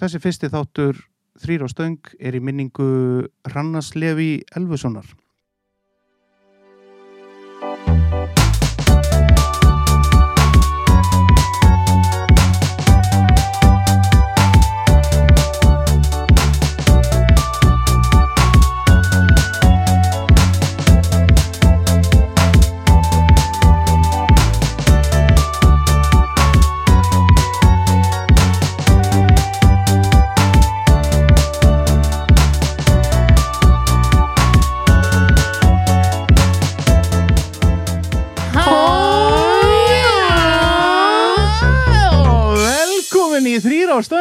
[0.00, 1.00] þessi fyrsti þáttur
[1.40, 2.86] þrýr á stöng er í minningu
[3.52, 5.04] Rannars Levi Elfussonar.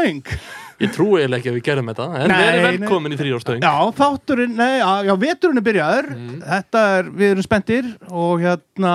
[0.10, 0.42] Stöng.
[0.80, 3.66] Ég trúi eiginlega ekki að við gerum þetta En Nei, við erum velkomin í þrjárastöðing
[3.66, 6.08] Já, þátturinn, nei, já, já, veturinn er byrjaður.
[6.46, 8.94] Þetta er, við erum spenntir og hérna,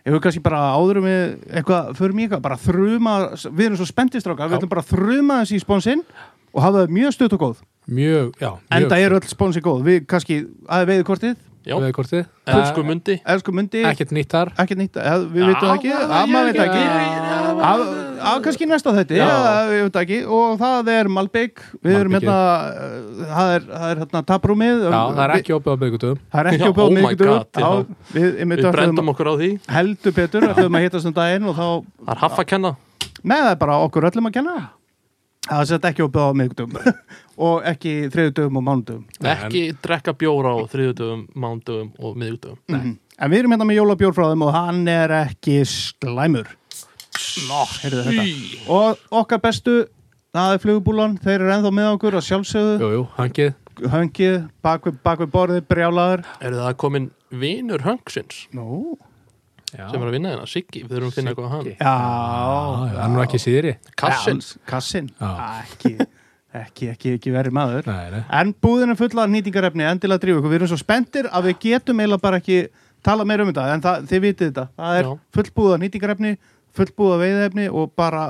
[0.00, 1.20] ég hefur kannski bara áður um við
[1.60, 3.18] eitthvað, förum í eitthvað, bara þruma,
[3.50, 6.06] við erum svo spenntir strákar, við ætlum bara að þruma þessi í sponsinn
[6.48, 7.62] og hafa það mjög stutt og góð.
[7.88, 9.84] Mjög, já, mjög Enda eru öll sponsi góð.
[9.84, 11.38] Við kannski, aðeins veiðu kortið,
[12.88, 13.18] mundi.
[13.28, 14.54] Elsku myndi, Ekkert nýtt þar.
[14.56, 18.07] Ekkert nýtt, eða, við veitum það ekki, amma veit ekki.
[18.18, 19.28] Af kannski næsta þetta, Já.
[19.70, 22.38] við og það er Malbygg, við erum hérna,
[23.32, 24.82] það er, það er hérna taprúmið.
[24.86, 27.44] Já, það er ekki opið á byggutum Það er ekki Já, á oh.
[27.62, 27.70] Já,
[28.14, 29.52] við, Við brendum okkur á því.
[29.76, 31.68] Heldur betur ætlum að hittast um daginn og þá,
[32.02, 32.74] Það er haff að kenna.
[33.22, 34.58] Með það er bara okkur öllum að kenna.
[35.48, 37.02] Það er sett ekki á bóð miðvikudagur
[37.48, 39.04] og ekki þriðudögum og mánudögum.
[39.24, 42.94] Nei, Ekki drekka bjóra á þriðudöfum, mándöfum og miðugdöfum mm.
[43.16, 46.50] en við erum hérna með jólabjór frá þeim og hann er ekki slæmur
[47.48, 48.26] Nó, heyrðu þetta.
[48.74, 49.76] Og okkar bestu,
[50.36, 52.76] það er flugubúlan þeir eru ennþá með okkur að sjálfsögðu.
[52.82, 53.56] Jú, jú, hangið.
[53.78, 56.24] Höngið, bak við, bak við borðið, brjálaður.
[56.42, 58.96] Er það komin vinur Hangsins Nú,
[59.68, 61.68] Já, sem er að vinna hérna, Siggi, við þurfum að finna eitthvað á hann.
[61.76, 61.96] Já,
[62.98, 63.74] hann er nú ekki síðri.
[64.00, 65.28] Kassin, kassin, Já.
[65.60, 65.92] ekki
[66.56, 67.88] ekki, ekki, ekki verið maður.
[67.88, 68.20] Nei, nei.
[68.40, 70.52] En búðin er fulla af nýtingarefni, endilega drífu ykkur.
[70.52, 72.60] Við erum svo spenntir að við getum eiginlega bara ekki
[73.04, 74.64] tala meira um þetta, en það, þið vitið þetta.
[74.80, 76.32] Það er fullbúða nýtingarefni,
[76.78, 78.22] fullbúða veiðefni og bara,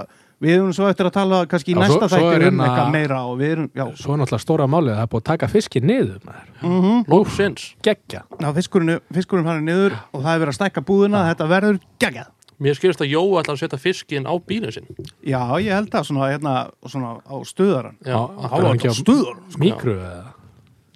[0.42, 2.90] við erum svo eftir að tala kannski í Já, næsta þættir er um hérna- eitthvað
[2.94, 5.28] meira og við erum, já, Svo er náttúrulega stóra málið að það er búið að
[5.32, 6.48] taka fiskinn niður maður.
[6.62, 11.24] mm Lóksins Geggja ná, fiskurinn, fiskurinn fann niður og það er verið að stækka búðina,
[11.32, 12.32] þetta verður geggjað.
[12.58, 14.88] Mér skilist að Jói ætlar að setja fiskinn á bílinn sinn.
[15.22, 16.54] Já, ég held það svona, hérna,
[16.90, 17.94] svona á stuðaran.
[18.02, 19.44] Já, Á- stuðaran?
[19.62, 20.24] Mikru eða?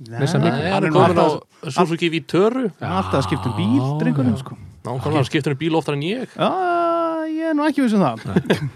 [0.03, 3.47] Nei, hann hann er er nú komin á Suzuki Vitoru hann er alltaf að skipta
[3.47, 4.39] um bíl, Já, drengurinn, já.
[4.43, 4.57] sko.
[4.83, 6.27] Nákvæmlega, skiptur um bíl oftar en ég.
[6.35, 6.51] Já,
[7.31, 8.71] ég er nú ekki viss um það.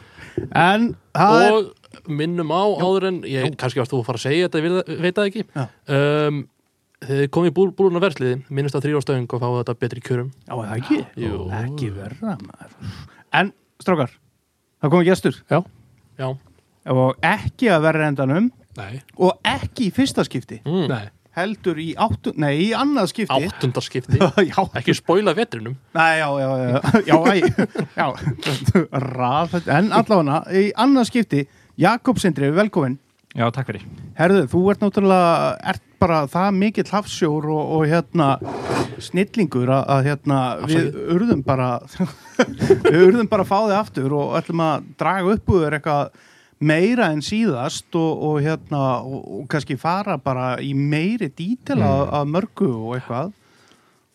[0.53, 4.49] En það Og minnum á áður en ég, kannski varst þú að fara að segja
[4.49, 5.47] þetta, ég veit- það ekki.
[5.89, 6.45] Um,
[7.07, 10.31] Þið komið búl, búluna versliði minnist að þrjóðstöðing og fá þetta betri kjörum.
[10.49, 11.01] Já, það ekki?
[11.21, 11.41] Jú.
[11.53, 12.95] Ekki verra maður.
[13.37, 13.51] En,
[13.85, 14.15] strákar,
[14.81, 15.37] það komið gestur.
[15.53, 15.59] Já,
[16.17, 16.31] Já,
[16.95, 18.49] og ekki að verra endanum.
[18.81, 20.63] Nei, og ekki í fyrsta skipti.
[20.65, 20.87] Mm.
[20.89, 21.05] nei
[21.37, 23.49] heldur í áttu, nei, í annað skipti.
[23.49, 24.21] Áttundarskipti
[24.51, 26.69] Já, Ekki spoila vetrinum Nei, já, já, já,
[27.07, 27.35] já, æ,
[27.97, 28.07] já,
[29.05, 31.45] rað, en allavega í annað skipti,
[31.77, 32.97] Jakob Sindri, velkomin.
[33.37, 33.83] Já, takk fyrir.
[34.17, 35.41] Herðu, þú ert náttúrulega,
[35.75, 38.29] ert bara það mikill hafsjór og, og hérna
[39.05, 41.69] snillingur að, að hérna við urðum bara
[42.87, 46.26] við urðum bara að fá þig aftur og ætlum að draga upp úr eitthvað
[46.59, 52.05] meira en síðast og, og hérna og, og kannski fara bara í meiri dítil að,
[52.21, 53.33] að mörgu og eitthvað.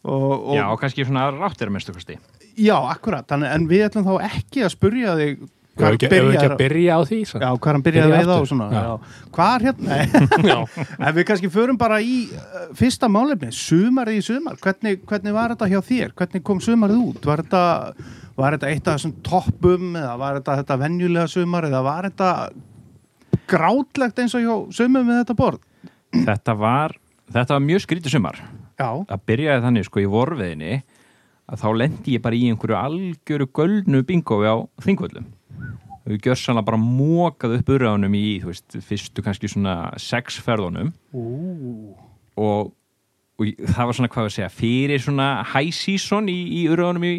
[0.02, 2.18] Og, og, Já, kannski svona ráttir að mestu kosti.
[2.58, 5.44] Já, akkurat, þannig, en við ætlum þá ekki að spurja þig
[5.82, 7.42] Ef við ekki, að byrja á því svo.
[7.42, 8.82] Já, hvað hann byrjaði Byrja að svona Já.
[8.86, 9.28] já.
[9.36, 10.58] Hvað er hérna?
[11.08, 15.56] En við kannski förum bara í uh, fyrsta málefni, sumarið í sumar hvernig, hvernig var
[15.56, 16.14] þetta hjá þér?
[16.22, 17.28] Hvernig kom sumarið út?
[17.32, 17.64] Var þetta,
[18.38, 22.32] var þetta eitt af þessum toppum eða var þetta þetta venjulega sumar eða var þetta
[23.52, 25.62] grátlegt eins og hjá sumum með þetta borð?
[26.12, 26.96] Þetta var,
[27.32, 28.42] þetta var mjög skrítið sumar.
[28.82, 30.74] Já, Það byrjaði þannig sko í vorveðinni
[31.52, 34.56] að þá lendi ég bara í einhverju algjöru göldnu bingói á
[34.86, 35.28] þingvöllum.
[36.08, 41.94] Við gjörsanlega bara mókað upp urraðunum í, þú veist, fyrstu kannski svona sex ferðunum Ú,
[42.42, 42.72] og,
[43.38, 47.12] og það var svona, hvað við segja, fyrir svona high season í, í urraðunum í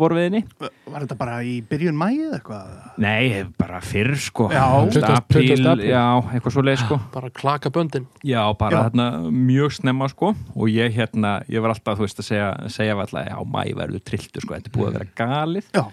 [0.00, 0.42] vorveðinni.
[0.60, 2.74] var þetta bara í byrjun mæið eitthvað?
[3.00, 4.50] Nei, bara fyrr sko.
[4.52, 4.64] Já.
[4.68, 5.16] Þú veist, 20.
[5.16, 5.70] apríl, 20.
[5.72, 5.88] apríl.
[5.92, 7.00] Já, eitthvað svo leið sko.
[7.16, 8.82] bara klaka böndin Já, bara Já.
[8.88, 12.96] hérna mjög snemma sko og ég hérna, ég var alltaf, þú veist, að segja, segja
[13.00, 15.84] alltaf, já, mæ verður trilltu sko, þetta búið að vera galið Já.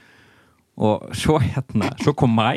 [0.78, 2.52] Og svo hérna, svo kom mæ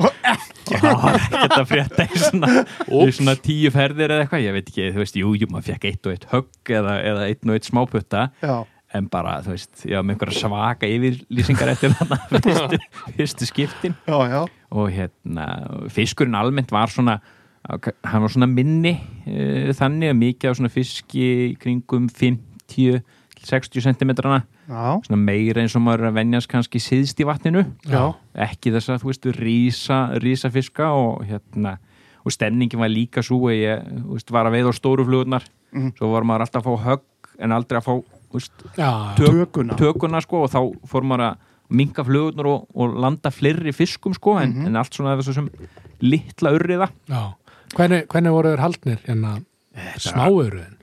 [0.00, 4.90] og ekkert að frétta í svona, í svona tíu ferðir eða eitthvað, ég veit ekki,
[4.94, 7.68] þú veist, jú, jú, maður fekk eitt og eitt högg eða, eða einn og eitt
[7.68, 8.22] smáputta.
[8.40, 8.54] Já,
[8.96, 12.80] en bara, þú veist, ég var með einhverja svaka yfirlýsingar eftir þarna fyrstu,
[13.18, 13.98] fyrstu skiptin.
[14.08, 15.46] Já, já, og hérna,
[15.92, 17.20] fiskurinn almennt var svona,
[17.68, 21.26] hann var svona minni uh, þannig að mikið af svona fiski
[21.60, 23.02] kringum 50
[23.40, 27.64] 60 cm-na, svona meira eins og maður er að venjast kannski síðst í vatninu.
[27.90, 28.14] Já,
[28.46, 31.78] ekki þess að, þú veist, rísa, rísa fiska og hérna
[32.24, 35.44] og stemningin var líka svo að ég þú veist, var að veið á stóru flugurnar.
[35.72, 35.92] Mhm.
[35.98, 37.92] svo var maður alltaf að fá högg en aldrei að fá
[38.30, 39.76] þú veist, Já, Tök- tökuna.
[39.78, 41.36] tökuna sko og þá fór maður að
[41.70, 44.66] minka flugurnar og, og landa fleiri fiskum sko en, Mhm.
[44.66, 45.48] en allt svona þessu sem
[46.02, 46.88] litla urriða.
[47.08, 47.34] Já.
[47.76, 49.44] Hvernig, hvernig voru þeir haldnir hérna
[50.02, 50.78] smáurðin?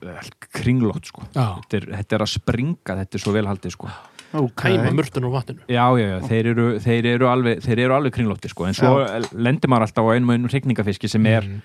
[0.54, 1.26] kringlótt sko.
[1.34, 3.90] Þetta er, þetta er að springa, þetta er svo vel haldið sko.
[4.38, 5.62] Ok, Kæma mörtun úr vatninu.
[5.72, 7.62] Já, já, já, þeir eru, þeir eru alveg
[7.96, 8.66] alveg kringlótti sko.
[8.68, 8.98] En svo
[9.32, 11.62] lendir maður alltaf á einum og einum hrygningafiski sem er Mm,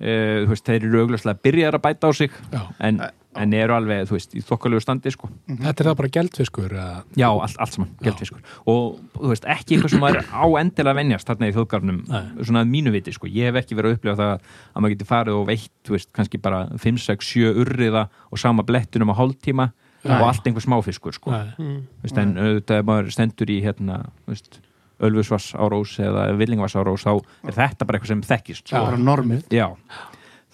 [0.00, 2.60] uh, þú veist, þeir eru augljóslega byrjar að bæta á sig já.
[2.88, 3.00] en,
[3.40, 5.30] en eru alveg, þú veist, í þokkalegu standi sko.
[5.50, 7.04] Þetta er það bara geldfiskur eða?
[7.18, 10.94] já, allt, allt saman, geldfiskur og þú veist, ekki eitthvað sem maður er á endilega
[10.94, 12.02] að venjast þarna í þjóðgarnum,
[12.42, 13.30] svona að mínu viti sko.
[13.30, 16.12] ég hef ekki verið að upplifa það að maður geti farið og veitt, þú veist,
[16.14, 19.70] kannski bara 5, 6, 7 urriða og sama blettunum á hálftíma
[20.04, 21.32] og allt einhver smáfiskur sko.
[21.32, 21.84] Mm.
[21.88, 24.58] Þú veist, en auðvitað maður stendur í hérna, þú veist,
[25.02, 27.18] Ölfusvass á Rós eða Villingvass á Rós, þá
[27.48, 28.82] er þetta bara eitthvað sem þekkist sko.
[28.86, 29.46] bara normið.
[29.54, 29.66] Já,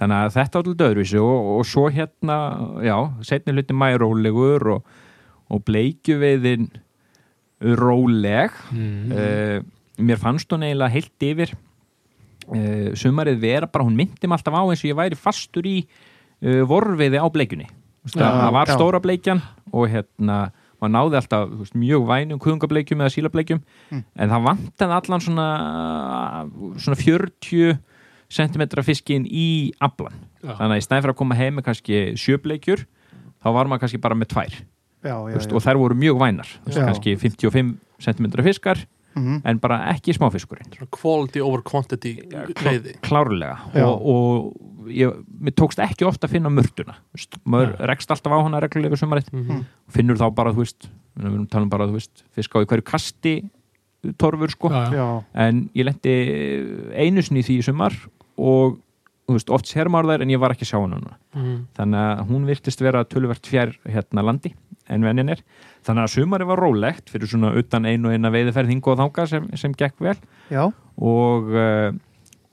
[0.00, 2.36] þannig að þetta var til öðruvísi og, og svo hérna,
[2.86, 2.96] já,
[3.26, 4.94] setni hluti mæ rólegur og,
[5.52, 6.70] og bleikjuveiðin
[7.60, 8.56] róleg.
[8.72, 9.12] Mm.
[9.12, 9.58] uh,
[10.00, 11.52] mér fannst hún eiginlega heilt yfir.
[12.50, 15.76] Uh, sumarið vera bara, hún myndi mig alltaf á eins og ég væri fastur í
[15.84, 17.68] uh, vorveiði á bleikjunni.
[18.08, 18.74] Það var já.
[18.78, 19.42] stóra bleikjan
[19.76, 20.38] og hérna
[20.80, 23.60] maður náði alltaf veist, mjög vænum kuðungableikjum eða sílableikjum
[23.90, 24.04] Mm.
[24.16, 25.46] en það vantaði allan svona
[26.80, 27.78] svona 40
[28.30, 30.54] cm fiskin í aflan Já.
[30.56, 32.84] þannig að í stæðin fyrir að koma heim með kannski sjöbleikjur
[33.42, 34.62] þá var maður kannski bara með tvær já,
[35.10, 35.56] já, veist, já.
[35.58, 39.40] og þær voru mjög vænar veist, kannski 55 cm fiskar Mhm.
[39.44, 42.12] en bara ekki smáfiskurinn Quality over quantity
[42.62, 46.96] veiði klárlega og, og ég, mér tókst ekki ofta að finna mörtuna
[47.44, 47.86] maður Já.
[47.90, 49.30] rekst alltaf á hana reglulega sumarið.
[49.32, 49.64] Mhm.
[49.90, 52.84] finnur þá bara, þú veist við erum talum bara, þú veist, fisk á í hverju
[52.86, 53.34] kasti
[54.16, 54.70] torfur sko.
[54.70, 54.96] Já, já.
[54.96, 56.14] já, en ég lendi
[56.96, 57.96] einu sinni í því í sumar
[58.38, 58.78] og
[59.28, 61.16] veist, oft sér maður þær en ég var ekki að sjá hana núna.
[61.34, 61.56] Mhm.
[61.76, 64.54] þannig að hún virtist vera töluvert fjær hérna landi
[64.90, 65.42] en vennin er.
[65.86, 69.26] Þannig að sumari var rólegt fyrir svona utan einu og eina veiðiferð hingu og þanga
[69.28, 70.16] sem, sem gekk vel.
[70.50, 70.64] Já,
[70.98, 71.92] og, uh,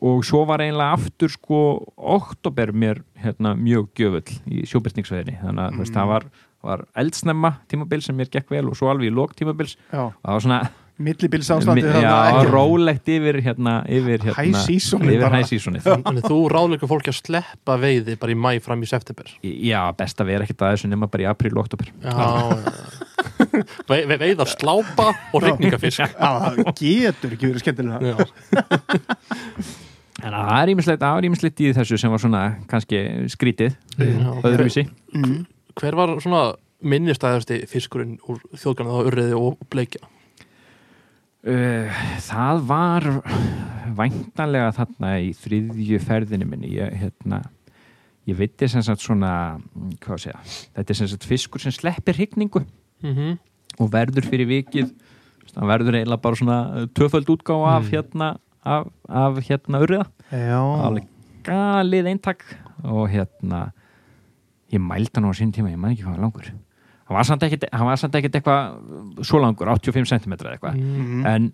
[0.06, 1.62] og svo var eiginlega aftur sko
[1.98, 5.80] oktober mér hérna, mjög gjöfull í sjóbyrstingsveðinni þannig að mm.
[5.82, 6.28] veist, það var,
[6.68, 10.04] var eldsnemma tímabil sem mér gekk vel og svo alveg í lók tímabil já.
[10.06, 10.60] Og það var svona
[10.98, 15.86] millibils ástandi já, rólegt yfir hérna, yfir hérna high seasonið.
[15.86, 19.30] Þannig þú ráðleikur fólki að sleppa veiði bara í mæ fram í september?
[19.42, 23.06] Já, best að vera ekkert að þessu nema bara í apríl og oktober Já, já.
[23.90, 28.16] Ve ve veiðar slápa og regningafisk já, það getur ekki verið skemmtilega Já,
[30.28, 33.02] en það er ímislegt, það er ímislegt í þessu sem var svona kannski
[33.34, 34.32] skrítið Já.
[34.44, 35.40] öðruvísi mm.
[35.78, 36.44] Hver var svona
[36.82, 40.04] minnistæðasti fiskurinn úr þjóðgarna þá urriði og bleikja?
[41.48, 41.88] Uh,
[42.26, 43.06] það var
[43.98, 47.44] væntanlega þarna í þriðju ferðinu minni ég, hérna,
[48.28, 49.32] ég veitir sem sagt svona
[49.62, 50.42] mm, hvað að segja,
[50.76, 52.66] þetta er sem sagt fiskur sem sleppir hygningu
[52.98, 53.34] Mm -hmm.
[53.78, 54.88] og verður fyrir vikið
[55.54, 57.92] það verður eiginlega bara svona uh, tvöföld útgáfa af Mm.
[57.94, 58.30] hérna
[58.76, 60.08] af, af hérna urriða.
[60.32, 61.08] Já, alveg
[61.48, 62.44] galið eintak.
[62.84, 63.68] Og hérna
[64.74, 66.50] ég mældi hann á sín tíma, ég maður ekki hvað langur.
[67.08, 70.76] Hann var samt ekkert hann var samt ekkert eitthvað svo langur, 85 cm eða eitthvað.
[70.82, 71.22] Mhm.
[71.26, 71.46] en,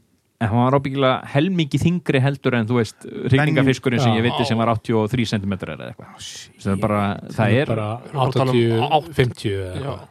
[0.41, 4.57] en hann var ábyggilega helmingi þingri heldur en þú veist hryggningafiskurinn sem ég viti sem
[4.57, 6.25] var 83 cm eða eitthvað.
[6.63, 7.03] Það er bara,
[7.37, 10.03] það er bara Við vorum að tala um 80, átt- 50 eða Já, eitthvað.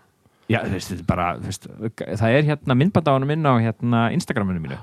[0.55, 1.69] já, þú veist, þetta er bara, þú veist,
[2.23, 4.79] það er hérna myndband á hann minn á hérna Instagraminu mínu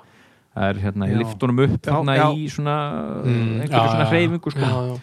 [0.59, 1.19] það er hérna, ég Já.
[1.23, 2.25] lift honum upp Já, þarna já.
[2.35, 2.75] í svona
[3.23, 4.09] Mm, einhverju já, svona já.
[4.11, 4.59] hreyfingu sko.
[4.59, 4.99] já, já.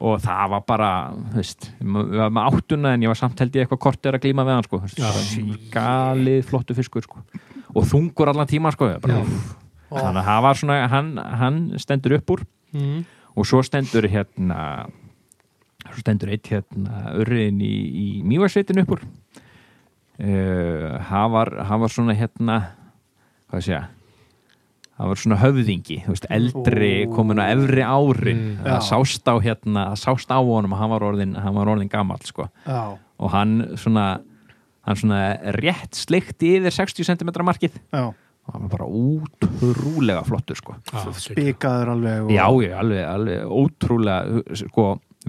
[0.00, 0.90] og það var bara,
[1.32, 4.14] þú veist við varum með áttuna en ég var samt held ég eitthvað kort er
[4.14, 5.08] að glíma við hann sko, Já.
[5.74, 7.18] galið flottu fiskur sko,
[7.74, 9.24] og þungur allan tíma sko, bara, Já.
[9.90, 13.04] þannig að það var svona, hann, hann stendur upp úr Mhm.
[13.36, 14.86] og svo stendur hérna
[15.88, 17.74] svo stendur eitt hérna urriðin í,
[18.20, 19.02] í mývarsveitin upp úr
[20.20, 21.50] uh, hann var
[21.80, 22.58] var svona hérna
[23.50, 23.86] hvað sé ég
[24.98, 28.62] hann var svona höfðingi, veist, eldri komin á efri árin Mm.
[28.64, 31.88] það sást á hérna, það sást á honum að hann var orðin, hann var orðin
[31.92, 32.48] gamall sko.
[32.66, 34.20] já, og hann svona
[34.88, 35.20] hann svona
[35.58, 37.74] rétt sleikt yfir 60 cm markið.
[37.92, 40.74] Já, og hann var bara útrúlega flottur sko.
[41.18, 42.30] Spikaður alveg og...
[42.32, 44.86] Já, já, alveg, alveg ótrúlega sko,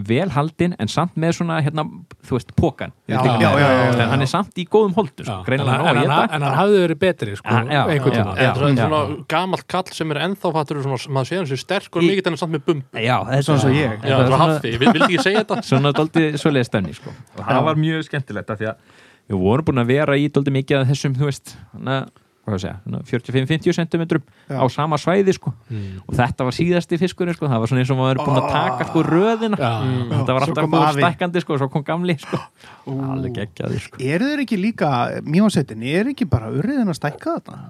[0.08, 1.84] vel haldinn en samt með svona hérna,
[2.28, 3.92] þú veist, pókan Já, já, já, já, já.
[4.04, 5.38] en hann er samt í góðum holdur sko.
[5.48, 8.54] en, en, að en, hann hafði verið betri sko, já, einhvern já, tíma já.
[8.54, 9.02] þetta er svona
[9.34, 12.40] gamalt kall sem er ennþá fattur svona, maður sé hann sér sterk og mikill en
[12.44, 13.18] samt með bumb já,
[13.50, 13.98] Svona ég.
[14.00, 17.14] þetta er svona haffi, Vil- vildi ekki segja þetta svona dóldi svoleiði stöndi sko.
[17.38, 18.98] og það var mjög skemmtilegt af því að
[19.30, 22.10] við vorum búin að vera í dóldi mikið af þessum, þú veist ég að
[22.58, 24.04] 45-50 cm
[24.50, 25.54] á sama svæði sko.
[25.70, 26.00] Mm.
[26.06, 27.50] og þetta var síðasti fiskurinn sko.
[27.52, 29.74] það var svona eins og maður er búin að taka sko, röðina Já.
[29.84, 30.16] Mm.
[30.16, 31.04] þetta var alltaf búin afi.
[31.04, 32.42] stækkandi sko, og svo kom gamli sko.
[32.88, 34.02] alveg geggjaði sko.
[34.02, 34.90] eru þeir ekki líka,
[35.28, 37.62] mjósetin er ekki bara urriðin að stækka þetta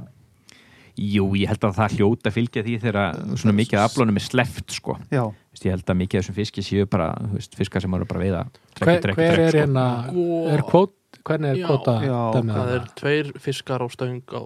[1.00, 4.26] jú, ég held að það hljóta að fylgja því þegar svona mikið af aflónum er
[4.26, 4.96] sleft sko.
[5.12, 8.22] ég held að mikið af þessum fiski séu bara þú veist, fiskar sem eru bara
[8.22, 9.60] að veiða hver, trekk, trekk, hver er sko.
[9.60, 9.86] hérna
[10.54, 10.96] er kvót,
[11.28, 14.44] hvernig er kvóta Já, það er tveir fiskar á stöng á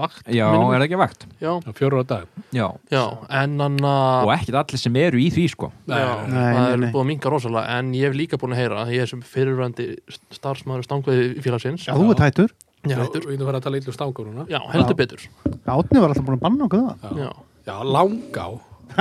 [0.00, 0.74] vakt já, minnir mig.
[0.74, 1.26] er það ekki vakt?
[1.44, 2.24] já, fjóru á dag
[2.56, 3.02] já, já,
[3.42, 5.70] en hann og ekkert allir sem eru í því sko.
[5.86, 6.90] Já, Nei, nei, það er nei.
[6.94, 9.88] búið að minga rosalega en ég hef líka búin að heyra ég er sem fyrirvændi
[10.34, 13.22] starfsmaður stangveði félagsins já, þú er tættur Já, hættur.
[13.24, 15.00] við erum að tala illu stangur núna já heldur Já.
[15.00, 15.22] betur
[15.64, 17.30] Átni var alltaf búin að banna okkur það já.
[17.64, 18.48] Já, langá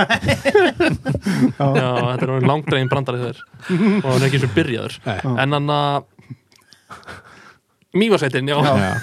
[1.59, 3.41] já, þetta er langdregin brandari þeir
[3.99, 4.95] og hann er ekki sem byrjaður
[5.43, 6.07] en hann að
[7.93, 8.57] Mývasveitin, já.
[8.57, 8.93] Já.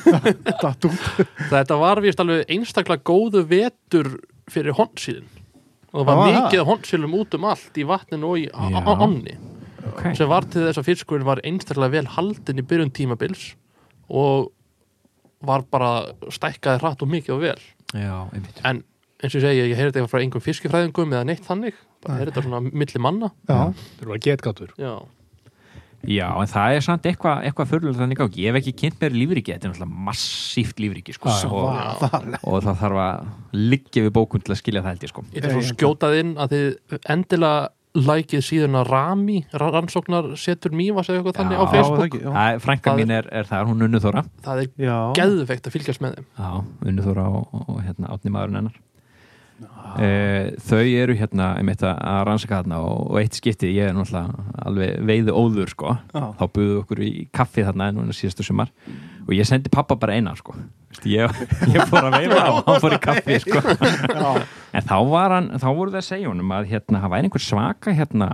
[1.52, 4.16] Þetta var vist alveg einstaklega góðu vetur
[4.50, 5.28] fyrir hondsíðin.
[5.90, 6.36] Og það var það.
[6.36, 9.36] mikið hondsílum út um allt í vatninu og í ánni.
[9.90, 10.14] Okay.
[10.14, 13.54] sem var til þess að fiskurinn var einstaklega vel haldin í byrjun tímabils
[14.12, 14.50] og
[15.46, 15.90] var bara
[16.30, 17.62] stækkaði hratt og mikið og vel.
[17.96, 18.60] Já, einmitt.
[18.68, 18.82] En
[19.20, 22.34] eins og ég segi, ég heyrði þetta frá einhverjum fiskifræðingum eða neitt þannig, bara heyrði
[22.34, 23.32] þetta svona milli manna.
[23.48, 24.92] Já, Það eru að getgátur já,
[26.08, 28.36] Já, en það er samt eitthvað eitthva fyrirlega þannig gátt.
[28.40, 31.28] Ég hef ekki kynnt mér lífriki, þetta er náttúrulega massíft lífriki, sko.
[31.28, 31.50] Já, já.
[31.50, 32.40] og, Svaðalega.
[32.44, 35.24] og það þarf að liggja við bókun til að skilja það held ég, sko.
[35.34, 41.08] ég svo að skjótað inn að þið endilega lækið síðuna Rami, ra- rannsóknar setur mývas
[41.10, 42.28] eða eitthvað þannig á Já, Facebook já.
[42.30, 44.22] Það er, frænka Það- mín er, er það, hún Unnuþóra.
[44.46, 44.98] það er Já.
[45.18, 46.50] geðveikt að fylgjast með þeim Já,
[46.86, 48.76] Unnuþóra og, og, og hérna, átni maðurinn hennar.
[50.00, 50.08] E,
[50.64, 55.06] þau eru hérna einmitt að rannsaka þarna og, og eitt skipti, ég er náttúrulega alveg
[55.10, 55.94] veiðu óður, sko.
[56.14, 56.26] Já.
[56.38, 58.72] Þá buðu okkur í kaffi þarna núna síðastu sumar
[59.26, 60.54] og ég sendi pappa bara eina, sko.
[60.90, 61.40] Vist, ég,
[61.74, 63.64] ég fór að veiða og hann fór í kaffi, sko.
[64.76, 67.42] En þá, var hann, þá voru það að segja honum að hérna, það væri einhver
[67.42, 68.28] svaka hérna,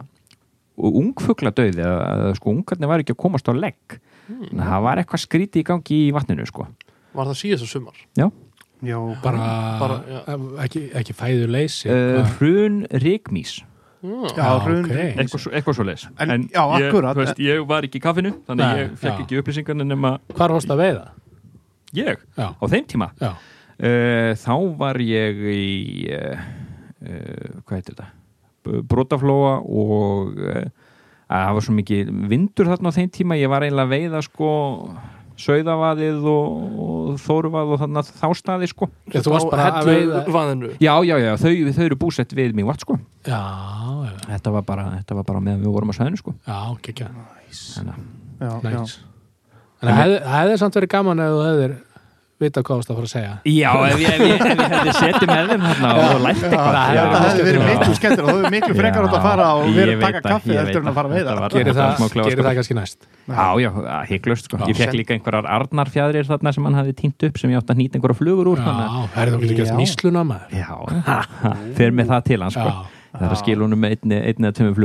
[0.76, 3.96] ungfugla döði að sko, ungarnir var ekki að komast á legg
[4.28, 4.58] mm.
[4.58, 6.66] það var eitthvað skríti í gangi í vatninu sko.
[7.16, 8.28] var það síðast sumar Já,
[9.22, 9.46] bara,
[9.80, 10.20] Bara, já.
[10.64, 13.56] ekki, ekki fæðu leysi uh, hrun rigmís
[14.06, 14.92] já, Já, hrun- ok.
[15.16, 18.60] eitthvað, svo- eitthvað svo leis En- já, ég, veist, ég var ekki í kaffinu þannig
[18.66, 19.24] Nei, ég fekk já.
[19.24, 21.06] ekki upplýsingarna nema Hvar varst að veiða?
[21.96, 22.18] ég?
[22.36, 23.08] Já, á þeim tíma?
[23.20, 26.44] Já, uh, þá var ég í uh,
[27.00, 28.10] uh, hvað heitir þetta?
[28.66, 30.66] Brotaflóa og uh,
[31.30, 33.36] að það var svo mikið vindur þarna á þeim tíma.
[33.38, 34.48] Ég var eiginlega að veiða sko
[35.40, 36.54] sauðavaðið og,
[36.86, 38.88] og þóruvað og þannig þá staði sko.
[39.12, 40.70] Ég, þú varst bara að veiða vaðinu.
[40.80, 42.98] Já, já, já, þau, þau eru búsett við mig vatn sko.
[43.28, 43.40] Já,
[44.06, 46.36] já, þetta var bara, þetta var bara meðan við vorum að sæðinu sko.
[46.46, 47.10] Já, kekja
[47.56, 48.80] Þannig, að- já, já.
[48.80, 48.96] Næs
[49.84, 51.72] En það hefði, samt verið gaman ef þú hefðir
[52.36, 53.32] vita hvað þú varst að fara að segja.
[53.48, 56.66] Já, ef ég, ef ég, ef ég hefði setið með þeim hérna og lært eitthvað.
[56.76, 57.20] Það Þetta Já.
[57.26, 60.00] hefði verið miklu skemmtir og þú hefur miklu frekar átt að fara og vera að
[60.04, 61.16] taka það, kaffi eftir en að fara að það.
[61.16, 62.98] veiða Gerir það, smá klefa, gerir það kannski næst?
[63.26, 63.70] Já, já,
[64.12, 64.54] hygglust sko.
[64.66, 67.80] Ég fekk líka einhverjar arnarfjæðrir þarna sem hann hafði týnt upp sem ég átti að
[67.80, 68.64] nýta einhverja flugur úr Já,
[69.16, 69.76] það er getur gert Já.
[69.80, 70.48] nýsluna maður.
[70.52, 70.76] Að- Já,
[71.80, 72.70] fer með það til hann sko.
[73.16, 74.76] Það er að skila honum með einni, einni eða tömum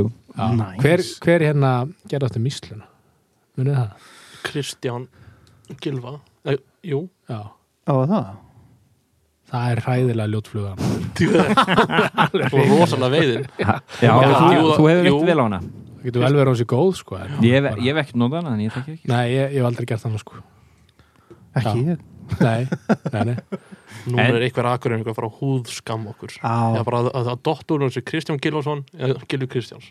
[6.42, 6.48] já.
[6.48, 6.52] Það?
[6.52, 6.58] Eh,
[6.90, 7.40] jú, Já,
[7.86, 8.26] Á það?
[9.52, 10.72] það er hræðilega ljótfluga
[12.52, 13.72] og rosalega veiðin Já,
[14.02, 15.16] Já, þú, jú, þú hefur jú.
[15.18, 17.66] veitt vel á hana Það getur vel verið á sig góð sko en Ég hef,
[17.68, 19.86] bara- ég hef ekkert nótað hana, en ég þekki ekki Nei, ég, ég hef aldrei
[19.92, 20.40] gert þannig sko
[21.52, 21.92] Ekki Já.
[21.92, 22.08] ég.
[22.40, 22.62] Nei,
[23.12, 23.36] nei, nei
[24.08, 27.92] nú En- er einhver akkurinn frá húðskam okkur Já, bara að, að, að dottur hún
[27.92, 29.90] sé Kristján Gilvason eða Gilvi Kristjáns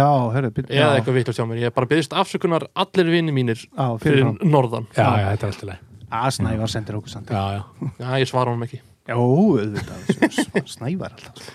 [0.00, 0.74] já, herru, byrja.
[0.76, 4.22] eða eitthvað vittlust hjá mér, ég er bara byggðist afsökunar allir vinni mínir Já, fyrir
[4.22, 4.86] fyrir norðan.
[4.96, 7.30] Já, já, þetta er alltaf leið Að Snævar sendir okkur samt.
[7.32, 7.90] Já, já.
[8.02, 8.82] Já, ég svara honum ekki.
[9.08, 10.02] Jó, auðvitað,
[10.36, 11.52] svo- Snævar alltaf.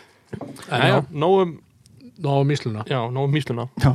[0.66, 1.58] Já, já, nógum,
[2.18, 3.92] Nó, nýsluna já, nógum mísluna Já.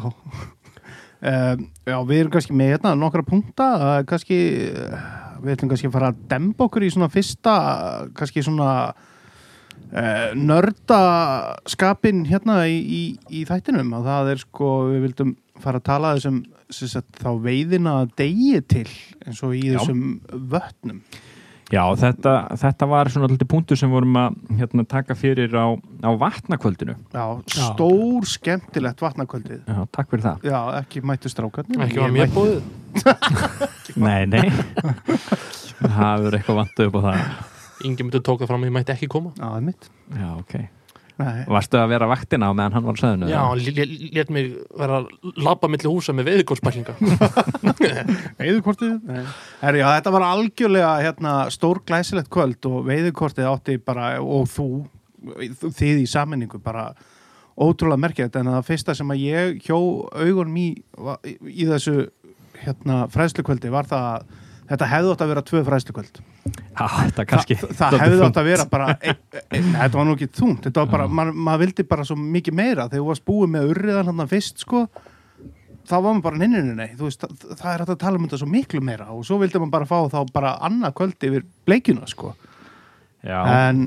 [1.23, 4.39] Um, já, við erum kannski með hérna nokkra punkta, uh, kannski
[4.75, 5.03] uh,
[5.43, 8.71] við ætlum kannski að fara að demba okkur í svona fyrsta, uh, kannski svona
[9.93, 16.15] nördaskapin hérna í, í, í þættinum og það er sko, við vildum fara að tala
[16.17, 16.39] þessum
[17.21, 18.89] þá veiðina degi til
[19.27, 19.77] eins og í Já.
[19.77, 20.07] þessum
[20.53, 21.03] vötnum
[21.73, 25.73] Já, þetta, þetta var svona alltaf punktur sem vorum að hérna, taka fyrir á,
[26.05, 26.99] á vatnakvöldinu.
[27.15, 27.63] Já, Já.
[27.71, 30.45] stór skemmtilegt vatnakvöldið Já, takk fyrir það.
[30.53, 32.61] Já, ekki mættu strákarnir Ekki var mér búið
[34.05, 34.53] Nei, nei.
[35.81, 37.25] Það verður eitthvað vantu upp á það.
[37.89, 40.31] Ingi myndi tók það fram að ég mætti ekki koma Já, það er mitt Já,
[40.39, 40.55] ok.
[41.23, 41.43] Nei.
[41.53, 43.29] Varstu að vera vaktina á meðan hann var á sæðinu?
[43.31, 43.61] Já, hann
[44.17, 45.11] lét mig vera að
[45.45, 46.95] labba milli húsa með veiðgóðspælinga
[48.41, 48.95] Veiðukortið?
[49.07, 49.21] Nei.
[49.61, 54.69] Herri, já, þetta var algjörlega hérna, stór glæsilegt kvöld og veiðukortið átti bara, og þú,
[55.69, 56.89] þið í sammenningu bara
[57.61, 59.79] ótrúlega merkilegt en það fyrsta sem að ég hjó
[60.17, 60.69] augunum í,
[61.29, 62.09] í, í þessu
[62.63, 64.41] hérna, fræðslukvöldi var það að
[64.73, 66.21] þetta hefði átt að vera tvö fræðslukvöld.
[66.53, 67.57] Já, þetta kannski.
[67.63, 70.93] Þa, það hefði átt að vera bara ein, ein, nei, þetta var nú ekki var
[70.97, 72.89] bara, maður mað vildi bara svo mikið meira.
[72.89, 74.87] Þegar þú varst búið með urriðan hann fyrst sko
[75.89, 78.41] þá var maður bara ninninu nei veist, það, það er hægt að tala um þetta
[78.43, 79.11] svo miklu meira.
[79.15, 82.33] Og svo vildi maður bara fá þá bara annað kvöld yfir bleikjuna sko.
[83.23, 83.39] Já,
[83.69, 83.83] en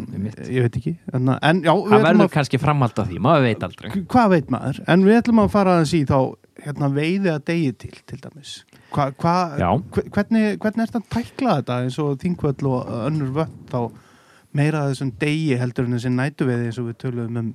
[0.47, 0.93] ég veit ekki.
[1.11, 3.89] En, en já, það verður kannski framhald af því, maður veit aldrei.
[4.13, 4.79] hvað veit maður?
[4.91, 6.19] En við ætlum að fara aðeins í þá
[6.65, 8.55] hérna, veiði að degi til til dæmis?
[8.95, 9.35] Hva, hva,
[10.13, 13.79] hvernig, hvernig er þetta að tækla þetta eins og þingvöll og önnur völd þá
[14.55, 17.53] meira þessum degi heldur en þessi nætuveiði eins og við töluðum um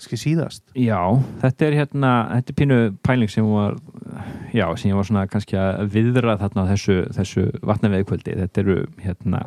[0.00, 0.64] skil síðast?
[0.78, 0.98] Já,
[1.42, 3.78] þetta er hérna, þetta er pínu pæling sem var,
[4.54, 8.36] já, sem ég var svona kannski að viðra þarna á þessu, þessu vatnaveðkvöldi.
[8.42, 9.44] Þetta eru hérna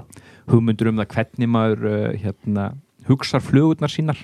[0.51, 2.69] hugmyndur um það hvernig maður uh, hérna
[3.07, 4.19] hugsar flugurnar sínar,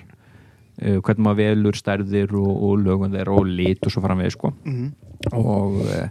[0.81, 4.53] uh, hvernig maður velur stærðir og, og lögum þeirra og lit og svo framvegið sko.
[4.65, 4.93] mm
[5.39, 6.07] Og uh,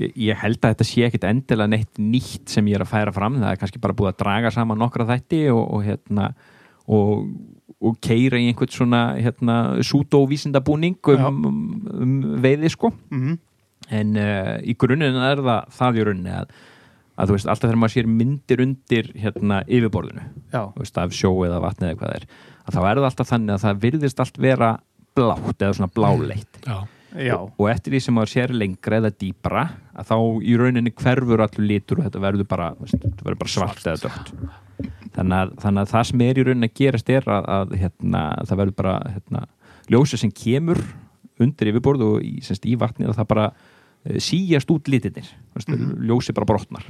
[0.00, 3.36] ég, held að þetta sé ekkit endilega neitt nýtt sem ég er að færa fram.
[3.36, 6.30] Það er kannski bara búið að draga saman nokkra þætti og, og hérna
[6.90, 7.28] og,
[7.80, 9.56] og keira í einhvern svona hérna,
[9.86, 11.62] sútóvísindabúning um, um,
[11.94, 13.38] um veiði sko -hmm.
[13.90, 16.54] en uh, í grunninn er það það í rauninni að,
[17.16, 20.26] að þú veist, alltaf þegar maður sér myndir undir hérna yfirborðinu
[20.76, 22.26] veist, af sjó eða vatni eða hvað það er
[22.66, 24.70] að þá er það alltaf þannig að það virðist allt vera
[25.16, 26.60] blátt eða svona bláleitt.
[26.66, 26.76] Já,
[27.26, 29.62] já, og eftir því sem maður sér lengra eða dýpra
[29.98, 33.54] að þá í rauninni hverfur allur litur og þetta verður bara, veist, þetta verður bara
[33.56, 34.34] svart, eða dögt
[35.16, 38.20] þannig að, þannig að það sem er í rauninni að gerast er að, að hérna,
[38.46, 39.42] það verður bara hérna,
[39.90, 40.80] ljósið sem kemur
[41.40, 45.68] undir yfirborð og í, semst, í vatni og það bara uh, síjast út litinir veist,
[45.72, 45.96] Mhm.
[46.06, 46.86] ljósið bara brotnar.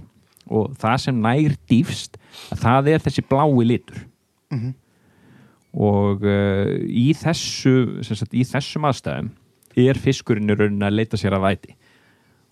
[0.50, 2.16] Og það sem nær dýfst
[2.52, 4.04] að það er þessi blái litur.
[4.52, 4.74] Mm
[5.74, 9.30] og uh, í þessu sem sagt, í þessum aðstæðum
[9.78, 11.76] er fiskurinn í rauninni að leita sér að væti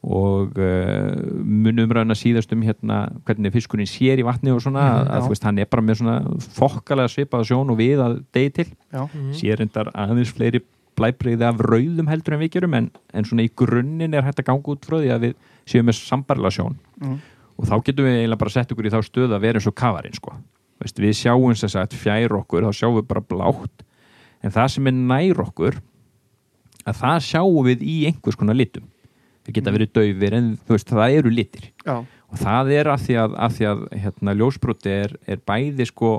[0.08, 4.84] og uh, munum raun að síðast um hérna hvernig fiskurinn sér í vatni og svona
[4.84, 5.22] Mhm, að, að já.
[5.24, 6.18] þú veist hann er bara með svona
[6.54, 9.02] fokkalega svipaða sjón og við að degi til já,
[9.34, 10.62] sér endar aðeins fleiri
[10.98, 14.48] blæbreyði af rauðum heldur en við gerum en, en svona í grunninn er hægt að
[14.52, 15.34] ganga út frá því að við
[15.68, 17.18] séum með sambarlega sjón mm.
[17.58, 19.76] og þá getum við eiginlega bara sett okkur í þá stöðu að vera eins og
[19.78, 20.34] kafarinn sko.
[20.78, 23.84] Veist, við sjáum þess að fjær okkur þá sjáum við bara blátt.
[24.44, 25.80] En það sem er nær okkur
[26.88, 28.86] að það sjáum við í einhvers konar litum.
[29.46, 31.70] Það geta verið daufir en veist, það eru litir.
[31.82, 31.96] Já,
[32.28, 36.12] og það er að því að, að, því að hérna, ljósbroti er, er bæði sko,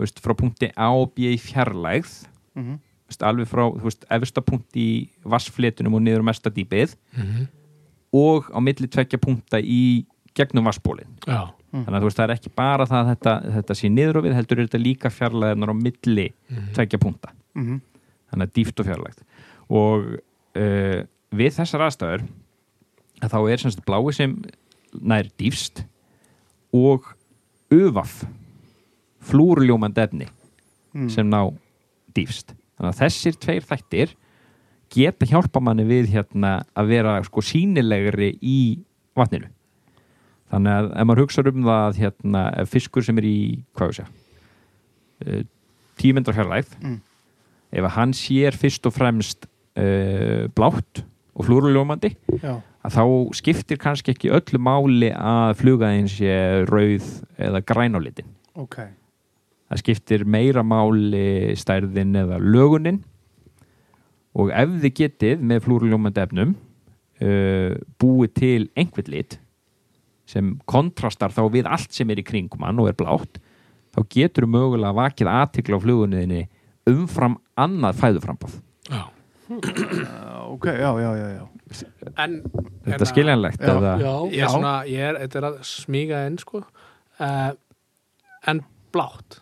[0.00, 2.20] veist, frá punkti A og B í fjarlægð.
[2.58, 2.76] Mm
[3.08, 3.64] veist, alveg frá
[4.18, 4.96] efsta punkti í
[5.28, 6.94] vassfletunum og niður mesta dýpið.
[8.16, 10.04] Og á milli tvekja punkta í
[10.36, 11.08] gegnum vassbólið
[11.78, 14.18] já, þannig að þú veist það er ekki bara það að þetta, þetta sé niður
[14.18, 16.26] á við heldur er þetta líka fjarlæðinar á milli
[16.76, 17.78] tveggja punta mm
[18.28, 19.22] þannig að dýft og fjarlægt.
[19.68, 20.08] Og
[20.58, 21.00] uh,
[21.38, 22.24] við þessar aðstæður
[23.18, 24.36] að þá er semst blái sem
[24.98, 25.82] nær dýfst
[26.76, 27.10] og
[27.74, 28.22] ufaf
[29.28, 30.28] flúrljómand efni
[30.94, 31.08] mm.
[31.12, 31.50] sem ná
[32.16, 34.14] dýfst þannig að þessir tveir þættir
[34.94, 38.58] geta hjálpa manni við hérna að vera sko sínilegri í
[39.18, 39.50] vatninu
[40.52, 43.38] þannig að ef maður hugsa um það að hérna fiskur sem er í,
[43.78, 44.08] segja
[45.98, 47.00] tímyndar fjarlægð Mm.
[47.72, 51.02] ef hann sér fyrst og fremst uh, blátt
[51.34, 52.14] og flúruljómandi
[52.88, 58.78] þá skiptir kannski ekki öllu máli að flugaðin sé rauð eða grænálitin ok.
[59.68, 63.02] Það skiptir meira máli stærðin eða lögunin.
[64.32, 66.54] Og ef þið getið með flúrljómandi efnum
[67.20, 69.36] uh, búið til einhvern lit
[70.28, 73.40] sem kontrastar þá við allt sem er í kringum hann og er blátt
[73.96, 76.42] þá getur mögulega vakið aðtikla á flugunniðinni
[76.88, 79.02] umfram annað fæðuframbáð já.
[79.48, 81.44] uh, ok, já, já, já, já.
[82.16, 82.38] En
[82.86, 83.72] þetta er skiljanlegt Já.
[83.74, 87.50] eða, Já, Ég er svona, ég er, þetta er að smíga inn sko uh,
[88.48, 88.62] En
[88.94, 89.40] blátt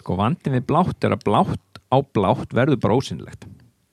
[0.00, 3.44] sko vandin við blátt er að blátt á blátt verður bara ósynlegt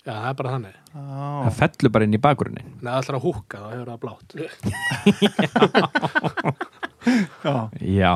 [0.02, 0.78] Já, það er bara þannig.
[0.98, 4.00] Ah, það fellur bara inn í bakgrunnin Nei, það ætlar að húka, þá hefur það
[4.02, 4.30] blátt.
[7.46, 8.14] Já, Já,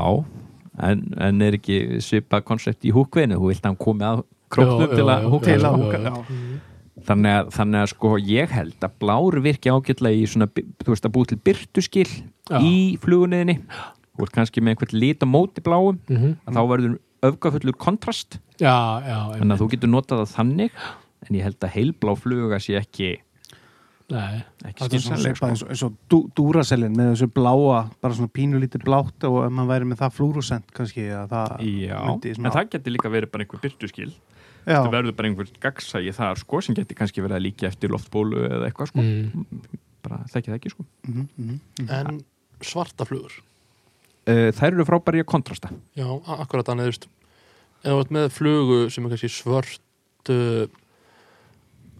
[0.85, 4.23] en, en er ekki svipað koncept í húkveinu þú vilt að hann komi að
[4.55, 6.13] Já, til að húka til að húka já.
[7.09, 11.07] þannig að, þannig að sko ég held að blár virki ágætlega í svona þú veist
[11.09, 12.11] að búið til byrtuskil
[12.61, 13.57] í fluguniðinni
[14.15, 15.97] þú ert kannski með einhvern lit á móti bláum.
[16.07, 16.37] Mhm.
[16.45, 16.93] að þá verður
[17.25, 18.37] öfgafullur kontrast.
[18.61, 20.71] Já, já, þannig að þú getur notað það þannig
[21.25, 23.15] en ég held að heilblá fluga sé ekki,
[24.13, 25.47] Nei, ekki er svipað sko.
[25.49, 29.55] eins og, eins og dú, dúrasellin með þessu bláa, bara svona pínulítið blátt og ef
[29.55, 33.47] maður væri með það flúrosent kannski að það Já, en það getur líka verið bara
[33.47, 34.11] einhver byrtuskil
[34.65, 37.93] Já, það verður bara einhver gagsægi þar sko sem getur kannski verið að líka eftir
[37.93, 39.81] loftbólu eða eitthvað sko, mm.
[40.05, 40.85] bara þekki það ekki sko.
[41.05, 41.91] Mhm, mhm, mhm.
[41.97, 43.35] En svarta flugur?
[44.25, 45.69] Uh, Þær eru frábæri að kontrasta.
[45.97, 46.07] Já,
[46.37, 46.71] akkurat
[47.85, 50.65] þú ert með flugu sem er kannski svört uh,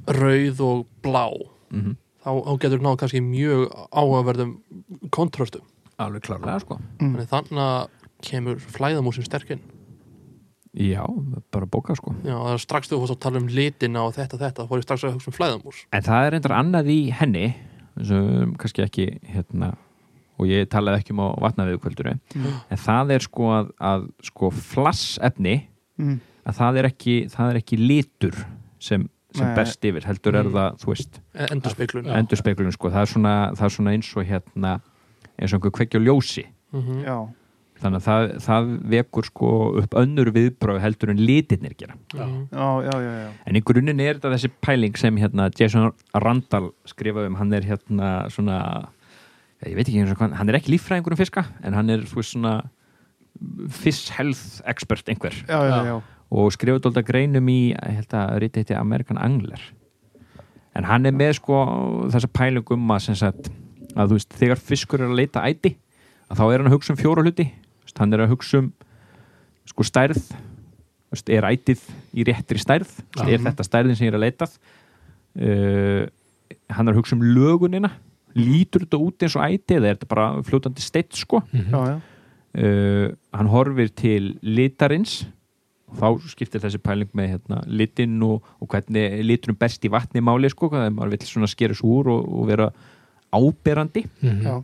[0.08, 1.26] rauð og blá
[1.72, 1.96] mm -hmm.
[2.26, 4.58] þá, þá getur náð kannski mjög áhugaverðum
[5.12, 5.62] kontrastum
[5.98, 7.16] Alveg klárlega sko Mm.
[7.16, 7.88] þannig að
[8.22, 9.60] kemur flæðamúsin sterkinn
[10.76, 11.06] Já,
[11.52, 14.14] bara bóka sko Já, það er strax þegar þú fórst að tala um litina og
[14.14, 16.86] þetta, þetta, þá fór ég strax að hugsa um flæðamús En það er reyndar annað
[16.92, 17.54] í henni
[18.04, 19.70] sem kannski ekki hérna
[20.38, 22.60] og ég talaði ekki um á vatnaviðkvölduru Mm.
[22.70, 26.20] en það er sko að, að sko flassefni Mm.
[26.46, 28.46] að það er ekki, það er ekki litur
[28.80, 29.56] sem, sem Nei.
[29.56, 30.54] best yfir heldur er Mm.
[30.56, 31.20] það, þú veist,
[31.52, 32.14] endur speiklun Já.
[32.20, 34.76] endurspeglun sko, það er svona, það er svona eins og hérna
[35.40, 37.04] eins og einhver kveikja á ljósi Mhm.
[37.06, 37.18] Já,
[37.82, 39.50] þannig að það, það vekur sko
[39.82, 43.30] upp önnur viðbröð heldur en litirnir gera já, já, já, já.
[43.48, 47.62] en í grunninn er þetta þessi pæling sem hérna Jason Randall skrifaði um hann er
[47.62, 48.88] hérna svona
[49.66, 52.00] ég veit ekki eins og hvað, hann er ekki líffræðingur um fiska en hann er
[52.00, 52.64] þú veist svona
[53.70, 56.02] fish health expert einhver já, já, já.
[56.36, 59.62] Og skrifaði alltaf greinum í að rítið heiti American Angler.
[60.76, 61.62] En hann er með sko
[62.12, 63.48] þessa pæling um að sem sagt
[63.96, 65.76] að þú veist þegar fiskur er að leita æti
[66.28, 67.46] að þá er hann að hugsa um fjóra hluti.
[67.86, 68.72] Veist, hann er að hugsa um
[69.70, 70.24] sko stærð.
[71.14, 72.92] Veist, er ætið í réttri stærð?
[73.16, 74.58] Veist, er þetta stærðin sem ég er að leitað?
[75.36, 76.02] Uh,
[76.76, 77.94] hann er að hugsa um lögunina.
[78.36, 81.40] Lítur þetta út eins og æti eða er þetta bara fljótandi steitt sko?
[81.54, 81.72] Mhm.
[81.72, 81.96] já, já.
[82.60, 85.22] uh, hann horfir til litarins
[86.00, 90.50] þá skiptir þessi pæling með hérna, litin og, og hvernig litunum best í vatni máli
[90.52, 92.70] sko, hvað maður vill svona skera svo úr og, og vera
[93.36, 94.42] áberandi Mhm.
[94.46, 94.64] já.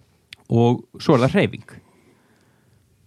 [0.50, 1.78] og svo er það hreyfing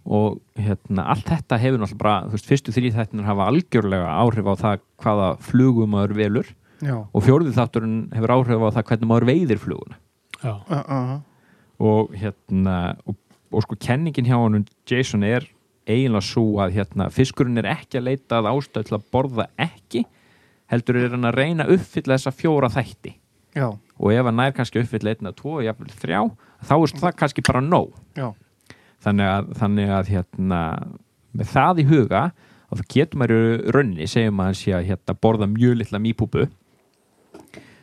[0.05, 4.45] og hérna allt þetta hefur náttúrulega bara, þú veist, fyrstu þrý þættinir hafa algjörlega áhrif
[4.45, 6.49] á það hvaða flugum maður velur
[6.85, 6.97] já.
[7.09, 9.97] og fjórðið þátturinn hefur áhrif á það hvernig maður veiðir fluguna
[10.43, 11.19] Já, Uh, uh,
[11.81, 13.15] og hérna og,
[13.51, 15.47] og sko kenningin hjá honum Jason er
[15.85, 20.05] eiginlega svo að hérna, fiskurinn er ekki að leita að ástæð til að borða ekki
[20.71, 23.13] heldur er hann að reyna að uppfylla þessa fjóra þætti.
[23.55, 26.19] Já, og ef hann nær kannski uppfylla einn að tvo jafnvel þrjá,
[26.65, 27.93] þá er það kannski bara nóg.
[28.17, 28.31] Já.
[29.05, 30.59] þannig að, þannig að hérna,
[31.35, 32.21] með það í huga
[32.75, 36.45] það getur maður í rauninni segjum að hann sé að hérna, borða mjög litla mýpúpu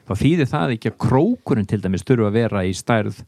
[0.08, 3.20] þá þýðir það ekki að krókurinn til dæmis þurfa að vera í stærð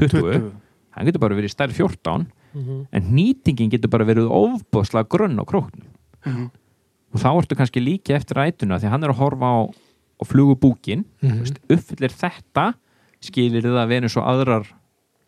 [0.00, 0.50] 20, 20.
[0.96, 2.86] hann getur bara verið í stærð 14 Mhm.
[2.92, 5.86] en nýtingin getur bara verið ofbóðslega grunn á króknum
[6.26, 6.50] Mhm.
[7.14, 11.04] og þá ertu kannski líki eftir ætuna því hann er að horfa á, á flugubúkin
[11.22, 11.38] Mhm.
[11.40, 12.74] veist, uppfyllir þetta
[13.20, 14.66] skilir það að vera eins og aðrar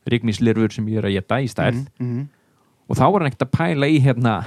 [0.07, 2.29] rignislirfur sem ég er að geta í stærð Mhm, mhm.
[2.91, 4.45] og þá er hann ekkert að pæla í hérna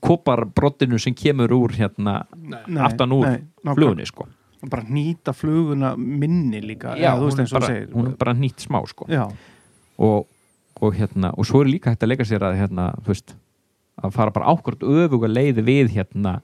[0.00, 2.82] koparbrottinu sem kemur úr hérna Nei.
[2.84, 4.26] Aftan úr nei, flugunni sko
[4.70, 8.06] bara nýta fluguna minni líka já, eða, þú hún, veist er eins og bara, hún
[8.10, 9.22] er bara nýtt smá sko já,
[9.98, 10.26] og,
[10.80, 13.34] og hérna og svo er líka hægt að leika sér að hérna þú veist
[14.00, 16.40] að fara bara ákvörð öfuga leiði við hérna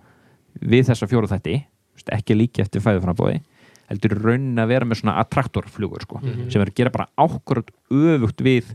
[0.61, 3.41] við þessa fjóru þætti þú veist, ekki líki eftir fæðuframbóði
[3.87, 6.51] heldur raunin að vera með svona attraktorflugur sko, Mhm.
[6.51, 8.75] sem er að gera bara ákvörð öfugt við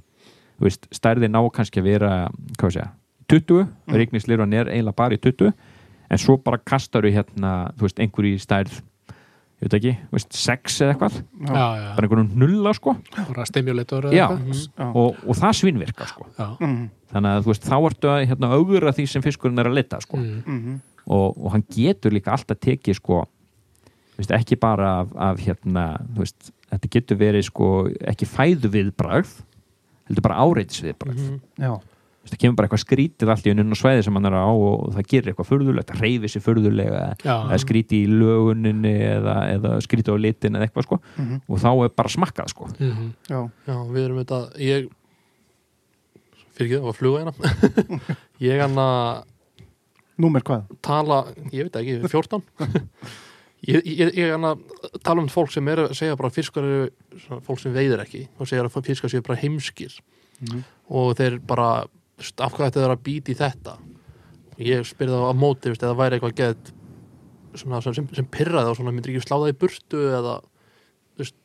[0.57, 2.91] þú veist, stærði ná kannski að vera hvað við segja,
[3.27, 3.67] 20 mm.
[3.87, 3.95] Mm.
[3.95, 5.53] rigningslirvan er eiginlega bara í 20
[6.11, 8.81] en svo bara kastar við hérna þú veist, einhverju stærð
[9.61, 14.07] ég veit ekki, veist, 6 eða eitthvað já, já, bara einhverjum nulla sko bara stimulator
[14.09, 14.39] eða eitthvað.
[14.41, 14.61] Mhm.
[14.79, 14.87] já.
[14.95, 16.47] og, og það svinvirka sko Já.
[16.59, 19.77] Mhm, þannig að þú veist, þá ertu að hérna, augra því sem fiskurinn er að
[19.77, 20.17] leta sko.
[20.17, 20.41] Mm.
[20.47, 20.79] mhm.
[21.11, 23.21] og, og hann getur líka alltaf tekið sko,
[24.17, 27.69] veist, ekki bara af, af hérna, þú veist, þetta getur verið sko,
[28.13, 29.31] ekki fæðu viðbragð
[30.09, 31.39] heldur bara áreitis viðbragð Mhm.
[31.61, 31.73] já,
[32.29, 35.07] það kemur bara eitthvað skrítið allt í unnum svæði sem hann er á og það
[35.09, 37.33] gerir eitthvað furðulegt reyfi sér furðulega Já.
[37.47, 40.99] eða skríti í löguninni eða, eða skríti á litin eða eitthvað sko.
[41.17, 42.67] Mhm, og þá er bara smakkað sko.
[42.77, 43.07] Mhm.
[43.31, 44.89] já, Já, við erum þetta ég
[46.55, 47.35] fyrir ekki, það var fluga hérna.
[48.45, 49.23] Ég hann að
[50.21, 50.67] númer hvað?
[50.85, 51.19] tala,
[51.53, 52.43] ég veit ekki, 14
[53.71, 54.61] ég, ég, ég hann að
[55.01, 58.49] tala um fólk sem er að segja bara fiskar eru fólk sem veiðir ekki og
[58.49, 59.97] segja að fiskar séu bara heimskir.
[60.41, 60.61] Mhm.
[60.89, 61.85] og þeir bara
[62.21, 63.73] af hvað ætti þeir að býta í þetta?
[64.61, 66.71] Ég spyrði það á móti eða væri eitthvað geð
[67.61, 70.35] svona, sem, sem pyrraði og svona myndir ekki slá það í burtu eða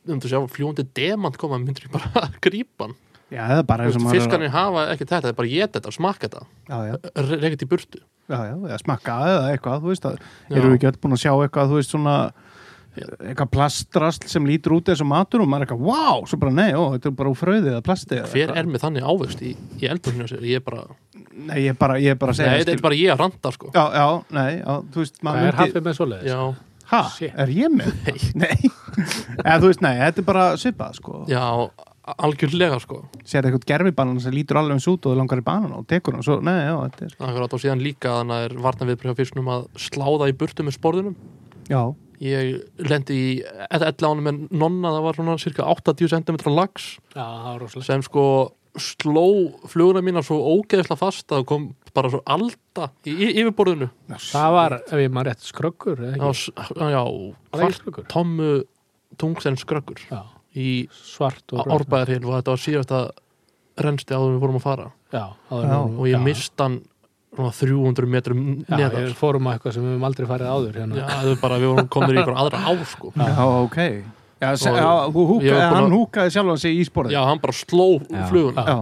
[0.07, 2.87] um þú sjá fljúandi demant koma myndir ekki bara grípa
[3.27, 3.57] Já, það
[4.07, 6.43] að- fiskarnir hafa ekki þetta, það er bara geta þetta, smakka þetta.
[6.69, 6.93] Já, já,
[7.43, 7.99] reykja í burtu.
[8.31, 10.05] Já, já, eða smakka eða eitthvað, þú veist
[10.47, 10.55] Já.
[10.55, 12.13] erum við ekki öll búin að sjá eitthvað, þú veist svona
[13.03, 16.53] eitthvað plastrasl sem lítur út eins og matur og maður er eitthvað, wow, svo bara
[16.57, 19.43] nei, ó, þetta er bara úr fröði eða plasti eða hver er með þannig ávegst
[19.45, 20.85] í, í eldurinu ég er bara
[21.37, 23.49] Nei, ég er bara, ég er bara að nei, þetta er bara ég að randa
[23.53, 23.67] sko.
[23.75, 26.31] Já, já, nei, já, þú veist Hvað er hafið með svoleiðis?
[26.31, 26.39] já,
[26.87, 27.33] Ha, Shit.
[27.35, 27.91] er ég með?
[28.41, 28.71] Nei,
[29.43, 31.19] eða þú veist, nei, þetta er bara svipað, sko.
[31.29, 31.43] Já,
[32.23, 33.01] algjörlega sko.
[33.27, 36.15] Sér eitthvað gerfibanan sem lítur alveg eins út og þú langar í banan og tekur
[36.15, 38.55] hann, svo, nei, já, þetta er Akkurat og síðan líka þannig er
[38.93, 41.17] viðbröð að sláða í burtu með sporðunum
[41.67, 41.81] Já,
[42.23, 43.31] ég lendi í
[43.69, 47.85] eða ánum með nonna, það var svona cirka 80 cm lags Já, það var rosalega.
[47.91, 48.23] sem sko
[48.77, 49.25] sló
[49.69, 53.87] fluguna mína svo ógeðslega fast að það kom bara svo alda í, yfirborðinu.
[54.29, 56.27] Það var, ef ég maður rétt, skröggur, já,
[56.93, 57.03] já
[57.57, 58.51] hvart tommu
[59.17, 60.21] tungsen skröggur Já,
[60.53, 62.99] í svart og árbæðarhil og þetta var síðasta
[63.81, 64.87] rensti áður en við fórum að fara.
[65.13, 65.73] Já, áður Já.
[65.77, 66.23] en- og ég já.
[67.37, 70.27] Mist hann svona 300 metrum Já, neðar ég fórum á eitthvað sem við höfum aldrei
[70.27, 70.95] farið áður hérna.
[70.97, 73.13] Já, það er bara, við vorum komin í einhver aðra á sko.
[73.15, 73.79] já, ok
[74.37, 77.39] Já, se, Og- já húka, ég hann að- húkaði sjálfan sig í sporið Já, hann
[77.41, 78.25] bara sló Já.
[78.29, 78.77] fluguna já.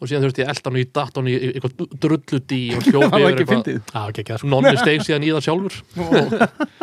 [0.00, 3.10] og síðan þurfti ég elda hann í datt hann í eitthvað drulludí og það hljópi
[3.10, 4.02] var ekki eitthvað fyndið Já,
[4.34, 4.48] að sko.
[4.52, 5.74] nonni steig síðan í það sjálfur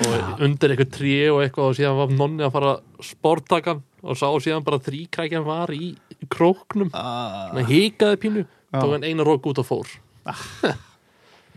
[0.00, 4.26] og undir eitthvað tré og eitthvað og síðan var nonni að fara sportakan og sá
[4.40, 5.92] síðan bara þríkrækjan var í
[6.32, 8.80] króknum Ah, hann hikaði pínu, Já.
[8.80, 9.86] tók hann eina rók út og fór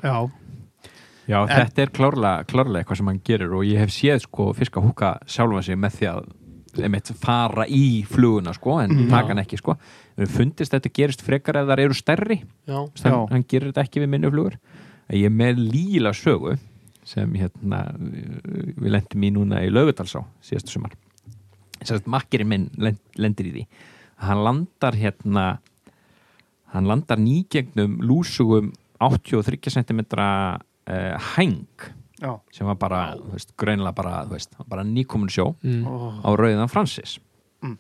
[0.04, 0.30] Já,
[1.28, 4.50] Já, En- þetta er klárlega, klárlega eitthvað sem hann gerir og ég hef séð sko
[4.58, 9.10] fiska húka sjálfa sig með því að einmitt, fara í fluguna sko en Mhm.
[9.10, 9.78] taka hann ekki sko.
[10.18, 12.44] Við fundist þetta gerist frekar ef þar eru stærri.
[12.68, 13.28] Já, Þann, Já.
[13.32, 14.58] hann gerir þetta ekki við minni flugur.
[15.10, 16.58] En ég er með líla sögu
[17.06, 20.92] sem hérna við lendum í núna í Laugardalsá síðastu sumar.
[22.06, 23.68] Makkirinn minn lend, lendir í því.
[24.18, 25.60] Hann landar hérna
[26.74, 28.72] hann landar nýgegnum lúsugum
[29.04, 30.58] 83 cm uh,
[31.36, 31.68] hæng
[32.22, 32.40] já.
[32.52, 35.86] sem var bara, þú veist, greinlega bara, veist, bara nýkomin sjó Mm.
[36.24, 37.20] Á Rauðan Francis.
[37.62, 37.78] Mm.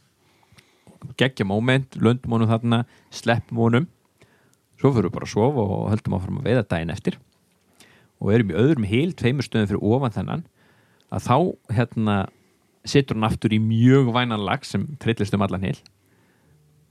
[1.18, 3.88] geggja moment, löndum honum þarna sleppum honum.
[4.80, 7.18] Svo fyrir við bara að sofa og höldum áfram að veiða daginn eftir.
[8.20, 10.46] Og erum í öðrum hil tveimur stöðum fyrir ofan þennan
[11.12, 11.38] að þá
[11.76, 12.18] hérna
[12.86, 15.78] situr hann aftur í mjög vænan lag sem trillist um allan hil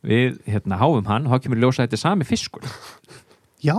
[0.06, 2.64] við hérna háum hann og þá kemur ljósa þetta sami fiskur.
[3.62, 3.76] Já,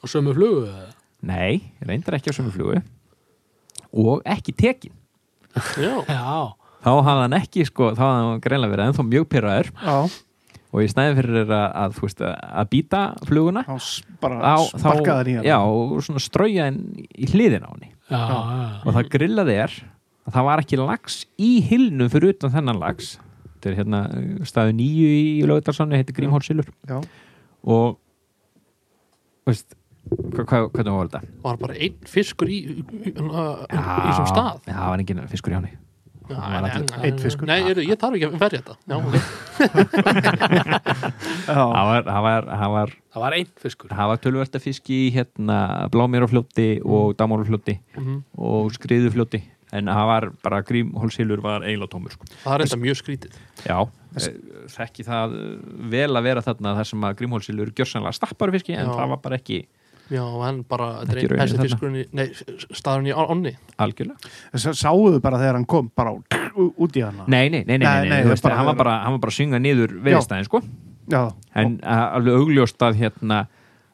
[0.00, 0.86] Og sömu flugu eða?
[1.28, 2.78] nei, reyndar ekki á sömu flugu.
[3.92, 4.94] Og ekki tekin.
[5.76, 9.70] Já, Já, þá hafði hann ekki sko, þá hafði hann greinlega verið ennþá mjög pyrraður
[9.76, 9.96] já.
[10.70, 15.34] Og í snæði fyrir að, að, þú veist, að býta fluguna Þá sparkaði hann í
[15.40, 16.78] hann já, og svona strauja henn
[17.10, 18.20] í hliðin á já.
[18.86, 19.74] og það grillaði er
[20.28, 23.16] að það var ekki lags í hilnum fyrir utan þennan lags
[23.60, 24.00] þetta er hérna
[24.48, 26.70] staðu nýju í Lögutarsson heitir Grímhólsilur
[27.68, 27.98] og
[29.46, 29.76] veist,
[30.10, 31.20] hva, hva, hvernig var þetta?
[31.44, 35.76] var bara einn fiskur í í, sem stað Já, það var enginn fiskur í nei,
[37.02, 37.48] Einn fiskur.
[37.50, 38.74] Nei, er, ég þarf ekki að verja þetta
[41.46, 43.90] það var, það var, það var, einn fiskur.
[43.90, 45.56] það var tölverta fiski í hérna
[45.92, 48.20] blámérafljóti og damárafljóti Mhm.
[48.38, 49.42] og skriðufljóti
[49.72, 52.26] en það var bara Grímhólsilur var eiginlega tómur sko.
[52.44, 53.36] Það er enda mjög skrítið.
[53.66, 53.76] Já,
[54.16, 54.38] eh,
[54.76, 55.50] þekki það eh,
[55.92, 58.94] vel að vera þarna þar sem að Grímhólsilur gjörsanlega stappar fiski en Já.
[58.96, 59.60] það var bara ekki
[60.10, 61.62] Já, en bara, besti þarna.
[61.62, 62.24] fiskurinn í, nei,
[62.74, 64.18] staðurinn í ánni algjörlega.
[64.58, 67.28] Sáuðu bara þegar hann kom bara út í hana?
[67.30, 69.12] Nei, nei, nei, nei, Nei, nei, nei, nei, þú veist, bara- hann, var bara, hann
[69.14, 70.62] var bara að synga niður veðistæðin sko.
[71.10, 71.22] Já,
[71.54, 73.38] en að, alveg augljóst að hérna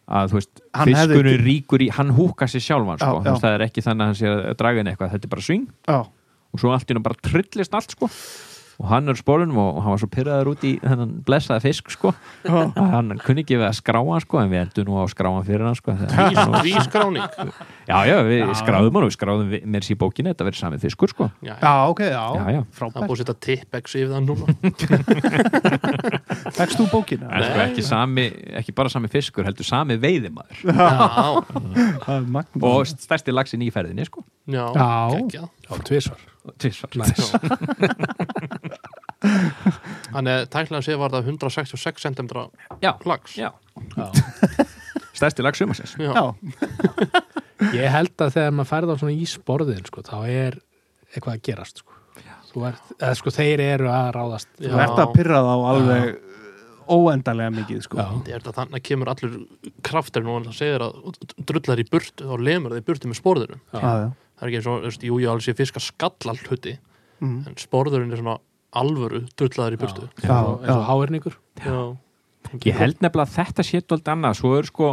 [0.07, 3.39] að þú veist, Hann hefði fiskurinn ríkur í hann húka sér sjálfan sko, Já, já.
[3.43, 5.65] það er ekki þannig að hann sé að draga inn eitthvað, þetta er bara swing
[5.91, 5.99] já,
[6.55, 8.11] og svo allt í hann bara trillist allt sko
[8.77, 12.11] og hann er spólunum og hann var svo pyrraður út í þennan blessaða fisk sko.
[12.45, 15.13] Að hann kunni ekki við að skrá hann sko en við endum nú á að
[15.15, 15.95] skrá hann fyrir hann sko.
[16.01, 17.25] Þegar- Vískráning
[17.87, 18.51] já, já, við Já.
[18.61, 21.29] skráðum hann og við skráðum mér sér í bókinni þetta verið samið fiskur sko.
[21.47, 22.61] Já, Já, ok, já, Já, já.
[22.61, 24.45] það frábært búið að setja tippex yfir það núna.
[26.57, 27.31] Tekst þú bókina?
[27.33, 28.27] en sko ekki, sami,
[28.61, 30.57] ekki bara sami fiskur heldur sami veiðimaður.
[30.69, 31.43] Já,
[32.13, 32.23] er
[32.67, 34.25] og stærsti lagsin í ferðinni sko.
[34.47, 34.69] Já,
[35.33, 35.47] Já.
[36.47, 36.87] Já.
[36.97, 37.31] Næs.
[40.13, 42.29] Þannig tæknilega séð var það 166 cm
[42.85, 43.51] já, lags já.
[43.97, 44.07] Já.
[45.17, 46.13] stærsti lag sumarsins Já.
[46.13, 46.25] Já,
[47.77, 50.59] Ég held að þegar maður færði á svona ísborðin, sko, þá er
[51.15, 51.95] eitthvað að gerast, sko.
[52.53, 54.51] Þú ert, eða sko, þeir eru að ráðast.
[54.61, 54.71] Já.
[54.71, 56.05] þú ert að pyrra þá alveg
[56.87, 57.99] óendanlega mikið sko.
[57.99, 58.07] Já.
[58.13, 59.35] Þetta er þetta þannig að kemur allur
[59.89, 60.93] krafturinn og það segir að
[61.51, 63.81] drullar í burtu þá lemur það í burtu með sporðurum Já.
[63.81, 64.09] Já, já.
[64.37, 66.77] Það er ekki eins og, þú veist, jú, ég alveg sé fiska skallal hluti
[67.17, 67.47] Mm.
[67.49, 68.35] en sporðurinn er svona
[68.77, 70.03] alvöru drullaður í burtu.
[70.21, 70.83] Eins og, Já, eins og
[71.65, 71.97] Já,
[72.69, 74.35] Ég held nefnilega að þetta sé doldið annað.
[74.37, 74.91] Svo er sko,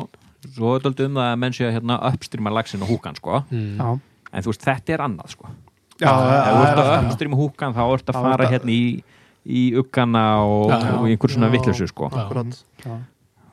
[0.56, 3.44] svo er doldið um það að menn sé að hérna uppstrýma lagsin og húkan sko.
[3.52, 4.00] Mm.
[4.34, 5.46] En þú veist, þetta er annað sko.
[6.00, 7.04] Já, ef þú ert er að það.
[7.12, 9.04] uppstrýma húkan þá ert að fara hérna í
[9.46, 10.94] í uggana og, Já, já.
[10.96, 12.08] og í einhver svona vittlösu sko.
[12.10, 12.96] Já.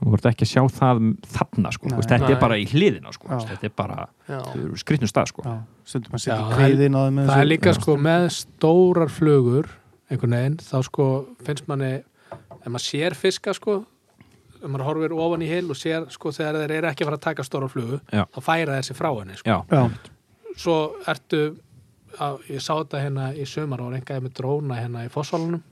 [0.00, 1.00] Þú ert ekki að sjá það
[1.34, 1.92] þarna sko, Nei.
[1.92, 2.32] Þú veist, þetta Nei.
[2.34, 3.38] er bara í hliðina sko, Já.
[3.50, 4.38] þetta er bara Já,
[4.80, 7.40] skrittnum stað sko Já, að það er- kveðin á þeim með það þessu.
[7.44, 9.68] er líka sko með stórar flugur
[10.10, 11.06] einhvern veginn, þá sko
[11.46, 11.92] finnst manni,
[12.32, 13.84] ef maður sér fiska sko,
[14.60, 17.16] ef maður horfir ofan í hil og sér sko þegar þeir eru ekki að fara
[17.20, 18.24] að taka stóra flugu, Já.
[18.34, 19.50] þá færa þessi frá henni sko.
[19.50, 19.88] Já, Já,
[20.56, 21.56] svo ertu
[22.18, 25.62] á, ég sá þetta hérna í sumar og reyngaði með dróna hérna í fósvalunum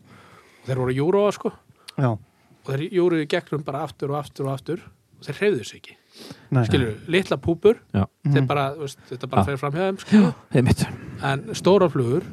[0.69, 1.51] þeir voru júróa sko
[1.99, 2.13] já,
[2.69, 4.83] og þeir júruðu gegnum bara aftur og aftur og aftur
[5.19, 5.97] og þeir hreyfðu sig ekki.
[6.51, 6.65] Nei.
[6.67, 8.47] Skilur, litla púpur Mhm.
[8.47, 10.87] bara, veist, þetta bara fer fram hjá þeim einmitt.
[11.23, 12.25] En stóra flugur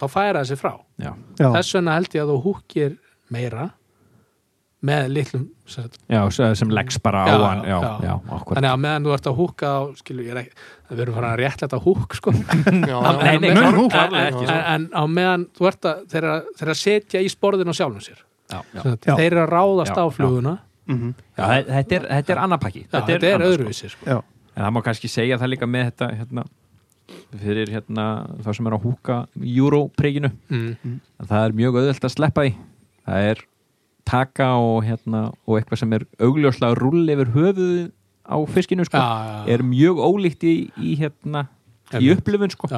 [0.00, 0.74] þá færa þessi frá.
[0.98, 2.98] Já, Já, þess vegna held ég að þú húkir
[3.30, 3.70] meira
[4.82, 7.64] með litlum sem sagt, já sem- leggs bara á Já, hann.
[7.68, 8.14] Já, já.
[8.48, 10.54] þannig að meðan þú ert að húka á skilur, ég er ekki,
[10.90, 12.32] við erum farin að rétt þetta húk sko.
[13.60, 17.68] En- á meðan þú ert að þeir eru að- þeir eru að setja í sporðin
[17.68, 20.56] á sjálfum sér Þeir eru að ráðast Já, á fluguna.
[20.90, 23.50] Mhm, þetta er, þetta er annað pakki Já, þetta er annað, sko.
[23.50, 24.22] öðruvísi sko.
[24.56, 26.44] En það má kannski segja það líka með þetta hérna,
[27.42, 28.06] fyrir hérna,
[28.42, 30.98] þá sem er að húka Europríkinu mm.
[31.22, 32.52] að það er mjög auðvelt að sleppa því.
[33.06, 33.44] Það er
[34.10, 37.72] taka og, hérna, og eitthvað sem er augljóslega rull yfir höfuð
[38.30, 41.46] á fiskinu sko, já, já, er mjög ólíkt í, í, hérna,
[41.98, 42.70] í upplifun sko.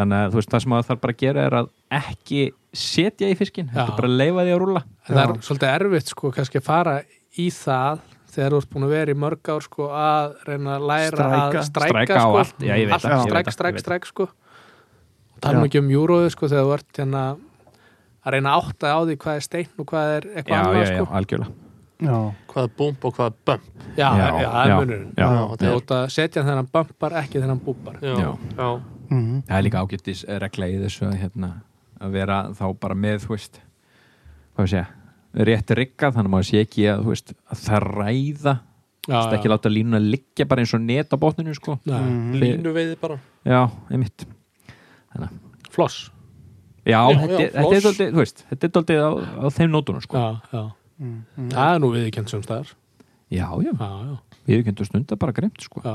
[0.00, 1.70] Já, já, þannig að þú veist, það sem það þarf bara að gera er að
[2.00, 3.74] ekki setja í fiskin Já.
[3.74, 5.44] þetta er bara að leifa því að rúlla En það er Já.
[5.48, 6.94] svolítið erfitt sko kannski að fara
[7.40, 10.84] í það þegar þú ert búin að vera í mörg ár sko að reyna að
[10.90, 11.58] læra Stræka.
[11.60, 12.36] að stræka, sko.
[12.38, 12.60] allt.
[12.62, 14.28] Já, ég veit allt veit stræk, stræk, stræk sko
[15.40, 15.64] Já.
[15.64, 17.24] ekki um júróðu sko þegar þú ert hérna
[18.20, 20.62] að reyna að átta á því hvað er steinn og hvað er já, eitthvað já,
[20.62, 21.52] annað já, sko algjörlega
[22.00, 22.16] já,
[22.52, 23.62] hvað er búmp og hvað er bump
[23.96, 24.78] já, já, Já, já, já.
[25.16, 28.14] Já, þú þetta ert að setja þennan bumpar ekki þennan búpar já,
[28.54, 28.68] Já.
[29.10, 31.50] Já, mhm, það er líka ágættis regla í þessu að, hérna,
[32.00, 33.60] að vera þá bara með þú veist,
[34.60, 34.86] segja
[35.30, 39.34] rétt rigga, þannig að maður sé ekki að, veist, að það ræða já, Þú veist,
[39.38, 41.78] ekki láta línuna liggja bara eins og net á botninu sko.
[41.88, 42.40] Nei, mhm.
[42.42, 44.26] línu veiði bara já, einmitt
[45.70, 46.10] floss
[46.84, 47.98] já, Já, þetta, já, er- þetta er floss.
[47.98, 50.18] doldið, þetta er doldið á, á þeim nótunum sko.
[50.18, 50.62] já, já.
[50.98, 51.48] mhm.
[51.54, 52.74] það er nú viðkjönd sem staðar
[53.30, 54.14] já, já, já, já,
[54.50, 55.82] við kemur stundar bara gremt sko.
[55.84, 55.94] já,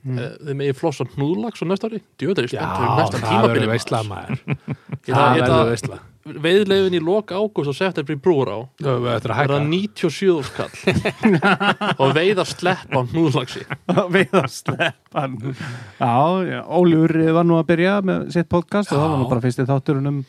[0.00, 2.00] Eh, þið megið flossa hnúðlags á næsta ári.
[2.20, 4.08] Djöður ég já spennt fyrir næsta það tímabili verður maður.
[4.08, 4.78] maður.
[5.10, 9.06] Ég það verður veistla veiðleifin í loka ágúst og september í brúur á við ættum
[9.08, 13.64] að er það hækka 97 skall og veið að sleppa á hnúðlagsi
[14.12, 15.24] við að sleppa
[15.96, 16.12] já,
[16.50, 19.30] já, Ólur var nú að byrja með sitt podcast og það var nú Já.
[19.32, 20.20] bara fyrsti þátturinn um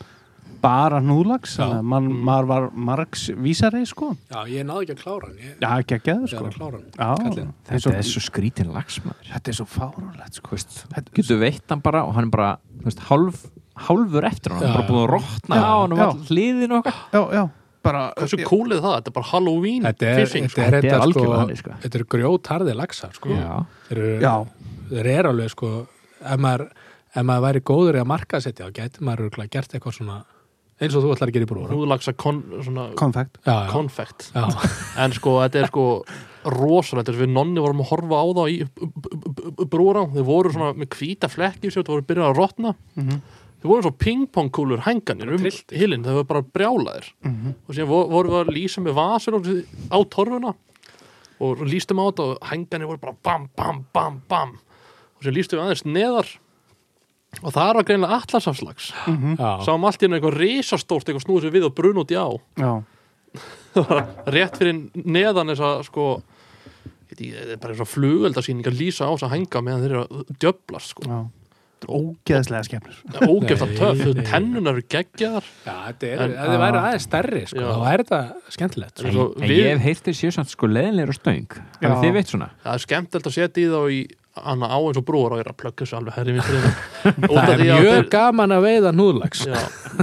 [0.62, 2.10] bara núlags þannig að man,
[2.50, 4.12] var margs vísari sko.
[4.32, 6.43] Já, ég náði ekki að klára hann ég, já, ekki að geða sko.
[6.47, 6.91] að klára hann.
[6.97, 9.32] Já, þetta er svo skrítin lagsmaður.
[9.32, 10.60] Þetta er svo fáránlegt sko.
[10.62, 12.52] Þetta- getur veitt hann bara og hann er bara
[12.86, 13.45] veist, hálf,
[13.88, 15.13] hálfur eftir hann, hann er bara búin að
[15.58, 17.02] Já, á hann og all hliðin og eitthvað.
[17.12, 17.43] Já, já,
[17.84, 18.95] bara hversu cool er það?
[19.00, 20.62] Þetta er bara Halloween þetta er, fishing þetta sko.
[20.62, 21.78] er, Þetta er sko, sko.
[21.82, 23.30] þetta er grjótarði laxar sko.
[23.30, 24.36] já,
[24.91, 25.71] þeir eru, alveg sko,
[26.21, 26.67] ef maður,
[27.15, 30.19] ef maður væri góður í að marka setja þá gæti maður gert eitthvað svona
[30.81, 34.31] eins og þú ætlar að gera í brúra hnúðlagsa kon, svona konfekt já, já, konfekt
[34.33, 34.45] já,
[35.05, 35.85] en sko þetta er sko
[36.51, 38.57] rosalegt þess að við nonni vorum að horfa á það í
[39.69, 42.71] brúra þeir voru svona með hvíta flekki sem voru byrjað að rotna.
[42.97, 43.19] Mhm.
[43.61, 47.11] þeir voru svo pingpongkúlur hænganir um hilinn, þeir voru bara brjálaðir.
[47.21, 47.53] Mhm.
[47.67, 50.55] og síðan vo- vorum við að lýsa með vasur á torfuna
[51.41, 54.57] og lýstum á þetta og hænganir voru bara bam, bam, bam, bam.
[55.17, 56.27] Og síðan lýstum við aðeins neðar
[57.39, 61.55] og það var greinlega atlasafslags já, sáum allt í einu eitthvað risastórt eitthvað snúið sér
[61.55, 62.27] við og brun út í á.
[62.59, 62.71] Já,
[64.35, 66.07] rétt fyrir neðan þess að sko
[67.11, 70.01] þetta er bara eins og flugöldasýning að lýsa á þess að hænga meðan þeir eru
[70.03, 71.07] að djöblast sko.
[71.07, 71.21] já.
[71.81, 75.47] Þetta er ógeðslega skemmur Nei, töf, tennunar eru geggjaðar.
[75.65, 78.19] Já, þetta er, ef þið væri aðeins stærri sko, þá væri þetta
[78.53, 79.23] skemmtilegt En sko.
[79.39, 81.47] en ég hef heyrt þér séu samt sko leðinlegur og stöng.
[81.57, 81.63] Já.
[81.82, 82.49] þannig þið veit svona.
[82.61, 83.99] Það er skemmtilegt að setja í þá í
[84.39, 86.67] Anna á eins og brúar og er að plugga þessu alveg herri vinstrið
[87.36, 89.57] það er mjög gaman að veiða núðlags Já,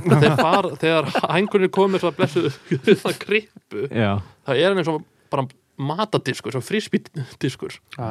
[0.04, 2.42] þeir fara, þegar hængunni komið svo að blessu
[3.04, 4.10] það krippu, já,
[4.48, 5.46] það er eins og bara
[5.78, 6.60] matadiskur, svo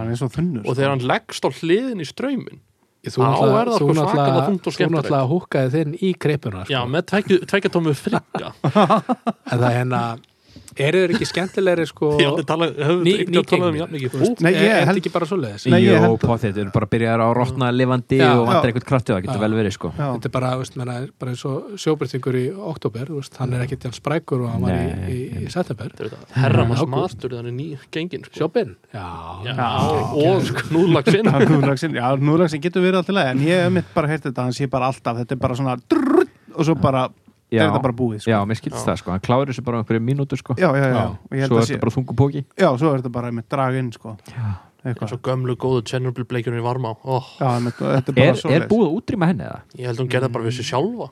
[0.08, 2.64] er eins og þunnur og þegar hann leggst á hliðin í ströymin
[3.08, 6.90] þú náttúrulega- sko þú náttúrulega húkkaði þinn í kreipuna já, sko.
[6.92, 7.06] með
[7.48, 8.50] tvekja tómu frigga.
[9.52, 10.02] En það er hérna
[10.80, 13.78] eru þeir ekki skemmtilegri sko um nýgengnir.
[13.78, 15.66] jafn mikið Þú veist, Ú, Nei, ég er held- þetta ekki bara svoleiðis?
[15.72, 18.30] Nei, ég Jó, potið, þeir eru bara að byrja að rotna lifandi Já.
[18.38, 19.92] og vantar eitthvað krafti það getur vel verið sko.
[19.98, 23.66] Þetta er bara, veist, menna, bara eins og sjóbyrtingur í oktober, þú veist, hann er
[23.68, 25.92] ekkert ján sprækur og hann var í, í, í september.
[26.00, 26.90] Er Herramanns Ágúst.
[26.90, 28.36] matur þannig ný gengin sko.
[28.44, 29.08] sjóbyrn, Já.
[30.14, 34.24] og núðlagsinn Já, núðlagsin, já, núðlagsin getur verið alltaf en ég hef mitt bara heyrt
[34.28, 35.78] þetta, hann sé bara alltaf þetta er bara svona
[36.58, 37.08] og svo bara
[37.52, 37.62] Já.
[37.64, 38.32] er þetta bara búið sko.
[38.32, 40.56] Já, mér skilst það sko, hann kláður þessu bara á einhverju mínútu sko.
[40.60, 41.04] Já, já, já, Já.
[41.08, 43.12] Og ég held Svo að er sé, þetta bara þungu póki já, svo er þetta
[43.16, 44.18] bara með draginn sko.
[44.18, 45.14] eins eitthvað.
[45.16, 46.92] Og gömlu góðu Chernobyl bleikjurinn í Varmá.
[47.04, 49.62] Oh, já, með, þetta er bara Er, svo er búið að útrýma henni eða?
[49.80, 51.08] Ég held hún gerði bara við sér sjálfa.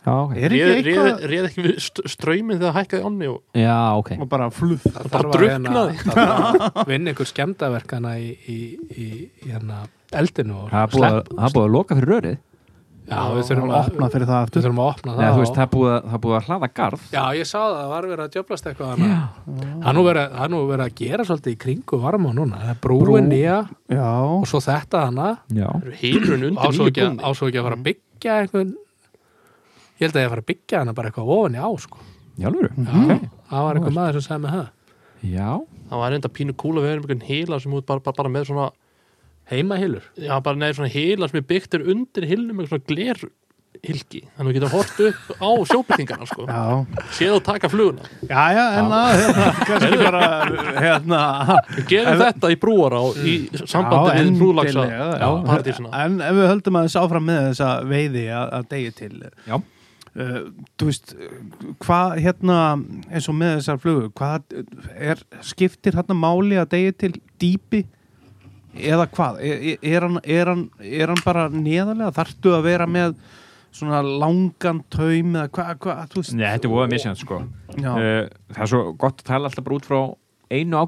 [0.00, 0.30] Já, ok.
[0.40, 3.74] Er Réð ekki réð- eitthvað réð ekki við st- strauminn þegar hækkaði ánni og Já,
[4.00, 4.10] ok.
[4.16, 4.86] Og bara fluff.
[4.86, 5.96] Það bara þarf að drukknaði.
[5.98, 8.56] hérna- það þarf að vinna einhver skemmdaverkana í, í,
[8.96, 9.08] í,
[9.44, 9.82] í hérna
[10.16, 12.38] eldinu og Það er búið að- það er búið að loka fyrir rörið
[13.10, 15.42] já, við þurfum að opna fyrir það við aftur þurfum að opna Nei, það þú
[15.42, 17.04] veist, það búið að, það búið að hlaða garð.
[17.14, 19.18] Já, ég sá það, það var verið að djöflast eitthvað hana.
[19.84, 22.60] Það nú verið, það er nú verið að gera svolítið í kringu varma núna.
[22.64, 23.16] Það er brúin Brú.
[23.30, 23.56] nýja
[23.90, 24.06] já,
[24.38, 25.28] og svo þetta hana.
[25.60, 28.72] Já, eru heilurinn undir nýju ekki, brúnni ásó ekki að fara að byggja einhvern
[30.00, 31.98] ég held að ég að fara að byggja hana bara eitthvað ofan í á sko.
[32.40, 33.18] já, alveg Já,
[33.50, 34.68] það var einhver maður sem sagði með það.
[35.30, 35.48] Já,
[35.90, 38.30] Það var enda pínu kúl að vera með einhvern heila sem út bara, bara, bara
[38.30, 38.68] með svona
[39.50, 44.20] heimahilur Já, bara neður svona heila sem er byggt er undir hilnum með svona glerhylki.
[44.36, 46.46] Þannig að þú getur hort upp á sjóbyrtingana sko.
[46.50, 46.62] já,
[47.16, 48.08] Séð og taka fluguna.
[48.28, 50.22] Já, já en að hérna, kannski bara
[50.84, 51.20] hérna.
[51.76, 53.34] Við gerum Ef- þetta í brúara í
[53.64, 55.28] sambandi við núðlagsa endilega, já.
[55.50, 59.12] partísina en ef við höldum aðeins áfram með þessa veiði að, að degi til
[59.48, 59.56] Já.
[59.60, 60.36] uh,
[60.80, 61.14] þú veist
[61.86, 62.58] hvað hérna
[63.10, 64.58] eins og með þessar flugur hvað
[65.14, 67.84] er, skiptir hérna máli að degi til dýpi
[68.76, 69.40] eða hvað?
[69.42, 72.12] Er, er, hann, er, hann, er hann bara neðarlega?
[72.16, 73.14] Þarftu að vera með
[73.74, 76.34] svona langan taum eða hvað, hvað, þú veist?
[76.38, 77.42] Nei, þetta er búið misjant sko.
[77.76, 80.00] Já, uh, Það er svo gott að tala alltaf bara út frá
[80.50, 80.80] einu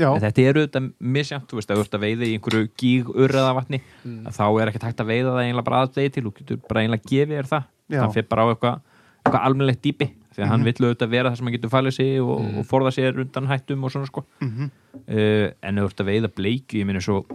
[0.00, 0.08] Já.
[0.14, 3.10] en þetta eru þetta misjant, þú veist, að þú ert að veiða í einhverju gíg
[3.12, 4.22] urraða vatni Mm.
[4.24, 6.22] að þá er ekkert hægt að veiða það einlega bara aðdegi til.
[6.24, 7.64] Þú getur bara einlega gefið þér það.
[7.90, 7.98] Já.
[8.00, 8.80] það fyrir bara á eitthvað
[9.20, 12.20] eitthva almennilegt dýpi því að hann vill auðvitað vera það sem hann getur falið sig
[12.22, 12.58] og, Mm.
[12.60, 14.24] og forða sér undan hættum og svona sko.
[14.40, 14.70] Mm
[15.10, 17.26] uh, en ef þú ert að veiða bleikju ég minn eins og,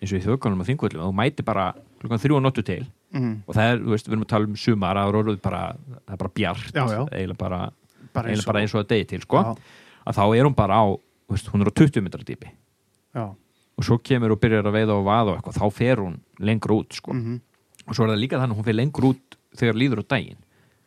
[0.00, 2.84] eins og í þjóðkvæmum og þingvöldum þú mæti bara klukkan þrjú og nóttu til.
[3.14, 5.60] Mm, og það er, þú veist, við erum að tala um sumar að róluð bara,
[6.06, 7.02] það er bara bjart Já, já.
[7.14, 7.60] eiginlega bara,
[8.12, 9.54] bara eiginlega bara eins og að degi til sko, já,
[10.10, 10.84] að þá er hún bara á
[11.30, 12.50] veist, hún er á 20 metrar dýpi
[13.74, 16.74] og svo kemur og byrjar að veiða og vaða og eitthvað, þá fer hún lengur
[16.80, 17.12] út sko.
[17.14, 17.40] mm
[17.86, 20.38] og svo er það líka þannig að hún fer lengur út þegar líður á daginn.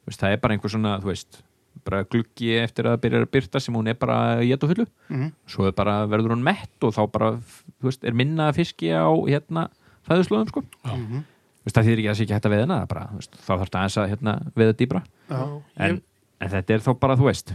[0.09, 1.43] Það er bara einhver svona, þú veist
[1.87, 4.85] bara gluggi eftir að það byrjar að byrta sem hún er bara í og hullu.
[5.07, 5.31] -hmm.
[5.47, 7.31] svo bara, verður hún mett og þá bara
[7.79, 9.69] þú veist, er minna fiski á hérna
[10.07, 10.63] fæðuslóðum sko.
[10.85, 11.23] Mhm.
[11.23, 12.85] Þú veist, það þýðir ekki að það sé ekki hægt að hana
[13.15, 16.01] veist, þá þarf það aðeins að hérna, veiða dýbra já, en,
[16.39, 17.53] en þetta er þá bara, þú veist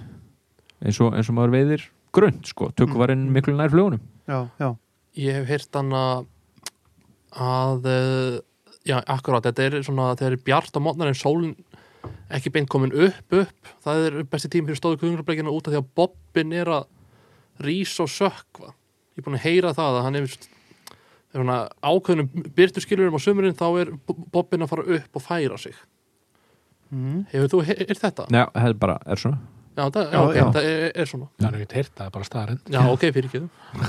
[0.83, 4.77] eins og, eins og maður veiðir grönt sko, tökuvarinn miklu nær flugunum já, já,
[5.13, 6.27] Ég hef heyrt hann að
[7.33, 8.39] að eh,
[8.89, 11.55] já, akkurát, þetta er svona þegar er bjart á mótnar en sólin
[12.33, 13.73] ekki beint komin upp upp.
[13.85, 16.89] Það er besti tími fyrir stóðu kuðunglableikina út af því að bobbin er að
[17.63, 18.73] rís og sökva
[19.13, 20.37] ég er búin að heyra það að hann er
[21.33, 25.77] svona ákveðnum byrtuskilurum á sömurinn þá er bobbin að fara upp og færa sig.
[26.93, 27.25] Mm.
[27.33, 28.27] hefur þú heyrt þetta?
[28.29, 29.39] Já, það er bara, er svona.
[29.73, 30.45] Já, það, já, okay, já.
[30.53, 31.29] það er, er svona.
[31.39, 33.41] Það er ekki heyrt, það er bara staðarind Já, ok, fyrir ekki.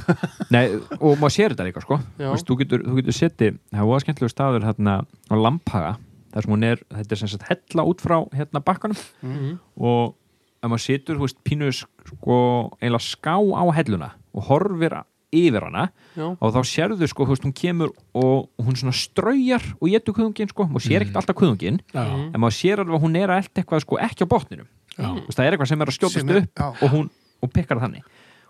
[0.55, 0.61] Nei,
[0.95, 1.97] og maður sér þetta líka sko.
[2.22, 2.30] Já.
[2.47, 5.91] Þú getur, þú getur setið, það var skemmtilegu staður hérna á Lamphaga
[6.34, 8.97] þar sem hún er, þetta er sem sagt hella út frá hérna bakkanum.
[9.21, 9.55] Mm.
[9.77, 10.15] og
[10.63, 12.36] ef maður situr, þú veist, pínu sko,
[12.81, 14.95] eiginlega ská á helluna og horfir
[15.34, 19.63] yfir hana Já, og þá sérðu, sko, þú veist, hún kemur og hún svona straujar
[19.81, 23.03] og getur kuðungin, sko, maður sér ekkert alltaf kuðungin Já, en maður sér alveg að
[23.07, 24.67] hún er að elda eitthvað, sko, ekki á botninum.
[24.93, 27.09] Já, Þú veist, það er eitthvað sem er að er- upp og hún
[27.43, 28.03] og pikkar það þannig.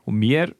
[0.06, 0.52] Og mér,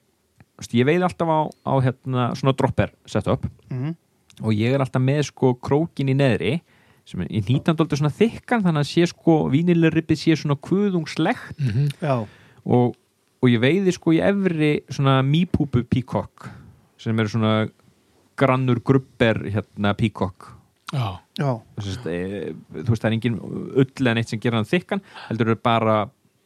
[0.56, 3.96] þú veist, ég veið alltaf á, á hérna, svona dropper setup Mm.
[4.42, 6.62] og ég er alltaf með sko krókin í neðri
[7.08, 11.58] sem er í nýtandóldi svona þykkan þannig að sé sko vínilirrippið sé svona kuðungslegt.
[11.60, 11.88] Mhm.
[12.00, 12.16] já,
[12.64, 12.96] og,
[13.44, 16.50] og ég veiði sko í efri svona mýpúpu píkokk
[17.04, 17.56] sem eru svona
[18.40, 20.54] grannur grubber hérna píkokk
[20.94, 21.52] já, já,
[21.82, 25.54] Sest, e, þú veist það er engin ull en eitt sem gerir hann þykkan heldur
[25.54, 25.98] er bara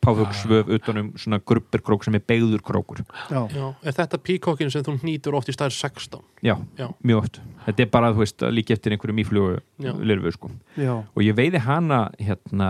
[0.08, 3.04] páfugsvöf utanum svona grubber krók sem er beigður krókur.
[3.30, 6.22] Já, já, er þetta píkokkin sem þú nýtur oft í stær 16?
[6.48, 6.88] já, Já.
[7.04, 7.42] mjög oft.
[7.68, 9.92] Þetta er bara, þú veist, líka eftir einhverju mýflugu Já.
[10.00, 10.52] lirfu sko.
[10.80, 12.70] Já, og ég veiði hana hérna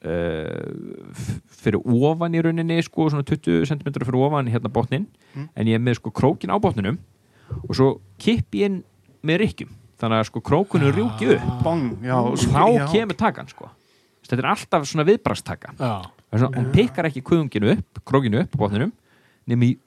[0.00, 5.44] uh, fyrir ofan í rauninni sko, svona 20 cm fyrir ofan hérna botnin Mm.
[5.54, 6.96] en ég er með sko krókin á botninum
[7.68, 8.80] og svo kipp ég inn
[9.22, 9.68] með rykkjum.
[10.00, 11.62] Þannig að sko krókunum rjúki upp.
[11.62, 12.86] Bong, já, og þá já.
[12.90, 13.68] kemur takan sko.
[14.26, 15.92] Þetta er alltaf svona viðbrastaka já,
[16.38, 18.92] svona, hún pikkar ekki kuðunginu upp, krókinu upp á botninum
[19.50, 19.78] nema í,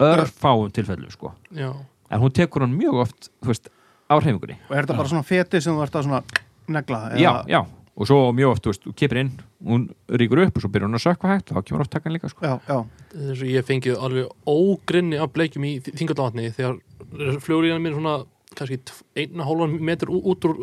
[0.00, 1.34] örfáum tilfellum sko.
[1.52, 1.72] já,
[2.10, 3.68] en hún tekur hann mjög oft, veist,
[4.08, 4.56] á hreyfingunni.
[4.70, 6.22] Og er þetta bara svona feti sem þú ert að
[6.68, 7.60] negla já, já,
[7.98, 9.32] og svo mjög oft, þú kipir inn
[9.66, 12.28] hún ríkur upp og svo byrjar hún að sökva hægt þá kemur oft takkan líka,
[12.30, 12.46] sko.
[12.46, 12.78] Já, já,
[13.12, 16.78] þess að ég fengið alveg ógrinni af bleikjum í þingaldavatni þegar
[17.44, 18.14] fljóriðan minn svona
[18.54, 20.62] kannski tv- einn og hálfan metr ú- út úr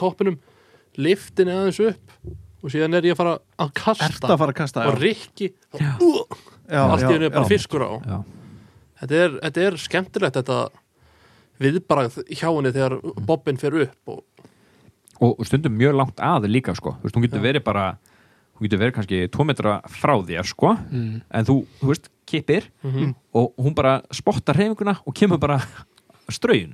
[0.00, 0.38] toppinum
[0.96, 2.16] liftin aðeins upp
[2.64, 4.06] og síðan er ég að fara að kasta.
[4.08, 7.50] Ert að fara að kasta og rikki allt í hennu bara já.
[7.50, 7.92] fiskur á.
[8.00, 8.16] Já.
[9.02, 10.58] þetta er, þetta er skemmtilegt þetta
[11.62, 12.96] viðbragð hjá henni þegar
[13.28, 14.48] bobbin fer upp og,
[15.20, 16.96] og, og stundum mjög langt að líka, sko.
[16.98, 17.86] Þú veist, hún getur verið bara
[18.54, 20.74] hún getur verið kannski tvo metra frá þér, sko.
[20.88, 21.20] Mm.
[21.28, 25.56] en þú, þú veist, kipir mm og hún bara spottar hreyfinguna og kemur bara.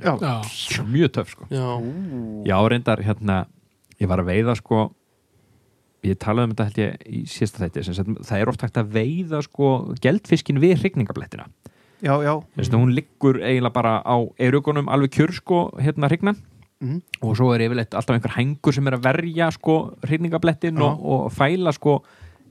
[0.05, 1.47] Já, mjög töf, sko.
[1.51, 1.65] Já,
[2.47, 3.39] Já, reyndar, hérna
[3.99, 4.91] ég var að veiða, sko
[6.07, 9.43] ég talaði um þetta held ég í síðasta þætti það er oft hægt að veiða,
[9.45, 11.49] sko geldfiskin við hryggningablettina
[12.01, 16.41] já, já, þess að hún liggur eiginlega bara á erugunum alveg kjör, sko, hérna hrygnan.
[16.81, 17.03] Mhm.
[17.21, 20.87] og svo er yfirleitt alltaf einhver hængur sem er að verja, sko, hrygningablettin Já.
[20.87, 21.99] og, og fæla, sko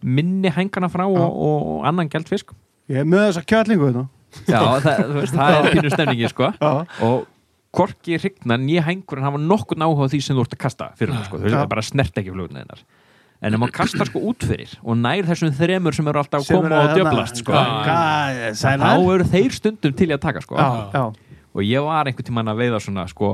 [0.05, 2.53] minni hængana frá og, og annan geldfisk.
[2.89, 4.05] Ég er með þessa kjærlingu þetta
[4.45, 6.51] Já, það, veist, það er pínu stemningi, sko.
[6.61, 7.25] Já, og
[7.73, 11.15] hvorki hrygnan nýja hængurinn hafa nokkurn áhuga á því sem þú ert að kasta fyrir
[11.15, 12.85] það, sko, þú veist, það bara snert ekki fluguna þeinar
[13.41, 16.49] en ef maður kastar sko út fyrir og nær þessum þremur sem eru alltaf að
[16.57, 20.57] koma og djöblast sko, þá eru þeir stundum til að taka sko.
[20.59, 21.03] Já, já,
[21.55, 23.29] og ég var einhvern tímann að veiða svona sko,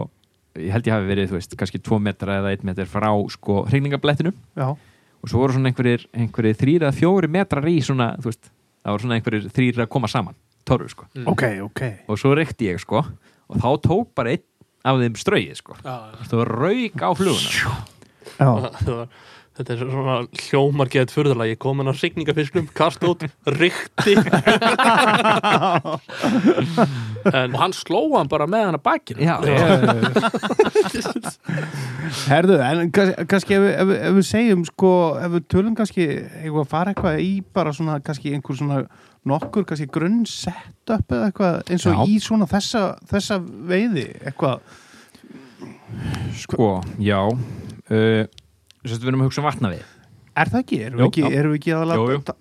[0.59, 3.63] ég held ég hafi verið, þú veist, kannski 2 metra eða 1 metr frá sko
[3.69, 8.29] hrygningablettinum já, og svo voru svona einhverjir, einhverjir þrýr eða fjóri metrar í svona, þú
[8.29, 8.51] veist,
[8.85, 10.37] það voru svona einhverjir þrýr að koma saman,
[10.69, 11.07] torfu sko.
[11.17, 11.27] Mm.
[11.33, 11.81] ok, ok.
[12.13, 14.45] Og svo reykti ég sko og þá tók bara einn
[14.85, 15.75] af þeim strauið sko.
[15.81, 15.95] Já,
[16.29, 17.75] það var rauk á fluguna.
[18.39, 19.07] Var-
[19.55, 23.23] þetta er svona hljómar geðt furðulega ég kom inn á signingafiskum, kast út
[23.55, 24.15] rikti
[27.35, 29.21] en og hann sló hann bara með hann að bakinu.
[29.25, 29.35] Já,
[32.29, 34.91] herðu, en kann- kannski ef, ef, við- ef við segjum sko,
[35.23, 38.77] ef við tölum kannski eitthvað að fara eitthvað í bara svona kannski einhver svona
[39.25, 41.99] nokkur kannski grunn setup eða eitthvað eins og Já.
[42.13, 43.35] í svona þessa, þessa
[43.71, 44.57] veiði eitthvað.
[46.43, 46.67] Sko,
[47.01, 48.23] já uh,
[48.85, 49.85] Sérstu við erum að hugsa um vatnavið
[50.35, 52.35] er það ekki, erum Jú, við ekki, erum við ekki aðalega ta,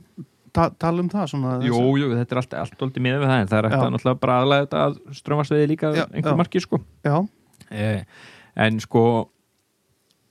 [0.55, 3.43] ta, tala um það svona Jú, jú, þetta er allt, allt doldið miður við það
[3.43, 6.39] en það er eftir að náttúrulega bara aðlega þetta að strömmarsveiði líka Já, einhver já.
[6.41, 6.81] marki sko.
[7.07, 7.17] Já,
[7.71, 8.01] eh,
[8.67, 9.05] en sko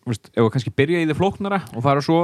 [0.09, 2.20] veist, ef við kannski byrja í þið flóknara og fara svo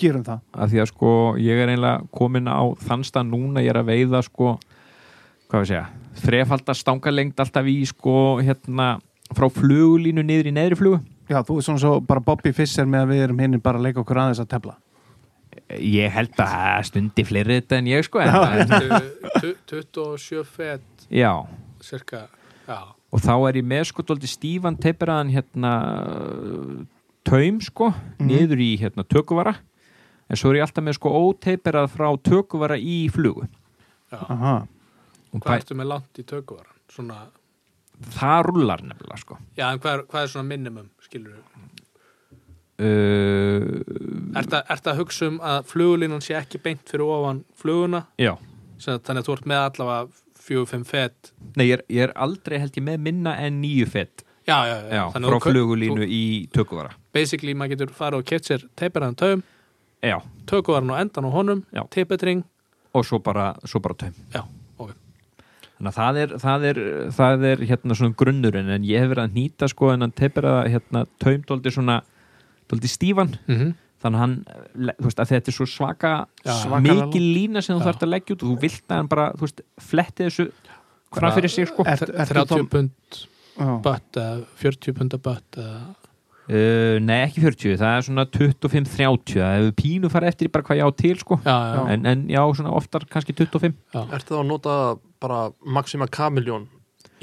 [0.00, 0.44] gerum það.
[0.54, 3.90] Að því að sko ég er eiginlega komin á þann stað núna ég er að
[3.90, 4.56] veiða sko
[5.50, 5.84] hvað við segja,
[6.24, 8.96] þrefaldar stangalengt alltaf í sko hérna
[9.34, 13.04] frá flugulínu niður í neðri flugu já, þú er svona svo bara Bobby Fischer með
[13.06, 14.74] að við erum hinn bara að leika okkur aðeins að tefla.
[15.78, 18.66] Ég held að það stundi fleiri þetta en ég sko en, en,
[19.40, 21.06] Tu- 27 fet?
[21.10, 21.30] Já,
[21.80, 22.26] cirka
[22.68, 22.78] já,
[23.12, 25.72] og þá er ég með sko dóldi stífan teipiraðan hérna
[27.24, 28.26] taum sko, Mhm.
[28.28, 29.54] niður í hérna tökuvara.
[30.28, 33.46] En svo er ég alltaf með sko óteipirað frá tökuvara í flugu.
[34.12, 34.18] Já.
[34.30, 34.66] aha,
[35.32, 37.16] og hvað hvað, ertu með langt í tökuvaran svona,
[38.16, 39.38] það rullar nefnilega sko.
[39.58, 41.36] Já en hvað er, hvað er svona minimum skilur
[42.80, 48.04] uh, Ertu að, ertu að hugsa um að flugulínan sé ekki beint fyrir ofan fluguna?
[48.20, 48.34] Já,
[48.82, 51.30] sem, þannig að þú ert með allavega fjögur, fimm fet.
[51.56, 54.74] Nei ég er, ég er aldrei held ég með minna en nýju fett já, já,
[54.76, 56.90] já, já, Þannig að frá þú- flugulínu þú- í tökuvara.
[57.16, 59.44] Basically maður getur farið og kett sér teipiraðan taum,
[60.04, 60.18] já,
[60.50, 61.86] tökuvaran á endan á honum Já.
[61.94, 62.42] teipetring,
[62.94, 64.12] og svo bara, svo bara taum.
[64.34, 64.42] Já,
[65.74, 66.78] Þannig að það er, það er,
[67.16, 70.46] það er hérna svona grunnurinn en ég hef verið að nýta sko en hann teipir
[70.46, 71.96] að hérna taumdóldi svona
[72.70, 73.72] dóldi stífan mm -hmm.
[74.04, 74.36] þannig að hann,
[75.00, 76.12] þú veist, að þetta er svo svaka
[76.44, 76.52] Já.
[76.62, 77.86] Svakalega mikil lína sem þú Já.
[77.88, 80.46] þarfst að leggja út og þú vilt að hann bara, þú veist, fletti þessu
[81.14, 82.90] fram fyrir sig sko Ertu- ertu 30 þá- pund
[83.82, 85.94] bött eða 40 punda bött eða
[86.48, 90.66] uh, Nei, ekki 40, það er svona 25-30, það hefur pínu farið eftir í bara
[90.68, 91.82] hvað ég á til sko já, já, já.
[91.94, 93.74] en, en já, svona oftar kannski 25
[94.04, 94.78] ertu þá að nota
[95.24, 96.66] bara Maxima Kamiljón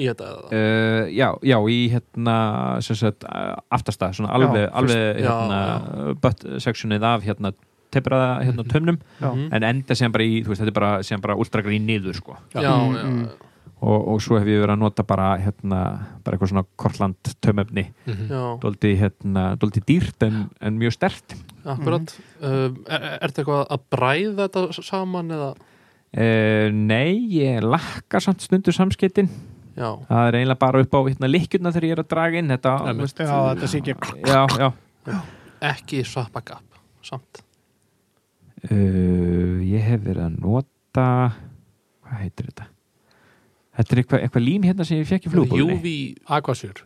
[0.02, 0.46] í þetta eða?
[0.52, 2.38] uh, Já, já, í hérna
[2.82, 3.26] sagt,
[3.70, 5.60] aftasta, svona alveg, Já, alveg hérna,
[6.24, 7.52] butt sectionið af hérna
[7.92, 9.30] teipiraða hérna taumnum Já.
[9.34, 9.48] Mhm.
[9.52, 12.38] en enda sem bara í, þú veist, þetta er bara sem bara úlstragrín niður sko
[12.56, 13.51] já, Mm, já, mm.
[13.82, 15.80] Og, og svo hef ég verið að nota bara hérna,
[16.22, 17.88] bara eitthvað svona kortland taumefni.
[18.06, 18.28] Mhm.
[18.30, 22.14] já, dóldi hérna, dóldi dýrt en, en mjög stert akkurat.
[22.42, 25.52] Uh, er, er þetta eitthvað að bræða þetta saman eða?
[26.12, 29.30] Uh, Nei, ég lakka samt stundu samskiptin
[29.78, 32.52] já, það er eiginlega bara upp á hérna likkjurna þegar ég er að draga inn.
[32.52, 33.96] Þetta, þú veist, já, þetta sé ekki
[34.28, 35.22] já, já.
[35.72, 37.42] Ekki Sapagap samt.
[38.68, 41.08] Uh, ég hef verið að nota
[42.06, 42.68] hvað heitir þetta
[43.78, 45.92] þetta er eitthvað, eitthvað lím hérna sem ég fekk í flugbólunni UV,
[46.38, 46.86] Aquasur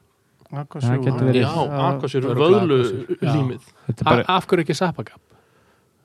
[0.56, 1.50] Það já,
[1.90, 2.78] Aquasur, vöðlu
[3.20, 3.64] límið.
[4.06, 5.20] Bara, Af hverju ekki Sapagap?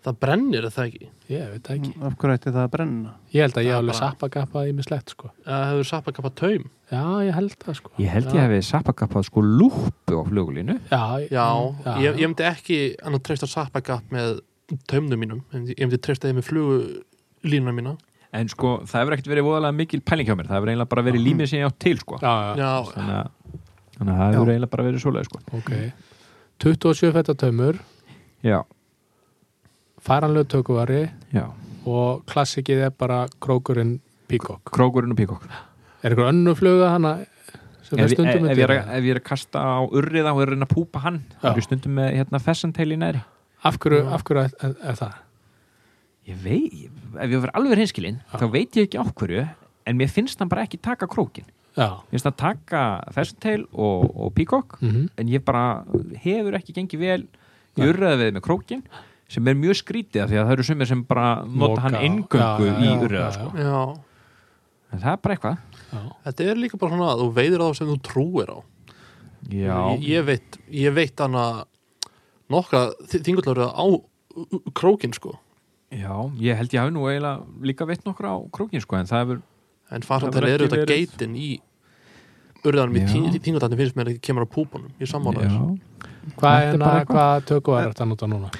[0.00, 1.08] það brennir er það ekki?
[1.28, 1.90] Ég veit það ekki.
[2.08, 3.10] Af hverju ætti það að brenna?
[3.34, 5.30] Ég held að ég Það alveg bara- Sapagapa í mig slett sko.
[5.44, 6.64] Eða hefur sapakappa taum?
[6.90, 7.90] Já, ég held það sko.
[8.00, 10.78] Ég held ég hefði sapagapað sko lúpu á flugulínu.
[10.88, 11.46] Já, já,
[11.84, 11.92] já.
[12.00, 14.40] Ég, ég myndi ekki annað treysta sapakapp með
[14.88, 17.96] taumnum mínum en ég myndi treysta þið með flugulínuna mína
[18.32, 20.46] en sko það hefur ekkert verið voðalega mikil pæling hjá mér.
[20.50, 22.18] Það hefur eiginlega bara verið límið sem ég átt til sko.
[22.22, 23.30] Já, já, þannig að,
[23.98, 25.40] þannig að það hefur eiginlega bara verið svoleið sko.
[25.58, 25.72] Ok.
[26.60, 27.80] 27 fætta taumur.
[28.46, 28.60] Já,
[30.00, 31.02] Færanlegu tökuvari
[31.34, 31.44] já,
[31.86, 34.62] Og klassikið er bara krókurinn Peacock.
[34.72, 35.44] Krókurinn og píkokk
[36.00, 37.10] Er eitthvað önnu fluga hana
[37.84, 40.40] sem ef, ef, ef, ég er, að- ef ég er að kasta á urriða og
[40.40, 41.40] er að reyna að púpa hann Já.
[41.42, 43.20] þá er ég stundum með hérna fessanteil í næri
[43.64, 45.14] Af hverju, af hverju er, er, er það?
[46.30, 49.46] Ég veit, ef ég verið alveg hinskilinn þá veit ég ekki á hverju
[49.90, 51.46] en mér finnst hann bara ekki taka krókin
[51.78, 52.02] Já.
[52.10, 52.82] Mér finnst hann taka
[53.14, 55.84] fessanteil og, og píkokk mm en ég bara
[56.24, 57.22] hefur ekki gengið vel
[57.80, 58.84] urriða við með krókin
[59.30, 61.82] sem er mjög skrítið af því að það eru sumir sem bara nota Moka.
[61.84, 62.48] hann já,
[62.82, 63.50] í já, sko.
[64.90, 65.60] en það er bara eitthvað.
[66.26, 68.58] Þetta er líka bara svona að þú veiðir á það sem þú trúir á.
[69.50, 71.44] Já, ég, ég veit, ég veit hana
[72.50, 73.86] nokkra þingullarið á
[74.74, 75.36] krókin sko
[75.90, 79.24] já, ég held ég hafi nú eiginlega líka veitt nokkur á krókin sko, en það
[79.24, 79.40] hefur
[79.90, 81.50] en Það hefur eru þetta geitin í
[82.64, 85.78] urðanum í þingullarni finnst mér ekki kemur á púpunum ég sammála þér
[86.36, 87.06] Hvað eitthvað.
[87.08, 88.50] hvað tökuvari er þetta nota núna?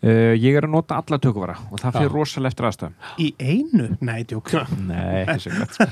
[0.00, 3.88] Uh, ég er að nota alla tökuvara og það fyrir rosalega eftir aðstöðum Í einu?
[4.00, 4.52] Nei, djók
[4.86, 5.88] Nei, þessi gott sko.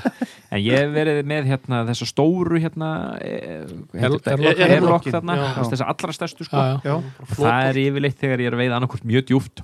[0.49, 2.89] En ég hef verið með hérna þessa stóru hérna
[3.21, 4.07] eh, Er-?
[4.07, 5.45] Airlock- Airlock Airlockin, þarna, já.
[5.51, 6.57] þú veist, þessa allra stærstu sko.
[6.57, 6.95] Já, já.
[6.97, 9.61] Já, Það er yfirleitt þegar ég er að veiða annarkvort mjög djúft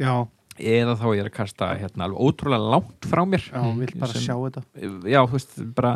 [0.00, 0.14] já,
[0.62, 3.44] eða þá ég er að kasta hérna alveg ótrúlega langt frá mér.
[3.50, 4.62] Já, vill bara Sem- sjá þetta.
[5.10, 5.92] Já, þú veist, bara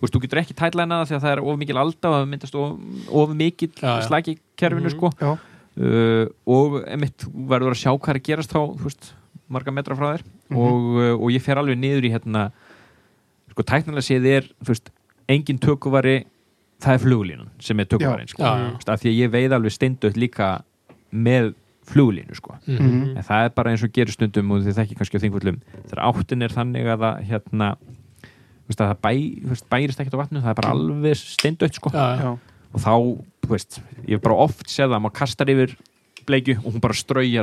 [0.00, 2.14] þú veist, þú getur ekki tætlæna það því að það er of mikil alda og
[2.16, 2.78] það myndast of,
[3.22, 3.70] of mikil
[4.06, 4.96] slæki í kerfinu Mhm.
[4.96, 5.38] sko.
[5.80, 9.12] uh, og emitt þú verður að sjá hvað er að gerast þá þú veist,
[9.50, 10.22] marga metra frá þér.
[10.50, 10.56] Mhm.
[10.58, 12.50] og, uh, og ég fer alveg niður í hérna
[13.50, 14.90] sko tæknilega séð er þú veist,
[15.28, 16.24] engin tökuvari
[16.80, 18.42] það er flugulínan sem er tökuvarin sko.
[18.42, 20.62] Af því að ég veið alveg steindauð líka
[21.12, 21.54] með
[21.90, 22.56] flugulínu sko.
[22.66, 22.76] Mhm.
[22.86, 23.16] Mhm.
[23.16, 25.60] en það er bara eins og gerir stundum og þið þekki kannski á þingvöldum
[25.90, 27.70] þegar áttin er þannig að það hérna
[28.70, 29.12] veist, að það bæ,
[29.50, 31.90] veist, bærist ekkert á vatnu það er bara alveg steindauð sko.
[32.70, 32.92] Og þá,
[33.50, 35.72] veist, ég hef bara oft séð að maður kastar yfir
[36.28, 36.94] bleikju og hún bara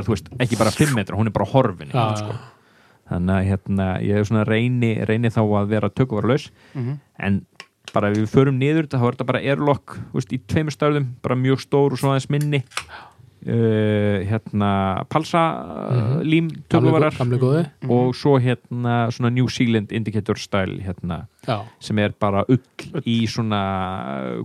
[0.08, 2.32] veist, ekki bara 5 metra hún er bara horfin Já, sko.
[3.10, 4.16] þannig að hérna, ég
[4.48, 6.98] reyni, reyni þá að vera tökuvaralaus Mhm.
[7.18, 7.46] en
[7.92, 11.06] bara ef við förum niður þá er þetta bara airlock þú veist, í tveimur stöðum,
[11.22, 12.62] bara mjög stór og svo aðeins minni
[13.48, 14.70] uh, hérna
[15.08, 15.42] palsa
[15.88, 16.18] Mhm.
[16.18, 21.62] uh, lím Gamli, tökuvarar góði og svo hérna svona New Zealand indicator style hérna, Já.
[21.80, 22.60] sem er bara ull
[23.06, 23.62] í svona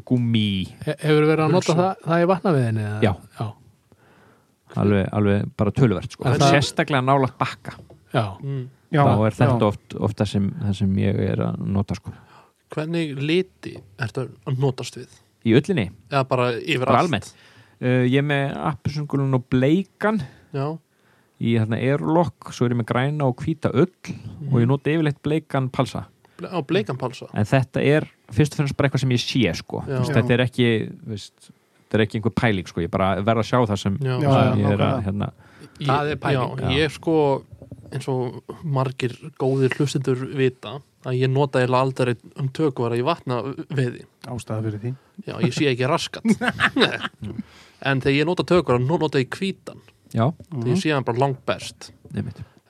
[0.06, 2.86] gummi He- Hefur verið að nota það, það í vatnaviðinni?
[2.88, 3.02] eða?
[3.04, 3.14] Já.
[3.40, 3.48] Já,
[4.82, 6.24] alveg, alveg bara töluvert sko.
[6.24, 7.76] Það- sérstaklega nálagt bakka
[8.14, 8.38] já.
[8.42, 8.68] mm.
[8.92, 9.68] já þá er þetta já.
[9.68, 12.14] oft, oft það, sem, það sem ég er að nota sko.
[12.74, 15.10] hvernig liti ertu að notast við
[15.46, 17.34] í öllinni, eða bara yfir allt
[17.84, 20.22] uh, ég er með appelsungulun og bleikan
[20.56, 20.68] já,
[21.44, 23.90] í þarna airlock, svo er ég með græna og hvíta ull
[24.52, 26.06] og ég nota yfirleitt bleikan palsa
[26.40, 29.52] ble- á bleikan palsa en þetta er fyrst og fremst bara eitthvað sem ég sé
[29.60, 29.84] sko.
[29.88, 30.00] Já.
[30.00, 30.68] Veist, þetta er ekki
[31.06, 31.50] veist,
[31.84, 32.82] þetta er ekki einhver pæling sko.
[32.82, 34.16] ég bara verð að sjá það sem, Já.
[34.18, 35.32] Já, sem já, ég er að hérna,
[35.80, 36.58] Ég- Það er pæling.
[36.60, 36.74] já, Já.
[36.80, 37.18] ég sko
[37.94, 43.42] eins og margir góðir hlustendur vita að ég nota eða aldrei um tökvara í vatna
[43.70, 44.94] veði ástæða fyrir því
[45.28, 46.24] já, ég sé ekki raskat
[47.84, 49.82] en þegar ég nota tökvara, nú nota ég hvítan.
[50.14, 51.92] Já, þegar ég sé hann bara langt best.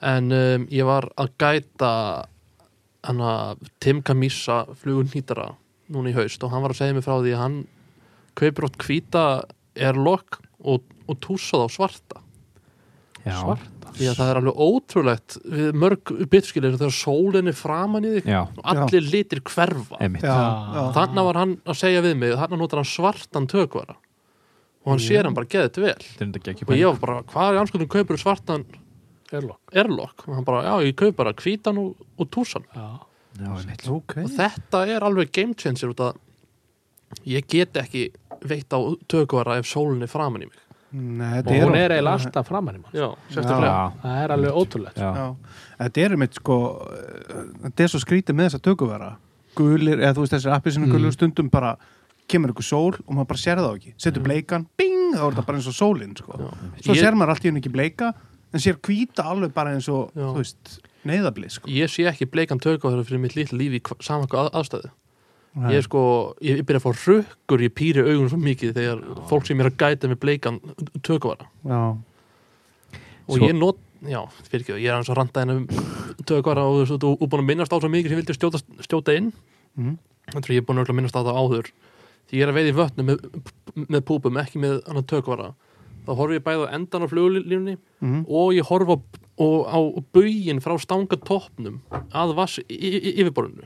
[0.04, 1.90] En um, ég var að gæta
[3.04, 3.30] hana
[3.84, 5.50] Tim Kamissa flugun nýtara
[5.92, 7.56] núna í haust og hann var að segja mig frá því að hann
[8.38, 9.24] kaupir átt hvíta
[9.76, 12.22] airlock og, og túsa þá svarta.
[13.24, 13.92] Já, Svarta.
[13.96, 18.26] því að það er alveg ótrúlegt við mörg bitskilir þegar sólinn er framan í þig
[18.34, 20.00] já, og allir litir hverfa.
[20.96, 23.96] Þannig var hann að segja við mig þannig notar hann svartan tökvara
[24.84, 25.94] og hann sér hann bara geðið vel.
[26.18, 28.64] Þetta er ekki og ég var bara, hvað er anskotum kaupur svartan
[29.32, 30.26] airlock.
[30.28, 33.00] Og hann bara, já, ég kaup bara hvítan og, og túsan Já.
[33.40, 33.88] já, einmitt.
[33.88, 34.16] ok.
[34.24, 36.20] Og þetta er alveg game changer út að
[37.30, 38.08] ég get ekki
[38.44, 38.78] veitt á
[39.10, 40.60] tökvara ef sólinn er framan í mig.
[40.94, 42.92] Nei, Og þetta hún er eiginlega alltaf framan í mann.
[42.94, 43.72] já, sérstaklega.
[43.74, 45.00] Já, Það er alveg ótrúlegt.
[45.80, 46.58] þetta er mitt sko
[46.94, 49.08] eh, þetta er svo skrítið með þessa tökuvera
[49.56, 50.92] gulir, eða þú veist þessir appisinu Mm.
[50.94, 51.76] gulir stundum bara
[52.28, 55.46] kemur ykkur sól og maður bara sér það ekki setur bleikan, bing, þá er þetta
[55.46, 56.32] bara eins og sólinn sko.
[56.40, 56.48] Já.
[56.82, 58.14] svo Ég- sér maður allt í henni ekki bleika
[58.54, 60.26] en sér hvíta alveg bara eins og Já.
[60.32, 61.68] þú veist, neyðablið sko.
[61.70, 64.90] ég sé ekki bleikan tökváður fyrir mitt litla lífi saman hvað að- aðstæðu
[65.54, 65.70] Nei.
[65.70, 69.02] ég er sko, ég, ég byrja að fá rökkur ég pýri augun svo mikið þegar
[69.28, 70.60] fólk sem er að gæta með bleikan
[71.64, 71.96] Já,
[73.28, 74.20] og Svo- ég not, já,
[74.50, 75.66] fyrir ekki ég er hans að randa henni um
[76.24, 79.32] tökvara og þú og búin að minnast á svo mikið sem vildi stjóta, stjóta inn
[79.76, 79.98] Mhm.
[80.32, 81.70] þannig að ég er búin að minnast á það áður
[82.30, 83.24] því ég er að veiða í vötnum með,
[83.88, 85.52] með púpum, ekki með annan tökvara.
[86.04, 88.24] Þá horfi ég bæði á endan á fluglínunni Mhm.
[88.28, 88.96] og ég horfi
[89.40, 89.78] á, á
[90.12, 91.80] bögin frá stanga toppnum
[92.12, 93.64] að vass yfirborðinu.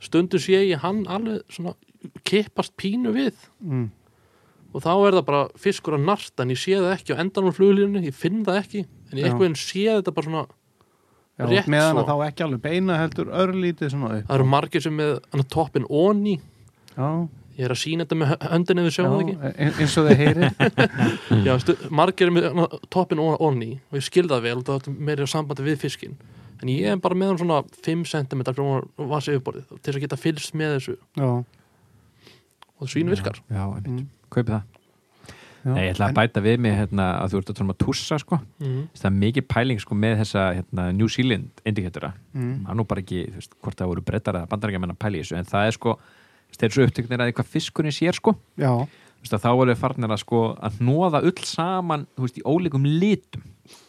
[0.00, 1.74] Stundu sé ég hann alveg svona
[2.24, 3.34] kippast pínu við.
[3.64, 3.90] Mm.
[4.74, 7.46] og þá er það bara fiskur að narta en ég sé það ekki á endan
[7.46, 8.80] á fluglínunni ég finn það ekki,
[9.12, 10.46] en ég eitthvað en sé þetta bara svona,
[11.38, 12.02] Já, Rétt meðan svo.
[12.02, 14.26] að þá ekki alveg beina heldur örlítið svona upp.
[14.28, 16.40] Það eru margir sem með toppin onni,
[16.96, 17.28] Já,
[17.58, 19.96] ég er að sína þetta með hö- höndinni við sjáum það ekki já ein- eins
[20.00, 20.48] og þið heyri
[21.48, 24.88] Já, stu, margir er með toppin on- onni og ég skil það vel og það
[24.90, 26.16] er meira sambandi við fiskin
[26.62, 28.64] en ég er bara með hann svona 5 cm frá
[29.14, 31.30] vasi yfirborðið til þess að geta fylgst með þessu Já,
[32.80, 34.08] og svín virkar Já, einmitt, Mm.
[34.30, 34.62] kaupi það
[35.64, 35.72] já.
[35.74, 37.78] Nei, ég ætla að bæta við mig hérna, að þú ert að tala um að
[37.86, 38.38] tússa sko.
[38.60, 38.80] mm.
[38.98, 42.64] það er mikið pæling sko, með þessa hérna, New Zealand indikatora Mm.
[42.66, 45.16] það er nú bara ekki, þú veist, hvort það voru brettar eða bandarækja að pæla
[45.16, 45.98] í þessu, en það er sko
[46.60, 48.36] þeir eru svo upptöknir að því hvað fiskurinn sér sko.
[48.60, 48.72] Já,
[49.24, 52.42] Þú veist, að þá voru farnir að sko að hnóða ull saman, þú veist, í
[52.44, 53.44] ólíkum litum.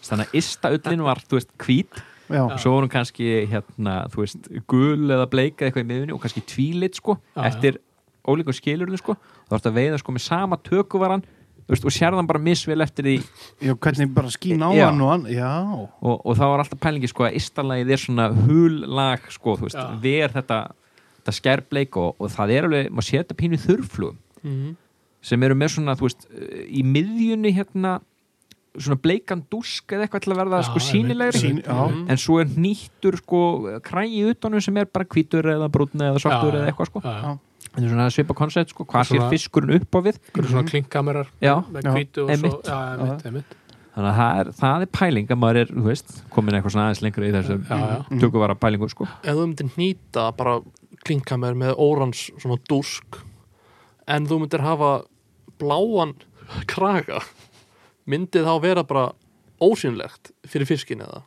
[0.08, 2.04] Þannig að ysta ullin var, þú veist, hvít.
[2.32, 6.24] Já, og svo voru kannski hérna, þú veist, gul eða bleika eitthvað í miðunni og
[6.24, 7.50] kannski tvílit sko Já, já.
[7.52, 7.82] eftir
[8.26, 9.18] ólíkum skilurðu sko.
[9.46, 11.26] Þá varst að veiða sko með sama tökuvaran
[11.66, 13.16] þú veist, og sérðan bara misvel eftir því.
[13.68, 17.10] Já, hvernig bara skín á hann og hann Já, og, og þá var alltaf pælingi
[17.10, 20.60] sko að istalagið er svona hullag sko, þú veist, ver þetta,
[21.26, 24.76] þetta skærbleik og, og það er alveg, maður sé þetta pínu þurrflugum Mm.
[25.26, 26.28] sem eru með svona, þú veist,
[26.70, 27.96] í miðjunni hérna,
[28.78, 31.74] svona bleikan dúsk eða eitthvað til að verða Já, sko sínilegri já.
[31.90, 32.04] Mm.
[32.14, 33.40] en svo er nýttur sko
[33.82, 37.34] krægi utanum sem er bara hvítur eða brúnn eða svartur Já, eða eitthvað sko Já,
[37.74, 41.94] er svona svipa koncept sko, hvað sér fiskurinn upp á við svona klinkkamerar með Já.
[41.96, 43.56] hvítu og svo já, einmitt, einmitt.
[43.96, 46.86] þannig að það er, það er pæling að maður er, þú veist, komin eitthvað svona
[46.92, 48.20] aðeins lengur í þessu Já, já.
[48.22, 50.60] tökuvara pælingu sko ef þú myndir nýta bara
[51.06, 53.20] klinkkamer með órans svona dúsk
[54.08, 54.92] en þú myndir hafa
[55.62, 56.16] bláan
[56.70, 57.22] kraga
[58.10, 59.08] myndi þá vera bara
[59.64, 61.24] ósynlegt fyrir fiskin eða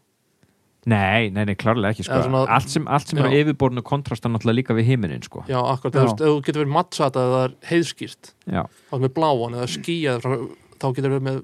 [0.88, 2.16] Nei, nei, nei, klárlega ekki sko.
[2.24, 5.42] Svona- allt sem, allt sem er yfirborðinu kontrastar náttúrulega líka við himinin sko.
[5.50, 5.98] já, akkurat, Já.
[5.98, 9.66] þú veist, ef þú getur verið mattsata eða er heiðskýrt þá er með bláan eða
[9.74, 10.46] skýjað frá-
[10.78, 11.42] þá getur verið með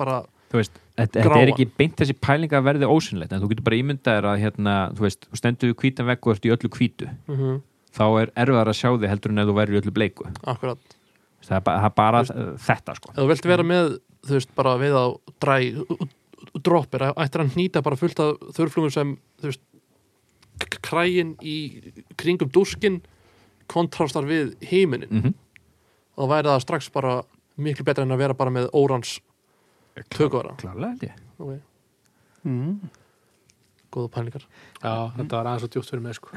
[0.00, 0.16] bara
[0.54, 3.78] þú veist, þetta, er ekki beint þessi pæling að verði ósynlegt en þú getur bara
[3.80, 6.70] ímyndað þér að hérna, þú veist, þú stendur við hvítan vegg og ert í öllu
[6.70, 7.08] hvítu.
[7.28, 7.62] Mm
[7.94, 10.28] þá er erfiðar að sjá þig heldur en ef þú verður í öllu bleiku.
[10.50, 10.96] Akkurat.
[11.44, 13.12] Það er bara, það bara Þú uh, þetta sko.
[13.18, 13.90] þú vilt vera með,
[14.24, 15.06] þú veist, bara við á
[15.44, 15.56] dræ,
[16.64, 19.62] droppir ættir að nýta bara fullt af þurrflugum sem þú veist,
[20.84, 21.56] krægin í
[22.20, 23.02] kringum dúskin
[23.70, 25.34] kontrastar við heiminin mm -hmm.
[26.16, 27.22] og þá væri það strax bara
[27.56, 29.20] miklu betra en að vera bara með órans
[30.14, 31.60] tökvara Klárlega held ég okay.
[32.42, 32.90] mm.
[33.94, 34.46] góða pælingar
[34.82, 36.34] Já, þetta var aðeins og djúpt fyrir mig sko.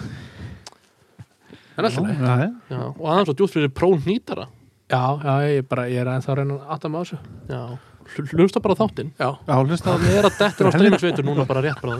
[1.78, 2.08] En alltaf.
[2.08, 2.38] Já,
[2.72, 4.48] Já, og aðeins og djútt fyrir prón nýtara
[4.88, 7.18] Já, já, ég, bara, ég er aðeins að reyna að átta mig á þessu.
[7.52, 7.62] Já,
[8.16, 11.82] hl- hlusta bara þáttinn Já, já, hlusta er að dettur á streymisveitur núna bara rétt
[11.84, 11.98] bara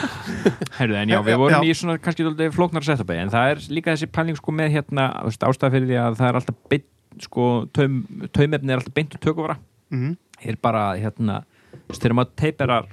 [0.78, 1.70] Herðu, en já, við vorum já.
[1.70, 5.06] í svona kannski dóldi flóknar setupi en það er líka þessi pæling sko með hérna
[5.28, 6.88] ástæða fyrir því að það er alltaf beint
[7.24, 8.02] sko, taum,
[8.36, 9.56] taumefni er alltaf beint og tökuvara
[9.94, 10.12] mm.
[10.44, 12.86] Er bara hérna, þú veist, þegar maður teiperar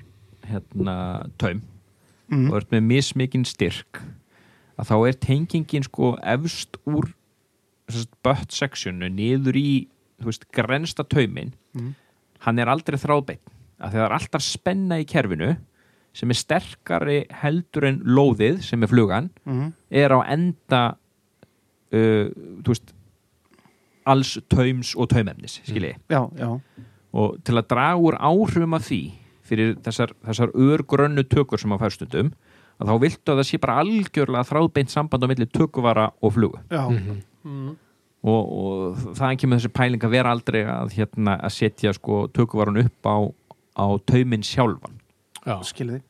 [0.47, 0.97] hérna
[1.37, 1.61] taum
[2.27, 2.49] Mm.
[2.51, 4.01] og ert með mismikinn styrk
[4.77, 7.13] að þá er tengingin sko efst úr
[8.21, 9.87] bött sectionu niður í
[10.19, 11.93] þú veist, grensta taumin Mm.
[12.39, 13.39] hann er aldrei þráðbeinn
[13.79, 15.55] að það er alltaf spenna í kerfinu
[16.13, 19.73] sem er sterkari heldur en lóðið sem er flugan Mm.
[19.89, 20.97] er á enda
[21.93, 22.27] uh,
[22.59, 22.93] þú veist
[24.05, 26.59] alls taums og taumefnis skilji Já, já,
[27.13, 29.01] og til að draga úr áhrifum af því
[29.47, 32.33] fyrir þessar, þessar örgrönnu tökur sem á færstundum
[32.77, 36.59] að þá viltu að það sé bara algjörlega þráðbeint samband á milli tökuvara og flugu.
[36.69, 37.21] Já, Mhm.
[37.43, 37.75] mm.
[38.27, 42.81] og, og það kemur þessi pæling að vera aldrei að, hérna, að setja sko, tökuvarun
[42.83, 43.17] upp á,
[43.79, 44.99] á taumin sjálfan.
[45.45, 46.01] Já, skilði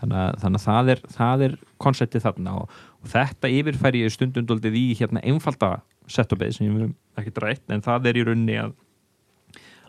[0.00, 1.54] þannig að, þannig að það er, það er
[1.84, 2.70] konseptið þarna og,
[3.02, 7.74] og þetta yfirfæri ég stundum doldið í hérna einfalda setupið sem ég vil ekki drætt
[7.74, 8.72] en það er í rauninni að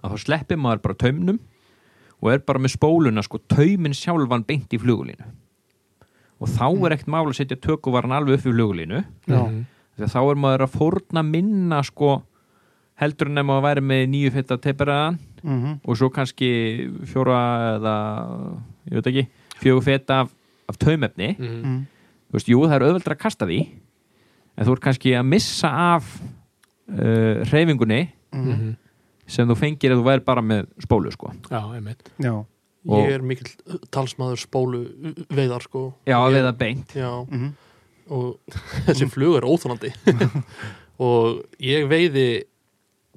[0.03, 1.39] að þá sleppir maður bara taumnum
[2.21, 5.25] og er bara með spóluna sko taumin sjálfan beint í flugulínu
[6.41, 10.19] og þá er ekkert mála að setja tökuvaran alveg upp í flugulínu því að þá
[10.31, 12.21] er maður að fórna minna sko
[13.01, 15.79] heldur en ef maður væri með nýju fyrta teiperaðan Mhm.
[15.89, 16.47] og svo kannski
[17.09, 17.37] fjóra
[17.79, 17.93] eða,
[18.85, 19.23] ég veit ekki
[19.57, 20.29] fjögur fet af,
[20.69, 21.61] af taumefni Mhm.
[21.61, 21.79] Mhm.
[22.29, 23.59] þú veist, jú, það er auðveldur að kasta því
[24.57, 26.21] en þú ert kannski að missa af
[26.91, 28.75] uh, hreyfingunni Mhm.
[29.31, 31.31] Sem þú fengir ef þú væri bara með spólu, sko.
[31.49, 32.11] Já, einmitt.
[32.21, 32.33] Já,
[32.81, 33.51] Ég er mikill
[33.93, 34.79] talsmaður spólu
[35.29, 35.83] veiðar sko.
[36.09, 36.95] Já, ég, við það beint.
[36.97, 37.51] Já, Mhm.
[38.09, 38.39] og
[38.87, 39.91] þessi flug er óþólandi
[40.99, 42.25] og ég veiði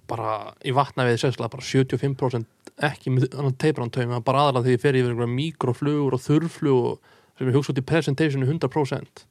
[0.06, 2.44] bara í vatnaveiði sérslega bara 75%
[2.84, 3.88] ekki með taum
[4.22, 6.98] bara aðalega þegar ég fer yfir mikroflugur og þurrflug og
[7.38, 9.24] sem ég hugsa út í presentationu 100%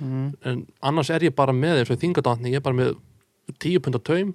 [0.00, 0.34] Mhm.
[0.44, 2.96] en annars er ég bara með eins og í þingadatni, ég er bara með
[3.58, 4.34] 10 pundar taum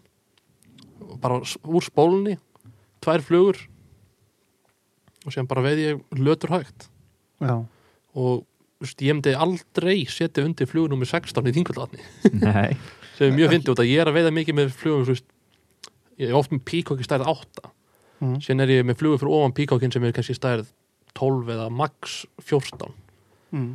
[1.22, 2.38] bara úr spólunni
[3.04, 3.60] tvær flugur
[5.26, 6.90] og sem bara veiði ég lötur hægt.
[7.44, 7.56] Já,
[8.16, 12.04] og þú veist, ég myndi aldrei setja undir flugur nummer 16 í þingadatni
[12.42, 12.74] Nei,
[13.18, 15.28] sem er mjög fyndið út að ég er að veiða mikið með flugum þú veist,
[16.20, 17.70] ég er oft með píkokki stærð 8
[18.24, 18.38] Mhm.
[18.40, 20.68] síðan er ég með flugur fyrir ofan píkokkin sem er kannski stærð
[21.18, 22.94] 12 eða max 14
[23.52, 23.74] Mhm.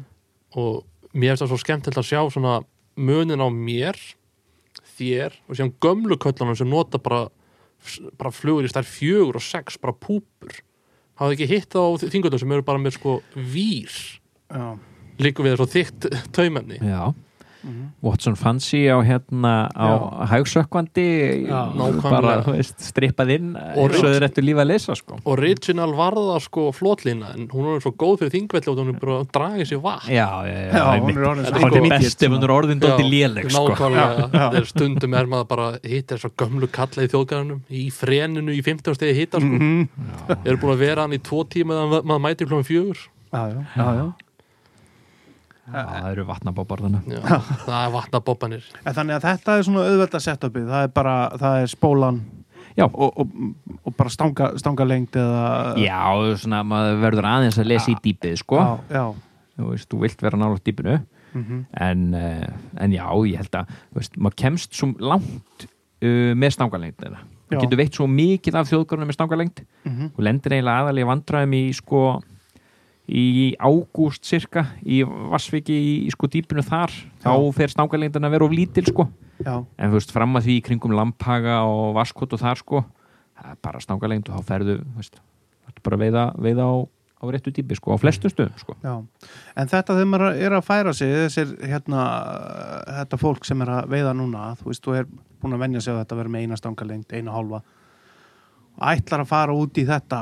[0.56, 2.54] og mér finnst það svo skemmtilegt að sjá svona
[2.96, 3.98] munin á mér
[4.98, 7.26] þér og síðan gömlu köllunum sem nota bara,
[8.20, 10.58] bara flugur í stærð 4 og 6 bara púpur.
[11.18, 13.94] Hafði ekki hitt á þingöldum sem eru bara með sko vír
[14.50, 14.76] já.
[15.18, 16.82] líku við svo þykkt taumefni.
[16.82, 17.14] Já
[17.64, 17.86] Mhm.
[18.06, 19.88] Watson Fancy á hérna á
[20.30, 21.06] hagsökkvandi
[21.48, 21.62] Já.
[22.02, 26.38] bara, veist, strippað inn Og og svo er þetta lífa að lesa, sko original varða
[26.44, 29.66] sko flotlína en hún er svo góð fyrir þingvelli og hún er bara að draga
[29.66, 32.54] sér vatn Já, já, já, Já, hún er orðin er er best ef hún er
[32.54, 37.02] orðin dótti léleg, sko nákvæmlega, er stundum er maður bara hitt er svo gömlu kalla
[37.02, 39.50] í þjóðgarðanum í freninu í 15 stegi hitta sko.
[39.58, 39.88] Mhm.
[40.44, 42.98] eru búin að vera hann í tvo tíma maður mætir klóðum fjögur
[43.32, 43.60] já, já.
[43.74, 44.27] Já,
[45.72, 46.24] það eru
[47.12, 51.14] Já, það er vatnabobbanir En þannig að þetta er svona auðvelda setupið það er bara,
[51.38, 52.20] það er spólan
[52.86, 53.30] og, og,
[53.82, 56.00] og bara stanga, stanga lengt eða Já,
[56.38, 58.60] svona, maður verður aðeins að lesa í dýpið, sko.
[58.60, 59.04] Já, já.
[59.58, 60.98] Þú veist, þú vilt vera nála dýpinu.
[61.28, 61.58] Mhm.
[61.76, 66.54] en, uh, en já, ég held að þú veist, maður kemst svo langt uh, með
[66.54, 67.18] stangalengd Já.
[67.50, 69.60] maður getur veitt svo mikið af þjóðgörnum með stangalengd.
[69.84, 70.08] Mhm.
[70.14, 72.02] og lendir eiginlega aðalega vandræðum í sko
[73.08, 76.92] í ágúst cirka í Vassviki í, í sko dýpinu þar
[77.24, 79.08] þá fer stangalengdin að vera of lítil sko.
[79.38, 82.84] Já, en þú veist, fram að því í kringum Lamphaga og Vasskot og þar sko
[83.38, 85.20] það er bara stangalengd og þá ferðu veist,
[85.84, 86.74] bara að veiða, veiða á,
[87.22, 88.74] á réttu dýpi sko, á flestu stöðum sko.
[88.82, 88.94] Já.
[89.54, 92.04] En þetta þegar maður er að færa sig þessir, hérna,
[92.98, 95.94] þetta fólk sem er að veiða núna, þú veist, þú er búin að venja sig
[95.94, 97.62] á þetta að vera með eina stanga lengt, eina hálfa
[98.78, 100.20] ætlar að fara út í þetta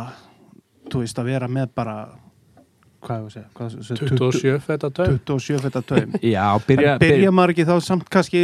[0.91, 1.97] þú veist, að vera með bara
[3.07, 3.47] hvað ég að segja?
[3.57, 5.19] Hvað, þessi 27 feta taum.
[5.31, 6.17] 27 feta taum.
[6.35, 8.43] Já, byrja, en byrja maður ekki þá samt kannski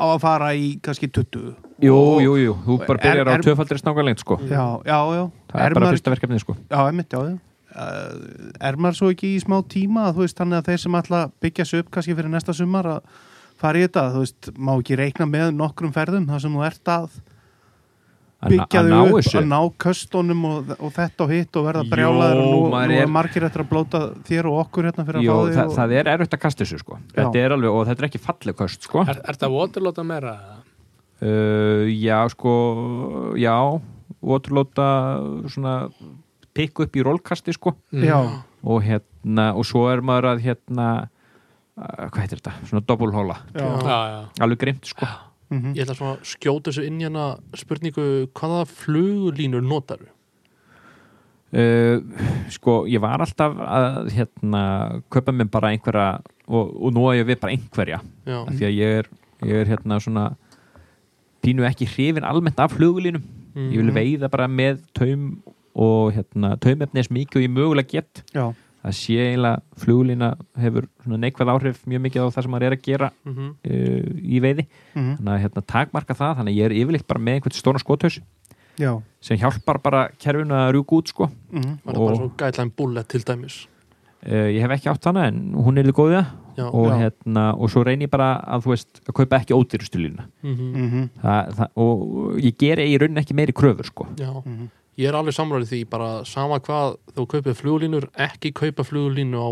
[0.00, 3.44] á að fara í kannski 20 Jú, jú, jú, þú bara Er- byrjar er- á
[3.44, 4.36] tvöfaldri stangalengd sko.
[4.46, 5.22] Já, já, já.
[5.52, 6.56] Það er, bara maður, fyrsta verkefnið sko.
[6.70, 7.38] Já, einmitt, já, já.
[7.70, 11.18] Uh, er maður svo ekki í smá tíma þú veist, þannig að þeir sem ætla
[11.24, 13.12] að byggja sig upp kannski fyrir næsta sumar að
[13.62, 16.90] fara í þetta þú veist, má ekki reikna með nokkrum ferðum þar sem þú ert
[16.90, 17.20] að,
[18.48, 19.36] byggja að þau ná upp, þessu?
[19.40, 22.96] að ná köstunum og, og þetta og hitt og verða brjálaður og nú, maður nú
[22.96, 25.56] er- er margir eftir að blóta þér og okkur hérna fyrir að Jó, fá því
[25.58, 25.74] það, og...
[25.76, 26.98] það er erfitt að kasta þessu sko.
[27.18, 29.04] Þetta er alveg, og þetta er ekki falleg köst sko.
[29.12, 30.34] Er, er það waterlóta meira?
[31.20, 32.54] uh, Já, sko
[33.36, 33.56] já,
[34.24, 34.88] waterlóta
[35.52, 35.74] svona
[36.56, 37.74] pikk upp í rólkasti sko.
[37.92, 38.18] Já,
[38.64, 43.66] og hérna, og svo er maður að hérna uh, hvað heitir þetta, svona doppulhóla já,
[43.84, 44.18] Já, já.
[44.44, 45.08] Alveg grimt sko
[45.50, 45.74] mhm.
[45.76, 47.26] ég ætla svona að skjóta þessu inn í hana
[47.58, 50.08] spurningu hvaða flugulínur notaru
[51.50, 51.98] Uh,
[52.46, 54.60] sko, ég var alltaf að hérna,
[55.10, 57.98] kaupa mér bara einhverja og, og nú að ég við bara einhverja.
[58.22, 59.08] Já, af því að ég er,
[59.48, 60.28] ég er hérna svona
[61.42, 63.26] pínu ekki hrifin almennt af flugulínum.
[63.50, 63.70] Mm.
[63.74, 65.24] ég vil veiða bara með taum
[65.74, 68.22] og hérna, taumefni eins mikið og ég mögulega get.
[68.30, 68.52] Já,
[68.84, 72.76] það sé eiginlega flugulína hefur svona neikvæð áhrif mjög mikið á það sem maður er
[72.76, 74.66] að gera mm uh, í veiði.
[74.96, 75.16] Mhm.
[75.18, 78.20] þannig að hérna, takmarka það, þannig að ég er yfirleitt bara með einhvern stóna skothaus
[78.80, 78.92] já.
[79.20, 81.30] sem hjálpar bara kerfinu að rjúka út sko.
[81.52, 81.78] Mhm.
[81.84, 83.66] var það bara Og- svo guideline bullet til dæmis?
[84.20, 86.26] Uh, ég hef ekki átt hana en hún er þið góðið
[86.58, 86.96] já, og, Já.
[87.00, 90.56] hérna, og svo reynir ég bara að þú veist að kaupa ekki ódýrustu lína mm
[90.76, 91.08] Mhm.
[91.22, 94.06] það, það, og ég ger í rauninni ekki meiri kröfur sko.
[94.16, 94.28] Já.
[95.00, 95.04] Mhm.
[95.04, 99.50] ég er alveg samræðið því bara sama hvað þú kaupir flugulínur ekki kaupa flugulínu á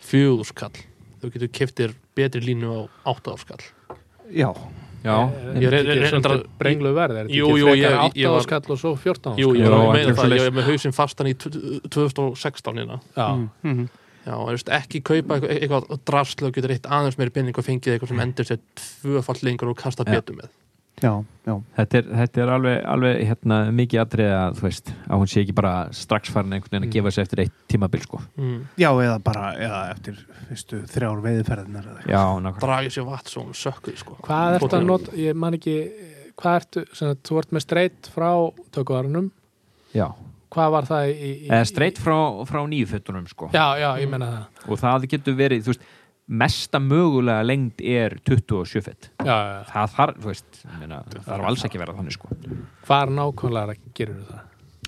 [0.00, 0.76] fjögurskall
[1.20, 2.80] þú getur keftir betri línu á
[3.12, 3.64] áttaðarskall
[4.30, 4.54] já,
[5.04, 5.16] já,
[5.58, 7.16] Ég Er reyndar að- brenglu verð?
[7.16, 9.48] Er þetta Jú, ekki jú, frekar ég- ég 8 var- skall og svo 14 Jú,
[9.56, 13.88] ég meina er það, ég er með hausinn fastan í t- 2016 hérna Já, Mhm.
[14.26, 17.64] Já, þú veist, ekki kaupa eitthvað, eitthvað drasl og getur eitt aðeins meiri penning og
[17.64, 20.20] fengið eitthvað sem endur sér tvöfall lengur og kasta Já.
[20.20, 20.48] betur með
[21.00, 21.12] já,
[21.48, 25.30] já, þetta er, þetta er alveg, alveg hérna, mikið atrið að þú veist að hún
[25.32, 26.94] sé ekki bara strax farin einhvern veginn að Mm.
[26.98, 28.20] gefa sig eftir eitt tímabil sko.
[28.36, 28.60] mm.
[28.76, 32.14] já, eða bara eða eftir fyrstu þrjár veiðferðinar eða eitthvað.
[32.14, 34.16] já, nákvæmlega dragið sér vatn svo hún sökkuð sko.
[34.26, 35.76] Hvað ertu að nota, ég man ekki
[36.40, 38.30] hvað ertu, sem að þú ert með streyt frá
[38.72, 39.30] tökuvarunum,
[39.94, 40.06] já,
[40.50, 42.16] hvað var það í, í eða streitt frá,
[42.48, 43.50] frá nýjufötunum sko.
[43.54, 45.84] Já, já, ég menna það og það getur verið, þú veist
[46.30, 51.64] mesta mögulega lengd er 27 fett það þarf, þú veist, ég meina, það þarf alls
[51.66, 52.28] ekki að vera þannig sko.
[52.86, 54.44] hvar nákvæmlega gerir það?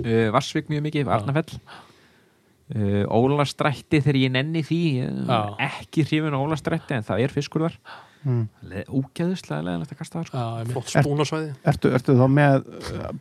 [0.07, 5.40] uh, Varsvik mjög mikið, Arnafell uh, Ólastrætti þegar ég nenni því uh, Já.
[5.68, 7.78] ekki hrifin á Ólastrætti en það er fiskur þar
[8.22, 8.45] Mm.
[8.86, 10.43] úgeðuslega leðanlegt að kasta þar sko.
[10.70, 12.68] Flott spúnarsvæði ertu, ertu þá með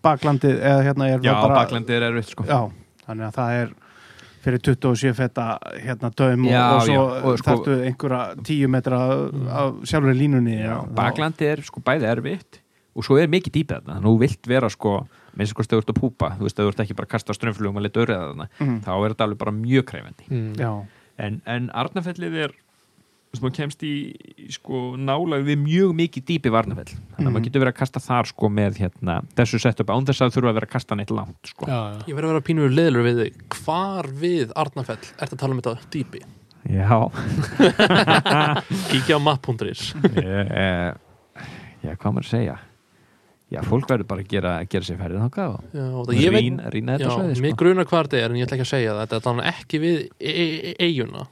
[0.05, 2.45] baklandið eða hérna er Já, bara baklandi er erfitt sko.
[2.45, 2.59] já,
[3.07, 3.71] þannig að það er
[4.41, 5.45] fyrir 27 fetta
[5.83, 8.99] hérna döm og, Já, og svo já, og sko- þarftu einhverja 10 metra
[9.61, 10.57] af sjálfur línunni
[10.97, 12.59] baklandi er sko bæði erfitt
[12.95, 13.93] og svo er mikið dýpið þarna.
[13.93, 14.95] Þannig að þú vilt vera sko
[15.37, 17.85] minnst sko stöður að púpa þú veist, þú ert ekki bara að kasta strömmflugum að
[17.87, 18.79] leta örið þarna Mhm.
[18.83, 20.85] þá er þetta alveg bara mjög krefendi Mm.
[21.17, 22.51] en, en Arnafellið er
[23.33, 23.91] sem þú kemst í,
[24.43, 27.31] í sko nálag við mjög mikið dýpi Varnafell þannig að Mhm.
[27.35, 30.49] maður getur verið að kasta þar sko með hérna, þessu setup án þess að þurfa
[30.51, 31.65] að vera að kasta neitt langt sko.
[31.65, 31.99] Já, já.
[32.07, 35.61] ég verði að vera pínur leðlur við þig hvar við Arnafell ertu að tala um
[35.61, 36.21] þetta dýpi
[36.69, 37.09] Já
[38.91, 40.93] kíkja á map.is e,
[41.81, 42.57] Já, hvað maður að segja
[43.51, 46.31] Já, fólk verður bara að gera, gera sér færið þangað og Já, og það ég
[46.31, 47.57] veit rýna, þetta mig sko.
[47.59, 49.81] grunar hvað þetta er en ég ætla ekki að segja það þetta er þannig ekki
[49.81, 51.25] við e- e- e- eiguna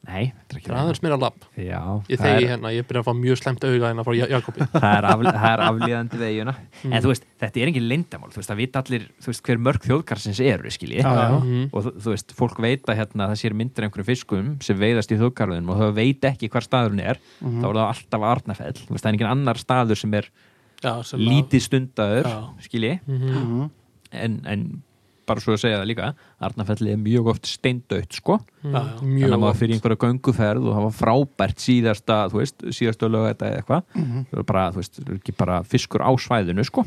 [0.00, 2.70] Nei, þetta er ekki það er aðeins meira lapp Já, ég það þegi er, hérna,
[2.72, 4.60] ég byrja að fá mjög slemt auga hérna frá Ja- Jakobi.
[4.80, 6.94] Það er, af, það er aflíðandi vegjuna Mm.
[6.96, 9.58] En þú veist, þetta er engin leyndamál Þú veist, það vita allir, þú veist, hver
[9.60, 11.34] mörg þjóðkarsins eru, skilji Já, já.
[11.36, 11.66] Mhm.
[11.76, 15.18] og þú, veist, fólk veit að hérna, það sér myndir einhverjum fiskum sem veiðast í
[15.20, 17.20] þjóðgarðunum og það veit ekki hvar staðurinn er.
[17.44, 17.60] Mhm.
[17.60, 20.30] þá er það alltaf Arnafell þú veist, það er engin annar staður sem er
[20.80, 22.32] já sem lítið stundaður
[25.30, 25.30] Já.
[25.30, 25.30] Mhm.
[25.30, 25.30] Mhm.
[25.30, 28.72] bara svo að segja það líka, Arnafelli er mjög oft steindaut, sko Mhm.
[28.74, 28.98] Já, já.
[28.98, 29.58] þannig að maður oft.
[29.60, 33.82] fyrir einhverja gönguferð og það var frábært síðasta, þú veist, síðasta lög þetta eða eitthvað,
[33.94, 34.24] Mhm.
[34.32, 36.84] það er bara, þú veist, það er ekki bara fiskur á svæðinu, sko.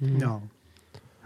[0.00, 0.18] Mhm.
[0.20, 0.40] já,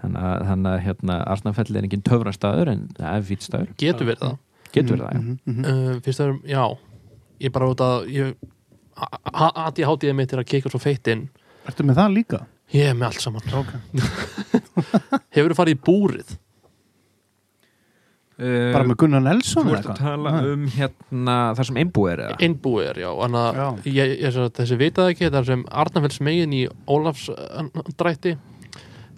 [0.03, 4.07] þannig að, þannig að hérna, Arnafelli er engin töfrastaður en það er fýtt staður, getur
[4.07, 4.39] verið það
[4.73, 5.65] getur það, já Mhm, mhm.
[5.65, 6.79] uh, fyrst það er, já
[7.41, 8.35] ég bara út að ég,
[8.97, 11.29] að ég hátíði mitt er að kika svo feitt inn
[11.67, 12.47] ertu með það líka?
[12.75, 13.49] Ég er með allt saman.
[13.63, 13.81] Okay.
[15.37, 16.37] hefur þú farið í búrið?
[18.39, 20.51] Bara með Gunnar Nelson Þú eða ert að tala Nei.
[20.53, 22.37] um hérna það sem einbúið er eða?
[22.47, 23.65] innbúið er, já, Já.
[23.83, 27.65] ég, ég, ég, þessi vitað ekki, það er sem Arnarfells megin í Ólafs uh,
[27.99, 28.37] drætti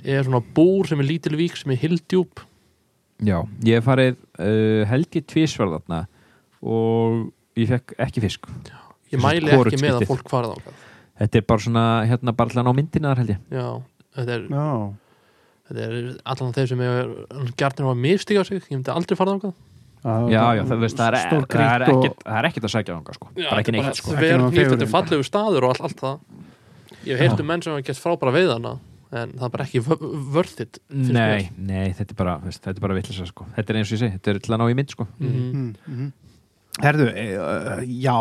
[0.08, 2.40] er svona búr sem er lítil vík sem er hildjúp
[3.20, 6.00] Já, ég hef farið uh, helgi tvísvar þarna
[6.64, 7.26] og
[7.60, 8.48] ég fekk ekki fisk.
[9.12, 10.88] Ég mæli ekki með að fólk farið á
[11.20, 13.66] Þetta er bara svona, hérna, bara allan á myndina þar held ég já,
[14.16, 14.68] þetta er, já,
[15.68, 15.98] þetta er
[16.34, 17.10] allan þeir sem er
[17.60, 19.52] gjarnir á að mistiga sig, ég myndi aldrei farið á
[20.00, 22.94] Já, já, það, veist, það, er, stór það, er ekkit, það er ekkit að sækja
[22.94, 23.26] þangað sko.
[23.36, 24.14] bara ekki neitt sko.
[24.16, 24.88] Þetta er fegurðin.
[24.94, 26.38] fallegu staður og allt, allt það
[27.04, 28.72] Ég hef heyrt um menn sem hafa gett frábæra veiðana
[29.10, 32.96] en það er bara ekki vörðitt Nei, nei, þetta er bara, veist, þetta er bara
[32.96, 33.46] vittlisa sko.
[33.56, 35.06] Þetta er eins og ég segi, þetta er til að ná í mynd sko.
[35.10, 35.52] mm -hmm.
[35.52, 36.10] Mhm, mhm.
[36.80, 38.16] Herðu, e, uh, já,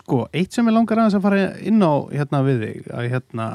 [0.00, 3.48] sko, eitt sem ég langar aðeins að fara inn á hérna við þig, að hérna,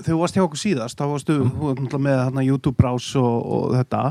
[0.00, 4.02] þú varst hjá okkur síðast, þá varstu náttúrulega með hérna, YouTube-brás og, og þetta,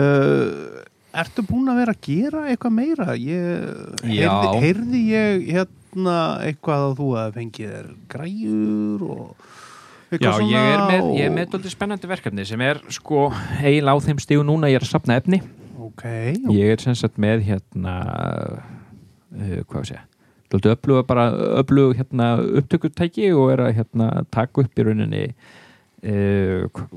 [0.00, 0.88] uh,
[1.24, 3.16] ertu búin að vera að gera eitthvað meira?
[3.20, 3.70] Ég,
[4.06, 9.48] heyrði, heyrði ég hérna eitthvað að þú að fengið þér græjur og
[10.10, 13.28] Já, ég er með, er með dóldi spennandi verkefni sem er sko
[13.60, 15.38] eiginlega á þeim stíu núna ég er að sapna efni
[16.00, 17.94] Ok, Ég er sem sagt með hérna
[19.36, 19.98] uh, hvað sé
[20.50, 21.24] öfluga bara
[21.60, 26.88] öfluga hérna upptökutæki og er að hérna taka upp í rauninni uh, hva-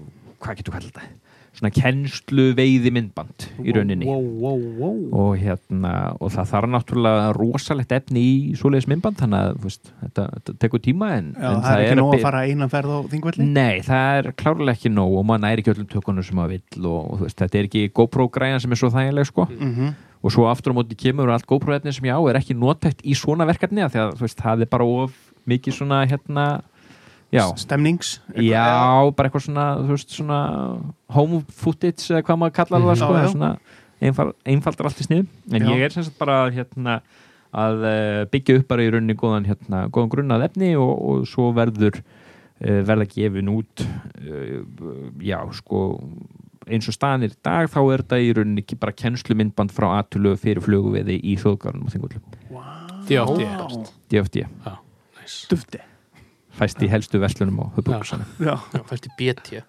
[0.41, 1.10] hvað getur kallað þetta?
[1.54, 4.08] Svona kennslu veiði myndband í rauninni.
[4.10, 9.43] Wow, wow, wow, og hérna og það þarf náttúrulega rosalegt efni í svoleiðis myndband þannig
[9.51, 12.41] að veist, þetta, þetta tekur tíma en, Já, en það er ekki nóg að fara
[12.49, 13.49] eina ferð á þingvelli?
[13.54, 16.89] Nei, það er klárlega ekki nóg og maður næri ekki öllum tökunum sem maður vill
[16.89, 19.47] og, og veist, þetta er ekki GoPro græjan sem er svo þægileg sko.
[19.54, 19.93] Mm
[20.24, 23.01] og svo aftur á móti kemur allt GoPro efni sem ég á er ekki notætt
[23.04, 25.18] í svona verkefni af því að veist, það er bara of
[25.51, 26.45] mikið svona hérna
[27.34, 28.19] já, Stemnings?
[28.38, 28.63] já,
[29.17, 30.39] bara eitthvað svona þú veist, svona
[31.17, 33.03] home footage eða hvað maður kallar það Mhm.
[33.03, 33.51] sko, svona
[34.03, 35.69] einfald, einfaldar allt í snið en Já.
[35.73, 37.01] ég er sem sagt bara hérna
[37.53, 41.51] að eh, byggja upp bara í rauninni góðan, hérna, góðan grunnað efni og, og svo
[41.53, 44.63] verður uh, verða gefin út uh,
[45.21, 45.84] já, sko
[46.67, 49.89] eins og staðan er í dag, þá er þetta í rauninni ekki bara kennslumyndband frá
[49.99, 52.23] aðtölu fyrir fluguveiði í þjóðgarðunum og þingullum
[53.07, 53.88] DFD Vá.
[54.09, 54.45] DFD,
[55.19, 55.43] nice.
[56.54, 59.64] Fæst í helstu verslunum á höfbúksanum Já, Já, fæst í BT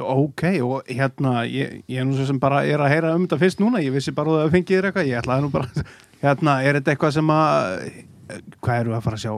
[0.00, 3.38] Ok, og hérna, ég, ég er nú svo sem bara er að heyra um þetta
[3.42, 5.84] fyrst núna, ég vissi bara að það fengið þér eitthvað, ég ætlaði nú bara,
[6.22, 7.74] hérna, er þetta eitthvað sem að,
[8.64, 9.32] hvað eru að fara að sjá,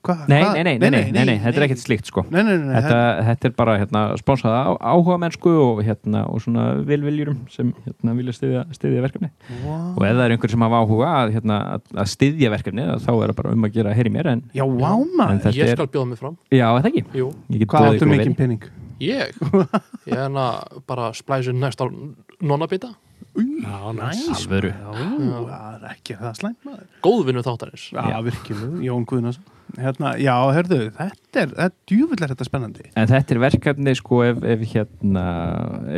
[0.00, 2.24] Hvað, Nei, nei, nei, nei, nei, nei, nei, þetta er ekkert slíkt sko.
[2.30, 6.42] Nei, nei, nei, þetta, þetta er bara hérna, sponsað á, áhuga mennsku og, hérna, og
[6.44, 9.30] svona vilviljurum sem hérna, vilja styðja, styðja verkefni.
[9.64, 9.94] Wow.
[9.96, 13.10] og ef það er einhver sem hafa áhuga að, hérna, að, að styðja verkefni þá
[13.12, 15.74] er það bara um að gera heyri mér en, Já, vá en maður, þetta Ég
[15.74, 16.38] skal bjóða mig fram.
[16.52, 17.04] Já, er það ekki?
[17.10, 18.38] Hvað boðið áttu ykkur mikið vel.
[18.40, 18.70] pening?
[19.00, 19.32] ég?
[20.10, 22.92] Ég er bara splæsið næst á næs.
[23.38, 24.72] Alvöru.
[24.74, 26.86] Það er ekki það slæmt maður.
[27.06, 29.44] Góðvinnu þáttarins Já, virkilega, Jón Guðnarsson.
[29.78, 32.88] Hérna, já, herðu, þetta er, þetta er djúvill er þetta spennandi.
[32.98, 35.24] En þetta er verkefni sko ef, ef, hérna,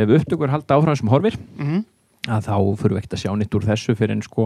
[0.05, 1.81] ef upptökur halda áfram sem horfir Mm
[2.31, 4.45] að þá fyrir við ekkert að sjá nýtt úr þessu fyrir en sko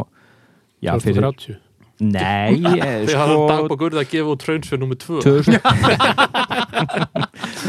[0.81, 1.59] já, fyrir, 2030.
[2.01, 5.21] nei, eh, Þegar hann sko dagbak urðið að gefa út traunsfjör nummer 2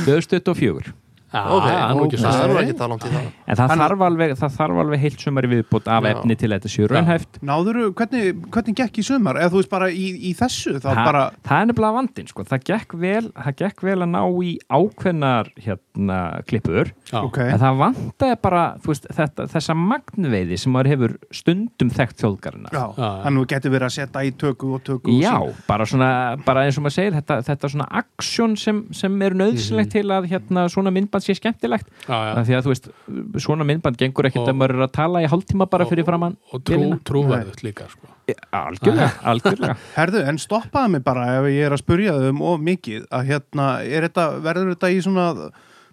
[0.07, 0.93] 2024
[1.27, 4.53] Já, Ok, það er ekki það langt í það en það Hann- þarf alveg, það
[4.57, 6.09] þarf alveg heilt sumari viðbútt af Já.
[6.13, 9.35] efni til að þetta séu raunhæft Náðuru, hvernig, hvernig gekk í sumar?
[9.41, 12.43] Eða þú veist bara í, í þessu, þá Þa, bara, það er nefnilega vandinn sko.
[12.47, 17.19] það, gekk vel, það gekk vel að ná í ákveðnar hérna, klippur Já.
[17.23, 22.23] ok, en það vantaði bara þú veist, þetta, þessa magnveiði sem maður hefur stundum þekkt
[22.23, 22.85] já.
[22.97, 25.53] þannig þú getur verið að setja í tökku og tökku og Já, sín.
[25.67, 26.09] bara svona,
[26.45, 30.27] bara eins og maður segir þetta, þetta svona aksjón sem, sem er nöðsilegt til að
[30.31, 32.89] hérna, svona myndband sé skemmtilegt af því að þú veist,
[33.43, 36.63] svona myndband gengur Og- að maður er að tala í hálftíma bara fyrir framann og
[36.63, 36.99] trú, vélina.
[37.07, 38.07] trúverðut líka sko.
[38.51, 42.59] algjörlega, algjörlega Herðu, en stoppaði mig bara ef ég er að spurja þau um of
[42.67, 45.27] mikið að hérna, er þetta, verður þetta í svona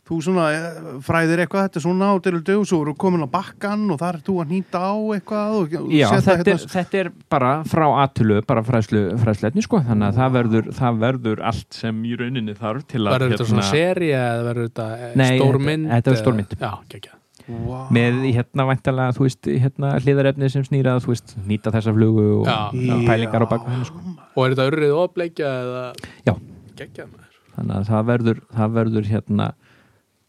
[0.04, 3.28] þú svona eh, fræðir eitthvað þetta er svona á til og svo eru komin á
[3.32, 7.00] bakkan og þar er þú að nýta á eitthvað og, Já, setja þetta er, þetta
[7.00, 11.80] er bara frá aðtölu, bara fræðslu, fræðsleitni sko, þannig að það verður, það verður allt
[11.80, 15.12] sem í rauninni þarf til að hérna, verður þetta svona serið eða verður þetta eh,
[15.22, 16.56] Nei, stór þetta- þetta er eða- stór mynd.
[16.60, 17.88] já, gekkja wow.
[17.92, 22.46] með hérna væntalega, þú veist, hérna hliðarefni sem snýra, þú veist, nýta þessa flugu og
[22.48, 24.00] Já, já, pælingar á baka henni sko.
[24.36, 25.84] og er þetta urrið ofleikja eða
[26.28, 26.34] Já.
[26.76, 27.08] gekkja
[27.54, 29.52] þannig að það verður, það verður hérna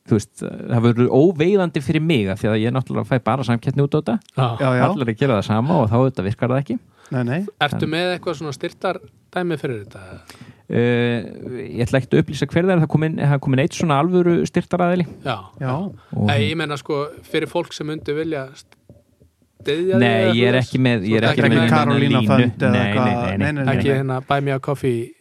[0.06, 3.86] þú veist, það verður óveiðandi fyrir mig af því að ég náttúrulega fæ bara samkettni
[3.86, 4.18] út á þetta.
[4.36, 4.47] Já.
[4.62, 6.78] Já, já, allir að gera það sama og þá þetta virkar það ekki.
[7.14, 7.39] Nei, nei.
[7.62, 8.99] Ertu með eitthvað svona styrtar
[9.34, 10.03] dæmi fyrir þetta?
[10.66, 14.39] Uh, ég ætla ekki að upplýsa hver það er það komin, komin eitt svona alvöru
[14.49, 18.47] styrtaræðili já, Já, og, Nei, ég menna sko fyrir fólk sem myndi vilja
[20.01, 21.28] nei, ég er ekki með er
[22.01, 22.24] línu.
[22.26, 25.14] Fönd eða nei, eitthvað- nei, nei, nei, nei, nei, ekki hérna buy me a coffee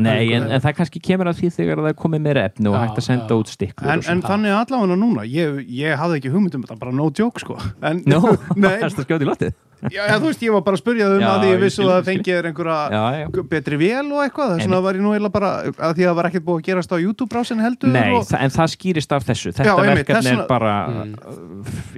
[0.00, 2.76] Nei, en, en það kannski kemur að því þegar það er komið meira efni og
[2.78, 3.40] Já, hægt að senda já.
[3.42, 6.94] út stikkur En, en þannig allavega núna, ég, ég hafði ekki hugmynd um þetta, bara
[6.96, 7.58] no joke sko.
[7.84, 8.16] En, nei,
[8.62, 9.52] það er skjótt í loftið?
[9.90, 11.88] Já, þú veist, ég var bara að spurja þau um að því ég vissu að
[11.90, 15.48] það þér einhverja Já, betri vél og eitthvað, þess vegna var ég nú eiginlega bara
[15.66, 18.54] að því að það var ekkert búið að gerast á YouTube-brásin heldur Nei, og, en
[18.54, 19.50] það skýrist af þessu.
[19.58, 21.16] Þetta verkefni er bara Mm.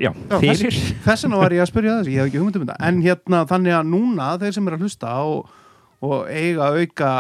[0.01, 2.77] Já, þess vegna var ég að spurja þess, ég hef ekki hugmynd um þetta
[6.05, 7.11] er og, eiga auka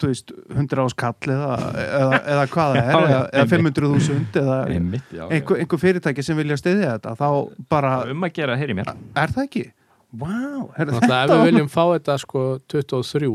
[0.00, 1.54] þú veist, 100 áskall eða,
[1.84, 3.80] eða, eða hvað það er Já, já, eða, eða einmitt.
[3.80, 4.58] 500.000 eða
[5.30, 7.28] einhver, einhver fyrirtæki sem vilja stiðja þetta þá
[7.72, 8.92] bara, Um að gera, heyri mér.
[9.14, 9.64] Er það ekki?
[10.14, 13.30] Wow, Náttúrulega ef við viljum fá þetta sko 23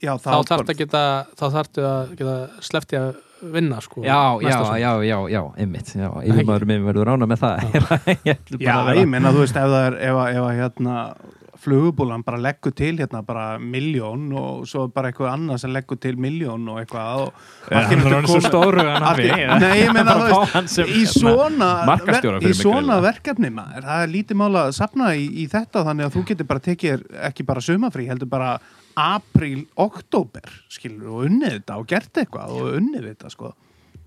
[0.00, 1.00] já, þá þarf þetta að geta
[1.34, 2.36] þá þarf þetta að geta
[2.68, 3.08] slefti að
[3.56, 7.62] vinna sko Já, já, já, já, já, einmitt Yfirmaður minn verður rána með það.
[8.28, 10.58] Ég ætla bara Já, ég menna, þú veist, ef það er ef, að- ef að
[10.60, 10.96] hérna
[11.60, 16.16] flugubúlan bara leggur til hérna bara miljón og svo bara eitthvað annað sem leggur til
[16.20, 21.14] miljón og eitthvað og hann er orðinn svo stóru hann veist, hann sem, í hérna,
[21.14, 25.86] svona, ver, í svona verkefni maður, það er lítið mála að sapna í, í þetta
[25.88, 28.52] þannig að þú getur bara tekið ekki bara sumafrí, heldur bara
[29.00, 33.52] apríl, oktober, skilur og unnið þetta og gert eitthvað og unnið þetta, sko.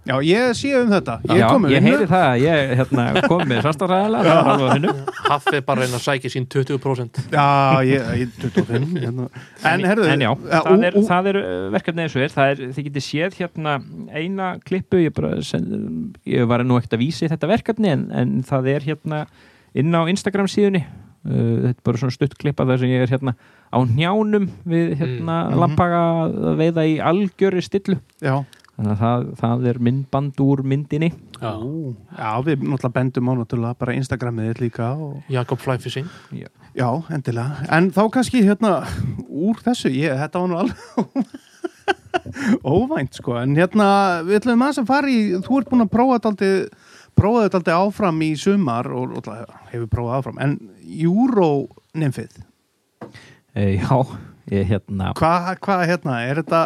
[0.04, 3.44] Já, ég sé um þetta, ég Já, er komið ég heyri það, ég hérna, kom
[3.48, 7.46] með samstæðaræðala, það er alveg að hinnu Haffi bara reyna að sækja sín 20% Já,
[7.88, 9.28] ég, ég 25 hérna.
[9.70, 12.34] En, herðu, En já, það er, ú, ú, það er uh, verkefni eins og er,
[12.36, 13.78] það er, þið getið séð hérna
[14.12, 18.36] eina klippu, ég bara send, ég var nú ekkert að vísi þetta verkefni en, en
[18.48, 19.24] það er hérna
[19.80, 20.84] inn á Instagram síðunni.
[21.24, 23.32] Uh, þetta er bara svona stutt klippa þar sem ég er hérna
[23.72, 27.96] á njánum við hérna Mm, lampaga að veiða í algjöri stillu.
[28.20, 28.42] Já,
[28.74, 31.12] þannig að það, það er myndband úr myndinni.
[31.38, 31.54] Já.
[32.18, 36.08] já, við náttúrulega bendum á náttúrulega bara Instagramið þitt líka og, Jakob Flyfishing
[36.74, 37.68] Já, endilega.
[37.70, 38.80] En þá kannski hérna
[39.28, 40.80] úr þessu, ég, þetta var nú alveg
[42.74, 43.36] óvænt sko.
[43.42, 43.88] En hérna,
[44.26, 46.54] við ætlum aðeins að fara í þú ert búin að prófa þetta aldrei
[47.18, 49.30] prófa þetta aldrei áfram í sumar og, og
[49.72, 51.50] hefur prófað áfram, en Euro
[51.98, 52.40] nymfið
[53.54, 54.00] e, Já,
[54.52, 56.64] ég hérna Hvað, hva, hérna, er þetta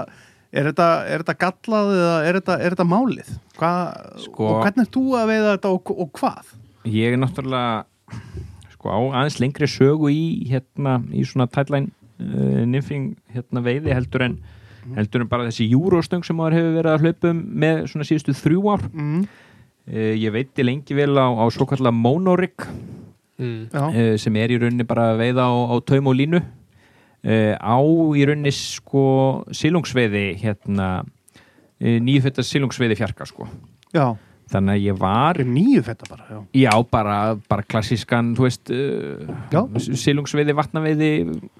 [0.57, 3.31] er þetta, er þetta gallað eða er þetta, er þetta málið?
[3.57, 6.53] Hvað, Sko- og hvernig er þú að veiða þetta og, og hvað?
[6.88, 7.85] ég er náttúrulega
[8.71, 10.21] sko á aðeins lengri sögu í
[10.51, 11.89] hérna í svona tætlæn
[12.21, 14.38] uh, nymfing hérna veiði heldur en
[14.95, 18.61] heldur en bara þessi júróstöng sem maður hefur verið að hlaupum með svona síðustu þrjú
[18.71, 19.25] ár Mm.
[19.91, 22.55] uh, ég veiti lengi vel á, á svo kallar monorig
[23.38, 23.67] mm.
[23.73, 26.39] Já, uh, sem er í rauninni bara að veiða á, á taum og línu
[27.57, 27.77] á
[28.18, 29.03] í rauninni sko
[29.56, 33.48] silungsveiði hérna uh, nýfetta silungsveiði fjarka sko
[33.95, 34.14] já,
[34.52, 36.39] þannig að ég var það er nýju fetta bara, já.
[36.61, 37.18] Já, bara,
[37.49, 41.11] bara klassískan, þú veist, uh, silungsveiði, vatnaveiði,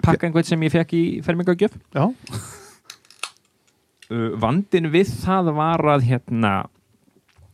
[0.04, 1.76] pakka einhvern sem ég fekk í fermingagjöf.
[1.92, 2.08] Já,
[4.08, 6.52] Uh, vandin við það var að, hérna,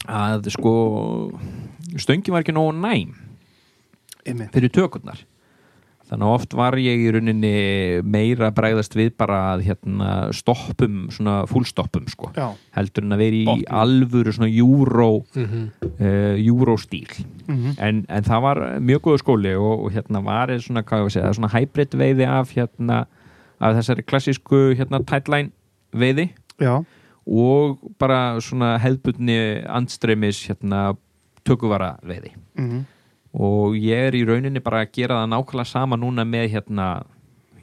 [0.06, 0.74] að sko,
[1.98, 3.16] stöngi var ekki nógu næm
[4.22, 4.52] einmitt.
[4.54, 5.24] fyrir tökurnar.
[6.04, 7.50] Þannig að oft var ég í rauninni
[8.04, 12.28] meira að bregðast við bara að hérna, stoppum, svona fullstoppum, sko.
[12.76, 13.64] Heldur en að vera í Botni.
[13.80, 17.08] alvöru svona júró, Mm uh, júróstíl.
[17.48, 21.00] mm en, en það var mjög góður skóli og, og hérna var eða svona, hvað
[21.00, 23.06] ég að segja, svona hybrid veiði af hérna,
[23.60, 25.52] af þessari klassísku hérna tætlæn
[25.92, 26.28] veiði.
[26.60, 26.84] Já,
[27.26, 30.90] og bara svona hefðbundni andstreymis hérna
[31.44, 32.34] tökuvara veiði.
[32.58, 32.84] Mm
[33.34, 36.86] og ég er í rauninni bara að gera það nákvæmlega sama núna með hérna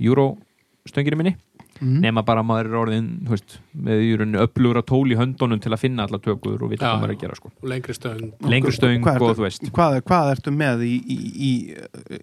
[0.02, 1.38] júróstönginu minni.
[1.82, 1.96] Mm.
[2.04, 5.80] nema bara maður er orðin veist, með í rauninni öflugra tól í höndunum til að
[5.82, 7.50] finna alla tökur og vita hvað maður er að gera sko.
[7.58, 8.20] og lengri stöng.
[8.54, 9.66] Lengri stöng Hvað ertu- og þú veist.
[9.74, 11.18] hvað, hvað ertu með í, í,
[11.48, 11.50] í,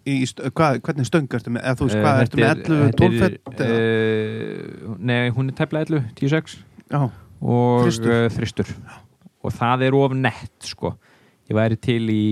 [0.06, 0.18] í
[0.54, 2.86] hvað, hvernig stöng ertu með, eða þú veist, Eh, hvað ertu þetta með er- 11,
[2.86, 6.56] þetta 12 er, fett eh, Nei, hún er tæplega 11, 10-6
[6.92, 7.02] Já,
[7.42, 8.14] og Þristur.
[8.14, 8.70] eh, þristur
[9.42, 10.94] og það er of nett sko
[11.48, 12.24] ég væri til í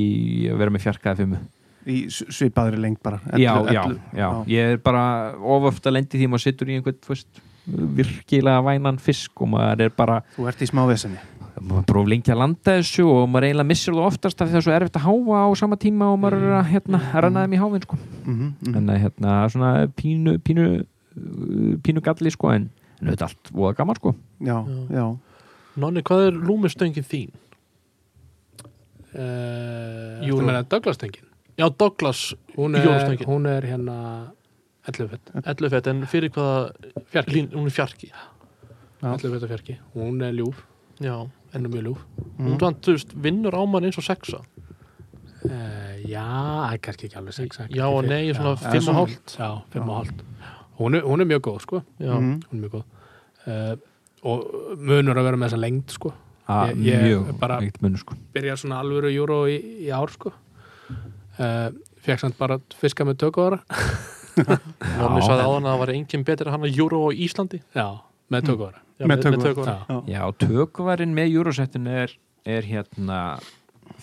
[0.53, 1.43] að vera með fjarkaði fimmu
[1.87, 3.21] í svipaðri lengt bara.
[3.39, 5.05] Já, 11, já, 11, já, ég er bara
[5.39, 9.95] of ofta lendi því maður sittur í einhvern veist, virkilega vænan fisk og maður er
[9.95, 11.23] bara, Þú ert í smá vesenni
[11.57, 14.59] maður próf lengi að landa þessu og maður eiginlega missir það oftast af því það
[14.59, 17.45] er svo erfitt að háfa á sama tíma og maður er að, hérna, að ranna
[17.45, 17.99] þeim í háfinn sko.
[18.27, 18.77] mm -hmm.
[18.77, 22.69] en að, hérna, svona pínu pínu, uh, pínu galli sko en,
[23.01, 24.15] en þetta er allt voða gaman sko.
[24.41, 24.77] Já, Já.
[24.91, 25.07] já,
[25.77, 27.31] Nonni, hvað er lúmistöngin þín?
[29.17, 30.23] Uh.
[30.27, 31.27] Þú meina Douglas stöngin
[31.57, 34.33] Já, Douglas hún er, hún er hérna
[34.87, 35.31] 11 fett.
[35.43, 38.11] 11 fett, en fyrir hvaða fjarki, lín, hún er fjarki.
[38.13, 39.15] Já.
[39.15, 39.79] 11 fett fjarki.
[39.97, 40.63] Hún er ljúf,
[41.01, 41.17] Já,
[41.53, 42.05] en hún er mjög ljúf.
[42.37, 42.47] Mm.
[42.47, 44.43] hún þannig, þú veist, vinnur á mann eins og sexa.
[45.47, 46.27] Uh, já,
[46.83, 49.35] kannski ekki alveg 6 Já og nei, svona Já, 5 og hálft.
[49.39, 50.23] Já, 5 og hálft.
[50.79, 51.83] Hún, hún er mjög góð sko.
[51.99, 52.87] Já, hún er mjög góð.
[53.47, 53.75] Uh,
[54.27, 56.15] og munur að vera með þessa lengd sko
[56.49, 58.15] ah, Ég- ég mjög bara- munur sko.
[58.35, 59.57] byrjar svona alvöru júró í,
[59.87, 60.33] í ár sko.
[61.37, 61.69] Uh,
[62.07, 63.59] fekk samt bara fiska með tökuvara
[64.97, 65.27] Nonni Já.
[65.27, 67.61] sagði áðan að það var engin betur hann að Euro á Íslandi.
[67.77, 67.87] Já,
[68.33, 69.75] með tökuvara Já, Með tökuvara.
[70.09, 72.15] já, tökuvarinn með júrósettin er,
[72.49, 73.19] er hérna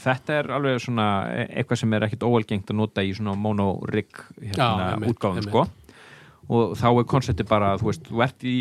[0.04, 4.14] þetta er alveg svona e- eitthvað sem er ekkit óalgengt að nota í svona monorig
[4.38, 5.18] hérna, einmitt.
[5.48, 5.66] sko.
[6.54, 8.54] Og þá er konsepti bara, þú veist, þú ert í,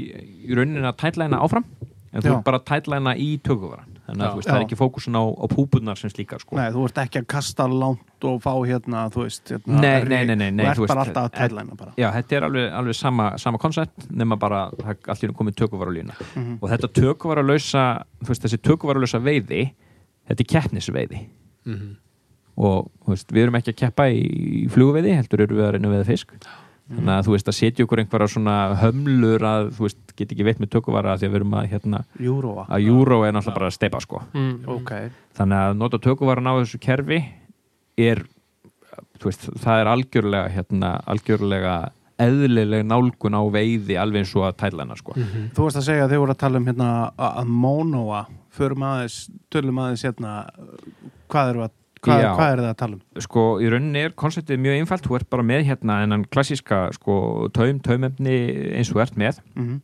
[0.48, 1.64] í rauninni að tætlæna áfram
[2.12, 2.34] en þú Já.
[2.36, 5.46] ert bara að tætlæna í tökuvaran þannig að veist, það er ekki fókusun á, á
[5.48, 6.56] púpunar sem slíkar sko.
[6.58, 10.08] Nei, þú ert ekki að kasta langt og fá hérna, þú veist hérna, Nei, rík.
[10.10, 11.94] nei, nei, nei, nei, Þú ert bara alltaf að tælæna bara.
[11.96, 16.18] Já, þetta er alveg, alveg sama, sama koncept nema bara það er allir komið tökuvaralína.
[16.34, 16.58] Mhm.
[16.60, 17.84] og þetta tökuvaralösa
[18.24, 19.62] þú veist, þessi tökuvaralösa veiði
[20.28, 21.26] þetta er keppnisveiði.
[21.64, 21.96] Mhm.
[22.58, 25.88] og þú veist, við erum ekki að keppa í flugveiði, heldur eru við að reyna
[25.94, 26.34] við fisk
[26.90, 30.44] þannig að þú veist að setja okkur einhverja svona hömlur að þú veist, get ekki
[30.44, 32.66] veitt með tökuvara því að við erum að hérna, Júróa.
[32.68, 34.22] að júró er náttúrulega bara að steipa sko.
[34.34, 34.92] Mm, Ok,
[35.38, 37.24] þannig að nota tökuvaran á þessu kerfi
[37.96, 38.24] er
[39.18, 41.74] þú veist, það er algjörlega hérna, algjörlega
[42.22, 45.14] eðlileg nálgun á veiði alveg eins og að tælana sko.
[45.16, 45.48] Mhm.
[45.56, 48.26] þú veist að segja að þið voru að tala um hérna að að mónóa.
[48.52, 50.32] Förum aðeins, tölum aðeins hérna
[51.32, 51.70] hvað eru að
[52.02, 53.22] hvað, hvað eru það að tala um?
[53.26, 55.06] sko í rauninni er konseptið mjög einfalt.
[55.06, 58.36] Þú ert bara með hérna en klassíska sko taum, taumefni
[58.76, 59.40] eins og ert með.
[59.54, 59.80] Mm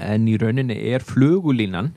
[0.00, 1.92] en í rauninni er flugulínan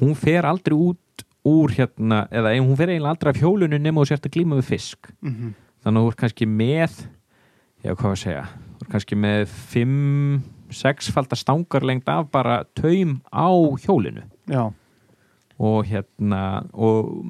[0.00, 4.10] hún fer aldrei út úr hérna, eða hún fer eiginlega aldrei af hjólunu nema þú
[4.10, 5.08] sért að glíma við fisk.
[5.22, 5.54] -hmm.
[5.82, 6.92] þannig að þú ert kannski með
[7.84, 9.48] já hvað var að segja þú ert kannski með
[10.72, 13.48] 5-6 falda stangarlengd af bara taum á
[13.78, 14.22] hjólinu.
[14.46, 14.72] Já,
[15.58, 17.24] og hérna og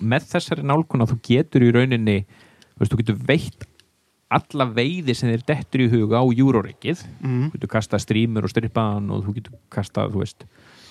[0.00, 2.18] með þessari nálgun að þú getur í rauninni
[2.76, 3.66] veist, þú getur veitt
[4.36, 8.52] alla veiði sem þér dettur í huga á júrórikið mm þú getur kastað strímur og
[8.52, 10.46] strippaðan og þú getur kastað, þú veist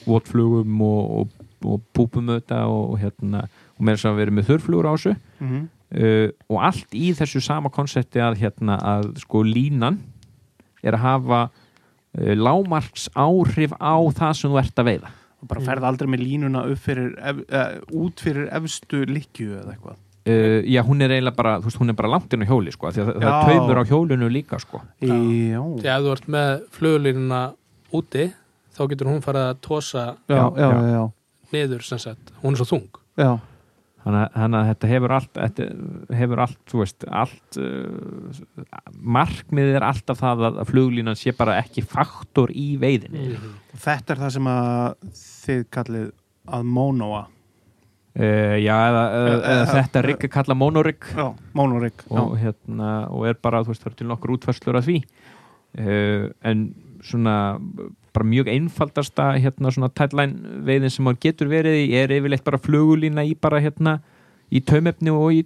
[0.05, 3.45] votflugum og, og, og púpum auðvitað og, hérna
[3.75, 5.15] og með þess að vera með þurrflugur á þessu.
[5.39, 5.67] -hmm.
[5.99, 9.99] uh, og allt í þessu sama konsepti að hérna að sko línan
[10.83, 15.11] er að hafa uh, lámarks áhrif á það sem þú ert að veiða
[15.49, 20.01] bara ferð aldrei með línuna upp fyrir ef, uh, út fyrir efstu likju eða eitthvað?
[20.25, 22.89] Uh, já, hún er eiginlega bara, veist, hún er bara langt inn á hjóli sko,
[22.89, 24.81] því að það, það er taumur á hjólinu líka sko.
[25.05, 25.13] Já.
[25.13, 27.41] já, Því ef þú ert með flugulínuna
[27.93, 28.25] úti
[28.75, 31.03] þá getur hún farið að tosa já, já, já, já,
[31.53, 33.03] niður sem sagt, hún er svo þung.
[33.21, 33.29] Já.
[34.05, 35.67] Þannig að- þetta hefur allt þetta
[36.19, 38.41] hefur allt, þú veist allt uh,
[39.01, 43.31] markmiðið er alltaf það að fluglínan sé bara ekki faktor í veiðinni.
[43.35, 43.55] Mhm.
[43.85, 45.15] þetta er það sem að
[45.45, 46.11] þið kallið
[46.55, 47.23] að mónóa.
[48.15, 53.25] Uh, já, eða, eða, Eh, eða eh, þetta rigg er kallað mónorigg og, hérna, og
[53.27, 54.97] er bara, þú veist, það er til nokkur útfærslur að því.
[55.75, 56.61] Uh, en
[57.03, 57.33] svona
[58.15, 60.33] bara mjög einfaldasta hérna svona tætlæn
[60.67, 63.97] veiðin sem hann getur verið í er yfirleitt bara flugulína í bara hérna
[64.51, 65.43] í taumefni og í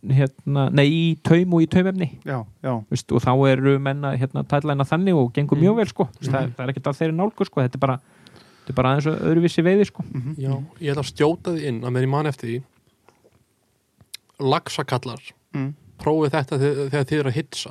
[0.00, 2.06] hérna, nei í taum og í taumefni.
[2.24, 5.64] Já, já, veist, og þá eru menna hérna tætlæna þannig og gengur Mm.
[5.66, 6.04] mjög vel sko.
[6.08, 6.30] Mm.
[6.32, 7.60] það, það er ekkert að þeirri nálgu sko.
[7.60, 10.04] Þetta er bara, þetta er bara aðeins öðruvísi veiði sko.
[10.08, 12.62] Mhm, Já, ég ætla að stjóta því inn að mér í mann eftir því.
[14.40, 15.20] Laxakallar.
[15.54, 15.74] Mm.
[16.00, 17.70] prófið þetta þe- þegar þið eru að hitsa.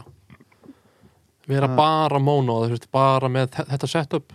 [1.50, 1.76] Vera Ah.
[1.76, 2.20] bara
[2.70, 4.34] veist, bara með þe- þetta setup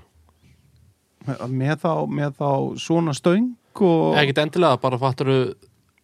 [1.48, 2.48] með þá, með þá
[2.84, 5.30] svona stöng og ekkert endilega, bara fattur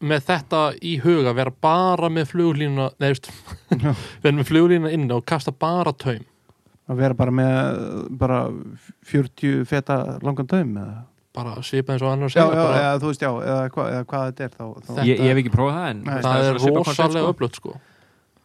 [0.00, 3.28] með þetta í huga, vera bara með fluglínuna, nei, veist
[4.24, 6.24] vera með fluglínuna inni og kasta bara taum
[6.90, 8.38] að vera bara með bara
[9.06, 10.96] 40 feta langan taum eða
[11.36, 14.06] bara svipa eins og annar já, já, bara, eða þú veist, já, eða, hva, eða
[14.10, 16.10] hvað þetta er þá, þá Þetta- ég, ég hef ekki prófað það en Nei.
[16.16, 17.30] veist, það er rosalega sko.
[17.34, 17.74] öflugt sko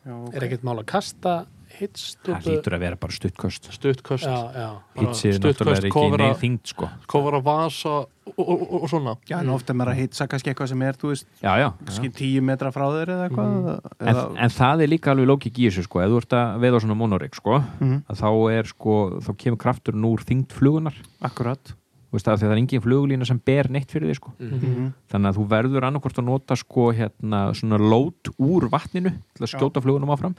[0.05, 0.35] já, ok.
[0.37, 1.33] er ekkert mál að kasta
[1.75, 6.71] það hitstúpu lítur að vera bara stuttkost já, já, Bara hitsið náttúrulega ekki neið þingd
[6.71, 6.89] sko.
[7.11, 9.15] kofara vasa og, og, og, og svona.
[9.29, 11.65] Já, en ofta er maður að hitsa kannski eitthvað sem er, þú veist, já, já,
[11.65, 11.69] já.
[11.85, 15.61] kannski 10 metra frá þeir eða eitthvað eða, En, en það er líka alveg lókik
[15.61, 16.01] í þessu sko.
[16.01, 19.61] Ef þú ert að veiða á svona monorik sko að þá er sko, þá kemur
[19.65, 21.75] krafturinn úr þingd flugunar, akkurat
[22.15, 24.31] að því að það er engin flugulína sem ber neitt fyrir því sko.
[24.39, 24.55] Mhm.
[24.55, 24.93] Mhm.
[25.11, 29.51] þannig að þú verður annarkvort að nota sko hérna svona lót úr vatninu til að
[29.51, 30.35] skjóta flugunum áfram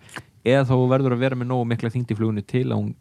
[0.46, 2.94] eða þá verður að vera með nógu mikla þingd í flugunni til að hún,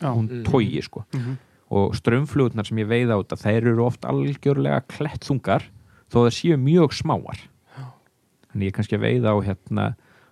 [0.00, 0.08] Já.
[0.14, 0.44] hún Mhm.
[0.46, 1.04] tógi sko.
[1.14, 1.36] Mhm.
[1.74, 5.62] og strömmflugurnar sem ég veiða át þær eru oft algjörlega klettþungar
[6.12, 7.40] þó það séu mjög smáar.
[8.52, 9.86] Þannig ég er kannski að veiða á hérna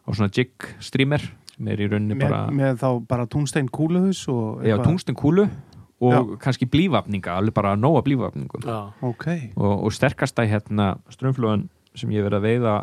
[0.06, 1.18] á svona jig streamer
[1.56, 5.48] sem er í rauninni með, bara með þá bara túnstein kúluhus og já, tungsten kúlu
[6.02, 9.26] og kannski blívapninga, alveg bara nóga blívapningum já, ok,
[9.56, 12.76] og, og sterkasta hérna strömmflugan sem ég verið að veiða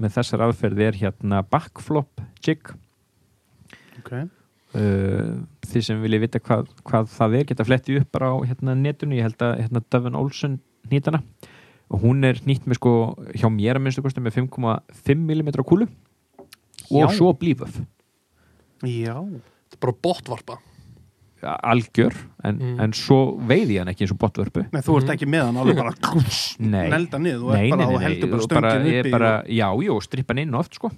[0.00, 2.62] með þessar aðferði er hérna backflop jig
[4.00, 4.12] ok.
[4.70, 8.74] Uh, þið sem viljið vita hvað, hvað það er geta flettið upp bara á hérna,
[8.78, 9.16] netinu.
[9.18, 10.58] Ég held að hérna, Döfn Olsson
[10.90, 11.22] nýtana
[11.90, 12.92] og hún er nýtt með sko
[13.34, 15.88] hjá mér að minnstu kosti með 5,5 mm kúlu.
[16.90, 17.16] Og Já.
[17.18, 17.80] svo blíföf
[18.82, 20.56] já, þetta er bara botvarpa
[21.42, 22.14] algjör
[22.44, 22.80] en, Mm.
[22.80, 25.14] en svo veiði ég hann ekki eins og botvörpu Nei, þú ert Mhm.
[25.14, 25.92] ekki með hann alveg bara
[26.58, 26.88] Nei.
[26.94, 27.44] nelda niður.
[27.44, 30.90] Og er heldur bara stöngin uppi bara, já, já, og strippa hann inn oft sko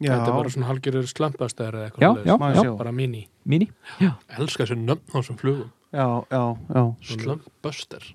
[0.00, 2.72] já, þetta er bara svona halgjörur slömpastöður eða eitthvað Já, já, já.
[2.78, 3.24] bara mini.
[3.48, 3.68] Míní,
[4.38, 5.68] elska þessu nöfn á þessum flugum.
[5.92, 6.42] Já, já,
[6.74, 6.82] já.
[7.12, 8.14] Slumpbuster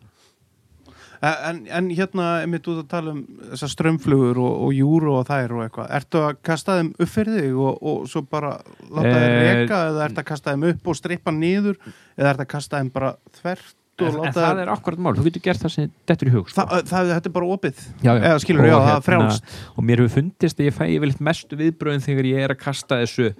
[1.23, 3.21] En, en hérna, einmitt út að tala um
[3.53, 7.37] þessar strömmflugur og, og júru og þær og eitthvað, ertu að kasta þeim upp fyrir
[7.39, 8.49] þig og, og svo bara
[8.89, 11.79] láta þeim reka eða ertu að kasta þeim upp og strippa niður
[12.19, 15.27] eða ertu að kasta þeim bara þvert og en, en það er akkurat mál, þú
[15.27, 16.63] getur gert það sem dettur í hug sko.
[16.63, 17.81] það, það, þetta er bara opið.
[18.01, 18.21] Já, já.
[18.31, 21.21] eða skilur, Og já, það hérna- er og mér hefur fundist að ég fæ yfirleitt
[21.29, 23.33] mestu viðbröðin þegar ég er að kasta þessu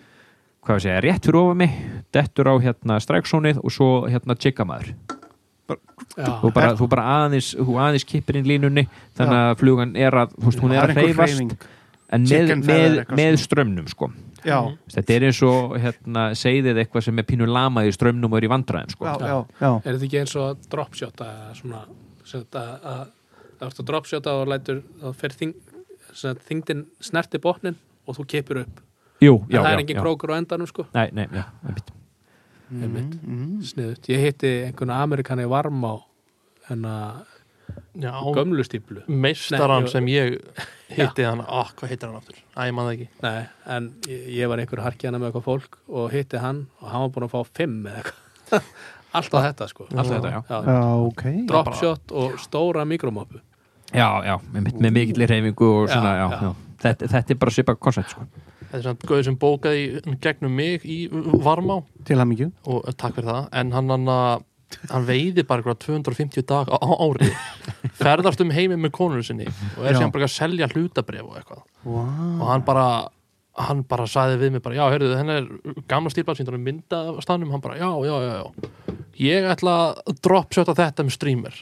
[0.63, 1.73] hvað við segja, rétt fyrir ofa mig
[2.15, 4.93] dettur á hérna stræksónið og svo hérna tjekkamaður
[6.17, 8.85] já, þú bara, þú bara aðeins, þú aðeins kippir inn línunni
[9.17, 11.41] þannig að flugan er að, þú veist, hún er að hreyfast
[12.13, 13.43] en með, með, með svona.
[13.47, 14.11] strömmnum sko
[14.45, 14.57] já,
[14.95, 18.48] þetta er eins og hérna, segðið eitthvað sem er pínu lamað í strömmnum og er
[18.48, 19.07] í vandræðum sko.
[19.07, 19.70] Já, já, já.
[19.72, 21.84] er þetta ekki eins og dropshot að svona
[22.24, 22.64] sem þetta
[22.94, 23.03] að
[23.64, 25.57] það ert að dropshota og lætur þá fer þing,
[26.11, 28.82] sem sagt, þingdin snerti botnin og þú kipur upp.
[29.24, 30.88] Jú, en já, það er engin krókur á endanum sko.
[30.95, 31.94] Nei, nei, já, einmitt.
[32.74, 33.14] Einmitt.
[33.22, 35.94] Mm, sniðut, ég hitti einhvern amerikani varm á
[36.70, 37.24] hennar
[37.99, 40.39] já, gömlu stíplu meistaran Nei, sem ég
[40.93, 42.41] hitti hann, ah, hvað heitir hann aftur?
[42.53, 43.07] Æ, ég man það ekki.
[43.25, 43.45] Nei,
[43.77, 47.27] en ég, var einhver harkjana með eitthvað fólk og hitti hann og hann var búin
[47.29, 48.67] að fá fimm eða eitthvað.
[49.17, 49.87] Alltaf þetta sko.
[49.93, 50.61] Alltaf þetta, já.
[50.65, 50.77] já,
[51.07, 51.25] ok.
[51.49, 53.41] Dropshot og stóra mikromoppu
[53.93, 56.73] Já, já, með, með mikill reyfingu og svona, já, Já, já, já.
[56.83, 58.25] Þetta, þetta er bara svipa koncept, sko.
[58.63, 60.97] Þetta er samt gauð sem bókaði í- gegnum mig í
[61.45, 61.77] Varmá.
[62.07, 64.09] Til að mikið og eh, takk fyrir það, en hann hann,
[64.91, 67.29] hann veiði bara eitthvað 250 dag á, ári.
[67.99, 69.47] Ferðast um heimi með konur sinni
[69.77, 69.99] og er Já.
[70.03, 71.63] sem bara að selja hlutabref og eitthvað.
[71.83, 72.39] Wow.
[72.41, 72.87] og hann bara
[73.53, 77.19] hann bara saði við mig bara, já, heyrðu, henni er gamla stílbað síndar mynda af
[77.21, 78.95] staðnum, hann bara, já, já, já, já.
[79.21, 81.59] Ég ætla að dropshota þetta með streamer.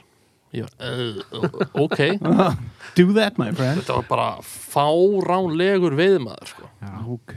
[0.55, 1.99] Ég var, uh, ok.
[2.97, 3.81] Do that my friend.
[3.81, 6.69] Þetta var bara fáránlegur veiðmaður, sko.
[7.17, 7.35] Ok,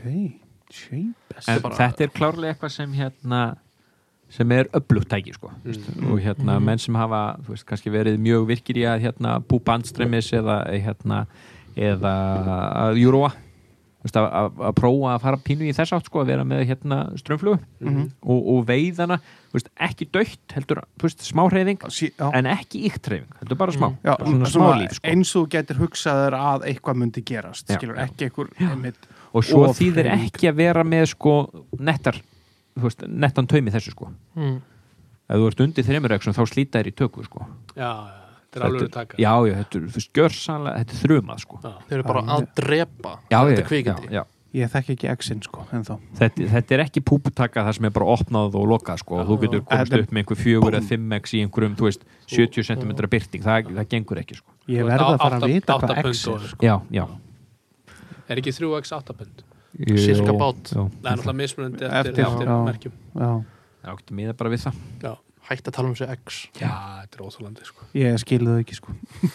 [0.74, 3.42] Chambers en bara- þetta er klárlega eitthvað sem hérna
[4.34, 6.10] sem er öflugt tæki sko Mm.
[6.12, 10.32] og hérna menn sem hafa veist, kannski verið mjög virkir í að hérna púpa andstremis
[10.34, 11.26] eða hérna
[11.76, 12.14] eða
[12.90, 13.32] að júróa
[14.04, 16.98] að, að, að prófa að fara pínu í þess átt sko, að vera með hérna
[17.16, 18.10] strömmflugu Mhm.
[18.22, 19.16] og, og veiðana
[19.54, 22.28] veist, ekki dögt, heldur veist, smá hreyfing Sí, já.
[22.34, 25.08] en ekki ykt hreyfing, heldur bara smá Já, svona, smá líf sko.
[25.08, 27.78] eins og getur hugsaður að eitthvað myndi gerast Já.
[27.78, 28.94] skilur, ekki einhver
[29.34, 31.34] og svo þýðir ekki að vera með sko
[31.80, 32.20] nettar
[32.82, 34.10] veist, nettan taumi þessu sko.
[34.34, 34.60] Mm.
[35.24, 37.46] ef þú ert undir þreymur þá slíta þér í tökur sko.
[37.78, 37.90] Já,
[38.44, 39.18] þetta er alveg taka.
[39.18, 41.60] Já, já, þetta er, þú veist, gjörsanlega, þetta er þrumað sko.
[41.62, 41.74] Já.
[41.88, 43.18] þeir eru bara að drepa.
[43.30, 44.10] Já, þetta kvikindi.
[44.10, 44.24] já, já.
[44.54, 47.94] ég þekki ekki exin sko, en þá Þetta, þetta er ekki púputaka það sem er
[47.96, 49.22] bara opnað og lokað sko.
[49.22, 52.68] Og þú getur er upp með einhver fjögur eða 5x í einhverjum, þú veist, 70
[52.70, 54.54] cm byrting, það, það gengur ekki sko.
[54.70, 56.62] Ég Þú verð að fara að vita hvað ex er sko.
[56.64, 57.04] já, já.
[58.24, 59.42] Er ekki 3x 8 pund
[59.74, 60.62] Cirka Jú, bát.
[60.70, 60.80] já.
[60.84, 62.56] það er náttúrulega mismunandi eftir, Eftir, já.
[62.68, 62.92] merkjum.
[63.18, 63.30] Já,
[63.84, 64.76] Já, getur miða bara við það.
[65.02, 65.12] Já,
[65.50, 66.38] hægt að tala um sig X.
[66.60, 66.70] Já,
[67.02, 67.84] þetta er óþólandi sko.
[67.94, 68.94] ég skilði það ekki sko.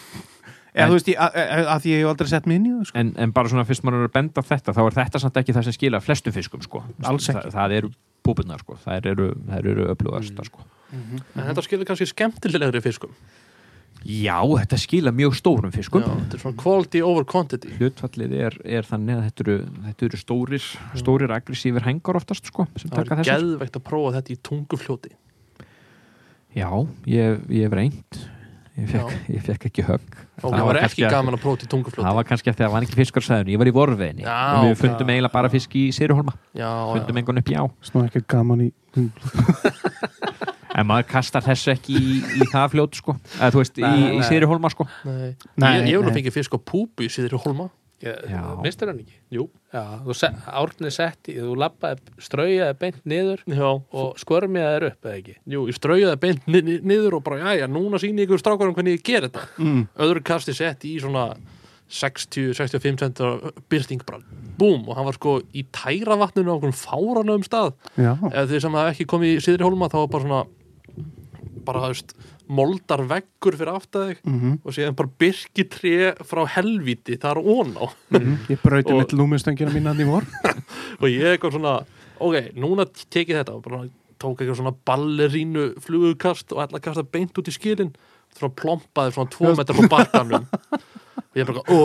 [0.70, 2.98] Eða þú veist, ég- að að- ég hef aldrei sett mig inn í það sko.
[3.02, 5.52] en, en bara svona fyrst maður er að benda þetta þá er þetta samt ekki
[5.56, 6.82] það sem skila flestu fiskum sko.
[7.04, 7.40] Alls ekki.
[7.42, 7.90] það, það eru
[8.22, 10.62] púpunar sko, það eru, það eru öflugasta sko.
[10.94, 13.10] En þetta skilur kannski skemmtilegri fiskum
[14.08, 16.00] Já, þetta skila mjög stórum fiskum.
[16.00, 17.72] Já, þetta er svona quality over quantity.
[17.76, 19.56] Hlutfallið er, er þannig að þetta eru,
[19.90, 23.44] þetta eru stórir, stórir aggressífir hengar oftast sko, sem það er þessar.
[23.44, 25.12] geðveikt að prófa þetta í tungufljóti
[26.56, 26.66] Já,
[27.06, 28.22] ég, ég hef reynd
[28.80, 30.16] ég fekk, ég fekk ekki högg.
[30.40, 32.58] Og það var ekki kannski- gaman að prófa þetta í Það tungufljóti var kannski að
[32.62, 35.84] það var ekki fiskarsæður, ég var í vorveginni og við fundum eiginlega bara fisk í
[35.94, 37.20] Sýruholma já, fundum já.
[37.20, 37.64] engan upp í á.
[37.84, 38.70] Snú ekki gaman í
[40.80, 44.06] en maður kastar þessu ekki í, í það fljót sko, eða þú veist, Nei, í,
[44.06, 44.28] í nei.
[44.28, 45.34] Sýruholma sko Nei.
[45.60, 46.10] Nei, ég, ég vil nei.
[46.12, 47.12] að fengi fisk á púpu í
[48.00, 48.56] Já, Já.
[48.64, 49.18] mistur hann ekki?
[49.28, 49.42] Jú.
[49.74, 55.00] Já, þú se, árni setti, þú lappaði, straujaði beint niður já, og skvörmiði þér upp,
[55.04, 55.34] eða ekki?
[55.52, 58.72] jú, ég straujaði beint ni ni niður og bara, já, já, núna síni ykkur strákarum
[58.78, 59.82] hvernig ég ger þetta mm.
[60.06, 61.26] öðru kasti sett í svona
[61.92, 64.22] 60-65 cm byrting bara,
[64.56, 68.80] búm, og hann var sko í tæra vatninu á okkur fáranum stað eða þeir sem
[68.80, 70.42] hafa ekki komið í síðri hólma þá var bara svona
[71.64, 72.12] bara, það veist,
[72.50, 77.86] moldar veggur fyrir aftæðig mm og síðan bara byrkitré frá helvíti það er ón á
[78.50, 80.26] ég brauti mitt lúmistöngina mín að því vor.
[81.00, 81.74] Og ég eitthvað svona,
[82.20, 83.82] ok, núna tekið þetta og bara
[84.20, 87.94] tók eitthvað svona ballerínu flugukast og ætla að kasta beint út í skilin.
[88.36, 91.78] Svona plompaði svona tvo metrar frá bakkanum og ég bara, ó,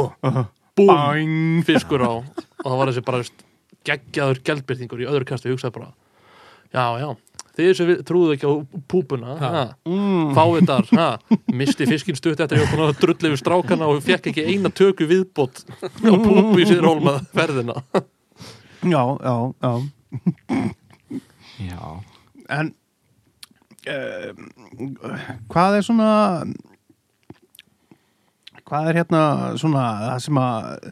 [0.75, 1.63] búm Bang.
[1.67, 2.13] Fiskur á.
[2.19, 3.45] Og það var þessi bara veist,
[3.87, 5.93] geggjaður geldbyrtingur í öðru kastu og hugsaði bara,
[6.73, 7.09] já, já
[7.55, 8.53] þið sem við- trúðu ekki á
[8.91, 9.49] púpuna Ha.
[9.55, 10.33] ha, mm.
[10.35, 11.07] fáiðar, ha,
[11.61, 14.71] misti fiskinn stutt eftir ég var búin að drulla yfir strákana og fekk ekki eina
[14.75, 17.77] töku viðbót á púpu í síður hólma ferðina.
[18.85, 19.73] Já, já, já.
[21.65, 21.83] Já,
[22.51, 22.73] En
[23.89, 24.33] uh,
[25.49, 26.09] hvað er svona
[28.65, 29.21] hvað er hérna
[29.61, 30.85] svona það sem að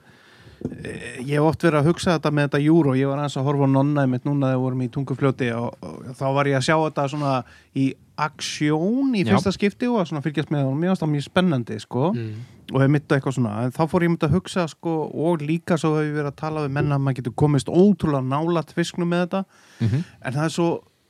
[0.64, 3.48] ég hef oft verið að hugsa þetta með þetta júru og ég var aðeins að
[3.50, 6.58] horfa á nonna mitt núna þegar við vorum í tungufljóti og, og þá var ég
[6.60, 7.34] að sjá þetta svona
[7.76, 7.86] í
[8.24, 9.32] aksjón í Já.
[9.34, 12.34] fyrsta skipti og að svona fylgjast með og mér varst það mjög spennandi sko Mm.
[12.74, 15.76] og hef mitt eitthvað svona en þá fór ég mitt að hugsa sko og líka
[15.78, 19.10] svo hef ég verið að tala við menna að maður getur komist ótrúlega nálat fisknum
[19.12, 19.44] með þetta
[19.82, 20.04] Mhm.
[20.22, 20.70] en það er svo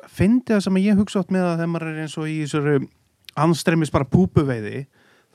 [0.10, 2.88] fyndið það sem ég hugsa átt með það þegar maður er eins og í þessari
[3.36, 4.86] anstremis bara púpuveiði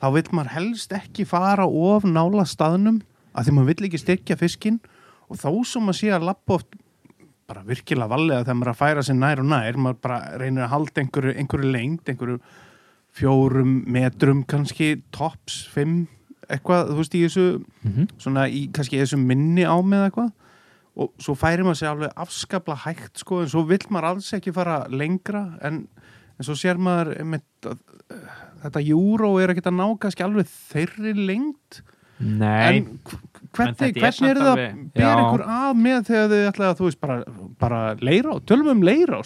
[0.01, 3.01] þá vill maður helst ekki fara of nála staðnum
[3.35, 4.79] að því maður vill ekki styrkja fiskinn
[5.29, 6.79] og þó sem maður sé að lappa oft
[7.49, 10.63] bara virkilega vallega þegar maður er að færa sér nær og nær maður bara reynir
[10.65, 12.39] að halda einhverju, einhverju lengd einhverju
[13.19, 16.03] fjórum metrum kannski tops, fimm
[16.49, 17.45] eitthvað, þú veist, í þessu
[17.85, 18.07] Mhm.
[18.21, 20.31] svona í kannski þessu minni á með eitthvað
[20.99, 24.53] og svo færi maður sér alveg afskapla hægt sko en svo vill maður alls ekki
[24.53, 25.87] fara lengra en,
[26.37, 27.77] en svo sér maður einmitt, að,
[28.11, 28.15] uh,
[28.63, 31.81] þetta júró er ekkert að ná kannski alveg þeirri lengt
[32.19, 33.19] Nei, en hv-
[33.55, 34.63] hvernig, er hvernig er það að
[34.99, 37.17] bera ykkur að með þegar þið ætlaði að þú veist bara,
[37.63, 39.21] bara leira á, tölum um leira á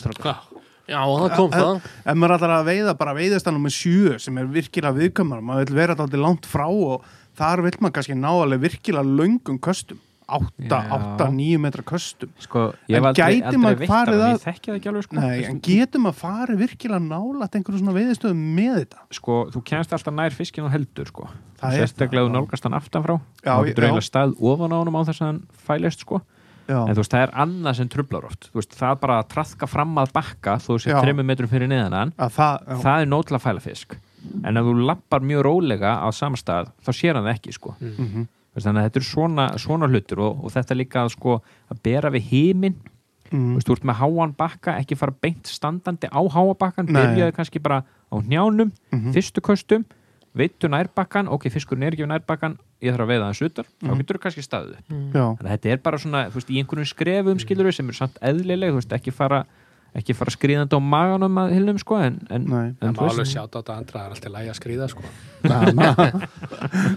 [0.84, 1.86] Já, það kom það.
[2.12, 5.78] ef maður ætlar að veiða bara veiðastanum með sjö sem er virkilega viðkamar maður vil
[5.80, 7.06] vera þetta langt frá og
[7.40, 10.92] þar vil maður kannski ná alveg virkilega löngum köstum 8, Já.
[10.98, 12.30] 8, 9 metra köstum.
[12.40, 17.80] Sko, En gæti maður farið að- sko Nei, en getum að fara virkilega nálat einhverju
[17.82, 19.00] svona veiðistöðum með þetta?
[19.12, 21.28] Sko, þú kemst alltaf nær fiskin og heldur sko.
[21.64, 23.20] Er sérstaklega þú nálgast hann aftan frá.
[23.44, 23.88] Já, þá getur já.
[23.90, 26.22] eiginlega stað ofan á honum á þess að hann fælist sko.
[26.68, 28.50] já, en þú veist, það er annað sem trublar oft.
[28.54, 31.92] Þú veist, það bara að traðka fram að bakka þú sér tremur metrum fyrir neðan
[31.94, 33.98] hann að það, það er nót til að fæla fisk.
[34.46, 37.76] En ef þú lappar mjög rólega á samstað þá sér hann ekki sko.
[37.82, 38.30] Mhm, Veist,
[38.62, 41.40] þannig að þetta er svona, svona hlutur og, og þetta líka sko
[41.72, 42.30] að bera við
[43.34, 47.02] mhm, Veist, þú ert með háan bakka, ekki fara beint standandi á háa bakkan, Nei.
[47.02, 49.86] byrjaði kannski bara á njánum, mhm, fyrstu köstum
[50.38, 53.90] veittu nærbakkan, ok, fiskurinn er ekki við nærbakkan, ég þarf að veiða hans utar þá
[53.90, 53.98] Mhm.
[54.02, 54.78] getur þú kannski staðið
[55.14, 57.90] já, Þannig að þetta er bara svona, þú veist, í einhverjum skrefum skilur við sem
[57.90, 59.46] er samt eðlileg, þú veist, ekki fara
[59.94, 62.48] ekki fara skriðandi á maganum að hilnum sko, en, en,
[62.82, 65.04] en má alveg sjátt á þetta andra, það er alltaf lægi að skrýða sko.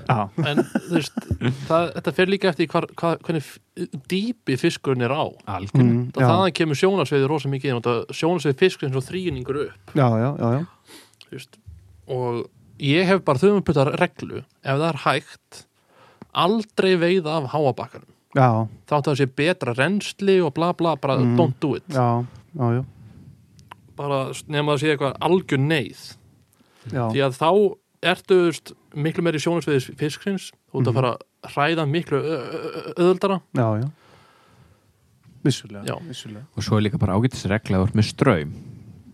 [0.09, 1.21] já, en þú veist,
[1.69, 3.51] það, þetta fer líka eftir hvar, hvar, hvernig
[4.11, 5.25] dýpi fiskurinn er á.
[5.57, 5.85] Algjörlega.
[5.85, 9.95] Mhm, það þaðan kemur sjónarsveiði rosa mikið sjónarsveiði fiskurinn svo þrýningur upp.
[9.97, 10.67] Já, já, já,
[11.33, 11.61] veist.
[12.07, 12.45] og
[12.81, 15.63] ég hef bara þau um puttar reglu ef það er hægt
[16.37, 18.13] aldrei veiða af háabakkanum.
[18.37, 18.49] Já,
[18.85, 21.37] þá að sé betra rensli og bla bla, bara Mm.
[21.39, 21.85] don't do it.
[21.89, 22.25] Já,
[22.57, 22.85] já, já,
[23.97, 26.01] bara nema að sé eitthvað algjör neyð.
[26.93, 27.51] Já, því að þá
[28.07, 30.91] ertu veist, miklu meiri sjónarsveiðis fisksins þú ert Mhm.
[30.91, 32.21] að fara að hræða miklu
[32.97, 33.89] öðuldara já, já,
[35.45, 35.97] vissulega, Já.
[36.09, 38.53] vissulega, og svo er líka bara ágættis regla að þú ert með ströym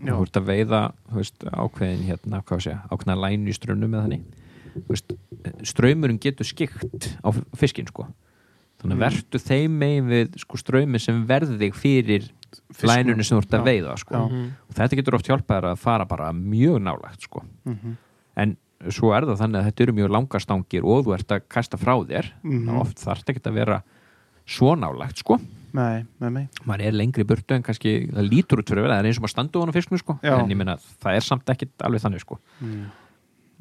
[0.03, 0.81] þú ert að veiða
[1.15, 4.23] veist, ákveðin hérna, hvað sé, ákveðna lænu í strömmnum með þannig.
[5.63, 8.07] Ströymurinn getur skikt á fiskin sko.
[8.83, 9.05] Þannig að Mm.
[9.07, 12.31] vertu þeim megin við sko, ströymi sem verði þig fyrir
[12.73, 12.91] Fisknum.
[12.91, 14.15] lænunni sem þú ert að veiða sko.
[14.15, 14.23] Já.
[14.29, 14.51] Mhm.
[14.69, 17.45] og þetta getur oft hjálpað þér að fara bara mjög nálægt sko.
[17.65, 17.97] mhm,
[18.37, 18.57] en
[18.91, 21.95] svo er það þannig að þetta eru mjög langastangir og þú ert að kasta frá
[22.03, 23.83] þér mhm, þá oft þarf þetta ekki að vera
[24.47, 25.39] svo nálægt sko
[25.73, 28.99] nei, nei, nei, maður er lengri burtu en kannski það lítur út fyrir að vera,
[28.99, 30.17] það er eins og maður standu á hann fisknum sko.
[30.23, 32.39] En ég meina það er samt ekkit alveg þannig sko.
[32.61, 32.85] mm,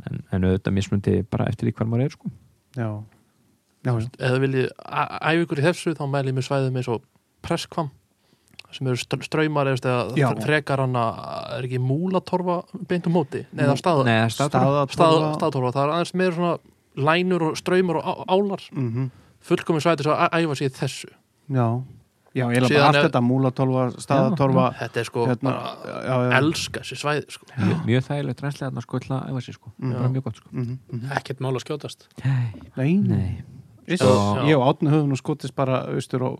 [0.10, 2.32] en, en auðvitað mismundi bara eftir því hvar maður er sko.
[2.76, 2.90] já,
[3.86, 7.00] já, já, eða viljið æfa ykkur í þessu þá mæli ég með svæðið með svo
[7.46, 7.92] presskvam
[8.76, 11.22] sem eru str- straumar eða frekar hann að
[11.57, 14.84] er ekki múlatorfa beint um móti Nei, eða staða, Nei, það er staðtorfa.
[14.95, 16.53] stað, staðatorfa það er aðeins meira svona
[17.11, 19.10] lænur og straumur og álar mhm,
[19.41, 21.11] fullkomin svæði til að æfa sér í þessu
[21.52, 21.68] já
[22.31, 26.35] já, ég Síðan bara allt þetta múlatorfa, staðatorfa þetta er sko hérna, bara já, já,
[26.39, 27.48] elska þessi svæði sko.
[27.57, 29.72] mjög, mjög þægilegt þarna sko að æfa sér sko.
[29.77, 29.95] Mhm.
[29.98, 30.48] bara mjög gott sko.
[30.52, 31.11] mhm, mhm.
[31.18, 32.07] Ekkert mál að skjótast.
[32.77, 33.43] nei, Nei.
[33.91, 33.98] Já.
[34.48, 36.39] ég og Átni höfum nú skotist bara austur og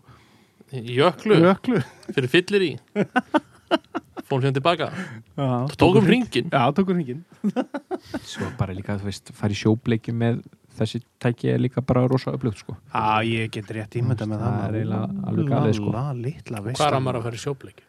[0.72, 1.38] jöklu.
[1.44, 1.82] Jöklu.
[2.12, 2.72] Fyrir fyllir í.
[4.28, 4.88] Fórum sér tilbaka.
[5.36, 5.46] Já,
[5.80, 7.22] tókum ringin já, tókum hringin
[8.32, 10.42] svo bara líka þú veist fara í sjóbleiki með
[10.78, 12.76] þessi tæki er líka bara rosa öflugt sko.
[12.92, 14.52] Já, ég get rétt ímynda með það.
[14.58, 15.94] Það er eiginlega alveg galið, sko.
[16.72, 17.86] Hvað er að maður að fara í sjóbleiki?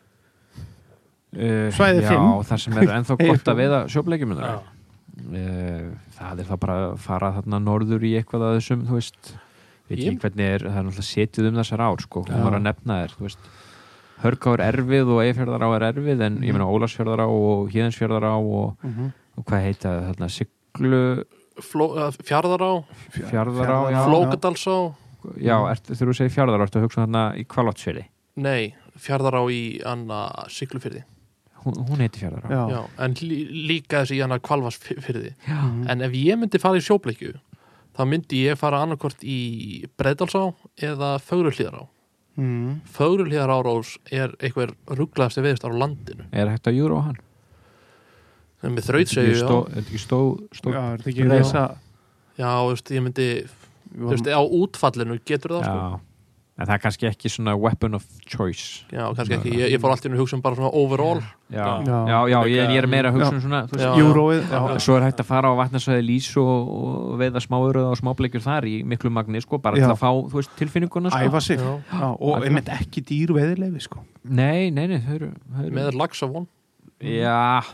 [1.33, 2.29] uh, Svæði já, fimm.
[2.49, 4.53] þar sem er ennþá gott að veiða sjóbleikjum Já.
[5.23, 5.87] uh,
[6.17, 9.33] það er þá bara að fara þarna norður í eitthvað að þessum þú veist,
[9.93, 12.65] veit ekki hvernig er það er náttúrulega setið um þessar ár sko, hún var að
[12.67, 13.51] nefna þér þú veist.
[14.23, 16.57] Hörká er erfið og Eifjörðará er erfið en ég Mhm.
[16.57, 19.11] meina Ólarsfjörðará og Híðansfjörðará og, Mhm.
[19.37, 20.29] og hvað heita það þarna?
[20.31, 21.23] Siglu
[22.23, 22.69] fjarðará,
[23.13, 24.03] Fjarðará, já.
[24.07, 24.95] flókadalsá?
[25.39, 28.05] Já, ert, þegar þú segir Fjarðará ertu að hugsa þarna í Kvalótsfjörði
[28.43, 30.21] nei, fjarðará í anna
[30.51, 31.03] siglufyrði
[31.63, 32.49] hún, hún heiti Fjarðará.
[32.49, 32.63] Já.
[32.73, 33.37] Já, en lí,
[33.69, 35.89] líka þessi í anna kvalvarsfyrði Mhm.
[35.89, 37.35] en ef ég myndi fara í sjóbleikju
[37.93, 41.87] þá myndi ég fara annarkvort í Breiðdalsá eða Fögruhlíðará.
[42.35, 42.79] Mhm.
[42.95, 46.25] Fögruhlíðarárós er eitthvað rugglaðasti veðistar á landinu.
[46.33, 47.19] Er hægt að júra á hann?
[48.63, 49.45] En með Er þraut þetta segju, ekki já.
[49.45, 50.19] stó- er þetta ekki stó,
[50.55, 51.63] stó, Já, er þetta ekki reysa
[52.39, 52.51] já,
[52.95, 53.27] ég myndi
[54.33, 55.99] á útfallinu getur það sko
[56.53, 59.89] en það er kannski ekki svona weapon of choice Já, kannski ekki, ég, ég fór
[59.95, 61.95] alltaf inn að hugsa um bara svona overall já, Já.
[62.11, 63.61] já, já, ég, ég er meira að hugsa um svona.
[63.97, 67.97] Júróið, já, svo er hægt að fara á vatnarsvæði lís og, og veiða smáuröða og
[68.03, 69.87] smábleikjur þar í miklu magni sko, bara Já.
[69.87, 71.23] til að fá þú veist, tilfinninguna sko.
[71.31, 71.71] æfa sig Já.
[71.89, 74.05] Já, og einmitt ekki dýr veðilefi sko.
[74.29, 76.47] nei, nei, nei, þau eru, þau eru með lagsavon
[77.01, 77.65] já,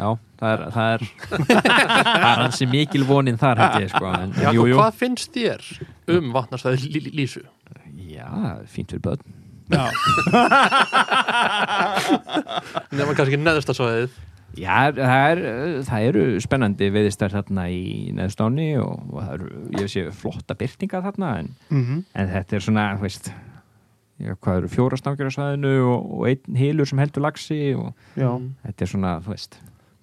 [0.00, 0.08] já,
[0.40, 1.06] það er það er,
[1.52, 1.70] það
[2.16, 5.68] er hansi mikil vonin þar held ég sko, en, Já, jú, jú, hvað finnst þér
[6.16, 7.44] um vatnarsvæði lí, lísu?
[8.14, 8.26] Já,
[8.70, 9.38] fínt fyrir börn.
[9.70, 9.86] Já,
[12.90, 14.16] Nefna kannski neðsta svæðið.
[14.58, 15.40] Já, það, er,
[15.86, 20.98] það eru spennandi veiðistar þarna í neðstáni og, og það eru, ég sé, flotta byrtinga
[21.04, 25.36] þarna en, mhm, en þetta er svona, þú veist já, hvað eru fjóra stangjur á
[25.36, 28.30] svæðinu og, og einn hýlur sem heldur lagsi og já,
[28.66, 29.54] þetta er svona, þú veist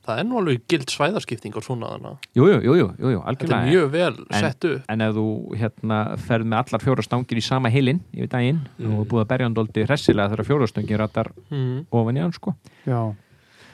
[0.08, 3.20] Það er nú alveg gild svæðaskipting á svona þannig Jú, jú, jú, jú, jú, jú
[3.20, 3.70] Þetta er algjörlega.
[3.72, 4.84] mjög vel En- sett upp.
[4.94, 5.26] En ef þú
[5.60, 5.98] hérna
[6.28, 8.94] ferð með allar fjóra stangir í sama heilin yfir daginn Mm.
[9.00, 11.86] og búið að berja hann dóldi hressilega þegar fjóra stangir rattar mm.
[11.92, 12.56] ofan í hann, sko.
[12.86, 13.02] Já.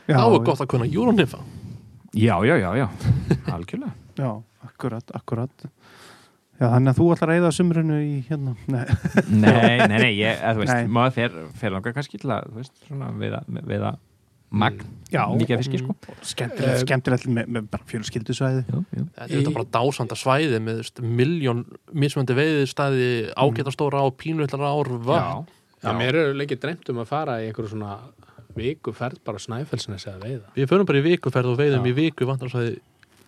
[0.08, 1.40] Já, Þá er gott að kunna júrunifa
[2.14, 2.88] Já, já, já, já,
[3.54, 3.94] algjörlega.
[4.22, 4.30] Já,
[4.68, 5.64] akkurat, akkurat.
[6.60, 8.84] Já, þannig að þú ætlar að eyða sumrunu í hérna Nei,
[9.28, 10.92] Nei, nei, nei, ég, að, þú veist, Nei.
[10.94, 13.94] maður fer, fer langar kannski til að, þú veist, svona veiða, veiða
[14.54, 15.96] magn, mikið af fiski, sko.
[16.22, 18.64] skemmtilegt, Eh, skemmtilegt með, með bara fjölskyldusvæði.
[18.70, 21.64] Þetta er þetta bara dásanda svæði með miljón
[21.94, 25.46] mismöndi veiðistæði ágætastóra á pínullar ár Já,
[25.84, 27.98] Já, mér er leikið dreymt um að fara í einhverju svona
[28.56, 30.48] viku ferð bara snæfellsnes eða veiða.
[30.56, 31.90] Við förum bara í vikuferð og veiðum Já.
[31.92, 32.80] í viku vandarsvæði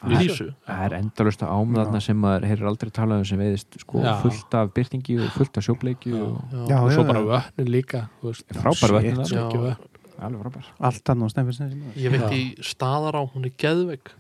[0.05, 0.45] Það í er- Lísu.
[0.67, 4.53] það er endalust á ámðarna sem maður heyrir aldrei talað um sem veiðist, sko, fullt
[4.53, 6.21] af byrtingi og fullt af sjóbleiki Já.
[6.21, 10.69] og og svo bara vötnin líka frábær Shit, það, alveg frábær.
[10.89, 14.13] Allt annað Snæfellsnesi Ég veit í staðar á, hún er geðveik.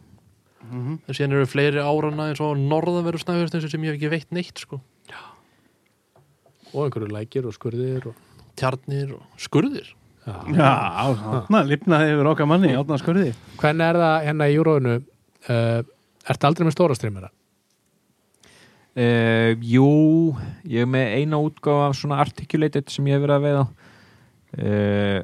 [0.65, 0.97] Mm -hmm.
[1.07, 4.57] en síðan eru fleiri árana eins og norðanveru snæfjörnsnesi sem ég hef ekki veitt neitt
[4.59, 4.81] sko.
[6.73, 8.15] og einhverju lækir og skurðir og,
[8.57, 9.93] tjarnir og skurðir.
[10.25, 10.33] Já.
[10.51, 13.33] Já, þarna lifnaði yfir okkar manni átna skurði.
[13.57, 14.95] Hvernig er það hérna í júróinu?
[15.45, 15.81] Uh,
[16.27, 17.29] ertu aldrei með stóra streymera
[18.95, 19.87] Uh, jú,
[20.63, 23.63] ég er með eina útgáfa af svona articulated sem ég hef verið að veiða.
[24.55, 25.17] Uh,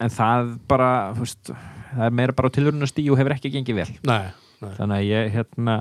[0.00, 1.50] en það bara, veist,
[1.94, 4.30] það er meira bara á tilvörunastíu og hefur ekki gengið vel nei,
[4.60, 5.76] nei, þannig að ég, hérna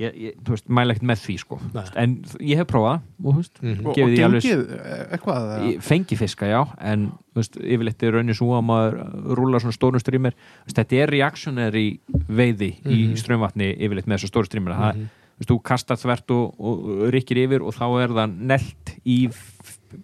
[0.00, 1.84] ég, ég mæla ekkert með því, sko Nei.
[2.02, 3.86] en ég hef prófað og, þú veist, Mhm.
[3.86, 8.56] Og, og alveg gengið eh, eitthvað fengi fiska, já en veist, yfirleitt er raunin svo
[8.58, 8.96] að maður
[9.38, 10.34] rúlar svona stórum strýmir
[10.66, 13.16] þetta er reactionary veiði í Mhm.
[13.22, 15.08] strömvatni yfirleitt með þessu stóru strýmir það, Mhm.
[15.46, 19.28] þú kastar þvert og, og rykkir yfir og þá er það nelt í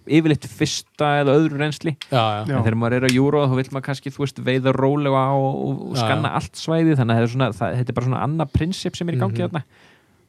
[0.07, 3.67] yfirleitt fyrsta eða öðru reynsli já, já, en þegar maður er að júra þá vil
[3.75, 7.33] maður kannski, veist, veiða rólega og, og, og Já, skanna allt svæði þannig að er,
[7.35, 9.49] svona, það, þetta er bara svona annað prinsip sem er í gangi Mhm.
[9.51, 9.65] þarna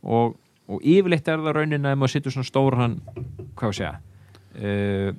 [0.04, 0.36] og,
[0.72, 3.00] og yfirleitt er það raunin að maður setur svona stóran
[3.56, 3.96] hvað ég segja
[4.62, 5.12] uh,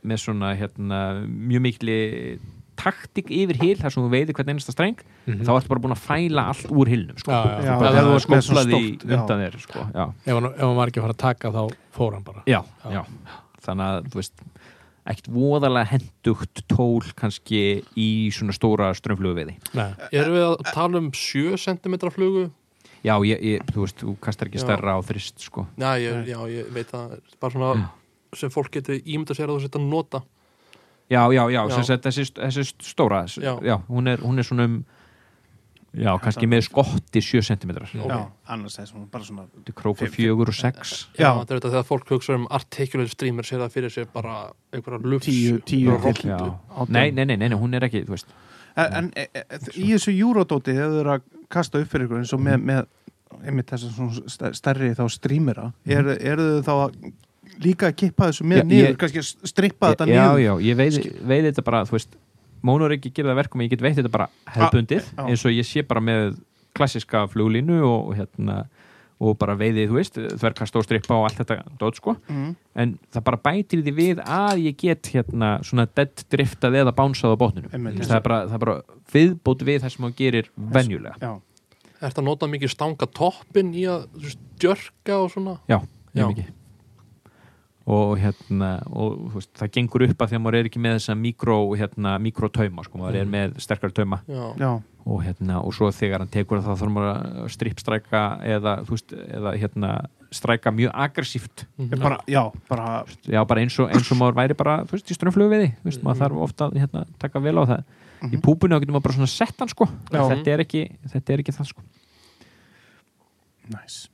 [0.00, 0.98] með svona hérna,
[1.28, 1.96] mjög mikli
[2.80, 5.42] taktik yfir hil þar sem þú veiði hvern einasta streng Mhm.
[5.44, 7.30] þá ertu bara búin að fæla allt úr hilnum sko.
[7.30, 7.64] Já, já.
[7.68, 9.18] Já, bara það er stórt, já.
[9.20, 9.82] undan þér sko.
[9.94, 10.04] já.
[10.24, 11.60] ef hann, ef hann var ekki að fara að taka þá
[11.92, 13.02] fór hann bara Já, Já.
[13.60, 14.42] Já, þannig að þú veist
[15.10, 17.60] ekkert voðalega hendugt tól kannski
[17.98, 22.50] í svona stóra strömmfluguveiði nei, Erum við að tala um 7 cm flugu?
[23.00, 24.64] Já, ég, ég, þú veist, þú kastar ekki Já.
[24.66, 25.64] stærra á þrist sko.
[25.80, 27.88] Já, ég, já, ég veit það bara svona
[28.36, 30.20] sem fólk getur ímynda sér að þú setja að nota
[31.10, 31.74] Já, já, já, Já.
[31.74, 33.56] sem sagt þessi, þessi stóra Já.
[33.66, 34.84] já, hún, er, hún er svona um
[35.94, 38.04] já, kannski með skotti 7 cm Já.
[38.06, 38.18] Já,
[38.54, 40.36] annars er svona bara svona krókur Fimm- fimm.
[40.38, 41.30] 4 og 6 Já, Já.
[41.40, 45.00] þetta er þetta þegar fólk hugsa um articulate streamer sér það fyrir sér bara einhverja
[45.02, 46.46] lufs Tíu- tíu einhverja til- rottu.
[46.46, 46.60] Já.
[46.76, 46.88] átján.
[46.94, 48.26] Nei, nei, nei, nei, nei, hún er ekki, þú veist
[48.76, 49.42] En, en e, e,
[49.82, 52.86] í þessu júródóti þegar þau eru að kasta upp fyrir ykkur eins og með, með
[53.44, 57.12] einmitt þess að stærri þá strímera er, eru þau þá að
[57.64, 60.76] líka að kippa þessu með Já, niður, ég- kannski strippa þetta Já, niður já, ég
[60.78, 62.14] veiði þetta bara, þú veist
[62.66, 65.66] Mónoriki gerir það verkum að ég get veitt þetta bara hefðbundið, Ah, eins og ég
[65.68, 66.38] sé bara með
[66.76, 68.64] klassiska fluglínu og, og hérna
[69.20, 72.14] og bara veiði, þú veist, þverkast og strippa og allt þetta dót, sko.
[72.32, 72.54] Mm.
[72.80, 77.34] en það bara bætir því við að ég get hérna svona dead driftað eða bánsað
[77.36, 78.00] á bótninum Einmitt.
[78.00, 78.76] það er bara, það er bara
[79.12, 81.16] viðbót við það sem maður gerir venjulega.
[81.20, 81.32] Já,
[82.00, 84.06] Ertu að nota mikið stanga toppin í að
[84.62, 85.58] djörka og svona?
[85.68, 85.82] Já,
[86.16, 86.24] Já.
[86.30, 86.48] mikið
[87.90, 91.16] og hérna og veist, það gengur upp að því að maður er ekki með þessa
[91.18, 94.20] mikró, hérna, mikrótauma sko, maður er með sterkar tauma.
[95.10, 98.94] Og hérna, og svo þegar hann tekur það þá þarf maður að strippstræka eða, þú
[98.94, 99.92] veist, eða hérna
[100.30, 101.64] stræka mjög aggressíft.
[101.80, 101.88] Mhm.
[101.96, 102.90] Ég bara, já, bara
[103.26, 105.70] já, bara eins og, eins og maður væri bara, þú veist, í strömmflögu við því,
[105.80, 107.82] þú veist, maður þarf ofta að hérna, taka vel á það.
[108.20, 108.42] Í Mhm.
[108.44, 109.86] púpunni þá getur maður bara svona sett hann sko.
[110.12, 111.82] Þetta er ekki, þetta er ekki það sko.
[113.70, 114.08] Næs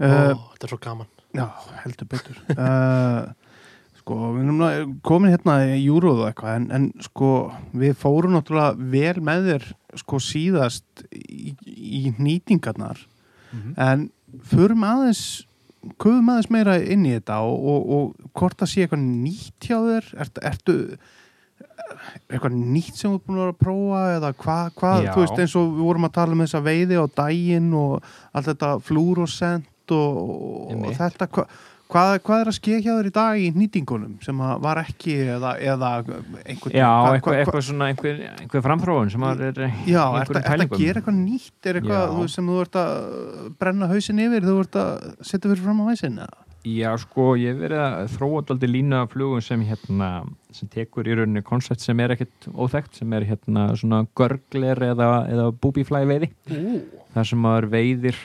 [0.00, 1.46] Ó, uh, þetta er svo gaman Já,
[1.82, 2.42] heldur betur.
[2.52, 3.32] Uh,
[4.02, 7.28] Sko, við erum komin hérna í júróðu eitthvað en, en sko,
[7.78, 9.66] við fórum náttúrulega vel með þér
[10.00, 12.98] sko síðast í, í nýtingarnar.
[13.78, 14.08] En
[14.50, 15.22] förum aðeins
[16.02, 19.78] köfum aðeins meira inn í þetta og, og, og hvort það sé eitthvað nýtt hjá
[19.86, 20.10] þér?
[20.24, 20.76] Ertu, ertu
[22.26, 25.42] eitthvað nýtt sem þú ert búin að vera að prófa eða hvað, hva, þú veist
[25.44, 28.72] eins og við vorum að tala um þessa veiði á daginn og allt þetta
[29.88, 31.46] fluorosent og, og þetta hva,
[31.92, 35.16] hvað, hvað er að skea hjá þér í dag í nýtingunum sem að var ekki
[35.34, 35.90] eða, eða
[36.46, 39.42] einhvern já, hva- eitthvað, hva- eitthvað svona einhver, einhver framþróun sem er
[39.86, 41.58] Já, einhverjum ert að gera eitthvað nýtt?
[41.66, 42.14] Er eitthvað Já.
[42.16, 45.88] þú sem þú ert að brenna hausin yfir þú ert að setja fyrir fram á
[45.90, 46.40] hausin eða?
[46.62, 50.10] Já, sko, ég hef verið að þróa dálítið lína af flugum sem hérna
[50.54, 55.08] sem tekur í rauninni koncept sem er ekkit óþekkt, sem er hérna svona görgler eða,
[55.26, 56.28] eða búbíflæði veiði.
[57.16, 58.20] Þar sem maður veiðir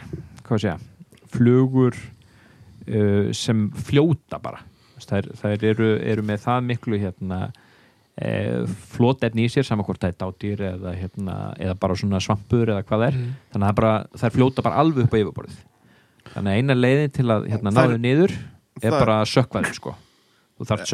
[0.45, 0.75] hvað sé
[1.33, 1.95] flugur
[2.87, 4.63] uh, sem fljóta bara
[5.07, 8.63] þær, þær eru, eru með það miklu hérna uh,
[8.95, 12.83] flótefni í sér saman hvort það er dátýr eða, hérna, eða bara svona svampur eða
[12.87, 13.31] hvað er Mm.
[13.53, 13.93] þannig að bara,
[14.23, 15.61] þær fljóta bara alveg upp á yfirborðið
[16.33, 18.33] þannig að eina leiðin til að hérna, náðu niður
[18.81, 19.93] er það- bara sökkvaði sko
[20.57, 20.87] þú þarf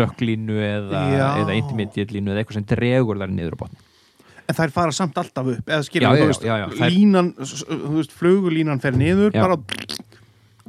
[0.59, 1.25] eða, Já.
[1.41, 3.77] eða intermediate línu eða eitthvað sem dregur þær niður á botni
[4.43, 7.91] En þær fara samt alltaf upp eða já, þú veist, já, já, þær- línan þú
[7.95, 9.39] veist, flugulínan fer niður Já.
[9.39, 9.55] bara,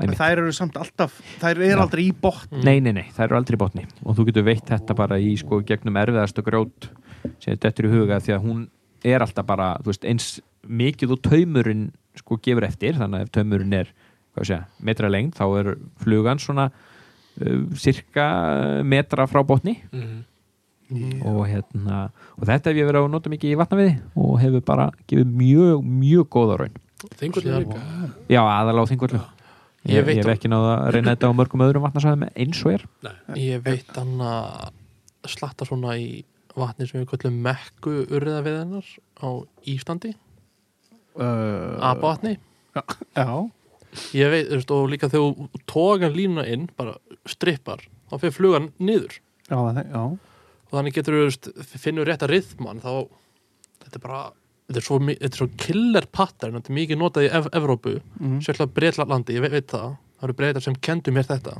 [0.01, 0.19] Einmitt.
[0.19, 3.55] þær eru samt alltaf þær eru aldrei í botn Nei, nei, nei, það eru aldrei
[3.55, 3.85] í botni.
[4.05, 6.89] Og þú getur veitt þetta bara í sko gegnum erfiðast og grjót
[7.39, 8.65] sem þetta er í huga því að hún
[9.05, 10.27] er alltaf bara þú veist, eins
[10.67, 11.87] mikið og taumurinn
[12.19, 13.93] sko gefur eftir, þannig að ef taumurinn er
[14.35, 15.69] hvað sé, metra lengd, þá er
[16.03, 18.27] flugan svona uh, cirka
[18.83, 19.79] metra frá botni.
[19.93, 21.23] Mhm.
[21.25, 24.91] og hérna og þetta hef ég verið að nota mikið í vatnaviði og hefur bara
[25.09, 26.75] gefið mjög, mjög góða raun.
[27.19, 27.81] Þingur Síðan- líka.
[28.29, 29.21] Já, aðalega á þingvöldu
[29.85, 32.23] Ég Ég, veit ég hef að- ekki náða að reyna þetta á mörgum öðrum vatnarsæðum
[32.35, 32.85] eins og er.
[33.37, 34.71] Ég veit hann að
[35.29, 36.25] slatta svona í
[36.57, 38.87] vatni sem við kallum mekku urriða við hennar
[39.21, 39.29] á
[39.69, 40.15] Íslandi,
[41.19, 42.39] uh, apavatni.
[43.17, 43.51] Já,
[44.11, 46.97] Ég veit, þú veist, og líka þegar þú tógan línuna inn, bara
[47.31, 49.21] strippar þá fyrir flugan niður.
[49.47, 50.01] Já, já.
[50.03, 53.07] Og þannig getur þú veist, finnur rétta rithman þá,
[53.85, 54.23] þetta er bara
[54.69, 54.99] þetta er svo,
[55.39, 58.41] svo killer pattern þetta er mikið notað í Ev Evrópu mm.
[58.47, 61.57] sérlega Breitlandi, ég veit, veit það það eru breytar sem kendu mér þetta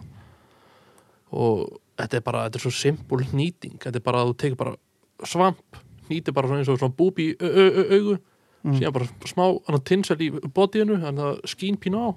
[1.35, 4.61] og þetta er bara þetta er svo simpul nýting, þetta er bara að þú tekur
[4.63, 8.21] bara svamp, nýtir bara svona eins og svona búbi augu
[8.65, 8.79] Mm.
[8.79, 12.09] síðan bara smá tinsel í bodyinu þannig að skín pínu á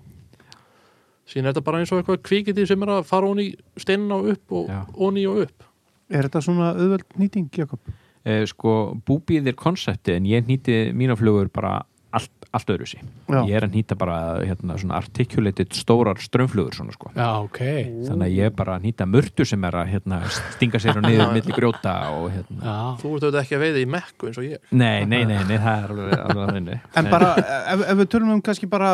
[1.27, 4.30] síðan er þetta bara eins og eitthvað kvikindi sem er að fara onni steinina og
[4.31, 5.65] upp og onni og upp
[6.07, 7.81] Er þetta svona auðveld nýting, Jakob?
[8.27, 11.79] Eh, Sko, búbíð er konsepti en ég nýti mína flugur bara
[12.15, 13.41] allt, allt öðru sí Já.
[13.43, 17.09] Ég er að nýta bara hérna, svona articulated stórar strömmflugur svona sko.
[17.11, 17.59] Já, ok.
[18.07, 20.21] Þannig að ég er bara að nýta mörtu sem er að hérna,
[20.55, 22.61] stinga sér á niður milli grjóta og hérna.
[22.61, 24.63] Já, þú ert auðvitað ekki að veiða í mekku eins og ég.
[24.71, 27.33] Nei, nei, nei, nei, það er alveg, alveg að minni En bara,
[27.75, 28.91] ef, ef við tölum um kannski bara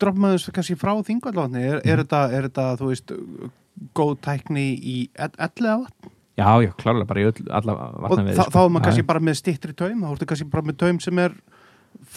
[0.00, 3.16] droppum við þessu kannski frá þingvallvatni er, er, þetta, er þetta, þú veist
[3.98, 8.36] góð tækni í ellega vatn Já, já, klárlega bara í öll, alla og vatna við
[8.38, 11.00] þá, þá er maður kannski bara með stittri taum þá ertu kannski bara með taum
[11.02, 11.34] sem er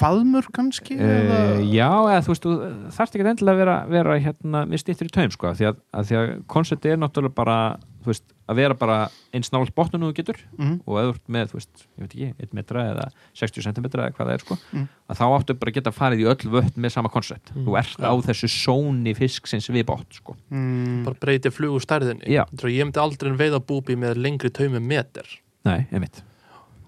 [0.01, 1.39] faðmur kannski eða...
[1.59, 2.51] Uh, já, eða þú veist, þú
[2.95, 5.79] þarft ekki endilega að vera, vera hérna með stýttir í taum, sko, af því að,
[5.99, 7.57] að því að konceptið er náttúrulega bara,
[8.01, 8.95] þú veist, að vera bara
[9.35, 10.39] eins nált botnum þú getur.
[10.57, 10.73] Mhm.
[10.85, 13.05] og eða þú ert með, þú veist, ég veit ekki, 1 metra eða
[13.41, 14.87] 60 cm eða hvað það er, sko Mm.
[15.11, 17.65] að þá áttu bara að geta farið í öll vötn með sama koncept, Mm.
[17.67, 20.35] þú ert á þessu sóni fisksins við bótt, sko.
[20.51, 22.27] Mm, bara breytið flugustærðinni.
[22.27, 22.45] Já.
[22.51, 25.23] ég myndi aldrei veiða búbi með lengri taumi meter.
[25.65, 26.23] Nei, einmitt.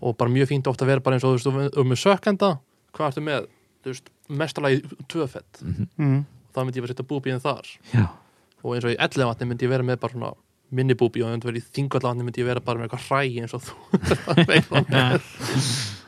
[0.02, 1.88] Og bara mjög fínt ofta að vera bara eins og þú veist, þú veist, um
[1.88, 2.60] með sökkenda,
[2.94, 3.50] hvað ertu með
[3.84, 7.70] þú veist, mestalagi tvöfett mm mm, þá myndi ég bara setja búbíðin þar.
[7.94, 8.06] Já,
[8.62, 10.34] og eins og í ellega vatni myndi ég vera með bara svona
[10.74, 13.22] minni búbí og það verið í þingvalla vatni myndi ég vera bara með eitthvað hræ
[13.42, 13.74] eins og þú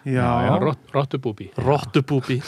[0.16, 2.40] já, já, rott, rottubúbi rottu búbí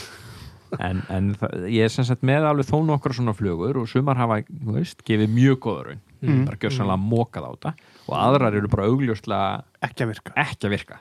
[0.83, 4.19] en, en það, ég er sem sagt með alveg þó nokkra svona flugur og sumar
[4.19, 6.03] hafa, þú veist, gefið mjög góða raun.
[6.17, 6.45] Mm.
[6.47, 7.71] bara gjörsanlega mókað á þetta.
[8.07, 9.49] Og aðrar eru bara augljóslega
[9.85, 10.33] ekki að virka.
[10.41, 10.97] ekki að virka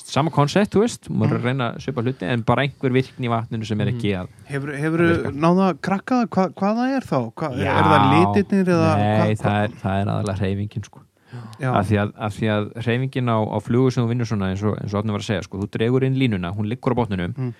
[0.00, 1.40] sama koncept, þú veist, maður Mm.
[1.40, 4.28] að reyna að svipa hluti en bara einhver virkni í vatninu sem er ekki að
[4.48, 7.18] hefur, hefur náða að krakka það hva, hvað það er þá?
[7.36, 7.70] Hva, Já.
[7.76, 11.00] er það litirnir eða Nei, hva, það er, það er aðalega hreyfingin sko.
[11.60, 14.48] já, af, því að, af því að hreyfingin á, á flugu sem þú vinnur svona
[14.50, 16.94] eins og, eins og átnum var að segja, sko, þú dregur inn línuna hún liggur
[16.96, 17.52] á botninum Mm.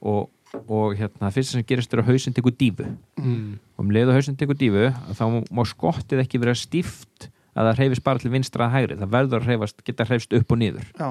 [0.00, 0.30] og,
[0.68, 2.86] og hérna, það fyrsta sem gerist er að hausinn tekur dífu
[3.18, 3.58] mm.
[3.76, 7.28] og um leið og hausinn tekur dífu þá má skottið ekki vera stíft
[7.58, 10.52] að það hreyfist bara til vinstra að hægri það verður að hreyfast, geta hreyfst upp
[10.54, 11.08] og niður já,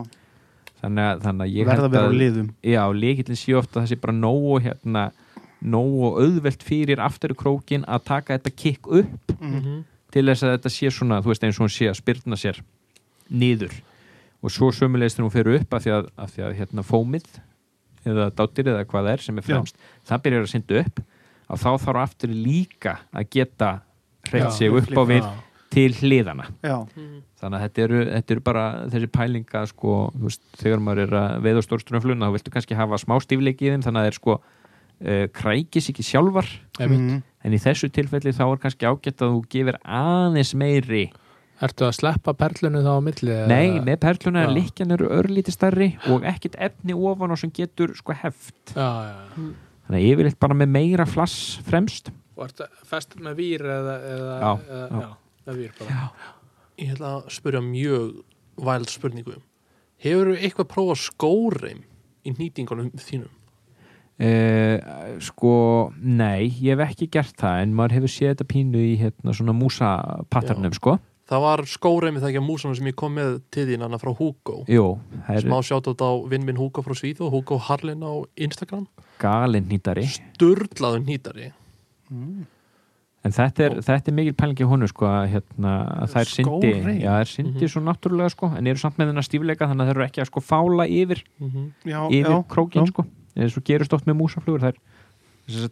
[0.82, 3.82] þannig að, þannig að ég verða að vera á að liðum já, líkillin sé ofta
[3.82, 5.04] það sé bara nógu hérna,
[5.62, 9.82] nógu auðvelt fyrir aftur krókin að taka þetta kikk upp mm.
[10.14, 12.62] til þess að þetta sé svona, þú veist eins og hún sé að spyrna sér
[13.28, 13.74] niður
[14.46, 17.28] og svo sömulegist þegar hún fer upp af því að, af því að hérna, fómið
[18.08, 21.04] eða dátir eða hvað það er sem er fremst það byrjar að synda upp
[21.48, 23.72] og þá þarf aftur líka að geta
[24.30, 25.34] hreitt Já, sig upp á við Já.
[25.70, 27.22] Til hliðana já, Mhm.
[27.42, 31.42] þannig að þetta eru, þetta eru bara þessi pælinga sko, veist, þegar maður er að
[31.44, 34.38] veða stórstrunafluna þá viltu kannski hafa smá stífleiki í þeim þannig að það er sko
[34.38, 36.48] uh, krækis ekki sjálfar
[36.80, 41.12] mm, en í þessu tilfelli þá er kannski ágætt að þú gefir aðeins meiri
[41.60, 43.32] Ertu að sleppa perlunni þá á milli?
[43.34, 44.54] eða- nei, með perluna Já.
[44.54, 49.14] likjan eru örlítið starri og ekkit efni ofan og sem getur sko heft Já, já,
[49.14, 49.54] já.
[49.90, 54.36] þannig að yfirleitt bara með meira flass fremst Og ertu fest með vír eða, eða,
[54.40, 55.08] Já, eða já.
[56.78, 58.22] Ég ætla að spyrja mjög
[58.68, 59.40] væld spurningu.
[60.04, 61.84] Hefur þú eitthvað prófað skóreim
[62.28, 63.34] í nýtingunum þínum?
[64.18, 64.82] Uh,
[65.22, 65.52] sko,
[66.02, 69.54] nei, ég hef ekki gert það en maður hefur séð þetta pínu í hérna, svona
[69.54, 70.96] músapatternum, sko.
[71.28, 74.62] Það var skóreimi þegar músanum sem ég kom með til þín hana frá Hugo.
[74.72, 74.86] Jú,
[75.28, 78.14] það smá er sjátt á vinn minn Hugo frá Svíð og Hugo Harlin á
[78.48, 78.88] Instagram.
[79.22, 81.52] Galinn nýttari sturlaður nýtari
[83.28, 85.72] En þetta er, þetta er mikil pælingi honu sko að hérna,
[86.06, 86.70] að það er syndi.
[87.02, 89.90] Já, það er syndi svo náttúrulega sko en eru samt með þennan stífleika þannig að
[89.92, 91.66] þeir eru ekki að sko fála yfir, Mhm.
[91.84, 92.92] já, yfir já, krókin já.
[92.94, 93.06] sko
[93.38, 94.80] eins og gerist oft með músaflugur það er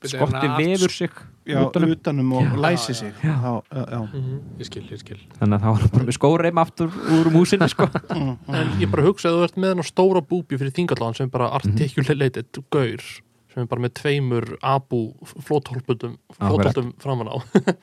[0.07, 1.09] skotti vefur sig
[1.45, 1.91] já, utanum.
[1.91, 3.33] utanum og Já, læsi já, sig já.
[3.43, 3.99] Já, já, já.
[4.13, 4.39] Mhm.
[4.59, 6.87] Ég skil, ég skil þannig að það var bara með skóreim aftur
[7.17, 8.55] úr músina sko Mm, mm.
[8.55, 11.49] En ég bara hugsa að þú ert með hennar stóra búbju fyrir þingallan sem bara
[11.51, 13.03] articulated gaur
[13.55, 14.99] sem er bara með tveimur abu
[15.47, 17.37] flótholputum flótholtum framan á.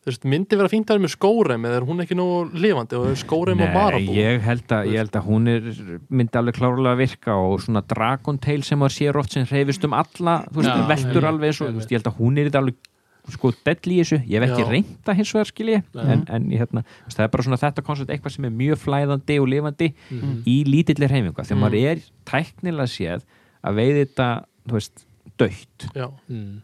[0.00, 3.10] Veist, myndi vera fínt að vera með skóreim eða er hún ekki nógu lifandi og
[3.20, 4.14] skóreim og Nei, marabú?
[4.16, 5.66] ég held, að, ég held að hún er
[6.08, 9.84] myndi alveg klárlega að virka og svona Dragon Tail sem maður sér oft sem hreyfist
[9.84, 11.76] um alla, þú veist, Já, veltur einmitt, alveg einmitt.
[11.82, 12.88] veist, ég held að hún er þetta alveg
[13.36, 16.82] sko dell í þessu, ég hef ekki reynda hins vegar skilji, en, en hérna,
[17.12, 20.32] það er bara svona þetta koncept eitthvað sem er mjög flæðandi og lifandi Mhm.
[20.48, 21.66] í lítillir hreyfinga, þegar Mm.
[21.66, 23.28] maður er tæknilega séð
[23.60, 24.30] að veið þetta
[24.70, 25.06] þú veist,
[25.40, 26.62] dögt Já, Mm.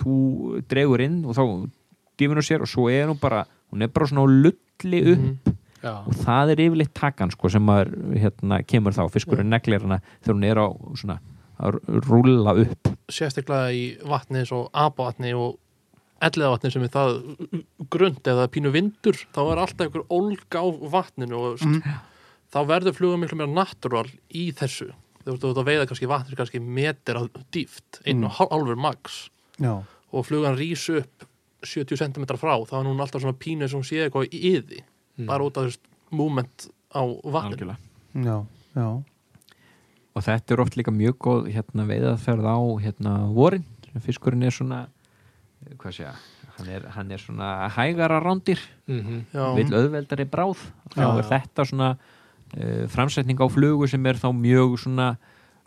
[0.00, 0.14] þú,
[0.68, 1.44] dregur inn og þá
[2.18, 5.18] dýfur hún sér og svo er hún bara hún er bara svona á lulli upp.
[5.18, 5.54] Mhm.
[5.82, 10.00] Já, og það er yfirleitt takan sko, sem maður hérna, kemur þá, fiskurinn neglir hana
[10.24, 10.66] þegar hún er á
[10.96, 11.18] svona
[11.60, 11.78] að
[12.08, 12.88] rúlla upp.
[13.08, 15.58] Sérstaklega í vatni eins og abavatni og
[16.24, 17.16] elliðavatni sem er það
[17.92, 20.66] grund eða pínu vindur þá er alltaf einhver ólga á
[20.96, 21.82] vatninu og mm.
[22.52, 24.90] þá verður fluga miklu meira natúral í þessu
[25.26, 28.50] þú veist, þú veist að veiða kannski vatnir kannski meter að dýft, einn og hál-
[28.54, 29.28] hálfur max.
[29.58, 29.82] Já,
[30.12, 31.26] og flugan rís upp
[31.66, 34.82] 70 cm frá, þá er hún alltaf svona pínu sem hún sé eitthvað í yði
[35.18, 35.26] Mm.
[35.26, 35.78] bara út af þess
[36.12, 37.76] moment á algjörlega.
[38.14, 38.46] Já,
[38.76, 39.02] já.
[40.16, 43.64] Og þetta er oft líka mjög góð hérna, veiðaðferð á hérna, vorin
[44.00, 44.86] fiskurinn er svona
[45.78, 46.14] hvað sé ég,
[46.58, 49.24] hann er, hann er svona hægara rándir, Mhm.
[49.34, 50.58] Já, vill auðveldari bráð.
[50.94, 51.98] Þá er þetta svona
[52.92, 55.16] framsetning á flugu sem er þá mjög svona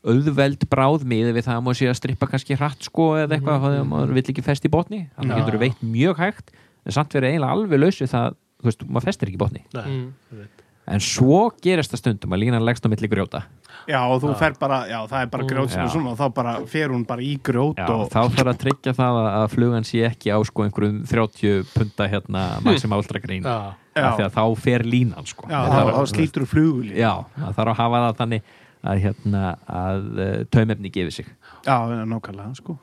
[0.08, 3.66] auðveld bráð miðið við það að maður sé að strippa kannski hratt sko eða eitthvað
[3.66, 3.90] mm -hmm.
[3.92, 5.64] maður vill ekki fest í botni þannig Já, getur þú já.
[5.66, 6.54] veitt mjög hægt
[6.86, 10.08] en samt verið eiginlega alveg lausu það þú veist, maður festir ekki í botni mm.
[10.32, 10.64] ég veit.
[10.88, 13.44] en svo gerist það stundum að línan leggst á milli grjóta
[13.90, 14.38] Já, og þú Já.
[14.44, 15.50] fer bara, já, það er bara Mm.
[15.50, 18.20] grjót sem er svona og þá bara fer hún bara í grjót Já, og þá
[18.36, 22.44] þarf að tryggja það að, að flugan sé ekki á sko einhverjum 30 punta hérna
[22.66, 24.04] maximáltra grín Já, Já.
[24.06, 25.50] af því að þá fer línan sko.
[25.50, 28.44] Já, þá, þá slítur þú flugulí Já, það þarf að hafa það þannig
[28.80, 31.26] að hérna að uh, taumefni gefi sig.
[31.66, 31.76] Já,
[32.08, 32.78] nákvæmlega, sko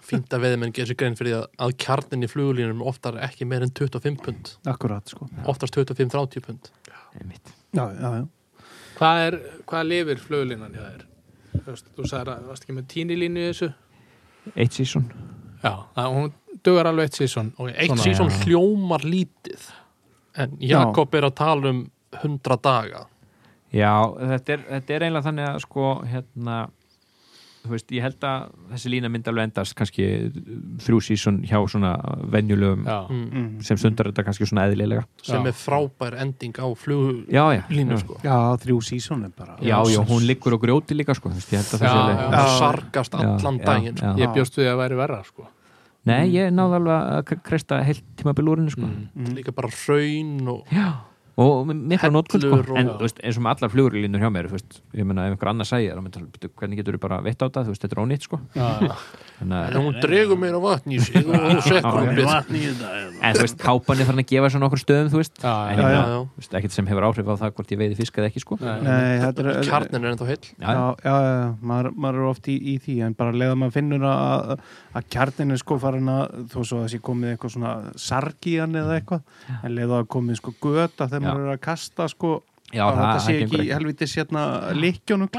[0.00, 3.66] fínt að veiðmenn gerir sér grein fyrir að, að kjarnin í flugulínum oftar ekki meir
[3.66, 4.54] en 25 pund.
[4.64, 5.28] Akkurat, sko.
[5.44, 6.70] Oftast 25-30 pund.
[7.76, 8.24] Já, já, já
[8.96, 9.36] Hvað er,
[9.68, 11.02] hvað lifir flugulínan hjá þér?
[11.56, 13.68] Þú veist, Þú sagði að, varst ekki með tínilínu í þessu?
[14.54, 15.08] Eitt sísón
[15.64, 16.30] Já, það, hún
[16.66, 18.38] dugar alveg eitt sísón og eitt sísón já.
[18.44, 19.66] hljómar lítið
[20.36, 21.84] en Jakob er að tala um
[22.20, 23.04] 100 daga
[23.74, 23.92] Já,
[24.32, 26.58] þetta er, þetta er eiginlega þannig að sko hérna
[27.72, 30.06] veist, ég held að þessi lína myndi alveg endast kannski
[30.84, 31.94] þrjú sísón hjá svona
[32.32, 33.24] venjulegum Já, mm.
[33.26, 33.48] mm.
[33.66, 35.50] sem stundar þetta kannski svona eðlilega sem Já.
[35.50, 36.66] er frábær ending á
[37.30, 37.44] já,
[38.02, 38.20] sko.
[38.24, 41.52] Já, þrjú sísón er bara já, já, hún liggur á grjóti líka sko, þú veist,
[41.52, 42.26] ég held að sé alveg já.
[42.26, 42.56] og Já.
[42.60, 44.14] sargast allan daginn sko.
[44.20, 45.50] ég bjóst við að væri verra sko.
[46.06, 49.06] Nei, ég náði alveg að k- kreista heilt tímabil úr henni sko mm.
[49.14, 49.32] mm.
[49.40, 50.86] líka bara hraun og Já,
[51.36, 52.58] og mikla notkun sko.
[52.80, 55.34] En þú veist, eins og með allar flugurlínur hjá mér þú veist, ég meina ef
[55.34, 58.24] einhver annar það myndi, hvernig getur þú bara veitt á þú veist, þetta er ónýtt
[58.24, 58.38] sko.
[58.56, 58.68] Já.
[59.36, 62.14] Þannig en að, hún dregur meira vatn í sig og hún sekkur Já, um já.
[62.16, 63.10] bit vatn í þetta eða?
[63.20, 66.22] en þú veist, kápan er farin að gefa svona okkur stöðum, þú veist, en þú
[66.40, 68.56] veist, ekkert sem hefur áhrif á það hvort ég veiði fisk eða ekki sko.
[68.62, 68.80] Nei.
[68.86, 71.48] Nei, þetta er kjarnin er ennþá heill Já, Já, já, já, já.
[71.68, 74.64] Maður, maður er oft í, í því en bara leiða maður finnur að,
[74.96, 78.56] að kjarnin er sko farin að þó svo að þessi komið eitthvað svona sarg í
[78.56, 79.20] hann eða eitthvað
[81.30, 82.32] en leiða að kasta sko
[82.74, 83.68] já að það, þetta sé það ekki ekki.
[83.74, 84.44] helvitis hérna
[84.76, 85.30] líkjónum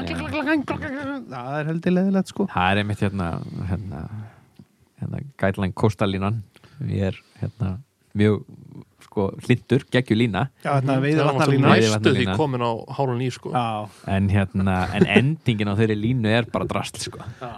[1.28, 2.48] það er heldur leiðilegt sko.
[2.54, 3.28] Það er einmitt hérna,
[3.68, 4.04] hérna,
[5.02, 6.40] hérna guideline kostalínan.
[6.88, 7.74] Ég er hérna
[8.18, 8.42] mjög
[9.08, 10.44] sko hlindur, geggju lína.
[10.62, 13.50] Já, þetta veiði vatnalína næstu því komin á hálun í sko.
[13.54, 17.24] Já, en hérna, en endingin á þeirri línu er bara drasl sko.
[17.40, 17.52] Já,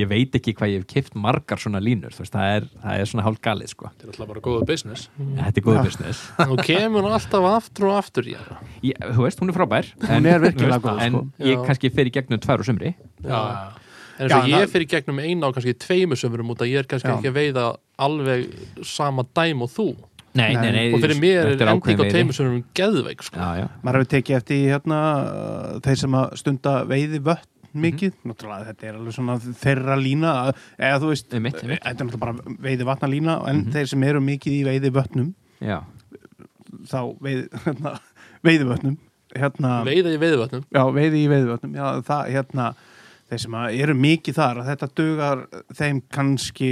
[0.00, 3.10] ég veit ekki hvað ég hef kipt margar svona línur veist, það er, það er
[3.12, 3.90] svona hálf galið sko.
[3.92, 5.06] þetta er alltaf bara góða business.
[5.20, 5.84] Þetta er góð Já.
[5.90, 6.24] business.
[6.50, 8.40] Nú kemur hún alltaf aftur og aftur já.
[8.82, 11.24] ég, þú veist, hún er frábær Hún er virkilega góð, en sko.
[11.44, 11.64] ég Já.
[11.68, 12.94] kannski fer í gegnum tvær og sumri.
[13.24, 13.42] Já,
[14.16, 16.86] En og Já, ég fyrir gegnum eina á kannski tveimu sömurum út að ég er
[16.88, 17.18] kannski Já.
[17.18, 17.64] ekki að veiða
[18.00, 18.46] alveg
[18.88, 19.84] sama dæm og þú
[20.36, 20.86] nei, nei, Nei.
[20.94, 22.12] og fyrir mér er ending á veiði.
[22.14, 23.40] tveimu sömurum geðveik sko.
[23.40, 28.14] já, já, maður hefur tekið eftir hérna uh, þeir sem að stunda veiði vötn mikið,
[28.24, 30.30] náttúrulega þetta er alveg svona þeirra lína,
[30.80, 31.82] eða þú veist Einmitt, einmitt.
[31.84, 33.72] þetta er náttúrulega bara veiði vatnalína en Mhm.
[33.74, 35.82] þeir sem eru mikið í veiði vötnum já.
[36.88, 37.92] þá veiði, hérna,
[38.46, 38.96] veiði vötnum
[39.36, 42.68] hérna, veiða í veiðvötnum já, veiði í veiði vötnum já, það, hérna,
[43.28, 45.40] þeir sem að eru mikið þar að þetta dugar
[45.76, 46.70] þeim kannski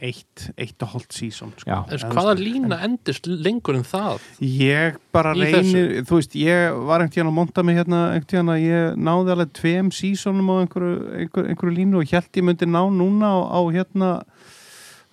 [0.00, 1.70] eitt, eitt og hálft sísón sko.
[1.70, 4.20] En En hvaða lína endist lengur en það?
[4.40, 8.30] Ég bara Í reynir, þú veist, ég var einhvern tíðan að monta mig hérna, einhvern
[8.32, 12.44] tíðan að ég náði alveg tveim sísónum á einhverju, einhverju, einhverju línu og held ég
[12.50, 14.10] myndi ná núna á, á hérna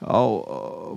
[0.02, 0.22] á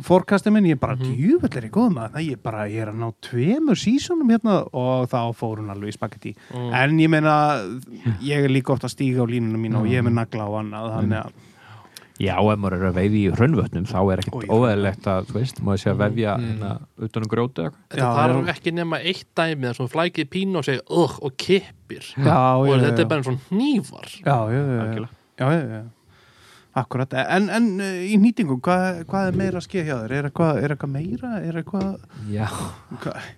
[0.00, 2.88] fórkasti minn, ég bara mm djúvill er ég góð maður, það ég bara, ég er
[2.88, 6.70] að ná tveimur sísónum hérna og þá fór hún alveg í spagetti, Mm.
[6.72, 7.34] en ég meina
[8.24, 10.52] ég er líka oft að stíga á línunum mín og ég er með nagla á
[10.56, 11.32] annað, þannig að
[12.22, 15.56] Já, ef maður er að veiði í hraunvötnum þá er ekkert óæðilegt að, þú veist,
[15.66, 16.44] maður sé að vefja Mm.
[16.46, 16.70] hérna
[17.08, 17.88] utan um grjótu eða eitthvað.
[17.96, 22.04] Þetta þarf ekki nema eitt dæmi þar sem flækið pínu og segja ugh og kippir
[22.14, 23.02] já, og já, þetta já.
[23.02, 24.80] er bara eins og hnífar já, já, já, já.
[24.84, 25.14] Algjörlega.
[25.38, 25.82] Já, já, já.
[26.74, 30.12] Akkurat, en, en uh, í nýtingu, hvað, hvað er meira að skeið hjá þér?
[30.20, 31.28] Er eitthvað, er eitthvað meira?
[31.46, 31.92] Er eitthvað,
[32.30, 32.48] Já,
[33.02, 33.28] hvað?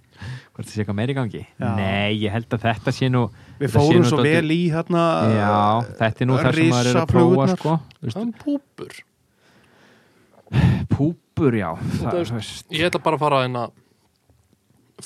[0.56, 1.42] hvort það sé eitthvað meiri í gangi?
[1.60, 1.66] Já.
[1.76, 3.26] Nei, ég held að þetta sé nú
[3.56, 5.02] Við fórum svo vel í hérna
[5.32, 5.52] Já,
[6.00, 8.98] þetta er nú það sem maður er að prófa sko er púpur.
[10.92, 11.70] Púpur, já.
[12.02, 13.72] Það veist, Ég ætla bara að fara að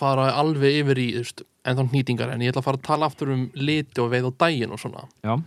[0.01, 3.09] fara alveg yfir í veist, en þá nýtingar en ég ætla að fara að tala
[3.11, 5.07] aftur um liti og veið á daginn og svona.
[5.27, 5.39] Já,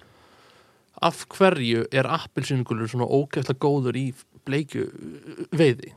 [1.04, 4.06] Af hverju er appelsingulur svona ógæfla góður í
[4.48, 5.92] veiði?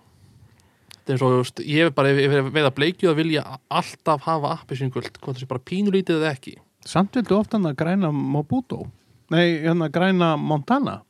[1.07, 3.51] Er eins og, þú veist, ég er bara ef ég veiða bleikju þá vil ég
[3.71, 6.57] alltaf hafa appelsingult hvort það sé bara pínulítið eða ekki
[6.87, 8.87] Samt vildu oft hann að græna Mobuto
[9.35, 11.01] Nei, hérna græna Montana.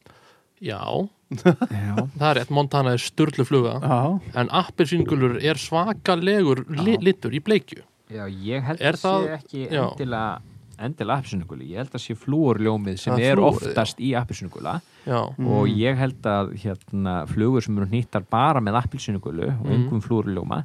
[0.64, 0.80] Já,
[1.36, 3.98] já, það er rétt, Montana er sturlu fluga Já,
[4.40, 7.82] en appelsingulur er svakalegur li, litur í bleikju.
[8.08, 10.40] Já, ég held Er að það- sé ekki endilega
[10.76, 14.74] endilega appisnuguli, ég held að sé flúorljómið sem Það er oftast í appisnugula
[15.06, 15.46] Já, Mm.
[15.48, 19.72] og ég held að hérna, flugur sem eru nýttar bara með appilsinugulu og Mm.
[19.76, 20.64] engum flúorljóma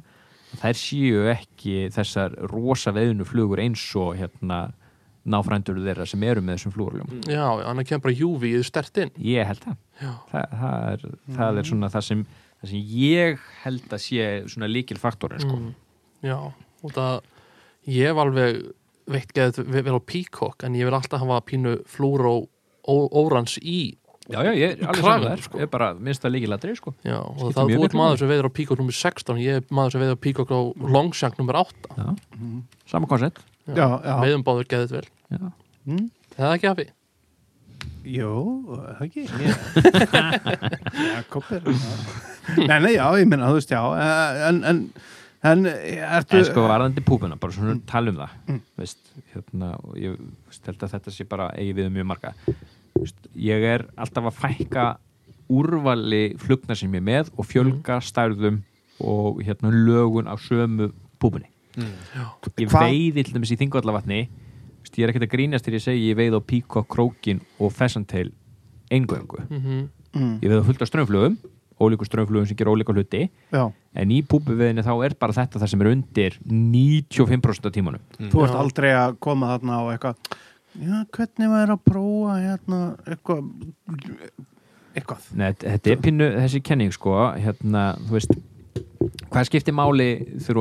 [0.60, 4.72] þær séu ekki þessar rosa veðinu flugur eins og hérna,
[5.24, 7.20] náfrændur þeirra sem eru með þessum flúorljóma.
[7.30, 9.12] Já, annað kemur bara júvi í stert inn.
[9.22, 9.76] Ég held það.
[10.02, 11.06] Já, Þa, það, er,
[11.38, 12.24] það er svona það sem,
[12.62, 15.56] það sem ég held að sé svona líkil faktorin sko.
[15.60, 15.72] mm,
[16.26, 16.36] já
[16.82, 17.20] og það,
[17.86, 18.62] ég hef alveg
[19.12, 22.36] veitt geðið vel á Peacock en ég vil alltaf hafa pínu flúró
[22.86, 23.94] órans í
[24.30, 25.58] já, já, ég er alveg saman þær sko.
[25.60, 26.94] ég er bara minnst að líkilatri sko.
[27.06, 29.94] Já, og Skiptir það miklu maður sem veiður á Peacock nummer 16 ég er maður
[29.94, 30.60] sem veiður á Peacock á
[30.98, 32.10] Longshank nummer 8 já.
[32.90, 34.14] sama koncept já, já.
[34.24, 35.52] veiðum báður geðið vel já.
[35.86, 36.10] Mm.
[36.36, 36.88] Það er ekki hafi
[38.02, 38.30] Jú,
[38.66, 39.22] það ekki
[41.14, 41.62] Jakobir
[42.66, 43.82] Nei, nei, já, ég minna, þú veist, já
[44.48, 44.80] En, en,
[45.46, 48.58] en ertu en sko varðandi púpuna, bara svona tala um það Mm.
[48.82, 48.98] veist,
[49.34, 50.16] hérna, og ég
[50.48, 52.34] veist, held að þetta sé bara eigi við um mjög marga
[52.98, 54.86] veist, ég er alltaf að fækka
[55.52, 58.06] úrvali flugna sem ég er með og fjölga Mm.
[58.10, 58.58] stærðum
[59.02, 60.90] og hérna lögun á sömu
[61.22, 64.20] púpunni ég Hva- veiði til dæmis í þingvallavatni
[64.82, 67.72] veist, ég er ekkert að grínast til ég segi ég veið á píkok, krókin og
[67.72, 68.32] fessanteil
[68.92, 71.38] eingöngu, mm mm, ég veið á fullt af strömmflugum
[71.82, 73.24] ólíku strömmflugum sem gera ólíka hluti.
[73.50, 78.00] Já, en í púpuveðinu þá er bara þetta það sem er undir 95% af tímanum.
[78.30, 80.16] Þú ert aldrei að koma þarna á eitthvað
[80.72, 83.50] Já, hvernig maður að prófa hérna eitthvað?
[84.96, 85.26] Eitthvað.
[85.36, 87.12] Nei, þetta- er pínu þessi kenning sko.
[87.36, 88.32] Hérna, þú veist
[89.28, 90.08] hvað skiptir máli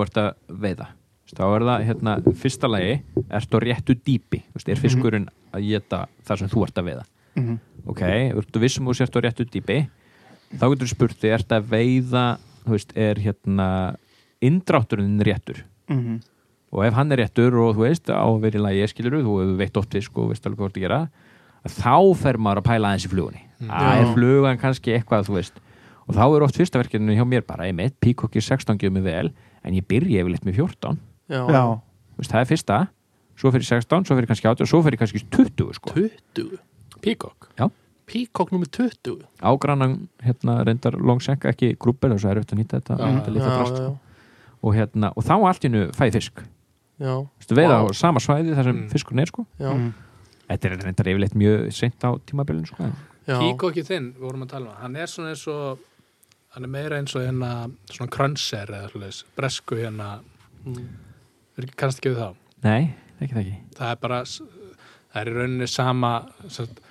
[0.04, 0.88] ert að veiða
[1.38, 2.94] þá er það, hérna, fyrsta lagi
[3.30, 6.90] ertu á réttu dýpi, þú veist, er fiskurinn að geta það sem þú ert að
[6.92, 7.06] veiða?
[7.40, 8.02] Mm ok,
[8.38, 9.80] ertu vissum þú sért á réttu dýpi?
[10.52, 12.26] Þá getur þú spurt þig, ertu að veiða
[12.66, 13.68] þú veist, er hérna
[14.42, 15.64] indrátturinn réttur?
[15.88, 16.22] -hmm.
[16.72, 19.34] og ef hann er réttur og þú veist á að vera í lagi skilur þú
[19.42, 21.10] hefur veitt oft fisk og veist alveg hvað þú ert að gera
[21.68, 23.42] þá fer maður að pæla aðeins í flugunni.
[23.70, 24.00] Að Já.
[24.02, 25.56] er flugan kannski eitthvað þú veist.
[26.08, 29.32] Og þá er oft fyrsta verkefninu hjá mér bara einmitt, píkokki 16 gefur mig vel
[29.64, 30.98] en ég byrja yfirleitt með 14
[31.32, 31.64] Já, Já,
[32.12, 32.78] Þú veist, það er fyrsta,
[33.40, 35.94] svo fyrir 16 svo fyrir kannski 18 og svo fyrir kannski 20 sko.
[35.96, 36.60] 20
[37.02, 37.48] Peacock
[38.12, 42.80] Peacock nummer 20 ágrannan hérna reyndar longsenk ekki grúpur þess að er auðvitað að nýta
[42.82, 43.94] þetta, Já, þetta Já, litla drast já, sko.
[44.62, 46.42] og, hérna, og þá allt í hennu fæði fisk
[47.02, 47.86] já, veist, veiða Vá.
[47.88, 48.90] á sama svæði þar sem Mm.
[48.92, 49.46] fiskurinn er sko.
[49.60, 49.94] já, mm.
[50.52, 52.84] þetta er reyndar yfirleitt mjög seint á tímabilinu sko.
[52.84, 53.38] já.
[53.40, 55.80] Peacockið þinn, við vorum að tala um hann, er svona eins og
[56.52, 60.20] hann er meira eins og hérna svona krönser eða svoleiðis, bresku hérna
[60.62, 60.84] Mm.
[61.76, 62.30] Kannast ekki við þá
[62.68, 66.12] nei, ekki það ekki það er bara það er í rauninni sama
[66.44, 66.84] sem sagt,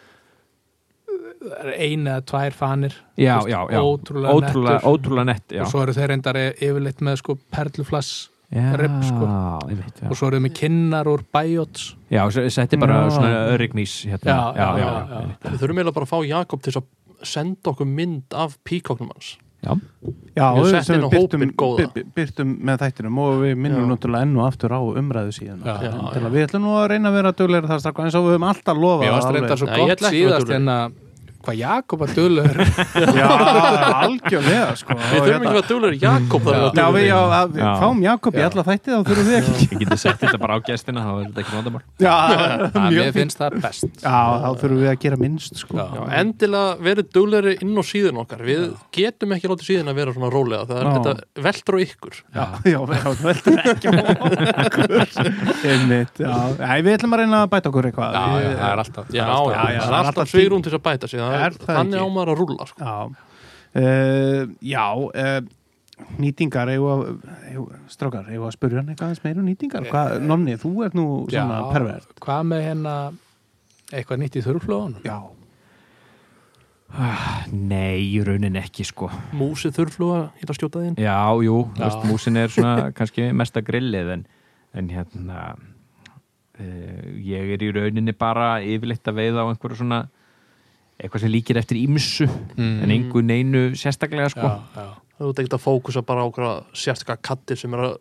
[1.41, 3.81] það er eina eða tvær fanir já, veist, já, já.
[3.81, 4.91] ótrúlega ótrúlega, nettur.
[4.91, 5.62] ótrúlega nett já.
[5.65, 8.12] og svo eru þeir reyndar yfirleitt með sko perluflass
[8.51, 9.28] já, ribb, sko.
[9.70, 10.09] já.
[10.11, 13.12] og svo eru þeir með kinnar úr bæjóts já, þetta er bara Já.
[13.16, 14.32] svona örygnís hérna.
[14.32, 15.20] Já, já, já, já.
[15.20, 16.91] einmitt, Við þurfum eiginlega bara að fá Jakob til að
[17.31, 19.74] senda okkur mynd af Peacocknum hans já.
[20.41, 21.43] Já, Við byrtum,
[22.16, 25.61] byrtum með þættinum og við minnum náttúrulega enn og aftur á umræðu síðan.
[25.66, 28.16] Já, já, til að við ætlum nú að reyna að vera dugleira þar strakka eins
[28.16, 29.41] og við höfum alltaf lofað Mér varst alveg.
[29.43, 30.95] reyndar svo ég gott að síðast en að
[31.45, 32.59] hvað Jakob að dölur
[33.21, 33.27] Já,
[34.01, 34.97] algjörlega sko.
[35.01, 37.71] Við þurfum ekki að í Jakob Já, að við, já, að við Já.
[37.81, 38.47] fáum Jakob í Já.
[38.51, 39.67] alla þætti þá þurfum við ekki.
[39.71, 42.17] Ég geti sett þetta bara á gestina þá er þetta ekki vandamál Já,
[42.91, 43.89] mér finnst það best.
[44.05, 45.79] Já, þá þurfum við að gera minnst sko.
[45.81, 45.87] Já.
[45.97, 48.45] Já, endilega verið duglegri inn á síðun okkar.
[48.47, 50.93] Við getum ekki látið síðun að vera svona rólega Það er Já.
[50.97, 51.12] þetta
[51.47, 52.15] veldur á ykkur.
[52.37, 53.87] Já, já, það veldur ekki
[55.71, 56.35] Einmitt, já.
[56.81, 58.17] Við ætlum að reyna að bæta okkur eitthvað.
[58.17, 61.30] Já, já, það er alltaf Já, já, já, svigrún til að bæta sig það
[61.65, 62.05] Þannig ekki?
[62.05, 62.85] á maður að rúlla sko.
[62.85, 62.97] Já,
[63.81, 65.40] uh, já uh,
[66.20, 67.19] nýtingar eigum-
[67.93, 69.89] strákar, eigum að spurja hann eitthvað meira um nýtingar.
[69.90, 72.15] Hvað, Nonni, þú ert nú svona Já, pervert.
[72.24, 72.94] hvað með hérna
[73.93, 75.05] eitthvað nýtt í þurrflóðunum?
[75.05, 75.19] Já,
[76.90, 79.07] Ah, Nei, í raunin ekki sko.
[79.39, 80.97] Músið þurfluga, ég ætla að skjóta þín?
[80.98, 81.85] Já, jú, Já.
[81.85, 84.24] Veist, músin er svona kannski mesta grillið en,
[84.74, 90.01] en hérna uh, ég er í rauninni bara yfirleitt að veiða á einhverju svona
[91.02, 92.82] eitthvað sem líkir eftir ímsu Mm.
[92.85, 94.89] en einhver neinu sérstaklega sko já, já.
[95.20, 97.98] Þú ert ekkert að fókusa bara á sérstakka kattir sem er að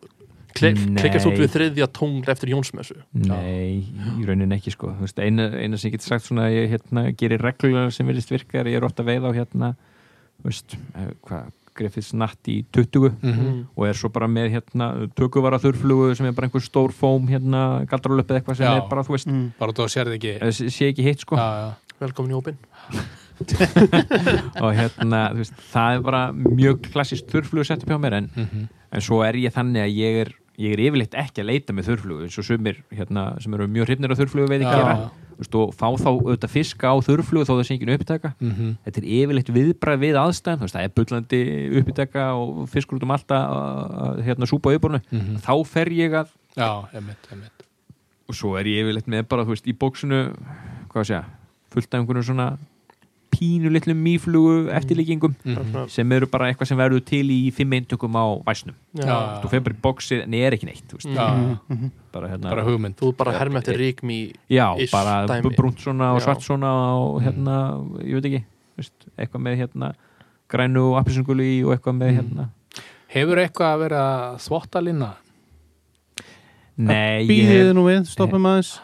[0.56, 3.84] klikkast út við þriðja tungl eftir Jónsmessu Nei,
[4.18, 6.72] í rauninni ekki sko Þú veist, eina, eina sem ég get sagt svona að ég
[6.74, 9.74] hérna, gerir reglulega sem vilist virkar ég er ótt að veiða á hérna
[10.44, 13.66] eh, hvað, Griffiths natt í 20 Mhm.
[13.76, 17.86] og er svo bara með hérna tökuvara þurflugu sem er bara einhver stór fóm hérna
[17.86, 18.76] galdralöp eða eitthvað sem Já.
[18.82, 19.52] er bara þú veist, mm.
[19.58, 21.70] bara þú sérði ekki eh, sé ekki hitt sko já, já.
[22.00, 22.56] Velkomin í hópin
[24.60, 28.68] og hérna, veist, það er bara mjög klassist þurflugu sett upp hjá mér en, Mhm.
[28.92, 31.86] en svo er ég þannig að ég er ég er yfirleitt ekki að leita með
[31.88, 34.74] þurflugu eins og sumir hérna, sem eru mjög hrifnir af þurflugu veið Já.
[34.76, 35.10] gera
[35.40, 38.76] Þú veist, og fá þá auðvitað fiska á þurflugu þó það sé ekki upptaka Mhm.
[38.84, 41.40] þetta er yfirleitt viðbræð við aðstæðan veist, það er bullandi
[41.80, 45.36] upptaka og fiskur út um alltaf að hérna, súpa yfirbornu Mhm.
[45.40, 47.64] þá fer ég að já, einmitt, einmitt
[48.28, 50.36] og svo er ég yfirleitt með bara, þú veist, í bóksinu
[50.92, 51.24] hvað að segja,
[51.72, 52.58] fullt af einhvern svona
[53.30, 55.88] pínu litlum mýflugu eftirlíkingum Mhm.
[55.88, 59.40] sem eru bara eitthvað sem verður til í fimm eintökum á væsnum Já.
[59.42, 61.90] þú fer bara í bóksið, en er ekki neitt veist, já, Mhm.
[62.12, 62.96] bara hérna bara hugmynd.
[62.96, 65.26] Þú ert bara herm eftir ríkmi já, bara
[65.56, 68.44] brúnt svona og svart svona og hérna, ég veit ekki
[68.76, 69.94] veist, eitthvað með hérna
[70.50, 72.48] grænu og appisungulu í og eitthvað með hérna.
[73.08, 75.14] Hefur eitthvað að vera þvottalína
[76.78, 78.80] nei, ég Býðið nú við, stoppum aðeins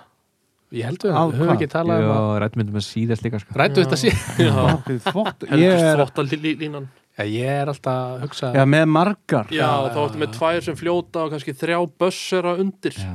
[0.74, 3.56] ég held Á við höfum ekki talað um að rættmyndum að síðast líka sko.
[3.60, 4.52] rættu þetta síðan Já.
[4.56, 6.26] Þvott, þvott Ég Helgust er, þvotta
[6.62, 6.88] línan.
[7.16, 9.46] Já, ég er alltaf að hugsa já, með margar.
[9.48, 12.98] Já, Já, þá ertu með tvær sem fljóta og kannski þrjá bössera undir.
[13.00, 13.14] Já.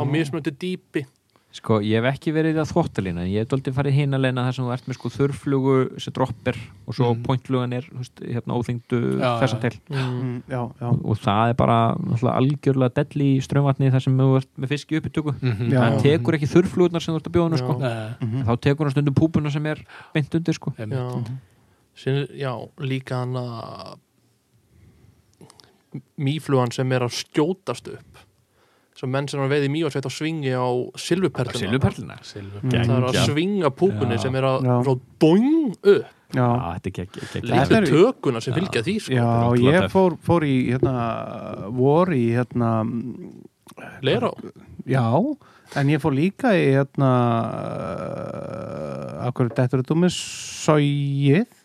[0.00, 1.04] á mismöndi dýpi
[1.50, 4.42] sko, ég hef ekki verið að þvottalína en ég hef doldið farið hinn að leina
[4.46, 7.22] þar sem þú ert með sko þurrflugu sem droppir og svo Mhm.
[7.24, 9.60] pointflugan er veist, hérna óþyngdu Já, þessa já.
[9.64, 10.20] til mm.
[10.20, 11.78] Mm, já, já og það er bara
[12.36, 15.70] algjörlega delli í strömvatni þar sem þú ert með fisk í upptöku Mhm.
[15.72, 15.80] Já.
[15.80, 17.72] það tekur ekki þurrflugurnar sem þú ert að bjóða sko.
[18.20, 18.44] Mhm.
[18.44, 19.78] þá tekur hann stundum púpuna sem er
[20.14, 20.74] beint undir sko.
[20.78, 20.98] einmitt.
[20.98, 21.38] Já,
[21.98, 23.98] Sin, já líka hann að
[26.20, 28.17] mýflugan sem er að skjótast upp
[28.98, 30.66] svo menn sem er að veiði mývarsveit á svingi á
[30.98, 32.62] silfuperluna Silfur.
[32.64, 32.70] Mm.
[32.74, 34.22] það er að svinga púpunni Já.
[34.26, 37.06] sem er að doing upp þetta er.
[37.32, 39.14] Þetta er- tökuna sem fylgja því sko.
[39.14, 39.28] já
[39.64, 42.72] ég fór, fór í hérna, vor í hérna
[44.02, 44.34] leira á
[44.88, 45.04] Já,
[45.76, 47.08] en ég fór líka í hérna
[49.28, 51.57] akkur þetta er þú með sóið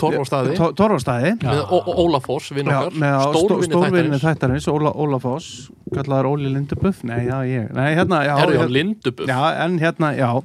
[0.00, 1.50] Torfástaði Torfástaði Já.
[1.50, 2.92] með Ó- Ó- Ólafoss vinn okkar.
[3.32, 4.22] stórvinni þættarins.
[4.26, 7.02] þættarins Óla, Óla Foss, kallaður Óli Lindubuff.
[7.04, 9.26] Nei, já, ég, nei, hérna já, er já hérna, Lindubuff.
[9.28, 10.42] Já, en hérna, já.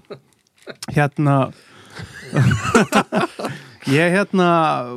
[0.96, 1.52] Hérna
[3.90, 4.48] ég hérna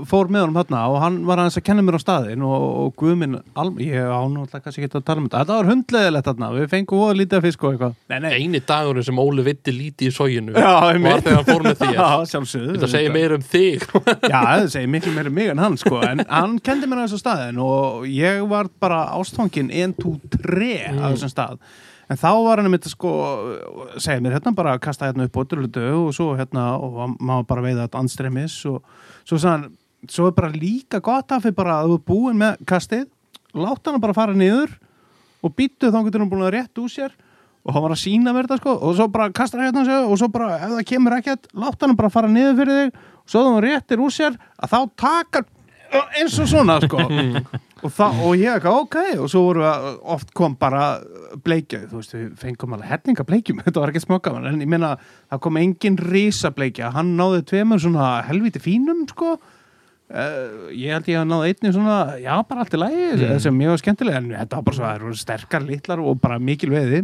[0.08, 2.90] fór með honum hérna og hann var aðeins að kenna mér á staðin og, og
[3.00, 3.38] guðminn,
[3.80, 7.16] ég ánáttúrulega kannski ekki að tala um þetta, þetta var hundleðilegt hérna við fengum voða
[7.20, 8.34] lítið af fisk og eitthvað.
[8.34, 11.86] Eini dagurinn sem Óli vitti lítið í sóginu var þegar hann fór með
[12.34, 13.88] sjálfsögðu þetta segir meira um þig.
[14.32, 16.02] Já, það segir miklu meira um mig en hann sko.
[16.04, 20.70] En hann kendi mér á þessu staðin og ég var bara ástfangin 1, 2, 3
[21.00, 21.58] á þessum stað
[22.10, 23.12] en þá var hann einmitt sko
[23.96, 27.64] segja mér hérna bara að kasta hérna upp ótrúlega og svo hérna og maður bara
[27.64, 28.82] veiða þetta anstremis og
[29.24, 29.70] svo sann
[30.10, 33.06] svo er bara líka gott af því bara að þú er búin með kastið
[33.56, 34.74] láta hann bara fara niður
[35.44, 37.14] og býttu þá getur hann búin að rétt úr sér
[37.64, 40.18] og hann var að sína mér þetta sko og svo bara kastar hann hérna og
[40.20, 43.44] svo bara ef það kemur ekkert láta hann bara fara niður fyrir þig og svo
[43.48, 45.44] hann réttir úr sér að þá taka
[46.18, 47.00] eins og svona sko
[47.84, 48.96] og, það, og ég ekki ok.
[49.20, 50.84] Og svo voru að oft kom bara
[51.44, 53.60] bleikja þú veist við fengum alveg hellinga bleikjum.
[53.66, 54.94] Þetta var ekki smokaman en ég meina
[55.32, 59.34] það kom engin risa bleikja hann náði tveimur svona helviti fínum sko.
[60.14, 63.38] Uh, ég held ég að náða einni svona já bara allt í lagi Mm.
[63.40, 66.70] sem mjög skemmtilega en þetta var bara svo það eru sterkar litlar og bara mikil
[66.74, 67.00] veiði.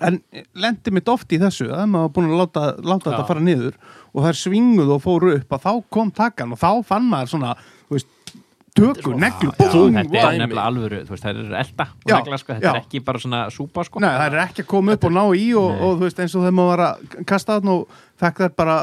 [0.00, 0.20] En
[0.54, 3.74] lendi mitt oft í þessu að maður búin að láta, láta þetta fara niður
[4.14, 7.32] og það er svinguð og fóru upp að þá kom takkan og þá fann maður
[7.34, 7.54] svona
[8.78, 12.38] tökur, neglu, búm, þetta er nefnilega alvöru, þú veist, það er elda og Já, negla,
[12.42, 12.72] sko, þetta já.
[12.72, 14.02] er ekki bara svona súpa, sko.
[14.04, 16.36] Nei, það er ekki að koma upp og ná í og, og þú veist eins
[16.36, 18.76] og þegar maður var að kasta þarna og fekk þær bara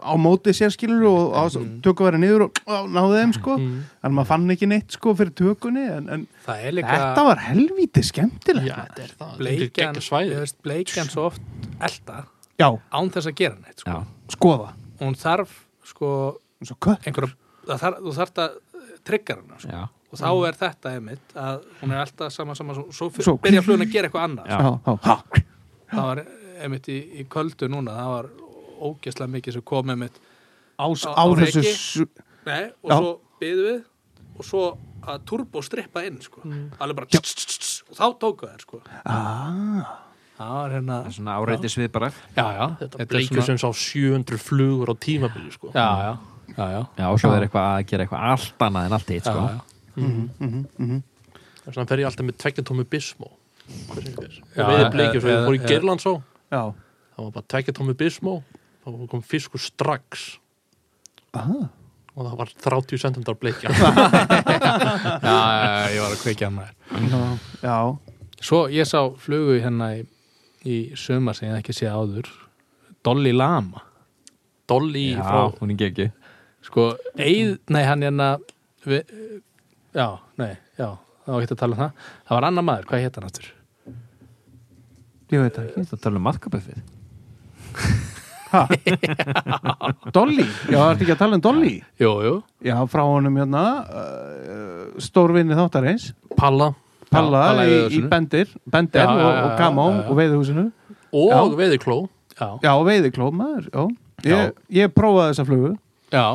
[0.00, 1.42] á móti sér skilur og á,
[1.84, 3.56] tökur verið niður og náðu þeim sko.
[3.60, 3.82] Mm.
[4.02, 6.24] en maður fann ekki neitt sko fyrir tökunni en, en
[6.72, 9.36] líka þetta var helvíti skemmtilegt Já, þetta er það.
[9.42, 10.00] Bleikjan,
[10.64, 11.44] bleikjan svo oft
[11.76, 12.24] elda
[12.56, 13.98] Já, án þess að gera neitt sko.
[14.32, 14.70] Skoða.
[14.96, 15.50] Og hún þarf
[15.84, 16.10] sko
[16.56, 17.36] eins og kött einhverja,
[17.66, 18.54] þú þarf að
[19.06, 19.82] trygga hana sko.
[20.12, 23.08] og þá er þetta einmitt að hún er alltaf sama sama svo,
[23.42, 25.36] byrja flugun að gera eitthvað annað.
[25.90, 26.22] Það var
[26.62, 28.30] einmitt í, í köldu núna það var
[28.86, 30.16] ógeðslega mikið sem kom einmitt
[30.76, 32.06] Á, Á- á á þessu
[32.46, 32.96] Nei, og Já.
[33.00, 33.78] svo byðu við
[34.36, 34.64] og svo
[35.06, 36.42] að turbo strippa inn sko.
[36.82, 38.80] alveg bara tss, tss, tss, og þá tóku þær sko.
[39.06, 39.86] ah,
[40.36, 42.10] það var hérna það er svona áreiti svið bara.
[42.36, 45.70] Já, já, Þetta er bleikur sem sá 700 flugur á tímabili sko.
[45.72, 46.12] já, já,
[46.54, 49.26] já, já, Já, og svo er eitthvað að gera eitthvað allt annað en allt eitt,
[49.26, 49.44] sko.
[49.46, 49.60] já.
[49.96, 51.02] mhm, mhm, mhm.
[51.66, 53.30] Þess vegna fer ég alltaf með tveggjartómi bismó
[53.66, 54.34] Hver sem fer.
[54.54, 56.14] Já, og veiði bleikjur svo ég fór í eða- Gerland svo
[56.52, 56.62] Já,
[57.16, 58.36] það var bara tveggjartómi bismó
[58.86, 60.38] þá kom fiskur strax.
[61.34, 61.66] Ah,
[62.14, 63.68] og það var 30 cm bleikja.
[65.26, 67.76] Já, já, ég var að kveikja hann maður já,
[68.40, 70.04] svo ég sá flugu hérna í,
[70.64, 72.30] í sumar sem ég ekki sé áður.
[73.04, 73.82] Dolly Lama.
[74.70, 76.08] Dolly Já, frá hún er ekki
[76.66, 78.30] sko, eið, nei hann hérna
[78.86, 80.88] já, nei, já
[81.26, 83.52] það var ekki að tala um það, það var annar maður, hvað hétt hann aftur?
[85.26, 86.84] Ég veit ekki Það tala um maðkapöfið
[88.52, 88.62] ha?
[90.16, 91.74] Dolly, já, það ert ekki að tala um Dolly?
[92.00, 92.34] Jú, jú,
[92.66, 96.10] Já, frá honum hérna uh, stórvinni þáttarins.
[96.38, 96.72] Palla.
[97.10, 98.02] Palla Palla í í.
[98.10, 100.66] Bendir Bendir Já, og, og Gamá og veiðihúsinu.
[101.16, 102.00] Og veiðikló.
[102.36, 103.86] Já, Já, veiðikló maður, Já.
[104.26, 105.74] Ég, ég prófaði þessa flugu.
[106.14, 106.26] Já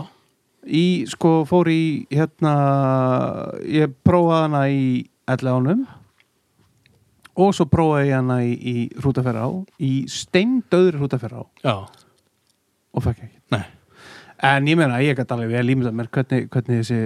[0.68, 1.82] í, sko, fór í
[2.12, 2.54] hérna,
[3.66, 4.86] ég prófaði hana í
[5.32, 5.84] ellánum
[7.42, 9.50] og svo prófaði ég hana í, í hrútaferra á,
[9.82, 11.46] í steindöðri hrútaferra á.
[11.64, 11.76] Já,
[12.92, 13.40] og fekk ekki.
[13.56, 13.64] Nei.
[14.42, 17.00] En ég meina, ég gæti alveg vel ímyndað mér hvernig, hvernig þessi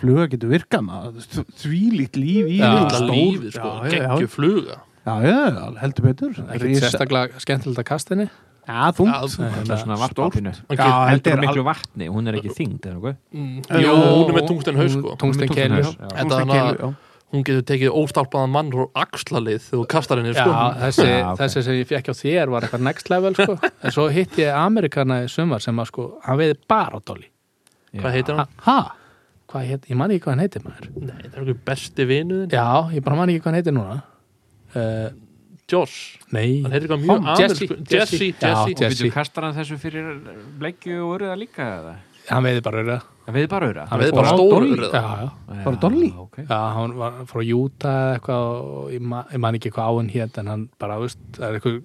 [0.00, 1.26] fluga getur virkað maður,
[1.62, 4.80] þvílíkt líf í lífið sko, geggju fluga.
[5.06, 5.36] Já, já,
[5.80, 6.40] heldur betur.
[6.50, 8.26] Ekkert sérstaklega skemmtilegt að kasta henni
[8.70, 9.10] Já, þungt.
[9.10, 12.54] Já, Það er svona varpapinu Hann Já, þetta Heldur er miklu vatni, hún er ekki
[12.56, 15.14] þyngd eða nokkuð Mm, Jú, hún er með tungsten haus sko.
[15.20, 15.88] Tungsten er já.
[15.90, 16.90] Þetta Tungsten hana- já.
[17.30, 21.26] Hún getur tekið óstálpaðan mann og axlalið þegar þú kastar henni Já, sko þessi, Já,
[21.30, 21.38] ok.
[21.38, 23.54] þessi sem ég fekk á þér var eitthvað next level sko.
[23.86, 27.28] en svo hitti ég Amerikana í sumar sem að sko, hann veiði bara á Dolly.
[27.94, 28.50] Hvað heitir hann?
[28.66, 28.78] Ha?
[29.50, 30.90] Hvað heit, ég man ekki hvað hann heitir maður.
[31.06, 31.46] Nei, það er
[35.70, 38.24] hann Josh Nei Hann heitir eitthvað mjög Hom- Jesse, amerísku Jesse, Jesse.
[38.26, 39.04] Jesse, Já, Og Jesse.
[39.04, 40.10] byrju, kastar hann þessu fyrir
[40.60, 41.94] bleikju og öruða líka eða?
[42.30, 44.70] Hann veiði bara öruða Það veið bara öruða Hann veiði bara Dolly.
[44.74, 44.90] urriða.
[44.90, 46.08] Já, já Bara Dolly?
[46.18, 46.44] okay.
[46.50, 49.92] Já, hann var frá Utah eða eitthvað og ég, ma ég man ekki hvað á
[50.00, 51.82] hann hétt en hann bara, veist, það er eitthvað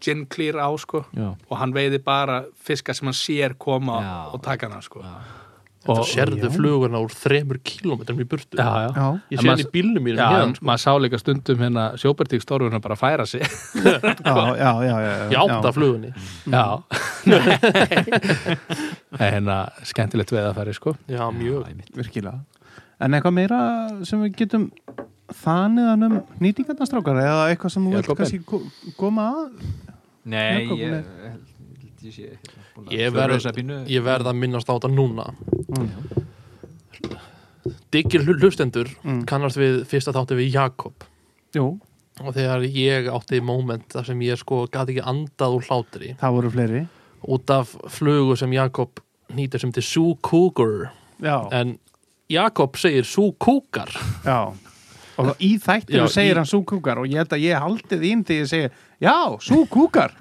[0.00, 1.34] gin clear á sko Já.
[1.50, 4.34] og hann veiði bara fiska sem hann sér koma Já.
[4.34, 5.14] og taka hana sko Já.
[5.80, 6.50] Þetta Og- sérðu Já.
[6.52, 8.58] flugurna úr þremur kílómetrum í burtu.
[8.58, 10.92] Já, já, Já, Ég sé hann maður- í bílnum mínum Já, hérna en maður sá
[11.00, 13.40] líka stundum hérna sjóbertík stórfuna bara færa sig.
[13.80, 16.12] Já, já, já, já, Í átta flugunni.
[16.44, 16.82] Já.
[19.20, 19.56] Hérna
[19.88, 20.94] skemmtilegt veið að færi sko.
[21.10, 21.66] Já, mjög.
[21.96, 22.40] virkilega.
[23.00, 23.60] En eitthvað meira
[24.04, 24.68] sem við getum
[25.40, 28.62] þaniðan um nýtingarnastrákar eða eitthvað sem þú Já, vilt kannski ko-
[28.98, 29.46] koma að?
[30.28, 32.59] Nei, ég held ég sé hérna að
[32.90, 33.44] Ég verð,
[33.88, 35.34] ég verð að minnast á þetta núna.
[35.76, 35.90] Mm.
[37.92, 39.24] Diggir hlu- hlustendur Mm.
[39.26, 40.94] kannast við fyrsta þátti við Jakob.
[41.54, 41.80] Jú,
[42.20, 46.16] og þegar ég átti moment þar sem ég sko gati ekki andað úr hlátri.
[46.18, 46.86] Það voru fleiri.
[47.28, 49.00] Út af flugu sem Jakob
[49.34, 50.92] nýtir sem til Sue Cougar.
[51.20, 51.78] Já, en
[52.30, 53.88] Jakob segir Sue Cougar.
[54.24, 54.54] Já.
[55.18, 58.40] Og í þættinu segir í- hann súkúkar og ég held að ég haldið ín þegar
[58.40, 58.70] ég segi
[59.02, 60.12] Já, súkúkar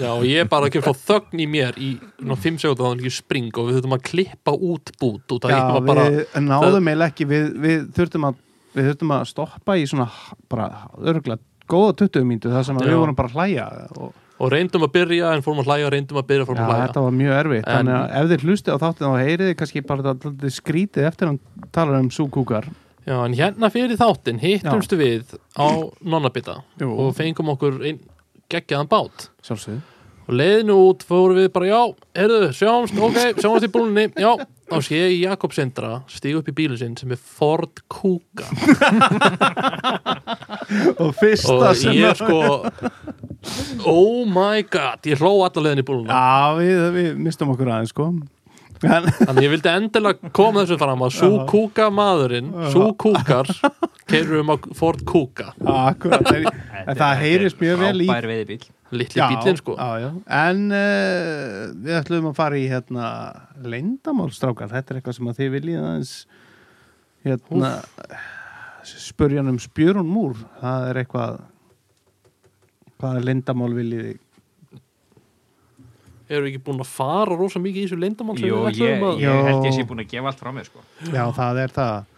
[0.00, 1.90] Já, og ég bara ekki fá þögn í mér í
[2.22, 5.46] ná, fimm segundu þá hann ekki spring og við þurfum að klippa út bút út
[5.50, 8.40] Já, var bara við náðum eiginlega ekki við, við þurftum að
[8.72, 10.08] við þurftum að stoppa í svona
[10.50, 10.68] bara
[10.98, 11.40] örgulega
[11.70, 13.68] góða 20 mínútu þar sem að við vorum bara að hlæja
[14.00, 16.72] og og reyndum að byrja en fórum að hlæja reyndum að byrja fórum Já, að
[16.72, 16.86] hlæja.
[16.88, 17.66] þetta var mjög erfitt.
[17.66, 21.06] En- þannig að ef þið hlusti á þáttið þá heyrið þið kannski bara þetta skrítið
[21.06, 21.38] eftir hann
[21.70, 22.66] talar um súkúkar.
[23.06, 25.66] Já, en hérna fyrir þáttinn hittumstu við á
[26.02, 28.00] Nonnabita og fengum okkur einn
[28.52, 29.28] geggjaðan bát.
[29.46, 29.80] Sjálfsögðu.
[30.22, 31.80] Og leiðinu út fórum við bara, já,
[32.14, 34.30] heyrðu, sjáumst, ok, sjáumst í búlunni, já,
[34.70, 38.46] þá sé ég Jakob Sindra stígu upp í bílinn sinn sem er Ford Kuga.
[41.02, 42.38] Og fyrsta og sem ég sko
[43.90, 47.92] Oh my god, ég hló alla leiðin í búluna Já, við, við mistum okkur aðeins
[47.92, 48.06] sko
[48.82, 53.50] Þannig ég vildi endilega koma þessu fram að Sú Kúka maðurinn, Sú Kúkar
[54.10, 55.52] keirum um á Ford Kúka.
[55.62, 56.48] Akkurat, en,
[56.82, 59.76] en það heyrist mjög vel í Frábær veiðibíl Litli bílinn sko.
[59.78, 60.08] já, já.
[60.36, 63.06] En uh, við ætlum að fara í hérna
[63.64, 66.12] leyndamálstrákar, þetta er eitthvað sem að þið viljið aðeins
[67.22, 67.70] hérna
[68.82, 70.36] spurjan um spjörun múr.
[70.60, 71.40] Það er eitthvað
[73.00, 74.12] hvaða leyndamál viljið
[76.40, 79.04] við ekki búin að fara rosa mikið í þessu leyndamál sem Jú, við ég, ætlum
[79.10, 79.76] að ég held ég Jó.
[79.76, 80.80] sé búin að gefa allt frá mér sko.
[81.12, 82.08] Já, það er það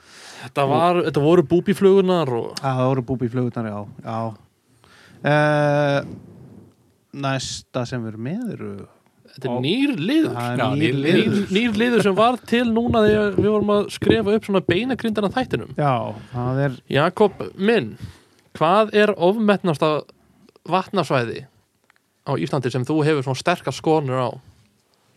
[0.45, 4.19] Þetta, var, þetta voru búbíflugunar og Það voru búbi flugutnar, já, já.
[5.25, 6.01] Uh,
[7.15, 8.73] Næsta sem erum með eru
[9.35, 11.31] þetta er nýr liður er Já, nýr liður.
[11.31, 15.31] nýr, nýr liður sem var til núna þegar við vorum að skrefa upp svona beinagrindana
[15.35, 15.95] þættinum Já,
[16.35, 17.89] það er Jakob minn
[18.59, 19.91] hvað er ofmetnasta
[20.71, 21.47] vatnasvæði
[22.25, 24.31] á Íslandi sem þú hefur svona sterkar skonur á?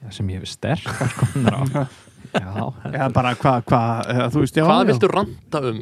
[0.04, 1.64] Já, sem ég hefur sterkar skonar á.
[2.38, 5.78] Já, Já, bara hvað, eh, þú veist, já hvað viltu ranta um?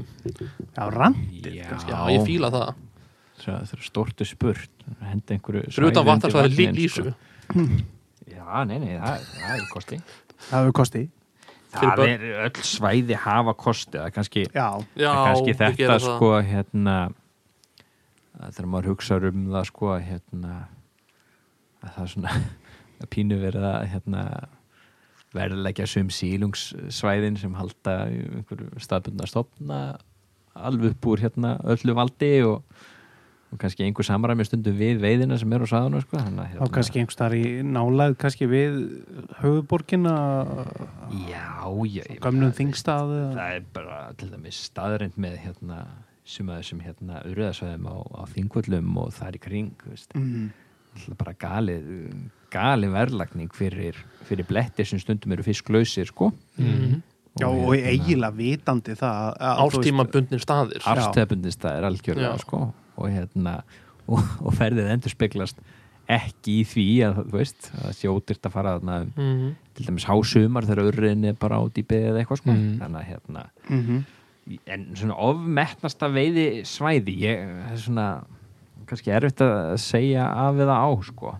[0.77, 2.75] Já, randið já, Já, ég fíla það.
[3.41, 4.85] Svo Það er stórtu spurt.
[5.01, 7.15] Henda einhverju fyrir utan svæði undir lísu sko.
[8.29, 9.99] Já, nei, nei, það, það er kosti.
[10.45, 11.03] Það hefur kosti.
[11.75, 13.97] Það er öll svæði hafa kosti.
[13.97, 16.97] Það er kannski, Já, Já, það er kannski þetta sko hérna
[18.35, 20.55] þegar maður hugsa um það sko hérna
[21.93, 22.35] það er svona
[23.01, 24.25] að pínu verið að hérna
[25.35, 29.79] verðleggja sum sílungssvæðin sem halda einhverju staðbundna stofna
[30.55, 32.61] alveg upp úr hérna öllu valdi og,
[33.51, 37.01] og kannski einhver samræmi stundum við veiðina sem er á saðuna sko þá hérna, kannski
[37.01, 38.79] einhvers þar í nálæð kannski við
[39.41, 40.15] höfuborgina
[41.27, 41.45] já,
[41.83, 45.85] já, ég gömnum meina, þingstað það er bara til dæmis staðreind með hérna
[46.25, 50.47] sem að þessum hérna urðasvæðum á, á þingvöllum og þar í kring veist, mm.
[50.47, 50.64] alltaf
[51.17, 51.89] bara galið
[52.55, 53.95] galið verðlagning fyrir,
[54.29, 57.01] fyrir bletti sem stundum eru fisklausir sko Mhm.
[57.37, 62.39] Já, og eiginlega vitandi það Ástímabundnir staðir afstæðbundist það er algjörlega Já.
[62.39, 63.57] sko og hérna
[64.07, 65.57] og, og ferðið endur speglast
[66.07, 69.55] ekki í því að þú veist að sjótirt að fara þarna um, Mhm.
[69.75, 72.79] til dæmis hásumar þegar urriðin er bara í beðið eða eitthvað sko Mm.
[72.79, 74.05] þannig að hérna Mhm.
[74.67, 78.23] en svona ofmetnasta veiði svæði ég, það er svona
[78.89, 81.35] kannski erfitt að segja af eða á sko.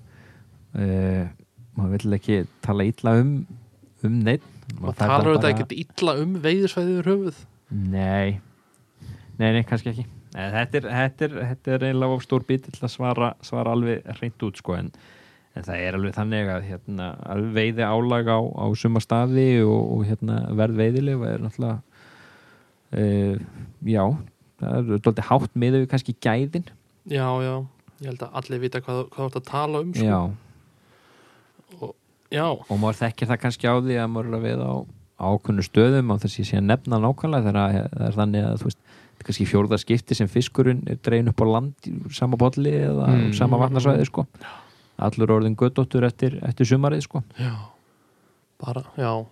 [0.75, 1.23] Uh,
[1.75, 3.37] maður vill ekki tala illa um
[4.05, 4.45] um neitt
[4.79, 7.41] maður talar þetta ekkert illa um veiðisvæðið höfuð?
[7.71, 8.37] Nei,
[9.39, 10.05] nei, nei, kannski ekki.
[10.35, 13.75] Nei, þetta, er, þetta, er, þetta er eiginlega of stór bit til að svara, svara
[13.75, 14.89] alveg hreint út sko en,
[15.55, 19.81] en það er alveg þannig að, hérna, að veiði álag á, á suma staði og,
[19.95, 21.77] og hérna, verð veiðileg er náttúrulega
[22.99, 23.45] uh,
[23.87, 24.03] já
[24.59, 26.67] það er doldið hátt miður við kannski gæðin
[27.07, 27.55] já, já,
[28.01, 30.05] ég held að allir vita hvað, hvað þú ert að tala um sko.
[30.05, 30.19] já,
[32.35, 34.75] já, og maður þekkir það kannski á því að maður er að veiða á
[35.25, 38.45] ákunnu stöðum á þess að ég sé að nefna nákvæmlega þegar að- það er þannig
[38.49, 38.81] að þú veist
[39.25, 43.33] kannski fjórða skipti sem fiskurinn er dregin upp á land í sama bolli eða Mm.
[43.33, 44.27] sama vatnarsvæði sko.
[44.99, 47.23] Allur orðin göttóttur eftir, eftir sumarið sko.
[47.39, 47.55] Já.
[48.59, 49.25] Bara, já,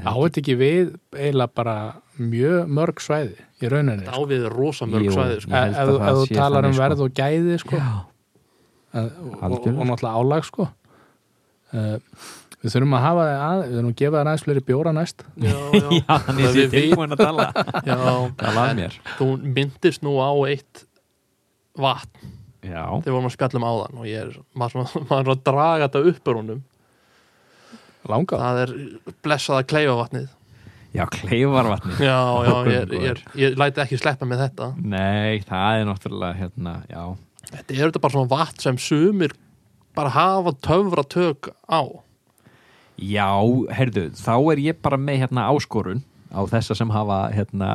[0.00, 3.36] Á þetta ekki við eiginlega bara mjög mörg svæði
[3.66, 4.24] í rauninni þetta sko.
[4.24, 5.14] ávið rosa mörg Jú.
[5.16, 5.54] svæði sko.
[5.60, 6.82] Ef þú- talar um sko.
[6.82, 7.88] verð og gæði sko, já,
[9.00, 10.68] að, og, og, og náttúrulega álag sko.
[11.74, 11.96] uh,
[12.60, 15.24] við þurfum að hafa það að, við þurfum að gefa það aðeins fleiri bjóra næst.
[15.36, 17.46] Já, já, já þannig að við tilbúin að tala.
[17.90, 20.84] Já, þú myndist nú á eitt
[21.80, 22.34] vatn.
[22.60, 26.28] Já, þegar vorum að spjallum áðan og ég er, maður, er að draga þetta upp
[26.28, 26.60] úr honum.
[28.10, 28.74] Langa það er
[29.24, 30.28] blessaða kleifavatnið
[30.96, 32.18] já kleifarvatni já,
[32.48, 34.70] já, ég, ég, ég, læti ekki sleppa með þetta.
[34.82, 37.02] Nei, það er náttúrulega hérna, já,
[37.50, 39.34] þetta er þetta bara svona vatn sem sumir
[39.96, 41.82] bara hafa töfra tök á.
[43.00, 43.32] Já,
[43.72, 47.70] heyrðu, þá er ég bara með hérna áskorun á þessa sem hafa hérna,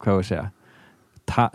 [0.00, 0.46] hvað við segja
[1.30, 1.48] ta,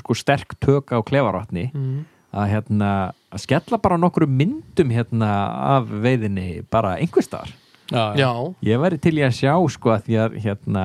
[0.00, 1.98] sko sterk tök á klefarvatni mm.
[2.36, 2.90] að hérna,
[3.32, 5.30] að skella bara nokkru myndum hérna
[5.78, 7.52] af veiðinni bara einhvers staðar.
[7.92, 8.30] Já, já,
[8.68, 10.84] Ég væri til í að sjá sko að því að hérna,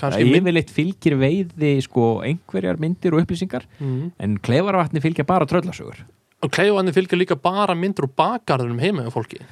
[0.00, 4.14] kannski mynd yfirleitt fylgir veiði sko einhverjar myndir og upplýsingar mm.
[4.22, 6.04] en klefarvatni fylgja bara tröllasögur.
[6.44, 9.42] og kleifavatni fylgir líka bara myndur úr bakgarðunum heima hjá fólki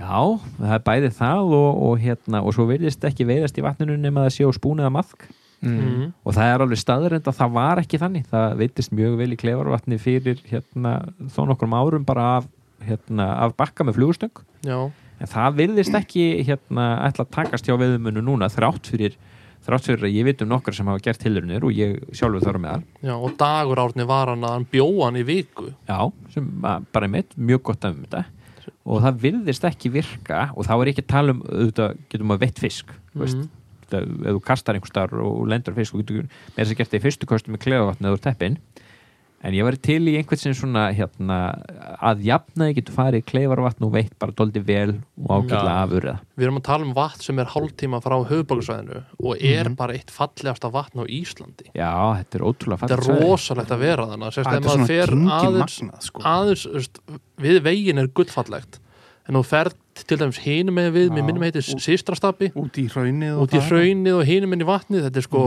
[0.00, 3.98] Já, það er bæði það og, og hérna, og svo verðist ekki veiðast í vatninu
[4.00, 5.26] nema það sé á spúnið að maðk
[5.60, 5.74] mm.
[5.74, 6.06] mm.
[6.24, 9.38] og það er alveg staðurind að það var ekki þannig það veitist mjög vel í
[9.40, 10.94] klefarvatni fyrir hérna,
[11.34, 12.48] þó nokkrum árum bara af,
[12.86, 14.78] hérna, af bakka með flugustöng já,
[15.20, 19.18] en það virðist ekki hérna, ætla að takast hjá veðumunu núna þrátt fyrir
[19.66, 22.58] þrátt fyrir að ég veit um nokkar sem hafa gert tilurinnir og ég sjálfur þar
[22.58, 25.68] á meðal Já, og dagur árni var hann að hann bjóa hann í viku.
[25.88, 25.98] Já,
[26.32, 28.24] sem að- bara mitt, mjög gott af um þetta.
[28.86, 32.40] Og það virðist ekki virka og þá er ekki að tala um auðvitað getum að
[32.46, 33.48] veitt fisk mm
[33.90, 36.92] það, ef þú kastar einhver starf og lendur fisk og getur með þess að gert
[36.92, 38.58] það í fyrstu kostu með klefavatn eða úr teppin
[39.40, 41.36] en ég var til í einhvern sem svona hérna,
[42.04, 45.78] að jafnaði getur farið í klefarvatn og veitt bara doldi vel og ágætlega Já.
[45.86, 46.14] afurða.
[46.36, 50.12] Við erum að tala um vatn sem er hálftíma frá höfuborgarsvæðinu og er bara eitt
[50.12, 51.70] fallegasta vatn á Íslandi.
[51.72, 55.40] Já, þetta er ótrúlega Þetta er rosalegt að vera þannig Sérst, Þetta ef er svona
[55.40, 56.24] aðeins, magnað sko.
[56.34, 57.02] aðeins veist,
[57.40, 58.80] við veginn er gullfallegt.
[59.28, 63.40] En þú ferð til dæmis hinum með við, mér minnum heitir Sistrastabi út í hraunið
[63.40, 65.06] og og hinum inn í vatnið.
[65.06, 65.42] Þetta er sko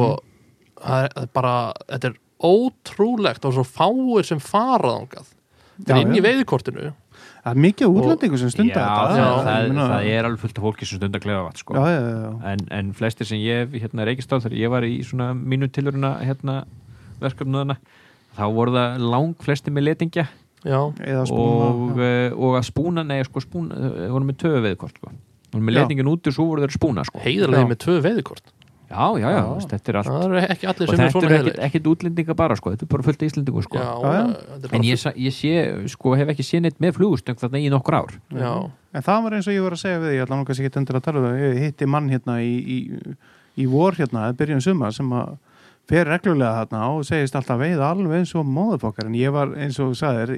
[0.84, 1.56] það er, það er bara,
[1.90, 5.32] þetta er ótrúlegt og svo fáir sem fara þangað.
[5.80, 6.26] Þetta er inn í já.
[6.28, 6.92] veiðikortinu.
[7.44, 9.00] Það er mikið Og- útlendingu sem Já, stundar þetta.
[9.04, 11.74] það, Já, það, meina- það er alveg fullt af fólki sem stundar klefavatn sko.
[11.74, 14.82] já, já, já, en, en flestir sem ég hef hérna reykist á þegar ég var
[14.88, 16.64] í svona mínu tilurina hérna
[17.20, 17.76] verkefnuðana
[18.38, 20.28] þá voru það lang flestir með letingja.
[20.64, 25.12] Já, og, uh, og að spúna, nei sko spúna uh, voru með töfu veðkort sko.
[25.52, 27.20] voru með letingin út og svo voru þeir spúna sko.
[27.20, 28.54] heiðarlega með tvö veiðikort
[28.94, 29.68] já, já, já, Já.
[29.74, 31.68] þetta er allt það eru ekki allir og sem er þetta svona er ekkit, heiðarlega
[31.68, 32.74] ekkit útlendinga bara sko.
[32.76, 33.82] þetta er bara fullt íslendingu sko.
[33.82, 35.54] já, Já, þetta er en ég, ég sé,
[35.96, 38.54] sko, hef ekki séð neitt með flugustöng þarna í nokkur ár já,
[38.94, 40.78] En það var eins og ég var að segja við ég ætla nú kannski ekki
[40.84, 42.78] endur að tala um það, ég hitti mann hérna í, í,
[43.58, 45.32] í vor hérna, byrjun suma sem að
[45.90, 49.80] fer reglulega þarna og segist alltaf veiða alveg eins og móðufokkar en ég var eins
[49.84, 50.38] og sagðir,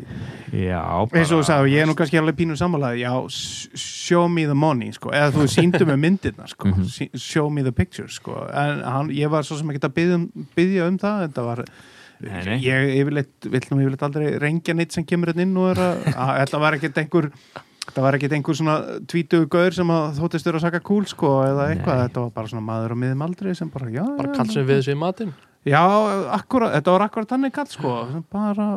[0.52, 0.80] já,
[1.14, 3.14] eins og þú sagðir, ég er nú kannski alveg pínu sammálaði, já,
[3.78, 6.88] show me the money, sko, eða þú síndu með myndirna, sko, Mhm.
[6.90, 10.16] sí- show me the pictures, sko, en hann, ég var svo sem ekki að byggja
[10.16, 11.66] um, byggja um það, þetta var
[12.22, 12.60] Nei, nei.
[12.64, 15.82] ég vill nú yfirleitt aldrei rengja neitt sem kemur hérna inn og er
[16.16, 17.30] að þetta var ekkert einhver
[17.94, 18.76] það var ekkert einhver svona
[19.12, 22.06] tvítugu gaur sem að þóttist vera að saka kúl sko eða eitthvað, Nei.
[22.10, 24.66] þetta var bara svona maður á miðum aldrei sem bara, já, bara já, kall sem
[24.68, 25.34] við sér matinn
[25.66, 25.82] já,
[26.38, 28.68] akkurat, þetta var akkurat þannig kall sko, sem bara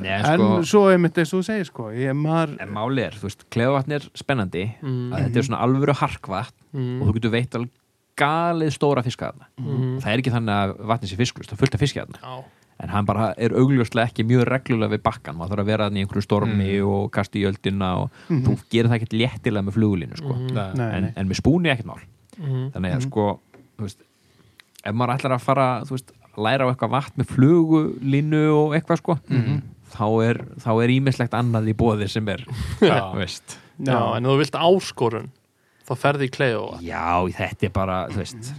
[0.00, 3.16] Nei, en sko- svo einmitt eins og þú segir sko ég maður, en máli er,
[3.20, 5.10] þú veist, klefavatn er spennandi Mm.
[5.12, 7.02] að þetta er svona alvöru harkvatn mm.
[7.02, 7.74] og þú getur veitt alveg
[8.18, 9.98] galið stóra fiska þarna Mm.
[10.02, 12.44] það er ekki þannig að vatnið sé fisklust, það er fullt af fiski þarna já,
[12.80, 15.98] en hann bara er augljóslega ekki mjög reglulega við bakkan, maður þarf að vera þarna
[15.98, 18.42] í einhverju stormi og kasta í öldina og Mhm.
[18.46, 20.36] þú gerir það ekkert léttilega með flugulínu sko.
[20.36, 20.74] Nei.
[20.74, 22.00] nei, en, en með spúni ekkert mál
[22.38, 22.70] mm.
[22.72, 23.08] þannig að Mhm.
[23.08, 23.40] sko
[23.78, 23.98] veist,
[24.84, 29.18] ef maður ætlar að fara veist, læra á eitthvað vatn með flugulínu og eitthvað sko
[29.28, 29.62] Mhm.
[29.90, 32.44] þá er þá er ímislegt annað í bóði sem er
[32.80, 33.12] Já.
[33.80, 35.30] já, en þú vilt áskorun
[35.88, 38.52] þá ferði í klefa Já, þetta er bara, þú veist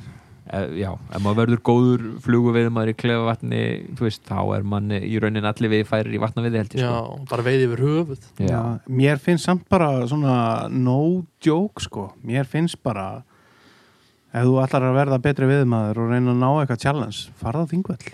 [0.49, 3.59] Já, ef maður verður góður flugu við maður í klefavatni,
[3.97, 6.89] þú veist þá er mann í raunin allir við færir í vatnaviði held ég já,
[6.89, 7.17] sko.
[7.29, 8.23] bara veiði yfir höfuð.
[8.41, 10.37] Já, mér finnst samt bara svona
[10.73, 12.07] no joke sko.
[12.25, 13.21] Mér finnst bara
[14.33, 17.71] ef þú ætlar að verða betri viðmaður og reyna að ná eitthvað challenge, farða á
[17.75, 18.11] þingvöll.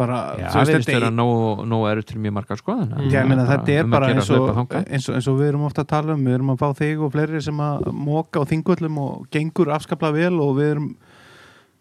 [0.00, 3.10] Bara, Já, þú það veist, þetta vera nóg, erut til mjög margar sko að Mm.
[3.10, 5.64] Já, ég meina, þetta er um bara eins og, eins, og, eins og við erum
[5.66, 8.48] ofta að tala um við erum að fá þig og fleiri sem að móka á
[8.48, 10.96] þingvöllum og gengur afskaplega vel og við erum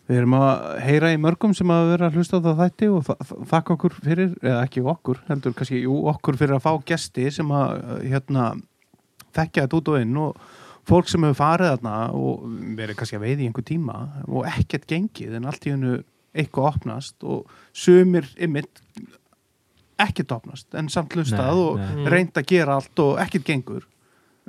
[0.10, 3.04] við erum að heyra í mörgum sem að vera að hlusta á það þætti og
[3.06, 6.72] þa- þa- þakka okkur fyrir, eða ekki okkur heldur kannski, jú, okkur fyrir að fá
[6.90, 8.48] gesti sem að, hérna
[9.38, 10.40] þekkja þetta út og inn og
[10.90, 12.48] fólk sem hefur farið þarna og
[12.80, 16.00] verið kannski að veiði í einhver tíma og ekkert gengið en allt í hennu
[16.34, 18.82] eitthvað opnast og sumir ymmit
[20.00, 21.80] ekkert opnast en samt hlustað og
[22.10, 23.84] reynd að gera allt og ekkert gengur.
[23.84, 23.99] en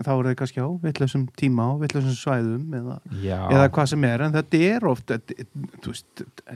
[0.07, 2.99] þá er það kannski á vitlausum tíma á vitlausum svæðum eða,
[3.53, 5.47] eða hvað sem er en þetta er oft þetta,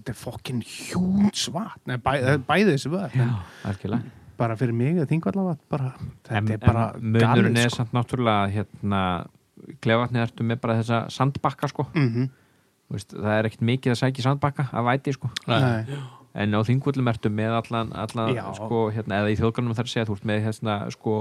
[0.01, 2.13] er fokkin hjún svat Nei, bæ,
[2.47, 3.35] bæði þessi völd já, en
[3.71, 4.15] algjörlega.
[4.41, 5.93] bara fyrir mig að þingvallavat bara,
[6.29, 7.83] þetta er bara munurinn er sko.
[7.83, 9.03] samt náttúrulega hérna,
[9.85, 11.91] klefavatni ertu með bara þessa sandbakka sko.
[11.95, 12.33] Mm
[12.85, 15.31] Þú veist, það er ekkert mikið að sækja sandbakka að væti sko.
[15.49, 15.97] Nei.
[16.35, 20.17] en á þingvöllum ertu með allan, allan sko, hérna, eða í þjóðgarnum þar segja þú
[20.19, 21.15] ert með hérna, sko,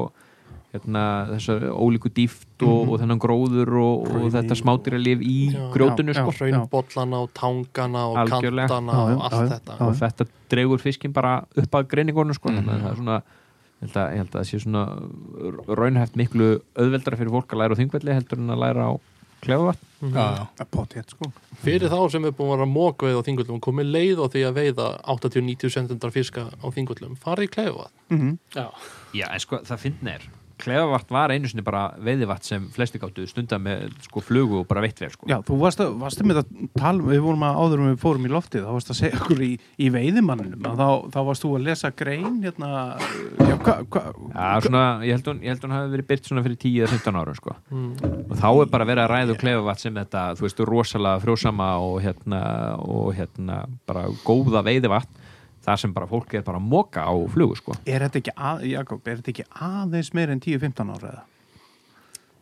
[0.74, 2.90] hérna, þessar ólíku dýft og, Mhm.
[2.94, 5.70] og þennan gróður og, og þetta smátýralif í Já.
[5.74, 6.32] grjótunu Já, sko.
[6.32, 8.68] hraunbollana og tangana og Algjörlega.
[8.68, 9.86] kantana Já, já, og allt já, þetta Já.
[9.88, 12.50] og þetta dregur fiskin bara upp að greiningunum sko.
[12.50, 12.58] Mhm.
[12.66, 13.22] þannig að það er svona
[13.84, 14.84] ég held að, ég held að það sé svona
[15.78, 19.00] raunhæft miklu auðveldara fyrir fólk að læra á þingvelli heldur en að læra á
[19.44, 20.14] Mhm.
[20.16, 21.32] Já, að potið sko
[21.64, 24.26] fyrir þá sem er búin að vera að móka veið á þingullum komið leið á
[24.32, 28.70] því að veiða 80-90 cm fiska á þingullum farið í klefa mm já,
[29.14, 30.16] Já, en sko, það finna
[30.64, 34.84] klefavatn var einu sinni bara veiðivatn sem flesti gáttu stundar með sko flugu og bara
[34.86, 35.28] veittvel sko.
[35.32, 38.28] Já, þú varst, að, varst með að tala, við vorum að áður um við fórum
[38.28, 41.54] í loftið, þá varst að segja okkur í, í veiðimanninum, að þá, þá varst þú
[41.58, 42.72] að lesa grein, hérna,
[43.40, 44.04] já, hvað, hva,
[44.34, 47.40] Já, svona, ég held hún, ég held hún hafi verið byrt svona fyrir 10-15 árum
[47.40, 47.58] sko.
[47.74, 47.92] Mm.
[48.30, 52.00] og þá er bara verið að ræða klefavatn sem þetta, þú veist, rosalega frjósama og
[52.04, 52.42] hérna,
[52.84, 55.23] og hérna bara góða veiðivatn
[55.64, 57.78] þar sem bara fólk er bara að moka á flugu sko.
[57.86, 61.24] er þetta ekki, að, Jakob, er þetta ekki aðeins meir en 10-15 ára eða?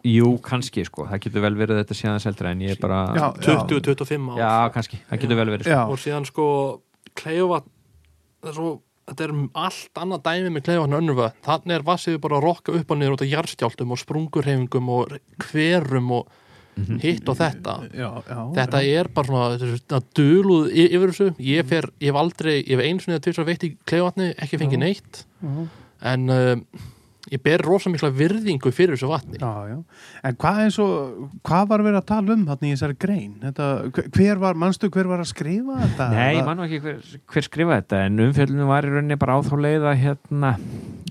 [0.02, 3.28] Jú, kannski sko, það getur vel verið þetta síðan seldra en ég er bara, Já,
[3.38, 5.76] já, 20-25 ár kannski, það getur vel verið sko.
[5.76, 6.48] Já, og síðan sko
[7.22, 8.72] er svo,
[9.06, 12.74] þetta er allt annað dæmi með kleifavatn önnur vatn, þannig er vassið bara að rokka
[12.80, 15.16] upp og niður út af jarðskjáltum og sprungurhefingum og
[15.52, 16.34] hverum og
[17.02, 18.40] hitt og þetta já, já.
[18.56, 22.72] þetta er bara svona, þetta duluð y- yfir þessu, ég fer, ég hef aldrei ég
[22.78, 25.68] hef einu svona eða tvisar veitt í kleifavatni ekki fengið neitt Já.
[26.14, 26.56] en uh,
[27.32, 29.76] ég ber rosa mikla virðingu fyrir þessu vatni Já, já.
[30.26, 33.36] En hvað eins og, hvað var verið að tala um þarna í þessari grein?
[33.44, 33.68] Þetta,
[34.18, 36.08] hver var, manstu hver var að skrifa þetta?
[36.16, 36.98] Nei, ég Það- man nú ekki hver,
[37.36, 40.52] hver skrifa þetta en umfjöldunum var í rauninni bara á þá leið að hérna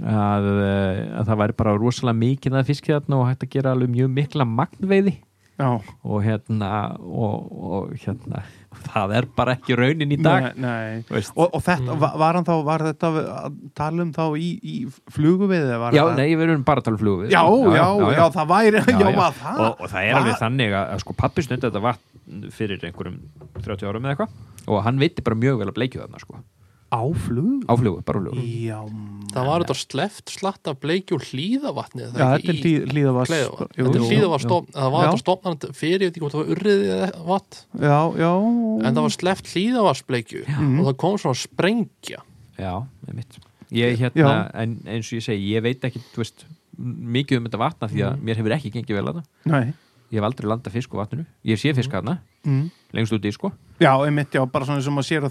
[0.00, 3.74] að, eh, að það væri bara rosalega mikið að fiskið þarna og hægt að gera
[3.76, 5.29] alveg mjög mikla magnveiði Já,
[5.60, 8.42] og hérna og, og hérna
[8.86, 11.00] það er bara ekki raunin í dag Nei, nei.
[11.08, 11.32] Þú veist.
[11.36, 12.04] Og, og þetta, Mm.
[12.22, 14.76] var, þá, var þetta að tala um þá í, í
[15.12, 15.74] fluguviði?
[15.82, 16.16] Var Já, þetta...
[16.22, 17.42] nei, við erum bara að tala um flugu Já,
[17.76, 19.16] já, já, það væri, já, já.
[19.18, 19.60] var það?
[19.66, 23.18] og, og það er alveg þannig að, að sko pappi stundi þetta vatn fyrir einhverjum
[23.60, 26.38] 30 árum eða eitthvað og hann veitti bara mjög vel að bleikju þarna sko
[26.90, 27.62] Á flug?
[27.70, 28.78] á flugu, bara á flugu Já,
[29.30, 33.30] það var þetta sleft slatt af bleiki og hlýðavatni já, þetta er hlýðavast.
[33.30, 33.76] Kleifavatn.
[33.78, 34.08] Jú, Þetta er jú.
[34.10, 37.10] hlýðavast stofn, það var þetta stofnand fyrir, ég veit ekki hvort það var urriði eða
[37.30, 38.32] vatn, Já, já.
[38.88, 42.24] en það var sleft hlýðavarsbleikju og það kom svona sprengja.
[42.58, 42.72] Já,
[43.06, 43.38] með mitt
[43.70, 46.44] ég, hérna, en eins og ég segi, ég veit ekki þú veist,
[46.80, 49.72] mikið um þetta vatna því að mér hefur ekki gengið vel að það Nei.
[50.10, 52.70] ég hef aldrei landað fisk á vatninu, ég sé fisk að Mm.
[52.96, 53.50] lengst út í sko
[53.80, 55.28] Já, einmitt, já, bara svona sem að sér á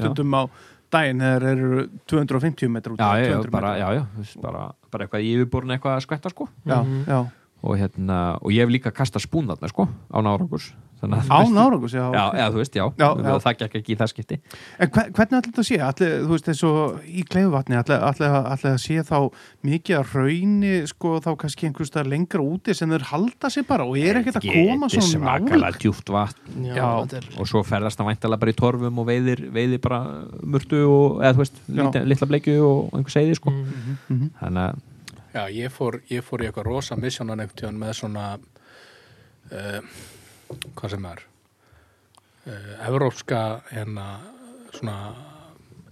[0.00, 0.48] stundum á
[0.90, 3.00] daginn þegar eru 250 metrar út.
[3.00, 4.06] já, já, já, 200 bara, já,
[4.40, 7.04] bara, bara eitthvað í yfirborun eitthvað að skvetta sko Já, Mhm.
[7.06, 7.26] já.
[7.62, 11.40] og hérna, og ég hef líka kastað spún þarna sko, á nárangus þannig að Á
[11.52, 12.04] nárangus, já.
[12.14, 13.34] já, já, þú veist, já, Já, já.
[13.44, 14.38] það gekk ekki í það skipti
[14.80, 15.78] En hver, hvernig ætla þetta að sé?
[15.86, 19.18] Ætli, þú veist, eins og í kleifuvatni, ætla, ætla, ætla að sé þá
[19.68, 23.84] mikið að rauni, sko, þá kannski einhvers staðar lengra úti sem þeir halda sig bara
[23.84, 26.88] og er ekkert að koma Þetta er svona svakalega djúpt vatn Já, Já.
[27.04, 30.00] þetta er og svo ferðast það væntalega bara í torfum og veiðir, veiðir bara
[30.42, 31.62] murtu og, eða þú veist,
[32.08, 33.96] litla, bleikju og einhver seiði sko Mm.
[34.08, 34.28] Mhm.
[34.40, 34.84] þannig að
[35.36, 38.22] Já, ég fór, ég fór í eitthvað rosa misjónan einhvern tíðan með svona
[39.52, 39.80] uh,
[40.76, 41.22] hvað sem er.
[42.46, 43.40] Uh, evrópska
[43.72, 44.04] hérna
[44.76, 44.98] svona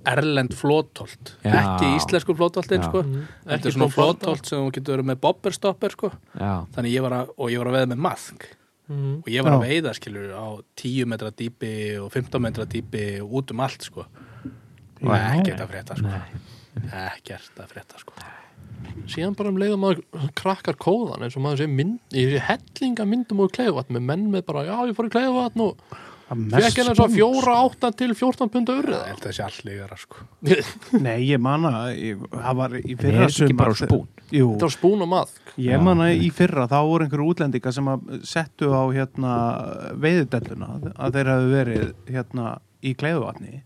[0.04, 3.00] erlend flótolt ekki íslensku flótoltin sko.
[3.02, 3.22] Mhm.
[3.46, 6.10] þetta Ekki er svona flótolt sem þú getur verið með bobberstopper sko.
[6.38, 8.46] Já, þannig ég var að, og ég var að veiða með maðk
[8.84, 9.12] Mhm.
[9.24, 13.30] og ég var að veiða skilur á 10 metra dýpi og 15 metra dýpi og
[13.32, 14.04] út um allt sko.
[15.00, 16.06] Og ekkert að frétta sko.
[16.06, 18.12] Nei, ekkert að frétta sko
[19.10, 23.06] síðan bara um leiðum maður krakkar kóðan eins og maður sé mynd, ég sé hellinga
[23.08, 25.86] myndum úr kleiðvatn með menn með bara, já ég fór í kleiðvatn og
[26.24, 29.42] Það fekk henni svo fjóra áttan til 14 punda ég urrið held að það sé
[29.44, 30.22] allt lígara sko.
[31.04, 33.68] Nei, ég manna, ég, það var í fyrra er sumar-
[34.56, 35.52] þetta var spún og maðk.
[35.60, 39.34] Ég manna í fyrra, þá voru einhverju útlendinga sem að settu á hérna
[40.00, 41.86] veiðudelluna, að þeir hafi verið
[42.16, 42.48] hérna
[42.80, 43.60] í kleifuvatni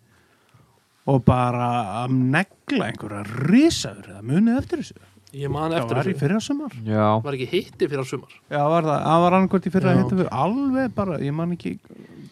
[1.08, 1.68] og bara
[2.02, 4.98] að negla einhverja risaður eða munið eftir þessu.
[5.36, 6.72] Ég man Það eftir var í fyrra sumar.
[6.86, 8.36] já, var ekki hitti fyrir að sumar?
[8.48, 9.98] Já, var það, það var annarkvort í fyrra Já.
[10.02, 11.74] hittu fyrir alveg bara, ég man ekki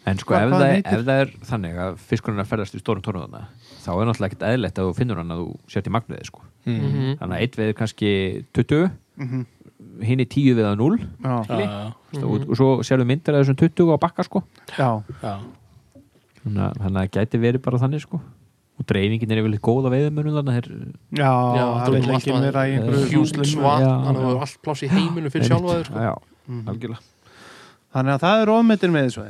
[0.07, 0.97] en sko ef hvað það, heitir?
[0.97, 3.43] ef það er þannig að fiskurinn er að ferðast í stórum tónuðana
[3.83, 6.41] þá er náttúrulega ekkert eðlilegt að þú finnur hann að þú sért í magniði sko.
[6.65, 7.13] Mhm.
[7.19, 8.11] þannig að eitt veið er kannski
[8.57, 9.45] 20 mm
[10.07, 13.57] hinn er 10 við að 0 Já, já, og, og svo sérðu myndir af þessum
[13.61, 14.41] 20 á bakka sko.
[14.77, 14.89] Já,
[15.21, 15.33] já,
[16.43, 18.19] þannig að, þannig að það gæti verið bara þannig sko
[18.77, 20.71] og dreifingin er yfirleitt góð á veiðumönum þannig að
[21.17, 24.85] það vil ert ekki vera í einhverju svat, Já, þannig að það var allt pláss
[24.85, 26.05] í heiminu fyrir sjálfa þér sko.
[26.07, 26.13] já,
[26.71, 27.05] algjörlega
[27.97, 29.27] Þannig að það er ofmetin með þessu.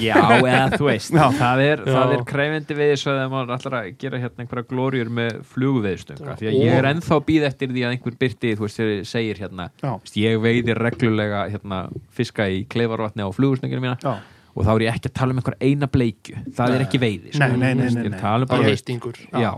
[0.00, 1.24] Já, eða þú veist Já.
[1.38, 5.36] það, er, er kræfindi við þessu að maður ætlar að gera hérna einhverja glóriur með
[5.52, 6.38] flugveðstunga Já.
[6.40, 9.04] því að ég er ennþá að býða eftir því að einhver byrti þú veist, þegar
[9.12, 9.92] segir hérna Já.
[10.22, 11.82] ég veiði reglulega hérna,
[12.16, 14.16] fiska í kleifarvatni á flugvestunginu mína Já,
[14.56, 16.36] og þá er ég ekki að tala um einhver eina bleikju.
[16.56, 16.84] Það er Nei.
[16.86, 17.48] ekki veiði sko.
[17.56, 19.50] Nei, nei, ég tala um bara er já,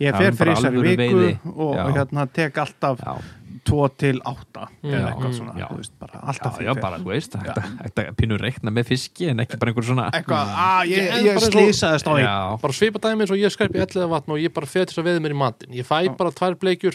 [0.00, 1.38] ég fer er fyrir þessari alvöru viku veiði.
[1.56, 1.86] og Já.
[1.98, 3.14] hérna tek alltaf já,
[3.64, 4.90] 2 til 8 Mm.
[4.92, 5.08] eða Já.
[5.10, 5.66] eitthvað svona, Já.
[5.68, 9.38] þú veist, bara alltaf já, bara, þú veist þetta, þetta pínur reikna með fiski en
[9.40, 12.60] ekki bara einhver svona eitthvað, að ég, Ég- ég svo- slýsaðist á einn.
[12.60, 14.98] Bara svipa dæmi eins og ég skræpi elliða vatn og ég bara feð til þess
[15.02, 15.72] að veða mér í matinn.
[15.74, 16.94] Ég fæ bara tvær bleikjur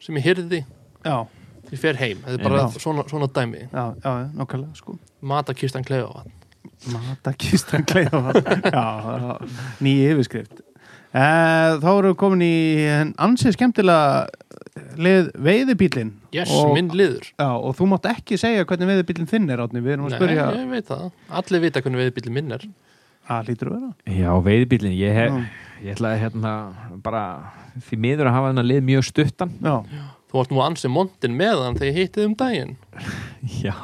[0.00, 0.64] sem ég hyrði
[1.04, 1.26] já,
[1.70, 3.68] ég fer heim, þetta er bara svona, svona dæmi.
[3.70, 4.98] Já, já, nokkulega sko.
[5.22, 6.24] Matakistan klefa
[6.92, 8.32] Matakistan kleiða
[8.72, 8.84] Já,
[9.84, 10.64] nýja yfirskrift.
[11.08, 12.54] Eh, Þá erum við komin í
[12.92, 14.26] en ansið skemmtilega
[14.98, 17.30] lið veiðibílin yes, og, minn liður.
[17.38, 20.18] Já, og þú mátt ekki segja hvernig veiðibílin þinn er átni, við erum að Nei,
[20.20, 21.08] spyrja ég veit það,
[21.40, 22.66] allir vita hvernig veiðbílinn minn er.
[23.28, 23.90] Að lítur að vera?
[24.18, 26.52] Já, veiðbílinn, ég, hef, ég ætlaði hérna
[27.04, 27.24] bara
[27.88, 29.52] því miður að hafa þennan lið mjög stuttan.
[29.64, 29.74] Já,
[30.28, 32.76] þú varst nú ansið montin með hann þegar ég hittið um daginn.
[33.64, 33.76] Já,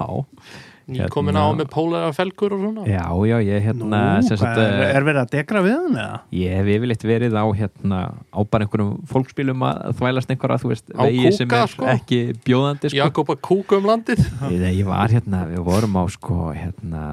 [0.89, 4.37] ný komin Hérna- á með pólæra felgur og svona já, já, ég nú, hérna sem
[4.37, 6.19] sagt, er, eh, er verið að degra við hann eða?
[6.33, 10.85] Ég hef yfirleitt verið á hérna á bara einhverjum fólksbílum að þvælast einhverja, þú veist,
[10.93, 11.85] Á vegi sem kúka, er sko?
[11.95, 12.97] ekki bjóðandi sko.
[13.01, 14.21] Jakob að kúka um landið
[14.53, 17.05] Ég, ég var hérna, við vorum á sko hérna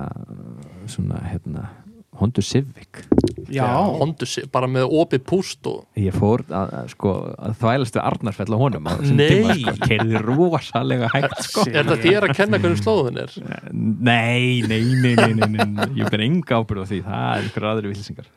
[0.91, 1.69] svona hérna
[2.21, 3.01] Honda Civic.
[3.51, 3.65] Já,
[3.99, 8.03] Hondu sig, bara með opið púst og ég fór að, að, sko, að þvælast við
[8.05, 9.25] Arnarfell á honum á þessum Nei.
[9.31, 11.65] tíma, sko, keirði rosalega hægt sko.
[11.67, 13.35] er þetta þér að kenna hvernig slóðun er?
[13.73, 15.89] Nei, nei, nei, nei, nei, nei, nei.
[15.99, 17.01] ég ber enga ábyrð á því.
[17.09, 18.31] Það er einhver aðri vilsingar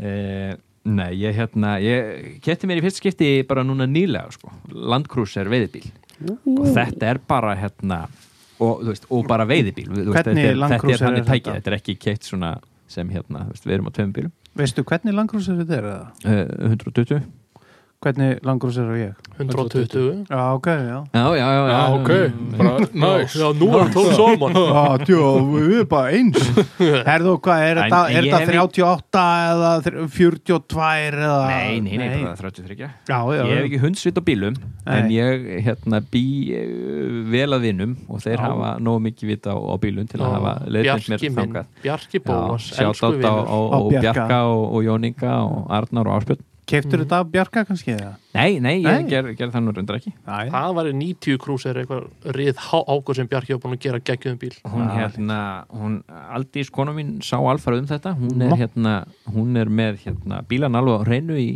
[0.00, 5.50] eh, nei, ég hérna ég kefti mér í fyrst skipti bara núna nýlega sko, Landcruiser
[5.50, 5.88] veiðibíl.
[6.28, 8.04] Og þetta er bara hérna
[8.60, 9.88] og, veist, og bara veiðibíl.
[9.88, 11.56] Veist, þetta, er, Land þetta Cruiser er þannig er tækið, þetta?
[11.58, 12.50] þetta er ekki keitt svona
[12.90, 15.90] sem hérna, við erum á tveim bílum Veistu hvernig langgrúsur þetta er?
[16.72, 17.22] 120
[18.00, 19.16] Hvernig langur þú sér og ég?
[19.36, 20.98] 120 Já, ok, já.
[21.12, 21.80] Já, já, já, já.
[21.96, 22.10] Ok.
[22.32, 22.86] Mm.
[22.96, 24.54] Næs Já, nú er það tóð saman.
[24.56, 26.46] Já, tjó, við erum bara eins.
[27.10, 31.98] Herðu, hvað, er En- en ég þetta hef- 38 eða þr- 42 eða Nei, nei,
[32.00, 33.68] nei, bara 33 Já, já, Ég hef já.
[33.68, 34.56] ekki hundsvit á bílum
[34.88, 35.12] En Nei.
[35.20, 36.24] ég hérna bý
[36.56, 36.66] eh,
[37.36, 38.44] vel að vinum Og þeir Já.
[38.48, 41.36] hafa nógu mikið vita á, á bílum Til að hafa leiðnir mér Bjarki minn.
[41.36, 41.68] þangað.
[41.84, 43.44] Bjarki Bólas, elsku Sjátt á, á, vinur.
[43.44, 44.00] á Á Bjarka.
[44.08, 48.12] Bjarka og, og Jóninga og Arnar og Áspjörn Keiftur þetta af Bjarka kannski eða?
[48.36, 52.32] nei, nei, ég ger, ger það nú reyndar ekki Æ, Það var 90 krúsir eitthvað
[52.38, 54.96] rið águr sem Bjarki var búin að gera geggjum bíl hún Já.
[55.02, 55.38] hérna,
[55.74, 58.58] hún Aldís konu mín sá alfarið um þetta hún er Nú.
[58.62, 58.94] hérna,
[59.34, 61.50] hún er með hérna, bílan alveg á hreinu í,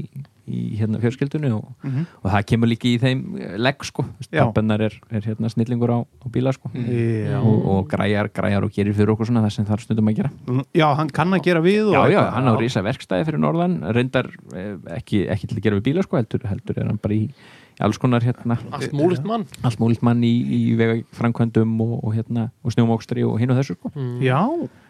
[0.48, 2.06] í hérna fjörskildunni og, Mhm.
[2.22, 5.98] og það kemur líka í þeim eh, legg sko, pappennar er, er hérna snillingur á,
[6.04, 7.40] á bíla sko Já.
[7.40, 10.16] og, og græjar, græjar og gerir fyrir okkur svona það sem það er stundum að
[10.20, 10.30] gera
[10.74, 13.78] já, hann kann að gera við og já, já, hann á rísa verkstæði fyrir norðan
[13.96, 17.14] reyndar eh, ekki, ekki til að gera við bíla sko, heldur, heldur er hann bara
[17.14, 21.72] í, í alls konar hérna, Allt múlitt mann allt múlitt mann í, í vega framkvæmdum
[21.80, 23.90] og, og hérna og snjómókstri og hinn og þessu sko.
[23.96, 24.20] mm.
[24.22, 24.44] Já,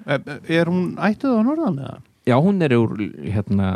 [0.06, 0.20] er,
[0.50, 1.96] er hún ættuð á norðan eða?
[2.24, 3.66] Já, hún er úr hérna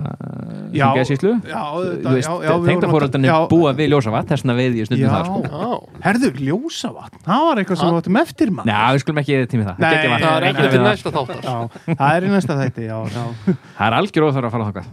[0.73, 0.89] Já.
[0.97, 1.05] Já,
[1.45, 5.13] já, já að- tengdafóröldarnir já, búa við ljósavat þess vegna veið ég stundum Já.
[5.13, 5.41] það sko.
[5.49, 9.39] Já, Herðu, ljósavatn, það var eitthvað sem við áttum eftir mann Ná, við skulum ekki
[9.53, 9.79] tími það.
[9.79, 10.25] Nei, Geggjað vatn.
[10.25, 11.43] það er ekki til næsta þáttar.
[11.45, 11.57] Já,
[11.99, 13.25] það er í næsta þætti, já, já.
[13.79, 14.89] Það er algjör óþar að fara þangað.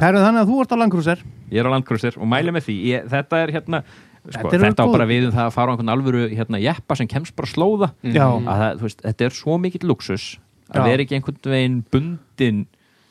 [0.00, 2.76] Herðu, þannig að þú ert á langgrúsir ég er á landkrúsir og mæli með því
[2.88, 3.82] ég, þetta er hérna
[4.30, 6.96] sko, Þetta þetta, á bara við um það að fara á einhvern alvöru hérna, jeppa
[6.96, 7.88] sem kemst bara slóða.
[8.04, 10.24] Já, að það, þú veist, þetta er svo mikill luxus
[10.70, 10.84] að Já.
[10.86, 12.60] vera ekki einhvern veginn bundin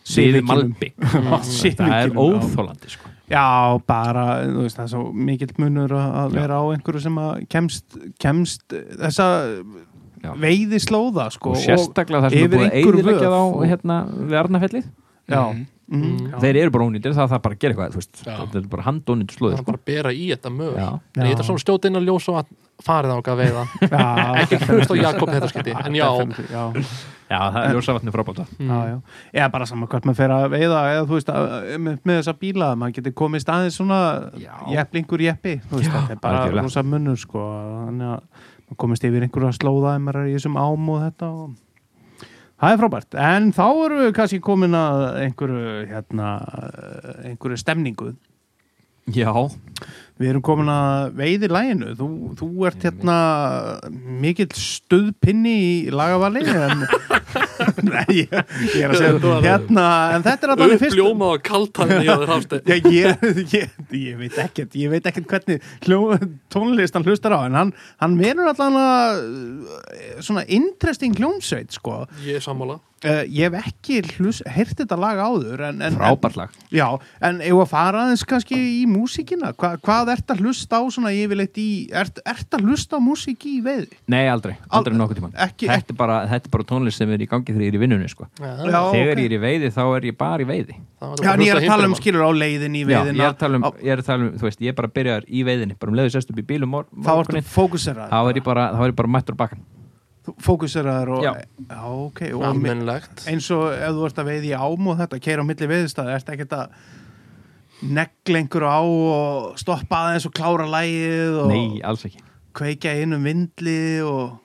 [0.09, 0.49] við Civicinum.
[0.49, 0.93] malbygg
[1.79, 3.09] það er óþólandi sko.
[3.29, 7.17] Já, bara, þú veist, það er svo mikill munur að að vera á einhverju sem
[7.21, 9.27] að kemst, kemst þessa
[10.19, 10.31] Já.
[10.35, 13.67] veiði slóða, sko og sérstaklega það sem er búið að þá vöð.
[13.69, 14.87] hérna, við Arnafellið
[15.29, 15.67] Já, Mhm.
[15.89, 16.39] mm, Mm.
[16.41, 18.33] þeir eru bara ónýttir það þarf bara að gera eitthvað þú veist, Já.
[18.39, 19.65] þetta er bara handónýttur Það slóður er sko.
[19.69, 20.73] bara að bera í þetta mög
[21.29, 22.45] ég þetta svona stjóta inn að ljósa að
[22.81, 23.63] farið á að veiða
[23.93, 26.09] Já, Ekki hlust á Jakob þetta skiti En já,
[27.29, 28.97] já, það er ljósavatni frábáta já, já.
[29.33, 31.47] Eða bara saman hvort maður fer að veiða eða þú veist, að,
[31.85, 33.99] með, með þessa bíla maður getur komist aðeins svona
[34.73, 37.47] jepplingur jeppi, þú veist, þetta er bara rosa munur, sko
[37.87, 41.31] þannig að maður komist yfir einhverja slóða ef maður er í þessum ám og þetta
[41.43, 42.25] og
[42.59, 46.31] það er frábært, en þá erum við kannski komin að einhverju hérna,
[47.29, 48.11] einhverju stemningu
[49.15, 49.33] já,
[50.19, 51.93] Við erum komin að veiði læginu.
[51.95, 53.19] Þú, þú ert hérna
[54.19, 56.83] mikill stuðpinni í lagavali en
[57.89, 58.33] Nei, ég,
[58.75, 62.09] ég er að segja hérna, en þetta er að þannig fyrst uppljómað og kaltan í
[62.09, 66.01] aður hafsteð Já, ég, ég, ég veit ekkert ég veit ekkert hvernig hljó,
[66.53, 67.73] tónlist hann hlustar á, en hann,
[68.03, 69.23] hann verður allan að
[70.25, 72.03] svona interesting hljómsveit, sko.
[72.25, 72.79] Ég er sammála.
[72.99, 74.01] Uh, ég hef ekki
[74.51, 76.55] heyrt þetta lag áður en, en, frábært lag.
[76.75, 76.83] Já,
[77.23, 81.13] en ef að fara aðeins kannski í músíkina, Hva, hvað ert að hlusta á svona
[81.15, 83.95] yfirleitt í, ert, ert að hlusta á músík í veiði?
[84.11, 87.23] nei, aldrei, aldrei nokkuð tíma Ekki, þetta er, bara, þetta er bara tónlist sem er
[87.23, 88.27] í gangi þegar ég er í vinnunni sko.
[88.39, 88.97] Já, þegar ok.
[88.99, 90.77] ég er í veiði þá er ég bara í veiði.
[90.99, 93.33] Já, en ég er að tala um skilur á leiðin í Já, ég veiðina er
[93.33, 94.95] að tala um, Á- ég er að tala um þú veist, ég er bara að
[94.99, 98.31] byrja í veiðinni bara um leiðu sérst upp í bílum mor, Þá ertu fókuseraður þá
[98.31, 99.67] er ég bara, þá ég bara mættur á bakkan
[100.45, 101.31] Fókuseraður og Já.
[101.65, 105.49] Já, ok Almennlegt eins og ef þú ert að veiði ám og þetta keira á
[105.49, 106.75] milli veiðstæði, ert ekki að
[107.79, 111.53] negla einhverju á og stoppa aðeins og klára lægið og...
[111.53, 112.21] nei, alls ekki.
[112.59, 114.37] kveikja inn um vindli og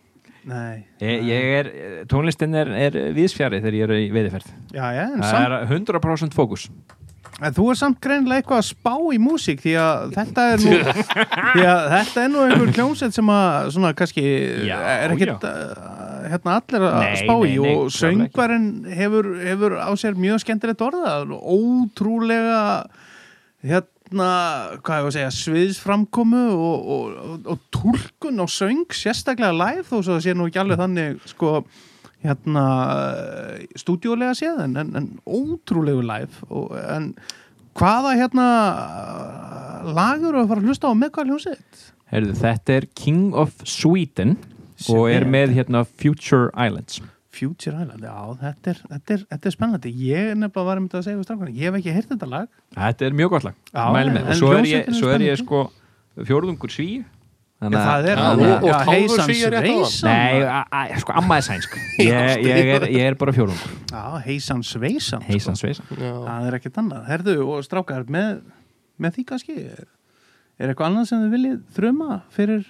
[0.45, 1.71] Ég, ég er,
[2.11, 4.51] tónlistin er, er viðsfjari þegar ég er í veiðiferð.
[4.75, 6.69] Já, já, Það samt er 100% fókus.
[7.43, 10.75] En þú er samt greinilega eitthvað að spá í músík því að þetta er nú
[11.57, 14.23] því að þetta er nú einhver kljómsett sem að svona kannski
[14.69, 15.73] Já, er ekkert uh,
[16.31, 17.97] hérna allir að Nei, spá í nei, nei, og ekki.
[17.99, 18.69] söngvarinn
[19.01, 22.61] hefur, hefur á sér mjög skemmtilegt orða ótrúlega
[23.67, 29.87] hérna, hvað ég að segja sviðsframkomu og, og, og, og túlkun og söng sérstaklega live
[29.89, 31.55] þó svo það sé nú ekki alveg þannig sko
[32.25, 32.65] hérna
[33.77, 36.47] stúdíólega séð en, en, en ótrúlegu live.
[36.49, 37.11] Og, en
[37.77, 38.47] hvaða hérna
[39.85, 41.83] lagur að fara að hlusta á með hvað hljómsveit?
[42.13, 44.37] Heyrðu, Þetta er King of Sweden
[44.93, 47.03] og er með hérna Future Islands
[47.35, 49.93] Future Island, já, þetta er, þetta er, þetta er spennandi.
[50.09, 52.29] Ég er nefnilega var um þetta að segja við strafkvæmlega, ég hef ekki heyrt þetta
[52.31, 52.49] lag.
[52.79, 55.65] Þetta er mjög gott lag, og svo er ég, svo er ég sko
[56.31, 56.89] fjórðungur sví
[57.65, 58.41] Já, það er það.
[58.45, 59.79] og- Svíar rétt áðan.
[59.81, 60.09] Veisan.
[60.11, 65.23] Nei, sko amma er sænsk ég, ég, er, ég er bara fjórðungur Já, Heysans Veisan.
[65.23, 65.31] sko.
[65.33, 66.11] Heisan sveisa Já.
[66.27, 67.07] Það er ekkert annað.
[67.09, 68.43] Herðu og strákar, með,
[69.01, 72.67] með því kannski, er eitthvað annað sem þið viljið þruma fyrir,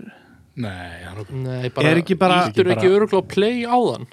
[0.54, 1.02] Nei,
[1.34, 4.06] Nei, bara, Er ekki bara- Ítur ekki öruglega á play áðan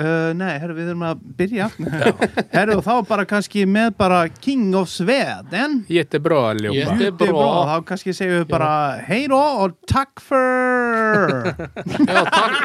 [0.00, 1.68] uh, nei, herru, við erum að byrja.
[1.68, 2.26] Aftur.
[2.56, 5.82] herru, þá bara kannski með bara King of Sweden.
[5.92, 6.76] Jättebra allihopa.
[6.80, 7.44] Jätte- Det er Þetta er bra.
[7.44, 8.70] bra, þá kannski segjum við bara
[9.06, 11.54] hei då og takk för
[12.10, 12.56] Já, takk.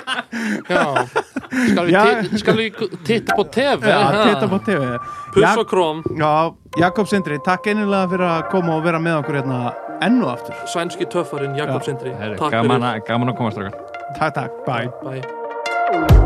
[0.70, 0.86] Já.
[1.72, 2.66] Skal vi, skal vi
[3.06, 3.88] titta på TV?
[3.90, 4.02] Já,
[4.34, 4.98] titta på TV
[5.34, 6.32] Puss og króm Já,
[6.80, 9.60] Jakob Sindri, takk einilega fyrir að koma og vera með okkur hérna
[10.04, 10.56] ennu aftur.
[10.68, 11.84] Sænski töffarinn Jakob.
[11.88, 12.12] Sindri.
[12.52, 13.80] Gaman, að- gaman að koma strákar.
[14.20, 14.92] Takk, takk, bye.
[15.04, 16.25] Bye